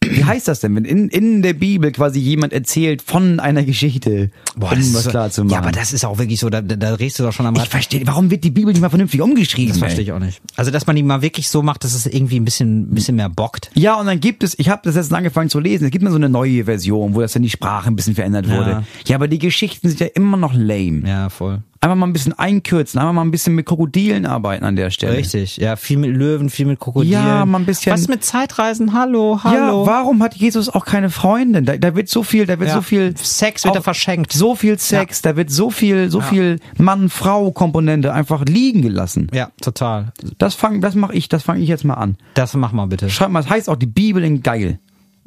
wie 0.00 0.24
heißt 0.24 0.46
das 0.48 0.60
denn, 0.60 0.74
wenn 0.76 0.84
in, 0.84 1.08
in 1.08 1.42
der 1.42 1.52
Bibel 1.54 1.90
quasi 1.92 2.18
jemand 2.20 2.52
erzählt 2.52 3.02
von 3.02 3.40
einer 3.40 3.64
Geschichte, 3.64 4.30
um 4.54 4.60
das 4.70 4.78
ist 4.78 4.94
was 4.94 5.04
so- 5.04 5.10
klar 5.10 5.30
zu 5.30 5.42
machen? 5.44 5.52
Ja, 5.52 5.58
aber 5.58 5.72
das 5.72 5.92
ist 5.92 6.04
auch 6.04 6.18
wirklich 6.18 6.38
so, 6.40 6.48
da, 6.48 6.62
da, 6.62 6.76
da 6.76 6.96
drehst 6.96 7.18
du 7.18 7.24
doch 7.24 7.32
schon 7.32 7.44
am 7.46 7.54
ich 7.56 7.60
Rad. 7.60 7.68
verstehe, 7.68 8.06
warum 8.06 8.30
wird 8.30 8.42
die 8.44 8.50
Bibel 8.50 8.72
nicht 8.72 8.80
mal 8.80 8.88
vernünftig 8.90 9.20
umgeschrieben? 9.20 9.70
Das 9.70 9.78
verstehe 9.78 10.04
ich 10.04 10.12
auch 10.12 10.20
nicht. 10.20 10.40
Also, 10.56 10.70
dass 10.70 10.86
man 10.86 10.94
die 10.96 11.02
mal 11.02 11.20
wirklich 11.20 11.48
so 11.48 11.62
macht, 11.62 11.84
dass 11.84 11.94
es 11.94 12.06
irgendwie 12.06 12.38
ein 12.40 12.44
bisschen, 12.44 12.90
ein 12.90 12.94
bisschen 12.94 13.16
mehr 13.16 13.28
bockt. 13.28 13.70
Ja, 13.74 13.96
und 14.00 14.06
dann 14.06 14.20
gibt 14.20 14.44
es, 14.44 14.58
ich 14.58 14.68
habe 14.70 14.82
das 14.84 14.94
jetzt 14.94 15.12
angefangen 15.12 15.50
zu 15.50 15.58
lesen, 15.58 15.84
es 15.86 15.90
gibt 15.90 16.04
mir 16.04 16.10
so 16.10 16.16
eine 16.16 16.28
neue 16.30 16.64
Version, 16.64 17.14
wo 17.14 17.20
das 17.20 17.32
dann 17.32 17.42
die 17.42 17.50
Sprache 17.50 17.88
ein 17.90 17.96
bisschen 17.96 18.14
verändert 18.14 18.48
wurde. 18.48 18.70
Ja. 18.70 18.84
Ja, 19.08 19.16
aber 19.16 19.28
die 19.28 19.38
Geschichten 19.40 19.88
sind 19.88 20.00
ja 20.00 20.06
immer 20.14 20.36
noch 20.38 20.54
lame. 20.54 21.02
Ja, 21.06 21.28
voll. 21.28 21.62
Einfach 21.80 21.94
mal 21.96 22.06
ein 22.08 22.12
bisschen 22.12 22.32
einkürzen, 22.36 22.98
einfach 22.98 23.12
mal 23.12 23.22
ein 23.22 23.30
bisschen 23.30 23.54
mit 23.54 23.64
Krokodilen 23.66 24.26
arbeiten 24.26 24.64
an 24.64 24.74
der 24.74 24.90
Stelle. 24.90 25.16
Richtig. 25.16 25.58
Ja, 25.58 25.76
viel 25.76 25.96
mit 25.96 26.10
Löwen, 26.10 26.50
viel 26.50 26.66
mit 26.66 26.80
Krokodilen. 26.80 27.12
Ja, 27.24 27.46
mal 27.46 27.58
ein 27.60 27.66
bisschen- 27.66 27.92
Was 27.92 28.08
mit 28.08 28.24
Zeitreisen? 28.24 28.94
Hallo, 28.94 29.38
hallo. 29.44 29.84
Ja, 29.84 29.86
warum 29.86 30.20
hat 30.22 30.34
Jesus 30.34 30.68
auch 30.68 30.84
keine 30.84 31.08
Freundin? 31.08 31.64
Da, 31.64 31.76
da 31.76 31.94
wird 31.94 32.08
so 32.08 32.24
viel, 32.24 32.46
da 32.46 32.58
wird 32.58 32.70
Ja. 32.70 32.74
so 32.74 32.82
viel 32.82 33.16
Sex 33.16 33.64
wird 33.64 33.76
da 33.76 33.80
verschenkt. 33.80 34.32
So 34.32 34.56
viel 34.56 34.76
Sex, 34.78 35.22
da 35.22 35.36
wird 35.36 35.50
so 35.52 35.70
viel, 35.70 36.10
so 36.10 36.20
viel 36.20 36.58
Mann-Frau-Komponente 36.78 38.12
einfach 38.12 38.44
liegen 38.44 38.82
gelassen. 38.82 39.28
Ja, 39.32 39.50
total. 39.60 40.12
Das 40.38 40.54
fang, 40.54 40.80
das 40.80 40.94
mache 40.96 41.14
ich, 41.14 41.28
das 41.28 41.42
fange 41.44 41.60
ich 41.62 41.68
jetzt 41.68 41.84
mal 41.84 41.94
an. 41.94 42.16
Das 42.34 42.54
mach 42.54 42.72
mal 42.72 42.86
bitte. 42.86 43.08
Schreib 43.10 43.30
mal, 43.30 43.42
das 43.42 43.50
heißt 43.50 43.68
auch 43.68 43.76
die 43.76 43.86
Bibel 43.86 44.24
in 44.24 44.42
geil. 44.42 44.78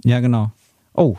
Ja, 0.03 0.19
genau. 0.19 0.51
Oh. 0.93 1.15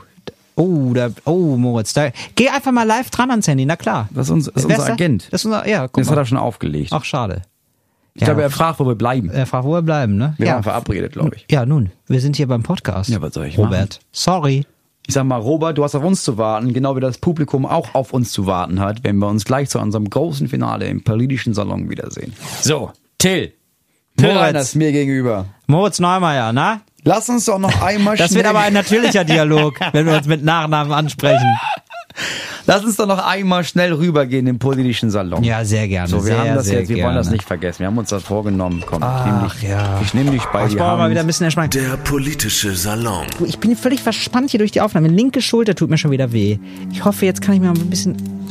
Oh, 0.55 0.93
da, 0.95 1.11
oh, 1.25 1.57
Moritz, 1.57 1.93
da, 1.95 2.11
geh 2.35 2.49
einfach 2.49 2.73
mal 2.73 2.87
live 2.87 3.11
dran 3.11 3.31
ans 3.31 3.49
Handy, 3.49 3.65
na 3.65 3.77
klar. 3.77 4.09
Das 4.13 4.27
ist, 4.27 4.31
unser, 4.33 4.53
das 4.53 4.65
ist 4.65 4.71
unser? 4.71 4.93
Agent. 4.93 5.29
Das 5.31 5.41
ist 5.41 5.45
unser, 5.47 5.67
ja, 5.67 5.89
guck 5.89 5.95
Das 6.03 6.09
hat 6.09 6.17
mal. 6.17 6.23
er 6.23 6.27
schon 6.27 6.39
aufgelegt. 6.39 6.93
Ach, 6.93 7.05
schade. 7.05 7.43
ich 8.15 8.25
glaube, 8.25 8.43
er 8.43 8.51
fragt, 8.51 8.79
wo 8.79 8.87
wir 8.87 8.95
bleiben. 8.95 9.31
Er 9.31 9.47
fragt, 9.47 9.65
wo 9.65 9.73
wir 9.73 9.83
bleiben, 9.83 10.17
ne? 10.17 10.35
Wir 10.39 10.47
ja. 10.49 10.55
waren 10.55 10.63
verabredet, 10.63 11.13
glaube 11.13 11.37
ich. 11.37 11.47
Ja, 11.51 11.65
nun, 11.65 11.91
wir 12.07 12.21
sind 12.21 12.37
hier 12.37 12.49
beim 12.49 12.63
Podcast. 12.63 13.09
Ja, 13.11 13.23
was 13.23 13.35
soll 13.35 13.47
ich 13.47 13.59
Robert, 13.59 14.01
sorry. 14.13 14.67
Ich 15.07 15.15
sag 15.15 15.25
mal, 15.25 15.41
Robert, 15.41 15.79
du 15.79 15.85
hast 15.85 15.95
auf 15.97 16.05
uns 16.05 16.23
zu 16.23 16.39
warten, 16.39 16.73
genau 16.73 16.95
wie 16.95 17.01
das 17.01 17.19
Publikum 17.19 17.67
auch 17.67 17.95
auf 17.95 18.13
uns 18.13 18.31
zu 18.31 18.47
warten 18.47 18.79
hat, 18.79 19.03
wenn 19.03 19.17
wir 19.17 19.27
uns 19.29 19.45
gleich 19.45 19.69
zu 19.69 19.81
unserem 19.81 20.09
großen 20.09 20.47
Finale 20.49 20.87
im 20.87 21.03
politischen 21.03 21.55
Salon 21.55 21.91
wiedersehen. 21.91 22.33
So, 22.61 22.93
Till. 23.19 23.53
Till 24.17 24.29
Moritz. 24.29 24.41
Reiners 24.43 24.75
mir 24.75 24.93
gegenüber. 24.93 25.47
Moritz 25.67 25.99
Neumeier, 25.99 26.53
na? 26.53 26.83
Lass 27.05 27.29
uns 27.29 27.47
doch 27.47 27.59
noch 27.59 27.83
einmal 27.83 28.17
Das 28.17 28.29
schnell, 28.29 28.45
wird 28.45 28.47
aber 28.47 28.61
ein 28.61 28.73
natürlicher 28.73 29.25
Dialog, 29.25 29.75
wenn 29.93 30.07
wir 30.07 30.17
uns 30.17 30.27
mit 30.27 30.45
Nachnamen 30.45 30.93
ansprechen. 30.93 31.59
lass 32.67 32.85
uns 32.85 32.97
doch 32.97 33.07
noch 33.07 33.19
einmal 33.27 33.65
schnell 33.65 33.93
rübergehen 33.93 34.47
im 34.47 34.61
politischen 34.61 35.11
Salon. 35.11 35.43
Ja, 35.43 35.65
sehr 35.65 35.89
gerne. 35.89 36.07
So, 36.09 36.19
wir 36.19 36.23
sehr, 36.23 36.39
haben 36.39 36.55
das 36.55 36.71
jetzt, 36.71 36.89
wir 36.89 36.97
gerne. 36.97 37.09
wollen 37.09 37.17
das 37.17 37.31
nicht 37.31 37.43
vergessen. 37.43 37.81
Wir 37.81 37.89
haben 37.89 37.99
uns 37.99 38.11
das 38.11 38.23
vorgenommen. 38.23 38.85
Komm, 38.87 39.03
ich 39.03 39.25
nehme 39.27 39.49
dich, 39.49 39.63
ja. 39.69 40.01
ich 40.01 40.15
nehm 40.15 40.31
dich 40.31 40.45
bei 40.47 40.67
Ich 40.67 40.77
brauche 40.77 40.97
mal 40.97 41.11
wieder 41.11 41.21
ein 41.21 41.27
bisschen 41.27 41.45
Entspannung. 41.45 41.71
Der 41.71 41.97
politische 41.97 42.75
Salon. 42.77 43.27
Ich 43.47 43.59
bin 43.59 43.75
völlig 43.75 44.01
verspannt 44.01 44.51
hier 44.51 44.59
durch 44.59 44.71
die 44.71 44.81
Aufnahme. 44.81 45.09
Linke 45.09 45.43
Schulter 45.43 45.75
tut 45.75 45.91
mir 45.91 45.99
schon 45.99 46.13
wieder 46.13 46.33
weh. 46.33 46.59
Ich 46.93 47.05
hoffe, 47.05 47.27
jetzt 47.27 47.43
kann 47.43 47.55
ich 47.55 47.61
mir 47.61 47.67
mal 47.67 47.79
ein 47.81 47.91
bisschen. 47.91 48.42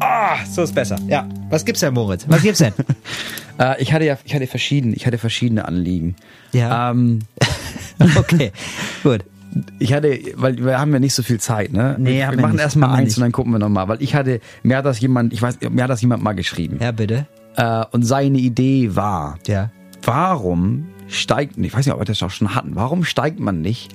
Ah, 0.00 0.36
so 0.50 0.62
ist 0.62 0.74
besser. 0.74 0.98
Ja. 1.08 1.28
Was 1.50 1.64
gibt's 1.64 1.80
denn, 1.80 1.94
Moritz? 1.94 2.24
Was 2.28 2.42
gibt's 2.42 2.58
denn? 2.58 2.72
Äh, 3.58 3.82
ich 3.82 3.92
hatte 3.92 4.06
ja, 4.06 4.16
ich 4.24 4.34
hatte 4.34 4.46
verschiedene, 4.46 4.94
ich 4.96 5.06
hatte 5.06 5.18
verschiedene 5.18 5.68
Anliegen. 5.68 6.16
Ja. 6.52 6.92
Ähm, 6.92 7.18
okay, 8.16 8.52
gut. 9.02 9.22
Ich 9.78 9.92
hatte, 9.92 10.18
weil 10.36 10.56
wir 10.64 10.80
haben 10.80 10.94
ja 10.94 10.98
nicht 10.98 11.12
so 11.12 11.22
viel 11.22 11.38
Zeit, 11.38 11.70
ne? 11.70 11.94
Nee, 11.98 12.14
wir 12.14 12.26
haben 12.26 12.32
wir 12.32 12.38
wir 12.38 12.42
machen 12.44 12.52
nicht, 12.54 12.62
erstmal 12.62 12.90
eins 12.96 13.08
nicht. 13.08 13.16
und 13.18 13.22
dann 13.24 13.32
gucken 13.32 13.52
wir 13.52 13.58
nochmal, 13.58 13.86
weil 13.88 14.00
ich 14.00 14.14
hatte, 14.14 14.40
mir 14.62 14.78
hat 14.78 14.86
das 14.86 14.98
jemand, 15.00 15.34
ich 15.34 15.42
weiß, 15.42 15.58
mir 15.68 15.82
hat 15.82 15.90
das 15.90 16.00
jemand 16.00 16.22
mal 16.22 16.32
geschrieben. 16.32 16.78
Ja, 16.80 16.90
bitte. 16.92 17.26
Äh, 17.56 17.84
und 17.90 18.02
seine 18.04 18.38
Idee 18.38 18.96
war, 18.96 19.38
Ja. 19.46 19.70
warum 20.04 20.86
steigt, 21.08 21.58
ich 21.58 21.74
weiß 21.74 21.84
nicht, 21.84 21.92
ob 21.92 22.00
wir 22.00 22.06
das 22.06 22.22
auch 22.22 22.30
schon 22.30 22.54
hatten, 22.54 22.76
warum 22.76 23.04
steigt 23.04 23.40
man 23.40 23.60
nicht, 23.60 23.92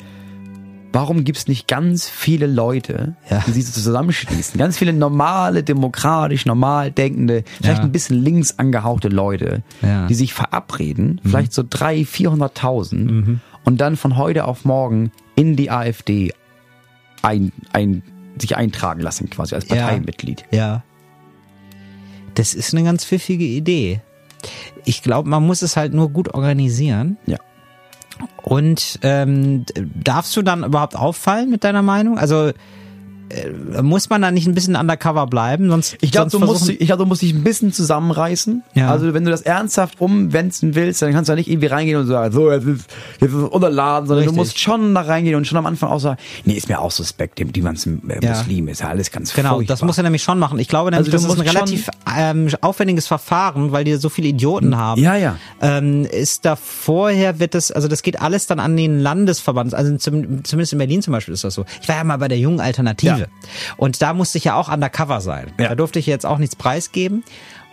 warum 0.95 1.23
gibt's 1.25 1.47
nicht 1.47 1.67
ganz 1.67 2.09
viele 2.09 2.47
Leute, 2.47 3.15
Ja. 3.29 3.43
die 3.45 3.51
sich 3.51 3.65
so 3.67 3.73
zusammenschließen, 3.73 4.57
ganz 4.57 4.77
viele 4.77 4.93
normale, 4.93 5.61
demokratisch, 5.63 6.45
normal 6.45 6.91
denkende, 6.91 7.43
vielleicht 7.61 7.79
Ja. 7.79 7.83
ein 7.83 7.91
bisschen 7.91 8.23
links 8.23 8.57
angehauchte 8.57 9.09
Leute, 9.09 9.61
Ja. 9.81 10.03
Mhm. 10.03 10.07
die 10.07 10.15
sich 10.15 10.33
verabreden, 10.33 11.21
vielleicht 11.23 11.53
so 11.53 11.63
drei, 11.69 12.05
vierhunderttausend 12.05 13.39
und 13.63 13.81
dann 13.81 13.95
von 13.97 14.17
heute 14.17 14.45
auf 14.45 14.65
morgen 14.65 15.11
in 15.35 15.55
die 15.55 15.69
AfD 15.69 16.33
ein, 17.21 17.51
ein, 17.73 18.01
sich 18.37 18.55
eintragen 18.57 19.01
lassen, 19.01 19.29
quasi 19.29 19.55
als. 19.55 19.65
Parteimitglied. 19.65 20.45
Ja. 20.51 20.83
Das 22.35 22.53
ist 22.53 22.73
eine 22.73 22.83
ganz 22.83 23.05
pfiffige 23.05 23.45
Idee. 23.45 24.01
Ich 24.83 25.01
glaube, 25.01 25.29
man 25.29 25.45
muss 25.45 25.61
es 25.61 25.75
halt 25.77 25.93
nur 25.93 26.09
gut 26.09 26.33
organisieren. 26.33 27.17
Ja. 27.25 27.37
Und 28.45 28.99
ähm, 29.01 29.65
darfst 29.75 30.37
du 30.37 30.43
dann 30.43 30.63
überhaupt 30.63 30.95
auffallen 30.95 31.49
mit 31.49 31.63
deiner 31.63 31.81
Meinung? 31.81 32.19
Also 32.19 32.51
muss 33.81 34.09
man 34.09 34.21
da 34.21 34.31
nicht 34.31 34.47
ein 34.47 34.53
bisschen 34.53 34.75
undercover 34.75 35.27
bleiben? 35.27 35.69
Sonst, 35.69 35.97
Ich 36.01 36.11
glaube, 36.11 36.29
du 36.29 36.39
musst, 36.39 36.69
ich 36.69 36.79
glaub, 36.79 36.99
du 36.99 37.05
musst 37.05 37.21
dich 37.21 37.33
ein 37.33 37.43
bisschen 37.43 37.73
zusammenreißen. 37.73 38.63
Ja. 38.75 38.91
Also 38.91 39.13
wenn 39.13 39.25
du 39.25 39.31
das 39.31 39.41
ernsthaft 39.41 39.99
umwenden 39.99 40.75
willst, 40.75 41.01
dann 41.01 41.11
kannst 41.11 41.29
du 41.29 41.31
da 41.31 41.35
nicht 41.35 41.49
irgendwie 41.49 41.67
reingehen 41.67 41.97
und 41.99 42.07
sagen, 42.07 42.31
so, 42.33 42.51
jetzt 42.51 42.65
ist, 42.65 42.85
jetzt 43.21 43.33
ist 43.33 43.43
unterladen, 43.43 44.07
sondern 44.07 44.23
Richtig. 44.23 44.35
du 44.35 44.41
musst 44.41 44.59
schon 44.59 44.93
da 44.93 45.01
reingehen 45.01 45.35
und 45.35 45.45
schon 45.47 45.57
am 45.57 45.65
Anfang 45.65 45.89
auch 45.89 45.99
sagen, 45.99 46.17
nee, 46.45 46.53
ist 46.53 46.69
mir 46.69 46.79
auch 46.79 46.91
suspekt, 46.91 47.39
dem 47.39 47.51
die 47.51 47.61
ganzen 47.61 48.07
äh, 48.09 48.23
Ja. 48.23 48.31
Muslim 48.37 48.67
ist 48.67 48.81
ja 48.81 48.89
alles 48.89 49.11
ganz 49.11 49.33
Genau, 49.33 49.55
furchtbar. 49.55 49.73
das 49.73 49.81
muss 49.83 49.97
er 49.97 50.03
nämlich 50.03 50.23
schon 50.23 50.37
machen. 50.39 50.59
Ich 50.59 50.67
glaube 50.67 50.91
nämlich, 50.91 51.07
Also 51.07 51.11
du 51.11 51.15
das 51.17 51.23
ist 51.23 51.31
ein 51.31 51.45
musst 51.45 51.55
relativ 51.55 51.89
ähm, 52.15 52.49
aufwendiges 52.61 53.07
Verfahren, 53.07 53.71
weil 53.71 53.83
die 53.83 53.95
so 53.95 54.09
viele 54.09 54.27
Idioten 54.27 54.77
haben. 54.77 55.01
Ja, 55.01 55.15
ja. 55.15 55.37
Ähm, 55.61 56.05
ist 56.05 56.45
da 56.45 56.55
vorher 56.55 57.39
wird 57.39 57.55
das, 57.55 57.71
also 57.71 57.87
das 57.87 58.03
geht 58.03 58.21
alles 58.21 58.47
dann 58.47 58.59
an 58.59 58.77
den 58.77 58.99
Landesverband, 58.99 59.73
also 59.73 59.95
zum, 59.97 60.43
zumindest 60.43 60.73
in 60.73 60.79
Berlin 60.79 61.01
zum 61.01 61.11
Beispiel 61.11 61.33
ist 61.33 61.43
das 61.43 61.53
so. 61.55 61.65
Ich 61.81 61.87
war 61.89 61.95
ja 61.95 62.03
mal 62.03 62.17
bei 62.17 62.27
der 62.27 62.37
jungen 62.37 62.59
Alternative 62.59 63.13
Ja. 63.13 63.14
Und 63.77 64.01
da 64.01 64.13
musste 64.13 64.37
ich 64.37 64.43
ja 64.45 64.55
auch 64.55 64.71
undercover 64.71 65.21
sein. 65.21 65.51
Ja. 65.59 65.69
Da 65.69 65.75
durfte 65.75 65.99
ich 65.99 66.05
jetzt 66.05 66.25
auch 66.25 66.37
nichts 66.37 66.55
preisgeben 66.55 67.23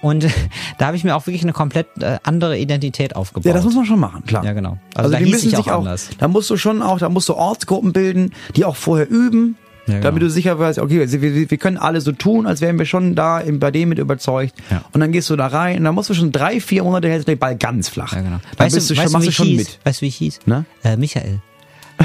und 0.00 0.26
da 0.78 0.86
habe 0.86 0.96
ich 0.96 1.04
mir 1.04 1.14
auch 1.16 1.26
wirklich 1.26 1.42
eine 1.42 1.52
komplett 1.52 1.86
äh, 2.00 2.18
andere 2.24 2.58
Identität 2.58 3.14
aufgebaut. 3.16 3.46
Ja, 3.46 3.52
das 3.54 3.64
muss 3.64 3.74
man 3.74 3.84
schon 3.86 4.00
machen, 4.00 4.24
klar. 4.24 4.44
Ja, 4.44 4.52
genau. 4.52 4.78
Also 4.94 5.10
da 5.10 5.18
die 5.18 5.24
hieß 5.26 5.34
müssen 5.34 5.48
ich 5.50 5.56
sich 5.56 5.66
auch 5.66 5.74
auch, 5.74 5.78
anders. 5.80 6.10
da 6.18 6.28
musst 6.28 6.50
du 6.50 6.56
schon 6.56 6.82
auch, 6.82 6.98
da 6.98 7.08
musst 7.08 7.28
du 7.28 7.34
Ortsgruppen 7.34 7.92
bilden, 7.92 8.32
die 8.56 8.64
auch 8.64 8.76
vorher 8.76 9.08
üben, 9.08 9.56
Ja, 9.86 9.94
genau. 9.94 10.04
damit 10.04 10.22
du 10.22 10.30
sicher 10.30 10.58
weißt, 10.58 10.78
okay, 10.78 11.00
also 11.00 11.22
wir, 11.22 11.50
wir 11.50 11.58
können 11.58 11.76
alle 11.76 12.00
so 12.00 12.12
tun, 12.12 12.46
als 12.46 12.60
wären 12.60 12.78
wir 12.78 12.86
schon 12.86 13.14
da 13.14 13.42
bei 13.46 13.70
dem 13.70 13.88
mit 13.90 13.98
überzeugt. 13.98 14.54
Ja. 14.70 14.82
Und 14.92 15.00
dann 15.00 15.12
gehst 15.12 15.28
du 15.30 15.36
da 15.36 15.46
rein 15.48 15.78
und 15.78 15.84
dann 15.84 15.94
musst 15.94 16.10
du 16.10 16.14
schon 16.14 16.32
drei, 16.32 16.60
vier 16.60 16.82
Monate 16.84 17.08
hältst 17.08 17.28
du 17.28 17.32
den 17.32 17.38
Ball 17.38 17.56
ganz 17.56 17.88
flach. 17.88 18.12
Ja, 18.12 18.20
genau. 18.22 18.38
Dann 18.56 18.66
Weißt 18.66 18.74
bist 18.74 18.90
du, 18.90 18.94
du 18.94 18.96
schon, 18.96 19.04
weißt 19.04 19.12
machst 19.12 19.26
du 19.26 19.30
ich 19.30 19.36
schon 19.36 19.46
hieß? 19.46 19.58
mit. 19.58 19.78
Weißt 19.84 20.00
du, 20.00 20.02
wie 20.02 20.08
ich 20.08 20.16
hieß? 20.16 20.40
Ne? 20.46 20.64
Äh, 20.84 20.96
Michael. 20.96 21.40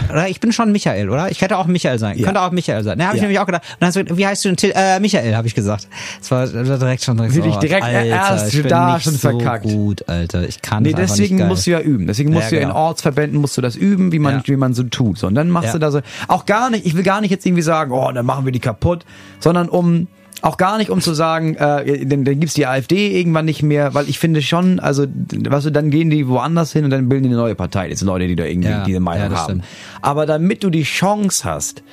Oder 0.09 0.27
ich 0.27 0.39
bin 0.39 0.51
schon 0.51 0.71
Michael, 0.71 1.09
oder? 1.09 1.29
Ich 1.31 1.41
hätte 1.41 1.57
auch 1.57 1.65
Michael 1.67 1.99
sein. 1.99 2.17
Ja. 2.17 2.25
Könnte 2.25 2.41
auch 2.41 2.51
Michael 2.51 2.83
sein. 2.83 2.97
Ne, 2.97 3.05
habe 3.05 3.15
ich 3.15 3.21
Ja. 3.21 3.27
nämlich 3.27 3.39
auch 3.39 3.45
gedacht. 3.45 3.63
Und 3.63 3.75
dann 3.81 3.87
hast 3.87 3.95
du, 3.95 4.17
wie 4.17 4.25
heißt 4.27 4.43
du 4.45 4.49
denn? 4.49 4.57
Till? 4.57 4.71
Äh, 4.75 4.99
Michael, 4.99 5.35
habe 5.35 5.47
ich 5.47 5.55
gesagt. 5.55 5.87
Das 6.19 6.31
war, 6.31 6.45
das 6.47 6.67
war 6.69 6.77
direkt 6.77 7.03
schon 7.03 7.17
direkt. 7.17 7.35
Wirklich 7.35 7.53
so, 7.53 7.59
direkt 7.59 7.83
Alter, 7.83 8.05
erst 8.05 8.53
ich 8.53 8.61
bin 8.61 8.69
da 8.69 8.93
nicht 8.95 9.03
schon 9.03 9.13
so 9.13 9.29
verkackt. 9.39 9.63
gut, 9.63 10.07
Alter. 10.07 10.47
Ich 10.47 10.61
kann 10.61 10.83
Nee, 10.83 10.93
deswegen 10.93 11.35
nicht 11.37 11.47
musst 11.47 11.67
du 11.67 11.71
ja 11.71 11.79
üben. 11.79 12.07
Deswegen 12.07 12.31
musst 12.31 12.45
Ja, 12.45 12.49
du 12.51 12.55
ja 12.57 12.61
in 12.63 12.67
genau. 12.69 12.79
Ortsverbänden 12.79 13.39
musst 13.41 13.57
du 13.57 13.61
das 13.61 13.75
üben, 13.75 14.11
wie 14.11 14.19
man, 14.19 14.41
wie 14.45 14.55
man 14.55 14.73
so 14.73 14.83
tut. 14.83 15.17
So, 15.17 15.27
und 15.27 15.35
dann 15.35 15.49
machst 15.49 15.73
du 15.73 15.79
da 15.79 15.91
so, 15.91 16.01
auch 16.27 16.45
gar 16.45 16.69
nicht, 16.69 16.85
ich 16.85 16.95
will 16.95 17.03
gar 17.03 17.21
nicht 17.21 17.31
jetzt 17.31 17.45
irgendwie 17.45 17.63
sagen, 17.63 17.91
oh, 17.91 18.11
dann 18.11 18.25
machen 18.25 18.45
wir 18.45 18.51
die 18.51 18.59
kaputt, 18.59 19.05
sondern 19.39 19.69
um, 19.69 20.07
auch 20.41 20.57
gar 20.57 20.77
nicht 20.77 20.89
um 20.91 21.01
zu 21.01 21.13
sagen, 21.13 21.55
äh, 21.55 22.05
dann, 22.05 22.23
dann 22.23 22.39
gibt's 22.39 22.53
die 22.53 22.67
AfD 22.67 23.17
irgendwann 23.17 23.45
nicht 23.45 23.63
mehr, 23.63 23.93
weil 23.93 24.07
ich 24.09 24.19
finde 24.19 24.41
schon, 24.41 24.79
also, 24.79 25.05
weißt 25.05 25.65
du, 25.67 25.71
dann 25.71 25.89
gehen 25.89 26.09
die 26.09 26.27
woanders 26.27 26.71
hin 26.73 26.83
und 26.85 26.91
dann 26.91 27.09
bilden 27.09 27.23
die 27.23 27.29
eine 27.29 27.37
neue 27.37 27.55
Partei. 27.55 27.89
Das 27.89 27.99
sind 27.99 28.07
Leute, 28.07 28.27
die 28.27 28.35
da 28.35 28.45
irgendwie 28.45 28.69
Ja, 28.69 28.83
diese 28.83 28.99
Meinung 28.99 29.31
ja, 29.31 29.37
haben. 29.37 29.43
stimmt. 29.61 29.65
Aber 30.01 30.25
damit 30.25 30.63
du 30.63 30.69
die 30.69 30.83
Chance 30.83 31.43
hast, 31.45 31.83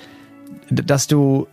dass 0.70 1.06
du 1.06 1.46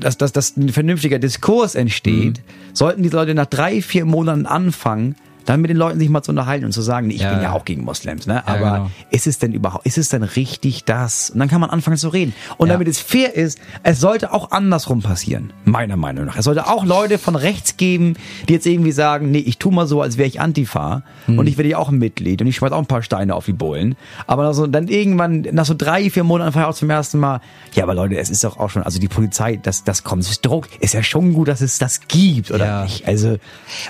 dass, 0.00 0.16
dass, 0.16 0.32
dass 0.32 0.56
ein 0.56 0.70
vernünftiger 0.70 1.18
Diskurs 1.18 1.74
entsteht, 1.74 2.38
Mhm. 2.38 2.42
sollten 2.72 3.02
die 3.02 3.10
Leute 3.10 3.34
nach 3.34 3.44
drei, 3.46 3.82
vier 3.82 4.06
Monaten 4.06 4.46
anfangen, 4.46 5.16
dann 5.44 5.60
mit 5.60 5.70
den 5.70 5.76
Leuten 5.76 5.98
sich 5.98 6.08
mal 6.08 6.22
zu 6.22 6.30
unterhalten 6.32 6.64
und 6.64 6.72
zu 6.72 6.82
sagen, 6.82 7.10
ich 7.10 7.20
Ja, 7.22 7.30
bin 7.30 7.38
ja 7.38 7.44
ja. 7.44 7.52
auch 7.52 7.64
gegen 7.64 7.84
Moslems, 7.84 8.26
ne? 8.26 8.46
Aber 8.46 8.58
genau. 8.72 8.90
ist 9.10 9.26
es 9.26 9.38
denn 9.38 9.52
überhaupt, 9.52 9.86
ist 9.86 9.98
es 9.98 10.08
denn 10.08 10.22
richtig 10.22 10.84
das? 10.84 11.30
Und 11.30 11.38
dann 11.38 11.48
kann 11.48 11.60
man 11.60 11.70
anfangen 11.70 11.96
zu 11.96 12.08
reden. 12.08 12.34
Und 12.56 12.68
Ja. 12.68 12.74
damit 12.74 12.88
es 12.88 13.00
fair 13.00 13.34
ist, 13.34 13.58
es 13.82 14.00
sollte 14.00 14.32
auch 14.32 14.50
andersrum 14.50 15.02
passieren, 15.02 15.52
meiner 15.64 15.96
Meinung 15.96 16.24
nach. 16.26 16.36
Es 16.36 16.44
sollte 16.44 16.66
auch 16.66 16.84
Leute 16.84 17.18
von 17.18 17.36
rechts 17.36 17.76
geben, 17.76 18.14
die 18.48 18.52
jetzt 18.54 18.66
irgendwie 18.66 18.92
sagen, 18.92 19.30
nee, 19.30 19.38
ich 19.38 19.58
tu 19.58 19.70
mal 19.70 19.86
so, 19.86 20.02
als 20.02 20.16
wäre 20.18 20.28
ich 20.28 20.40
Antifa 20.40 21.02
Hm. 21.26 21.38
und 21.38 21.46
ich 21.46 21.56
werde 21.56 21.70
ja 21.70 21.78
auch 21.78 21.88
ein 21.90 21.98
Mitglied 21.98 22.40
und 22.42 22.46
ich 22.48 22.56
schmeiß 22.56 22.72
auch 22.72 22.78
ein 22.78 22.86
paar 22.86 23.02
Steine 23.02 23.34
auf 23.34 23.46
die 23.46 23.52
Bullen. 23.52 23.96
Aber 24.26 24.52
so, 24.54 24.66
dann 24.66 24.88
irgendwann, 24.88 25.42
nach 25.52 25.64
so 25.64 25.74
drei, 25.76 26.10
vier 26.10 26.24
Monaten 26.24 26.52
fahre 26.52 26.66
ich 26.66 26.70
auch 26.74 26.78
zum 26.78 26.90
ersten 26.90 27.18
Mal, 27.18 27.40
ja, 27.72 27.84
aber 27.84 27.94
Leute, 27.94 28.16
es 28.18 28.30
ist 28.30 28.44
doch 28.44 28.58
auch 28.58 28.70
schon, 28.70 28.82
also 28.82 28.98
die 28.98 29.08
Polizei, 29.08 29.56
das, 29.62 29.84
das 29.84 30.04
kommt, 30.04 30.22
das 30.24 30.30
ist 30.32 30.44
Druck, 30.46 30.68
ist 30.80 30.92
ja 30.94 31.02
schon 31.02 31.32
gut, 31.32 31.48
dass 31.48 31.60
es 31.60 31.78
das 31.78 32.00
gibt, 32.08 32.50
oder 32.50 32.66
Ja. 32.66 32.82
nicht? 32.84 33.06
Also, 33.06 33.36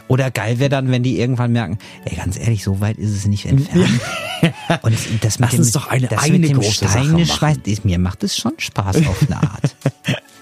Oder 0.09 0.31
geil 0.31 0.59
wäre 0.59 0.71
dann, 0.71 0.91
wenn 0.91 1.03
die 1.03 1.19
irgendwann 1.19 1.44
merken, 1.53 1.79
ey, 2.05 2.17
ganz 2.17 2.39
ehrlich, 2.39 2.65
so 2.65 2.81
weit 2.81 2.99
ist 2.99 3.11
es 3.11 3.27
nicht 3.27 3.47
entfernt. 3.47 3.89
Und 4.83 4.97
das 5.23 5.39
Lass 5.39 5.51
dem, 5.51 5.61
uns 5.61 5.73
doch 5.73 5.87
eine- 5.89 6.07
das 6.09 6.23
eine 6.23 6.39
mit 6.39 6.51
dem 6.51 6.59
große 6.61 6.87
Sache 6.87 7.05
Steineschweiß, 7.05 7.59
mir 7.85 7.99
macht 7.99 8.23
es 8.25 8.37
schon 8.37 8.53
Spaß 8.59 8.97
auf 9.07 9.23
eine 9.27 9.37
Art. 9.43 9.77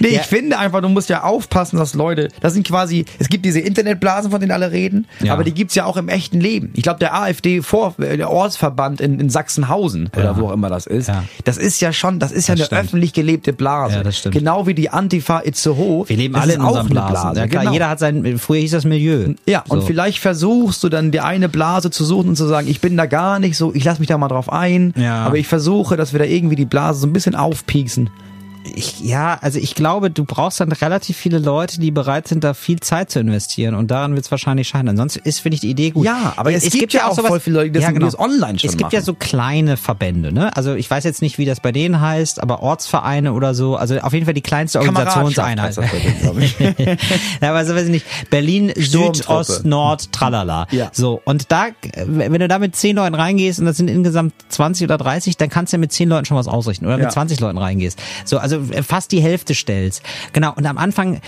Nee, 0.00 0.14
Ja. 0.14 0.20
ich 0.20 0.26
finde 0.26 0.58
einfach, 0.58 0.80
du 0.80 0.88
musst 0.88 1.08
ja 1.08 1.22
aufpassen, 1.22 1.76
dass 1.78 1.94
Leute, 1.94 2.28
das 2.40 2.54
sind 2.54 2.66
quasi, 2.66 3.04
es 3.18 3.28
gibt 3.28 3.44
diese 3.44 3.60
Internetblasen, 3.60 4.30
von 4.30 4.40
denen 4.40 4.52
alle 4.52 4.70
reden, 4.72 5.06
Ja. 5.22 5.32
aber 5.32 5.44
die 5.44 5.52
gibt's 5.52 5.74
ja 5.74 5.84
auch 5.84 5.96
im 5.96 6.08
echten 6.08 6.40
Leben. 6.40 6.70
Ich 6.74 6.82
glaube, 6.82 6.98
der 6.98 7.14
AfD 7.14 7.62
vor, 7.62 7.94
äh, 7.98 8.16
der 8.16 8.30
Ortsverband 8.30 9.00
in, 9.00 9.20
in 9.20 9.30
Sachsenhausen 9.30 10.10
oder 10.14 10.24
Ja. 10.24 10.36
wo 10.38 10.48
auch 10.48 10.52
immer 10.52 10.68
das 10.68 10.86
ist, 10.86 11.08
Ja. 11.08 11.24
das 11.44 11.56
ist 11.58 11.80
ja 11.80 11.92
schon, 11.92 12.18
das 12.18 12.32
ist 12.32 12.48
ja 12.48 12.54
Das 12.54 12.62
eine 12.62 12.66
stimmt. 12.66 12.80
öffentlich 12.88 13.12
gelebte 13.12 13.52
Blase. 13.52 13.96
Ja, 13.96 14.02
das 14.02 14.18
stimmt. 14.18 14.34
Genau 14.34 14.66
wie 14.66 14.74
die 14.74 14.90
Antifa 14.90 15.40
Itzehoe. 15.44 16.08
Wir 16.08 16.16
leben 16.16 16.34
alle 16.36 16.54
in 16.54 16.60
auch 16.60 16.72
Blasen. 16.86 16.90
Blase. 16.90 17.40
Ja 17.40 17.46
klar, 17.46 17.62
genau. 17.62 17.72
jeder 17.72 17.88
hat 17.88 17.98
sein, 17.98 18.38
früher 18.38 18.60
hieß 18.60 18.72
das 18.72 18.84
Milieu. 18.84 19.34
Ja, 19.46 19.64
und 19.68 19.80
So. 19.80 19.86
vielleicht 19.86 20.18
versuchst 20.18 20.82
du 20.84 20.88
dann 20.88 21.10
die 21.10 21.20
eine 21.20 21.48
Blase 21.48 21.90
zu 21.90 22.04
suchen 22.04 22.30
und 22.30 22.36
zu 22.36 22.46
sagen, 22.46 22.68
ich 22.68 22.80
bin 22.80 22.96
da 22.96 23.06
gar 23.06 23.38
nicht 23.38 23.56
so, 23.56 23.72
ich 23.74 23.84
lasse 23.84 24.00
mich 24.00 24.08
da 24.08 24.18
mal 24.18 24.28
drauf 24.28 24.52
ein, 24.52 24.92
Ja. 24.96 25.24
aber 25.24 25.36
ich 25.36 25.46
versuche, 25.46 25.96
dass 25.96 26.12
wir 26.12 26.18
da 26.18 26.24
irgendwie 26.24 26.56
die 26.56 26.64
Blase 26.64 27.00
so 27.00 27.06
ein 27.06 27.12
bisschen 27.12 27.34
aufpieksen. 27.34 28.10
Ich, 28.74 29.00
ja, 29.00 29.38
also 29.42 29.58
ich 29.58 29.74
glaube, 29.74 30.10
du 30.10 30.24
brauchst 30.24 30.58
dann 30.60 30.72
relativ 30.72 31.16
viele 31.18 31.38
Leute, 31.38 31.78
die 31.80 31.90
bereit 31.90 32.28
sind, 32.28 32.44
da 32.44 32.54
viel 32.54 32.80
Zeit 32.80 33.10
zu 33.10 33.20
investieren 33.20 33.74
und 33.74 33.90
daran 33.90 34.14
wird 34.14 34.24
es 34.24 34.30
wahrscheinlich 34.30 34.68
scheitern. 34.68 34.88
Ansonsten 34.90 35.20
ist, 35.24 35.40
finde 35.40 35.54
ich, 35.56 35.60
die 35.60 35.70
Idee 35.70 35.90
gut. 35.90 36.06
Ja, 36.06 36.32
aber 36.36 36.52
es 36.52 36.70
gibt 36.70 36.92
ja 36.94 37.06
auch 37.08 37.14
voll 37.20 37.40
viele 37.40 37.56
Leute, 37.58 37.70
die 37.72 37.80
das- 37.80 37.92
die 37.92 37.98
das 37.98 38.18
online 38.18 38.58
schon 38.58 38.70
Es 38.70 38.76
gibt 38.76 38.92
ja 38.92 39.00
machen. 39.00 39.04
so 39.06 39.14
kleine 39.14 39.76
Verbände, 39.76 40.32
ne? 40.32 40.56
Also 40.56 40.74
ich 40.74 40.90
weiß 40.90 41.04
jetzt 41.04 41.20
nicht, 41.20 41.36
wie 41.36 41.44
das 41.44 41.60
bei 41.60 41.72
denen 41.72 42.00
heißt, 42.00 42.42
aber 42.42 42.62
Ortsvereine 42.62 43.32
oder 43.34 43.54
so, 43.54 43.76
also 43.76 43.98
auf 43.98 44.12
jeden 44.14 44.24
Fall 44.24 44.34
die 44.34 44.40
kleinste 44.40 44.80
Organisationseinheit. 44.80 45.76
Denen, 45.76 46.42
ja, 47.40 47.50
aber 47.50 47.64
so 47.64 47.74
weiß 47.74 47.84
ich 47.84 47.90
nicht. 47.90 48.06
Berlin, 48.30 48.72
Süd. 48.76 49.28
Ost, 49.28 49.64
Nord, 49.64 50.10
tralala. 50.12 50.66
Ja. 50.70 50.88
So. 50.92 51.20
Und 51.24 51.52
da, 51.52 51.66
wenn 52.06 52.32
du 52.40 52.48
da 52.48 52.58
mit 52.58 52.76
zehn 52.76 52.96
Leuten 52.96 53.14
reingehst 53.14 53.58
und 53.60 53.66
das 53.66 53.76
sind 53.76 53.88
insgesamt 53.88 54.32
20 54.48 54.84
oder 54.86 54.98
30, 54.98 55.36
dann 55.36 55.48
kannst 55.50 55.72
du 55.72 55.76
ja 55.76 55.80
mit 55.80 55.92
zehn 55.92 56.08
Leuten 56.08 56.24
schon 56.24 56.36
was 56.36 56.48
ausrichten. 56.48 56.86
Oder 56.86 56.96
mit 56.96 57.04
Ja. 57.04 57.10
20 57.10 57.40
Leuten 57.40 57.58
reingehst. 57.58 57.98
So, 58.24 58.38
also 58.38 58.53
äh, 58.70 58.82
fast 58.82 59.12
die 59.12 59.20
Hälfte 59.20 59.54
stellst. 59.54 60.02
Genau. 60.32 60.52
Und 60.54 60.66
am 60.66 60.78
Anfang 60.78 61.20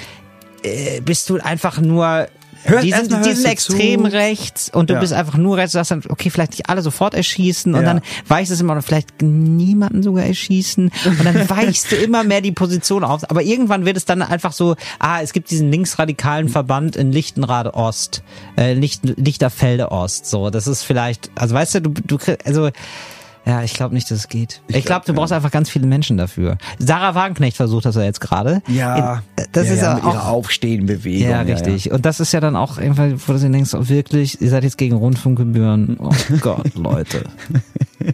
äh, 0.62 1.00
bist 1.00 1.28
du 1.30 1.36
einfach 1.38 1.80
nur 1.80 2.28
Hörst- 2.64 2.84
die 2.84 2.90
sind, 2.92 3.24
die 3.24 3.32
sind 3.32 3.44
extrem 3.46 4.04
zu. 4.06 4.12
rechts 4.12 4.68
und 4.70 4.90
du 4.90 4.94
Ja. 4.94 5.00
bist 5.00 5.12
einfach 5.12 5.36
nur 5.36 5.56
rechts. 5.56 5.72
Du 5.72 5.78
sagst 5.78 5.92
dann, 5.92 6.02
okay, 6.08 6.30
vielleicht 6.30 6.52
nicht 6.52 6.68
alle 6.68 6.82
sofort 6.82 7.14
erschießen 7.14 7.72
und 7.74 7.82
Ja. 7.82 7.86
dann 7.94 8.00
weichst 8.26 8.50
es 8.50 8.60
immer 8.60 8.74
noch, 8.74 8.82
vielleicht 8.82 9.22
niemanden 9.22 10.02
sogar 10.02 10.24
erschießen 10.24 10.90
und 11.04 11.24
dann 11.24 11.34
weichst 11.50 11.92
du 11.92 11.96
immer 11.96 12.24
mehr 12.24 12.40
die 12.40 12.50
Position 12.50 13.04
auf. 13.04 13.30
Aber 13.30 13.42
irgendwann 13.42 13.84
wird 13.84 13.96
es 13.96 14.04
dann 14.04 14.20
einfach 14.20 14.52
so, 14.52 14.74
ah, 14.98 15.20
es 15.22 15.32
gibt 15.32 15.50
diesen 15.50 15.70
linksradikalen 15.70 16.48
Verband 16.48 16.96
in 16.96 17.12
Lichtenrade 17.12 17.74
Ost, 17.74 18.24
äh, 18.58 18.72
Licht, 18.72 19.02
Lichterfelde 19.04 19.92
Ost. 19.92 20.26
So, 20.26 20.50
das 20.50 20.66
ist 20.66 20.82
vielleicht, 20.82 21.30
also 21.36 21.54
weißt 21.54 21.76
du, 21.76 21.80
du, 21.82 21.90
du 22.04 22.18
also 22.44 22.70
ja, 23.46 23.62
ich 23.62 23.74
glaube 23.74 23.94
nicht, 23.94 24.10
dass 24.10 24.18
es 24.18 24.28
geht. 24.28 24.60
Ich, 24.66 24.84
glaube, 24.84 25.06
du 25.06 25.14
brauchst 25.14 25.32
einfach 25.32 25.52
ganz 25.52 25.70
viele 25.70 25.86
Menschen 25.86 26.16
dafür. 26.16 26.58
Sarah 26.80 27.14
Wagenknecht 27.14 27.56
versucht 27.56 27.84
das 27.84 27.94
ja 27.94 28.02
jetzt 28.02 28.20
gerade. 28.20 28.60
Ja, 28.66 29.22
das 29.52 29.68
ja, 29.68 29.74
ist 29.74 29.80
ja, 29.80 29.90
ja 29.90 29.94
mit 29.94 30.04
auch 30.04 30.14
ihrer 30.14 30.28
Aufstehenbewegung. 30.28 31.30
ja, 31.30 31.42
richtig. 31.42 31.92
Und 31.92 32.04
das 32.04 32.18
ist 32.18 32.32
ja 32.32 32.40
dann 32.40 32.56
auch 32.56 32.78
irgendwann, 32.78 33.20
wo 33.24 33.32
du 33.32 33.38
dir 33.38 33.48
denkst, 33.48 33.72
oh, 33.74 33.88
wirklich, 33.88 34.40
ihr 34.40 34.50
seid 34.50 34.64
jetzt 34.64 34.78
gegen 34.78 34.96
Rundfunkgebühren. 34.96 35.96
Oh 36.00 36.10
Gott, 36.40 36.74
Leute. 36.74 37.24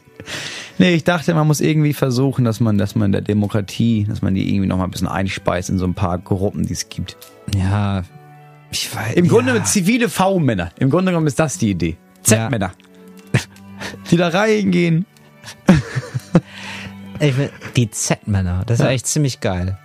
Nee, 0.78 0.94
ich 0.94 1.04
dachte, 1.04 1.34
man 1.34 1.46
muss 1.46 1.60
irgendwie 1.60 1.92
versuchen, 1.92 2.44
dass 2.44 2.58
man, 2.58 2.78
dass 2.78 2.94
man 2.94 3.12
der 3.12 3.20
Demokratie, 3.20 4.04
dass 4.08 4.22
man 4.22 4.34
die 4.34 4.48
irgendwie 4.48 4.66
noch 4.66 4.78
mal 4.78 4.84
ein 4.84 4.90
bisschen 4.90 5.06
einspeist 5.06 5.68
in 5.68 5.78
so 5.78 5.84
ein 5.84 5.94
paar 5.94 6.18
Gruppen, 6.18 6.66
die 6.66 6.72
es 6.72 6.88
gibt. 6.88 7.16
Ja, 7.54 8.02
ich 8.70 8.94
weiß. 8.94 9.14
Im 9.14 9.28
Grunde 9.28 9.54
ja. 9.54 9.64
zivile 9.64 10.08
V-Männer. 10.08 10.70
Im 10.78 10.90
Grunde 10.90 11.12
genommen 11.12 11.26
ist 11.26 11.38
das 11.38 11.58
die 11.58 11.70
Idee. 11.70 11.96
Z-Männer. 12.22 12.72
Die 14.10 14.16
da 14.16 14.28
reingehen. 14.28 15.06
Ich 17.20 17.36
will, 17.36 17.50
die 17.76 17.88
Z-Männer, 17.90 18.62
das 18.66 18.80
ist 18.80 18.84
Ja. 18.84 18.90
echt 18.90 19.06
ziemlich 19.06 19.40
geil. 19.40 19.78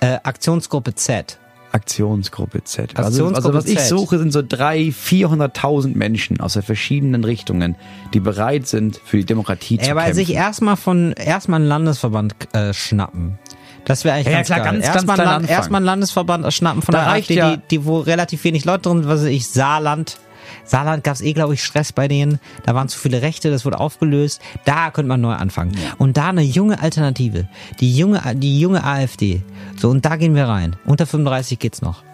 Äh, 0.00 0.18
Aktionsgruppe 0.22 0.94
Z. 0.94 1.38
Aktionsgruppe 1.70 2.64
Z. 2.64 2.92
Also, 2.96 3.02
also 3.26 3.26
Aktionsgruppe 3.26 3.54
was 3.58 3.66
ich 3.66 3.78
Z. 3.78 3.88
suche, 3.88 4.18
sind 4.18 4.32
so 4.32 4.42
drei, 4.46 4.84
400.000 4.88 5.94
Menschen 5.96 6.40
aus 6.40 6.54
den 6.54 6.62
verschiedenen 6.62 7.24
Richtungen, 7.24 7.76
die 8.14 8.20
bereit 8.20 8.66
sind, 8.66 8.98
für 9.04 9.18
die 9.18 9.26
Demokratie 9.26 9.78
Ey, 9.78 9.88
zu 9.88 9.94
kämpfen. 9.94 10.14
sich 10.14 10.32
erstmal 10.32 10.76
von, 10.76 11.12
erstmal 11.12 11.60
einen 11.60 11.68
Landesverband 11.68 12.34
äh, 12.54 12.72
schnappen. 12.72 13.38
Das 13.84 14.04
wäre 14.04 14.14
eigentlich 14.14 14.26
Ja, 14.26 14.32
ja, 14.32 14.38
ganz 14.38 14.46
klar, 14.46 14.58
geil. 14.60 14.72
ganz- 14.72 14.84
ganz 14.86 14.94
erstmal, 14.96 15.16
Land, 15.18 15.50
erstmal 15.50 15.78
einen 15.80 15.86
Landesverband 15.86 16.52
schnappen 16.54 16.80
von 16.82 16.92
Da 16.94 17.04
der 17.04 17.12
AfD, 17.12 17.34
ja- 17.34 17.56
die, 17.56 17.62
die, 17.70 17.84
wo 17.84 17.98
relativ 17.98 18.44
wenig 18.44 18.64
Leute 18.64 18.88
drin, 18.88 19.06
was 19.06 19.20
weiß 19.20 19.26
ich, 19.28 19.46
Saarland. 19.48 20.16
Saarland 20.68 21.02
gab 21.02 21.14
es 21.14 21.20
eh, 21.20 21.32
glaube 21.32 21.54
ich, 21.54 21.64
Stress 21.64 21.92
bei 21.92 22.08
denen. 22.08 22.38
Da 22.64 22.74
waren 22.74 22.88
zu 22.88 22.98
viele 22.98 23.22
Rechte, 23.22 23.50
das 23.50 23.64
wurde 23.64 23.80
aufgelöst. 23.80 24.40
Da 24.64 24.90
könnte 24.90 25.08
man 25.08 25.20
neu 25.20 25.32
anfangen. 25.32 25.72
Und 25.96 26.16
da 26.16 26.28
eine 26.28 26.42
junge 26.42 26.80
Alternative. 26.80 27.48
Die 27.80 27.96
junge, 27.96 28.20
die 28.34 28.60
junge 28.60 28.84
AfD. 28.84 29.42
So, 29.76 29.88
und 29.90 30.04
da 30.04 30.16
gehen 30.16 30.34
wir 30.34 30.46
rein. 30.46 30.76
Unter 30.84 31.06
35 31.06 31.58
geht's 31.58 31.82
noch. 31.82 32.07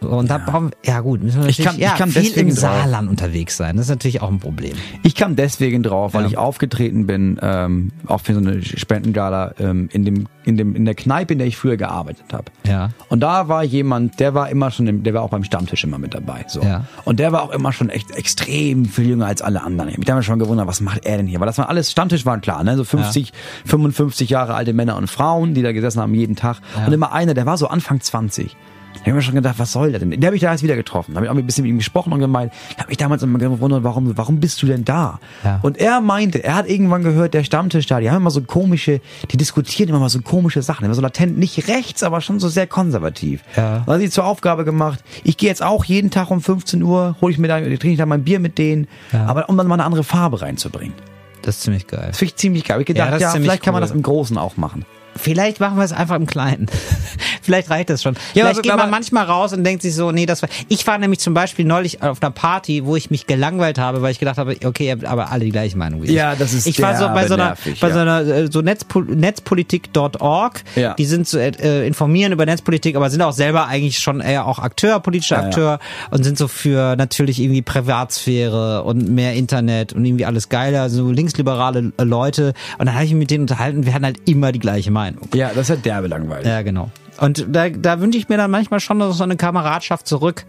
Und 0.00 0.30
da 0.30 0.38
brauchen 0.38 0.70
wir, 0.70 0.76
ja 0.92 1.00
gut, 1.00 1.22
müssen 1.22 1.42
wir 1.42 1.48
Ich 1.48 1.58
natürlich 1.58 1.80
kann- 1.80 1.80
ja, 1.80 1.92
ich 1.92 1.98
kann 1.98 2.10
viel 2.10 2.22
deswegen 2.22 2.50
im. 2.50 2.54
Saarland 2.54 3.08
unterwegs 3.10 3.56
sein. 3.56 3.76
Das 3.76 3.86
ist 3.86 3.90
natürlich 3.90 4.22
auch 4.22 4.30
ein 4.30 4.38
Problem. 4.38 4.74
Ich 5.02 5.14
kam 5.16 5.34
deswegen 5.34 5.82
drauf, 5.82 6.14
weil 6.14 6.22
Ja. 6.22 6.28
ich 6.28 6.38
aufgetreten 6.38 7.06
bin, 7.06 7.38
ähm, 7.42 7.90
auch 8.06 8.20
für 8.20 8.34
so 8.34 8.40
eine 8.40 8.62
Spendengala 8.62 9.54
ähm, 9.58 9.88
in 9.92 10.04
dem 10.04 10.26
in 10.44 10.56
dem 10.56 10.74
in 10.76 10.84
der 10.86 10.94
Kneipe, 10.94 11.34
in 11.34 11.38
der 11.38 11.46
ich 11.48 11.56
früher 11.58 11.76
gearbeitet 11.76 12.24
habe. 12.32 12.44
Ja. 12.66 12.90
Und 13.10 13.20
da 13.20 13.48
war 13.48 13.64
jemand, 13.64 14.18
der 14.18 14.32
war 14.34 14.48
immer 14.48 14.70
schon, 14.70 14.86
im, 14.86 15.02
der 15.02 15.12
war 15.14 15.22
auch 15.22 15.28
beim 15.30 15.44
Stammtisch 15.44 15.84
immer 15.84 15.98
mit 15.98 16.14
dabei. 16.14 16.44
So. 16.48 16.62
Ja. 16.62 16.84
Und 17.04 17.18
der 17.20 17.32
war 17.32 17.42
auch 17.42 17.50
immer 17.50 17.72
schon 17.72 17.90
echt 17.90 18.12
extrem 18.12 18.86
viel 18.86 19.08
jünger 19.08 19.26
als 19.26 19.42
alle 19.42 19.62
anderen. 19.62 19.88
Ich 19.90 19.94
hab 19.94 19.98
mich 19.98 20.06
damals 20.06 20.24
schon 20.26 20.38
gewundert, 20.38 20.66
was 20.66 20.80
macht 20.80 21.04
er 21.04 21.18
denn 21.18 21.26
hier? 21.26 21.38
Weil 21.40 21.46
das 21.46 21.58
waren 21.58 21.68
alles 21.68 21.90
Stammtisch 21.90 22.24
waren 22.24 22.40
klar, 22.40 22.64
ne? 22.64 22.76
So 22.76 22.84
50, 22.84 23.32
55 23.66 24.30
Jahre 24.30 24.54
alte 24.54 24.72
Männer 24.72 24.96
und 24.96 25.08
Frauen, 25.10 25.52
die 25.54 25.62
da 25.62 25.72
gesessen 25.72 26.00
haben 26.00 26.14
jeden 26.14 26.36
Tag. 26.36 26.60
Und 26.86 26.92
immer 26.94 27.12
einer, 27.12 27.34
der 27.34 27.44
war 27.46 27.58
so 27.58 27.66
Anfang 27.68 28.00
20. 28.00 28.56
Da 28.98 29.02
habe 29.02 29.10
ich 29.10 29.14
mir 29.14 29.22
schon 29.22 29.34
gedacht, 29.36 29.58
was 29.58 29.72
soll 29.72 29.90
der 29.92 30.00
denn? 30.00 30.10
Den 30.10 30.24
habe 30.26 30.36
ich 30.36 30.42
da 30.42 30.50
jetzt 30.52 30.62
wieder 30.62 30.76
getroffen. 30.76 31.12
Da 31.14 31.16
habe 31.16 31.26
ich 31.26 31.30
auch 31.30 31.36
ein 31.36 31.46
bisschen 31.46 31.62
mit 31.62 31.70
ihm 31.70 31.78
gesprochen 31.78 32.12
und 32.12 32.20
gemeint, 32.20 32.52
ich 32.70 32.78
habe 32.78 32.88
mich 32.88 32.98
damals 32.98 33.22
immer 33.22 33.38
gewundert, 33.38 33.82
warum, 33.84 34.16
warum 34.18 34.38
bist 34.40 34.60
du 34.62 34.66
denn 34.66 34.84
da? 34.84 35.18
Ja. 35.44 35.60
Und 35.62 35.78
er 35.78 36.00
meinte, 36.00 36.42
er 36.44 36.56
hat 36.56 36.68
irgendwann 36.68 37.02
gehört, 37.04 37.32
der 37.32 37.42
Stammtisch 37.44 37.86
da, 37.86 38.00
die 38.00 38.10
haben 38.10 38.18
immer 38.18 38.30
so 38.30 38.42
komische, 38.42 39.00
die 39.30 39.36
diskutieren 39.36 39.88
immer 39.88 40.00
mal 40.00 40.08
so 40.10 40.20
komische 40.20 40.60
Sachen, 40.62 40.84
immer 40.84 40.94
so 40.94 41.00
latent, 41.00 41.38
nicht 41.38 41.68
rechts, 41.68 42.02
aber 42.02 42.20
schon 42.20 42.38
so 42.40 42.48
sehr 42.48 42.66
konservativ. 42.66 43.42
Ja. 43.56 43.82
Da 43.86 43.92
hat 43.94 44.00
sie 44.00 44.10
zur 44.10 44.24
Aufgabe 44.26 44.64
gemacht, 44.64 45.02
ich 45.24 45.36
gehe 45.36 45.48
jetzt 45.48 45.62
auch 45.62 45.84
jeden 45.84 46.10
Tag 46.10 46.30
um 46.30 46.40
15 46.42 46.82
Uhr, 46.82 47.16
hole 47.20 47.32
ich 47.32 47.38
mir 47.38 47.48
da, 47.48 47.60
trinke 47.60 47.88
ich 47.90 47.98
da 47.98 48.04
mein 48.06 48.24
Bier 48.24 48.40
mit 48.40 48.58
denen, 48.58 48.88
Ja. 49.12 49.24
aber 49.26 49.48
um 49.48 49.56
dann 49.56 49.66
mal 49.68 49.74
eine 49.74 49.84
andere 49.84 50.04
Farbe 50.04 50.42
reinzubringen. 50.42 50.94
Das 51.42 51.56
ist 51.56 51.62
ziemlich 51.62 51.86
geil. 51.86 52.06
Das 52.08 52.18
finde 52.18 52.30
ich 52.32 52.36
ziemlich 52.36 52.64
geil. 52.64 52.82
Ich 52.82 52.88
Ja, 52.88 53.04
gedacht, 53.06 53.20
ja, 53.20 53.30
ziemlich 53.30 53.48
vielleicht 53.48 53.62
kann 53.62 53.72
man 53.72 53.82
cool. 53.82 53.88
das 53.88 53.94
im 53.96 54.02
Großen 54.02 54.36
auch 54.36 54.56
machen. 54.56 54.84
Vielleicht 55.18 55.60
machen 55.60 55.76
wir 55.76 55.84
es 55.84 55.92
einfach 55.92 56.16
im 56.16 56.26
Kleinen. 56.26 56.66
Vielleicht 57.42 57.70
reicht 57.70 57.90
das 57.90 58.02
schon. 58.02 58.14
Ja, 58.14 58.20
Vielleicht 58.32 58.48
also, 58.48 58.62
geht 58.62 58.76
man 58.76 58.90
manchmal 58.90 59.24
raus 59.24 59.52
und 59.52 59.64
denkt 59.64 59.82
sich 59.82 59.94
so, 59.94 60.12
nee, 60.12 60.26
das 60.26 60.42
war. 60.42 60.48
Ich 60.68 60.86
war 60.86 60.98
nämlich 60.98 61.20
zum 61.20 61.34
Beispiel 61.34 61.64
neulich 61.64 62.02
auf 62.02 62.22
einer 62.22 62.30
Party, 62.30 62.84
wo 62.84 62.94
ich 62.96 63.10
mich 63.10 63.26
gelangweilt 63.26 63.78
habe, 63.78 64.02
weil 64.02 64.12
ich 64.12 64.18
gedacht 64.18 64.36
habe, 64.38 64.56
okay, 64.64 64.86
ihr 64.86 64.92
habt 64.92 65.04
aber 65.04 65.30
alle 65.30 65.44
die 65.44 65.50
gleiche 65.50 65.76
Meinung 65.76 66.02
wie 66.02 66.06
ich. 66.06 66.12
Ja, 66.12 66.34
das 66.34 66.52
ist 66.52 66.66
Ich 66.66 66.80
war 66.82 66.96
so 66.96 67.06
bei 67.08 67.26
so 67.26 67.34
einer, 67.34 67.46
nervig, 67.46 67.80
bei 67.80 67.88
ja. 67.88 67.94
so 67.94 68.00
einer 68.00 68.20
äh, 68.20 68.52
so 68.52 68.60
Netzpol 68.60 69.04
Netzpolitik.org. 69.04 70.62
Ja. 70.76 70.94
Die 70.94 71.04
sind 71.06 71.26
so, 71.26 71.38
äh, 71.38 71.86
informieren 71.86 72.32
über 72.32 72.44
Netzpolitik, 72.44 72.96
aber 72.96 73.08
sind 73.08 73.22
auch 73.22 73.32
selber 73.32 73.66
eigentlich 73.66 73.98
schon 73.98 74.20
eher 74.20 74.46
auch 74.46 74.58
Akteur, 74.58 75.00
politischer 75.00 75.36
Ja. 75.36 75.42
Akteur 75.44 75.78
und 76.10 76.24
sind 76.24 76.36
so 76.36 76.48
für 76.48 76.96
natürlich 76.96 77.40
irgendwie 77.40 77.62
Privatsphäre 77.62 78.82
und 78.84 79.08
mehr 79.08 79.34
Internet 79.34 79.92
und 79.94 80.04
irgendwie 80.04 80.26
alles 80.26 80.48
geiler, 80.48 80.90
so 80.90 81.10
linksliberale 81.10 81.92
äh, 81.96 82.04
Leute. 82.04 82.52
Und 82.78 82.86
dann 82.86 82.94
habe 82.94 83.04
ich 83.04 83.12
mich 83.12 83.20
mit 83.20 83.30
denen 83.30 83.42
unterhalten, 83.42 83.86
wir 83.86 83.94
hatten 83.94 84.04
halt 84.04 84.28
immer 84.28 84.52
die 84.52 84.58
gleiche 84.58 84.90
Meinung. 84.90 85.07
Ja, 85.34 85.48
das 85.48 85.58
ist 85.64 85.70
halt 85.70 85.84
derbe 85.84 86.08
langweilig. 86.08 86.46
Ja, 86.46 86.62
genau. 86.62 86.90
Und 87.20 87.44
da, 87.48 87.68
da 87.68 88.00
wünsche 88.00 88.18
ich 88.18 88.28
mir 88.28 88.36
dann 88.36 88.50
manchmal 88.50 88.80
schon 88.80 89.12
so 89.12 89.22
eine 89.24 89.36
Kameradschaft 89.36 90.06
zurück, 90.06 90.44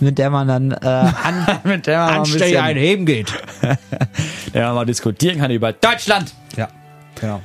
mit 0.00 0.18
der 0.18 0.30
man 0.30 0.48
dann 0.48 0.70
äh, 0.72 0.76
an, 0.86 1.46
Mit 1.64 1.86
der 1.86 1.98
man 1.98 2.06
mal 2.06 2.12
ein 2.12 2.18
anständig 2.20 2.48
bisschen- 2.50 2.62
einheben 2.64 3.06
geht. 3.06 3.32
Ja, 4.54 4.72
mal 4.74 4.84
diskutieren 4.84 5.38
kann 5.38 5.50
über 5.50 5.72
Deutschland. 5.72 6.34
Ja, 6.56 6.68
genau. 7.20 7.40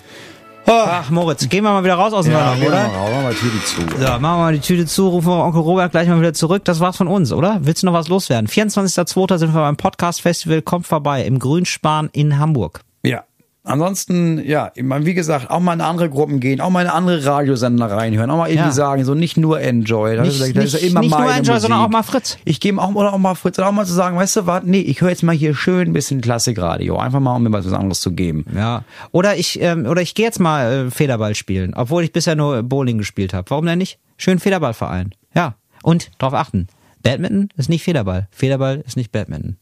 Ach, 0.68 1.12
Moritz, 1.12 1.48
gehen 1.48 1.64
wir 1.64 1.70
mal 1.72 1.84
wieder 1.84 1.94
raus 1.94 2.12
aus 2.14 2.26
dem 2.26 2.34
gehen 2.34 2.62
wir 2.62 2.68
oder? 2.70 2.88
mal 2.88 3.12
machen 3.12 3.24
wir 3.24 3.30
die 3.34 3.38
Tür 3.40 3.64
zu. 3.64 3.82
So, 3.82 4.06
machen 4.08 4.22
wir 4.22 4.38
mal 4.38 4.54
die 4.54 4.60
Tüte 4.60 4.86
zu, 4.88 5.08
rufen 5.10 5.28
wir 5.30 5.44
Onkel 5.44 5.62
Robert 5.62 5.92
gleich 5.92 6.08
mal 6.08 6.20
wieder 6.20 6.34
zurück. 6.34 6.66
Das 6.66 6.80
war's 6.80 6.98
von 6.98 7.08
uns, 7.08 7.32
oder? 7.32 7.60
Willst 7.62 7.84
du 7.84 7.86
noch 7.86 7.94
was 7.94 8.08
loswerden? 8.08 8.48
24.02. 8.50 9.38
sind 9.38 9.54
wir 9.54 9.62
beim 9.62 9.78
Podcast-Festival. 9.78 10.64
Kommt 10.64 10.88
vorbei 10.88 11.24
im 11.24 11.38
Grünspan 11.38 12.10
in 12.14 12.40
Hamburg. 12.40 12.82
Ja. 13.04 13.24
Ansonsten, 13.66 14.42
ja, 14.46 14.72
wie 14.76 15.14
gesagt, 15.16 15.50
auch 15.50 15.60
mal 15.60 15.74
in 15.74 15.82
andere 15.82 16.10
Gruppen 16.10 16.40
gehen, 16.40 16.62
auch 16.62 16.70
mal 16.70 16.84
in 16.84 16.88
andere 16.88 17.26
Radiosender 17.26 17.88
reinhören, 17.88 18.30
auch 18.30 18.38
mal 18.38 18.48
irgendwie 18.50 18.68
Ja. 18.68 18.72
sagen, 18.72 19.04
so 19.04 19.16
nicht 19.16 19.38
nur 19.38 19.60
Enjoy. 19.60 20.16
Das 20.16 20.28
Nicht- 20.28 20.40
ist, 20.42 20.56
das 20.56 20.66
ist 20.66 20.74
nicht- 20.74 20.84
ja 20.84 20.90
immer 20.90 21.00
nicht 21.02 21.10
nur 21.10 21.20
Enjoy, 21.22 21.38
Musik. 21.56 21.62
sondern 21.62 21.80
auch 21.82 21.90
mal 21.90 22.04
Fritz. 22.04 22.38
Ich 22.46 22.60
gehe 22.60 22.78
auch, 22.78 22.94
oder 22.94 23.12
auch 23.14 23.18
mal 23.18 23.34
Fritz, 23.36 23.58
oder 23.58 23.68
auch 23.70 23.72
mal 23.72 23.86
zu 23.86 23.94
sagen, 23.94 24.16
weißt 24.18 24.36
du 24.36 24.46
was, 24.46 24.64
nee, 24.66 24.80
ich 24.82 25.02
höre 25.02 25.10
jetzt 25.10 25.24
mal 25.24 25.36
hier 25.36 25.56
schön 25.56 25.90
ein 25.90 25.94
bisschen 25.94 26.22
Klassikradio. 26.22 26.98
Einfach 26.98 27.20
mal, 27.20 27.36
um 27.36 27.44
mir 27.44 27.52
was 27.52 27.66
anderes 27.74 28.02
zu 28.02 28.12
geben. 28.12 28.46
Ja. 28.56 28.84
Oder 29.12 29.36
ich, 29.36 29.60
ähm, 29.62 29.86
oder 29.88 30.02
ich 30.02 30.14
gehe 30.14 30.26
jetzt 30.26 30.40
mal 30.40 30.88
äh, 30.88 30.92
Federball 30.92 31.34
spielen, 31.36 31.74
obwohl 31.76 32.04
ich 32.04 32.14
bisher 32.14 32.36
nur 32.36 32.62
Bowling 32.64 33.00
gespielt 33.00 33.34
habe. 33.34 33.50
Warum 33.50 33.66
denn 33.66 33.80
nicht? 33.80 33.98
Schön 34.18 34.38
Federballverein. 34.40 35.14
Ja. 35.34 35.56
Und 35.82 36.12
darauf 36.20 36.36
achten. 36.36 36.68
Badminton 37.04 37.50
ist 37.58 37.70
nicht 37.70 37.84
Federball. 37.84 38.28
Federball 38.32 38.84
ist 38.86 38.96
nicht 38.98 39.12
Badminton. 39.12 39.58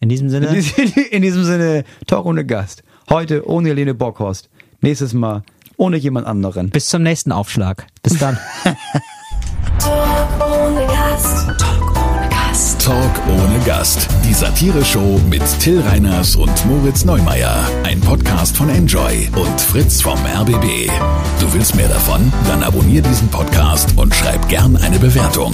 In 0.00 0.08
diesem 0.08 0.30
Sinne. 0.30 0.46
In 1.10 1.22
diesem 1.22 1.44
Sinne, 1.44 1.84
Talk 2.06 2.24
ohne 2.26 2.44
Gast. 2.44 2.82
Heute 3.10 3.46
ohne 3.48 3.68
Helene 3.70 3.94
Bockhorst. 3.94 4.48
Nächstes 4.80 5.12
Mal 5.12 5.42
ohne 5.76 5.96
jemand 5.96 6.26
anderen. 6.26 6.70
Bis 6.70 6.88
zum 6.88 7.02
nächsten 7.02 7.32
Aufschlag. 7.32 7.86
Bis 8.02 8.18
dann. 8.18 8.38
Talk 9.78 10.28
ohne 10.40 10.86
Gast. 10.86 11.46
Talk 11.58 11.96
ohne 11.96 12.28
Gast. 12.28 12.80
Talk 12.84 13.20
ohne 13.28 13.58
Gast. 13.64 14.08
Die 14.24 14.32
Satire-Show 14.34 15.20
mit 15.28 15.42
Till 15.60 15.80
Reiners 15.80 16.36
und 16.36 16.66
Moritz 16.66 17.04
Neumeier. 17.04 17.66
Ein 17.84 18.00
Podcast 18.00 18.56
von 18.56 18.68
Enjoy 18.68 19.28
und 19.36 19.60
Fritz 19.60 20.00
vom 20.00 20.18
RBB. 20.24 20.88
Du 21.40 21.52
willst 21.52 21.74
mehr 21.74 21.88
davon? 21.88 22.32
Dann 22.48 22.62
abonnier 22.62 23.02
diesen 23.02 23.28
Podcast 23.28 23.96
und 23.96 24.14
schreib 24.14 24.48
gern 24.48 24.76
eine 24.76 24.98
Bewertung. 24.98 25.52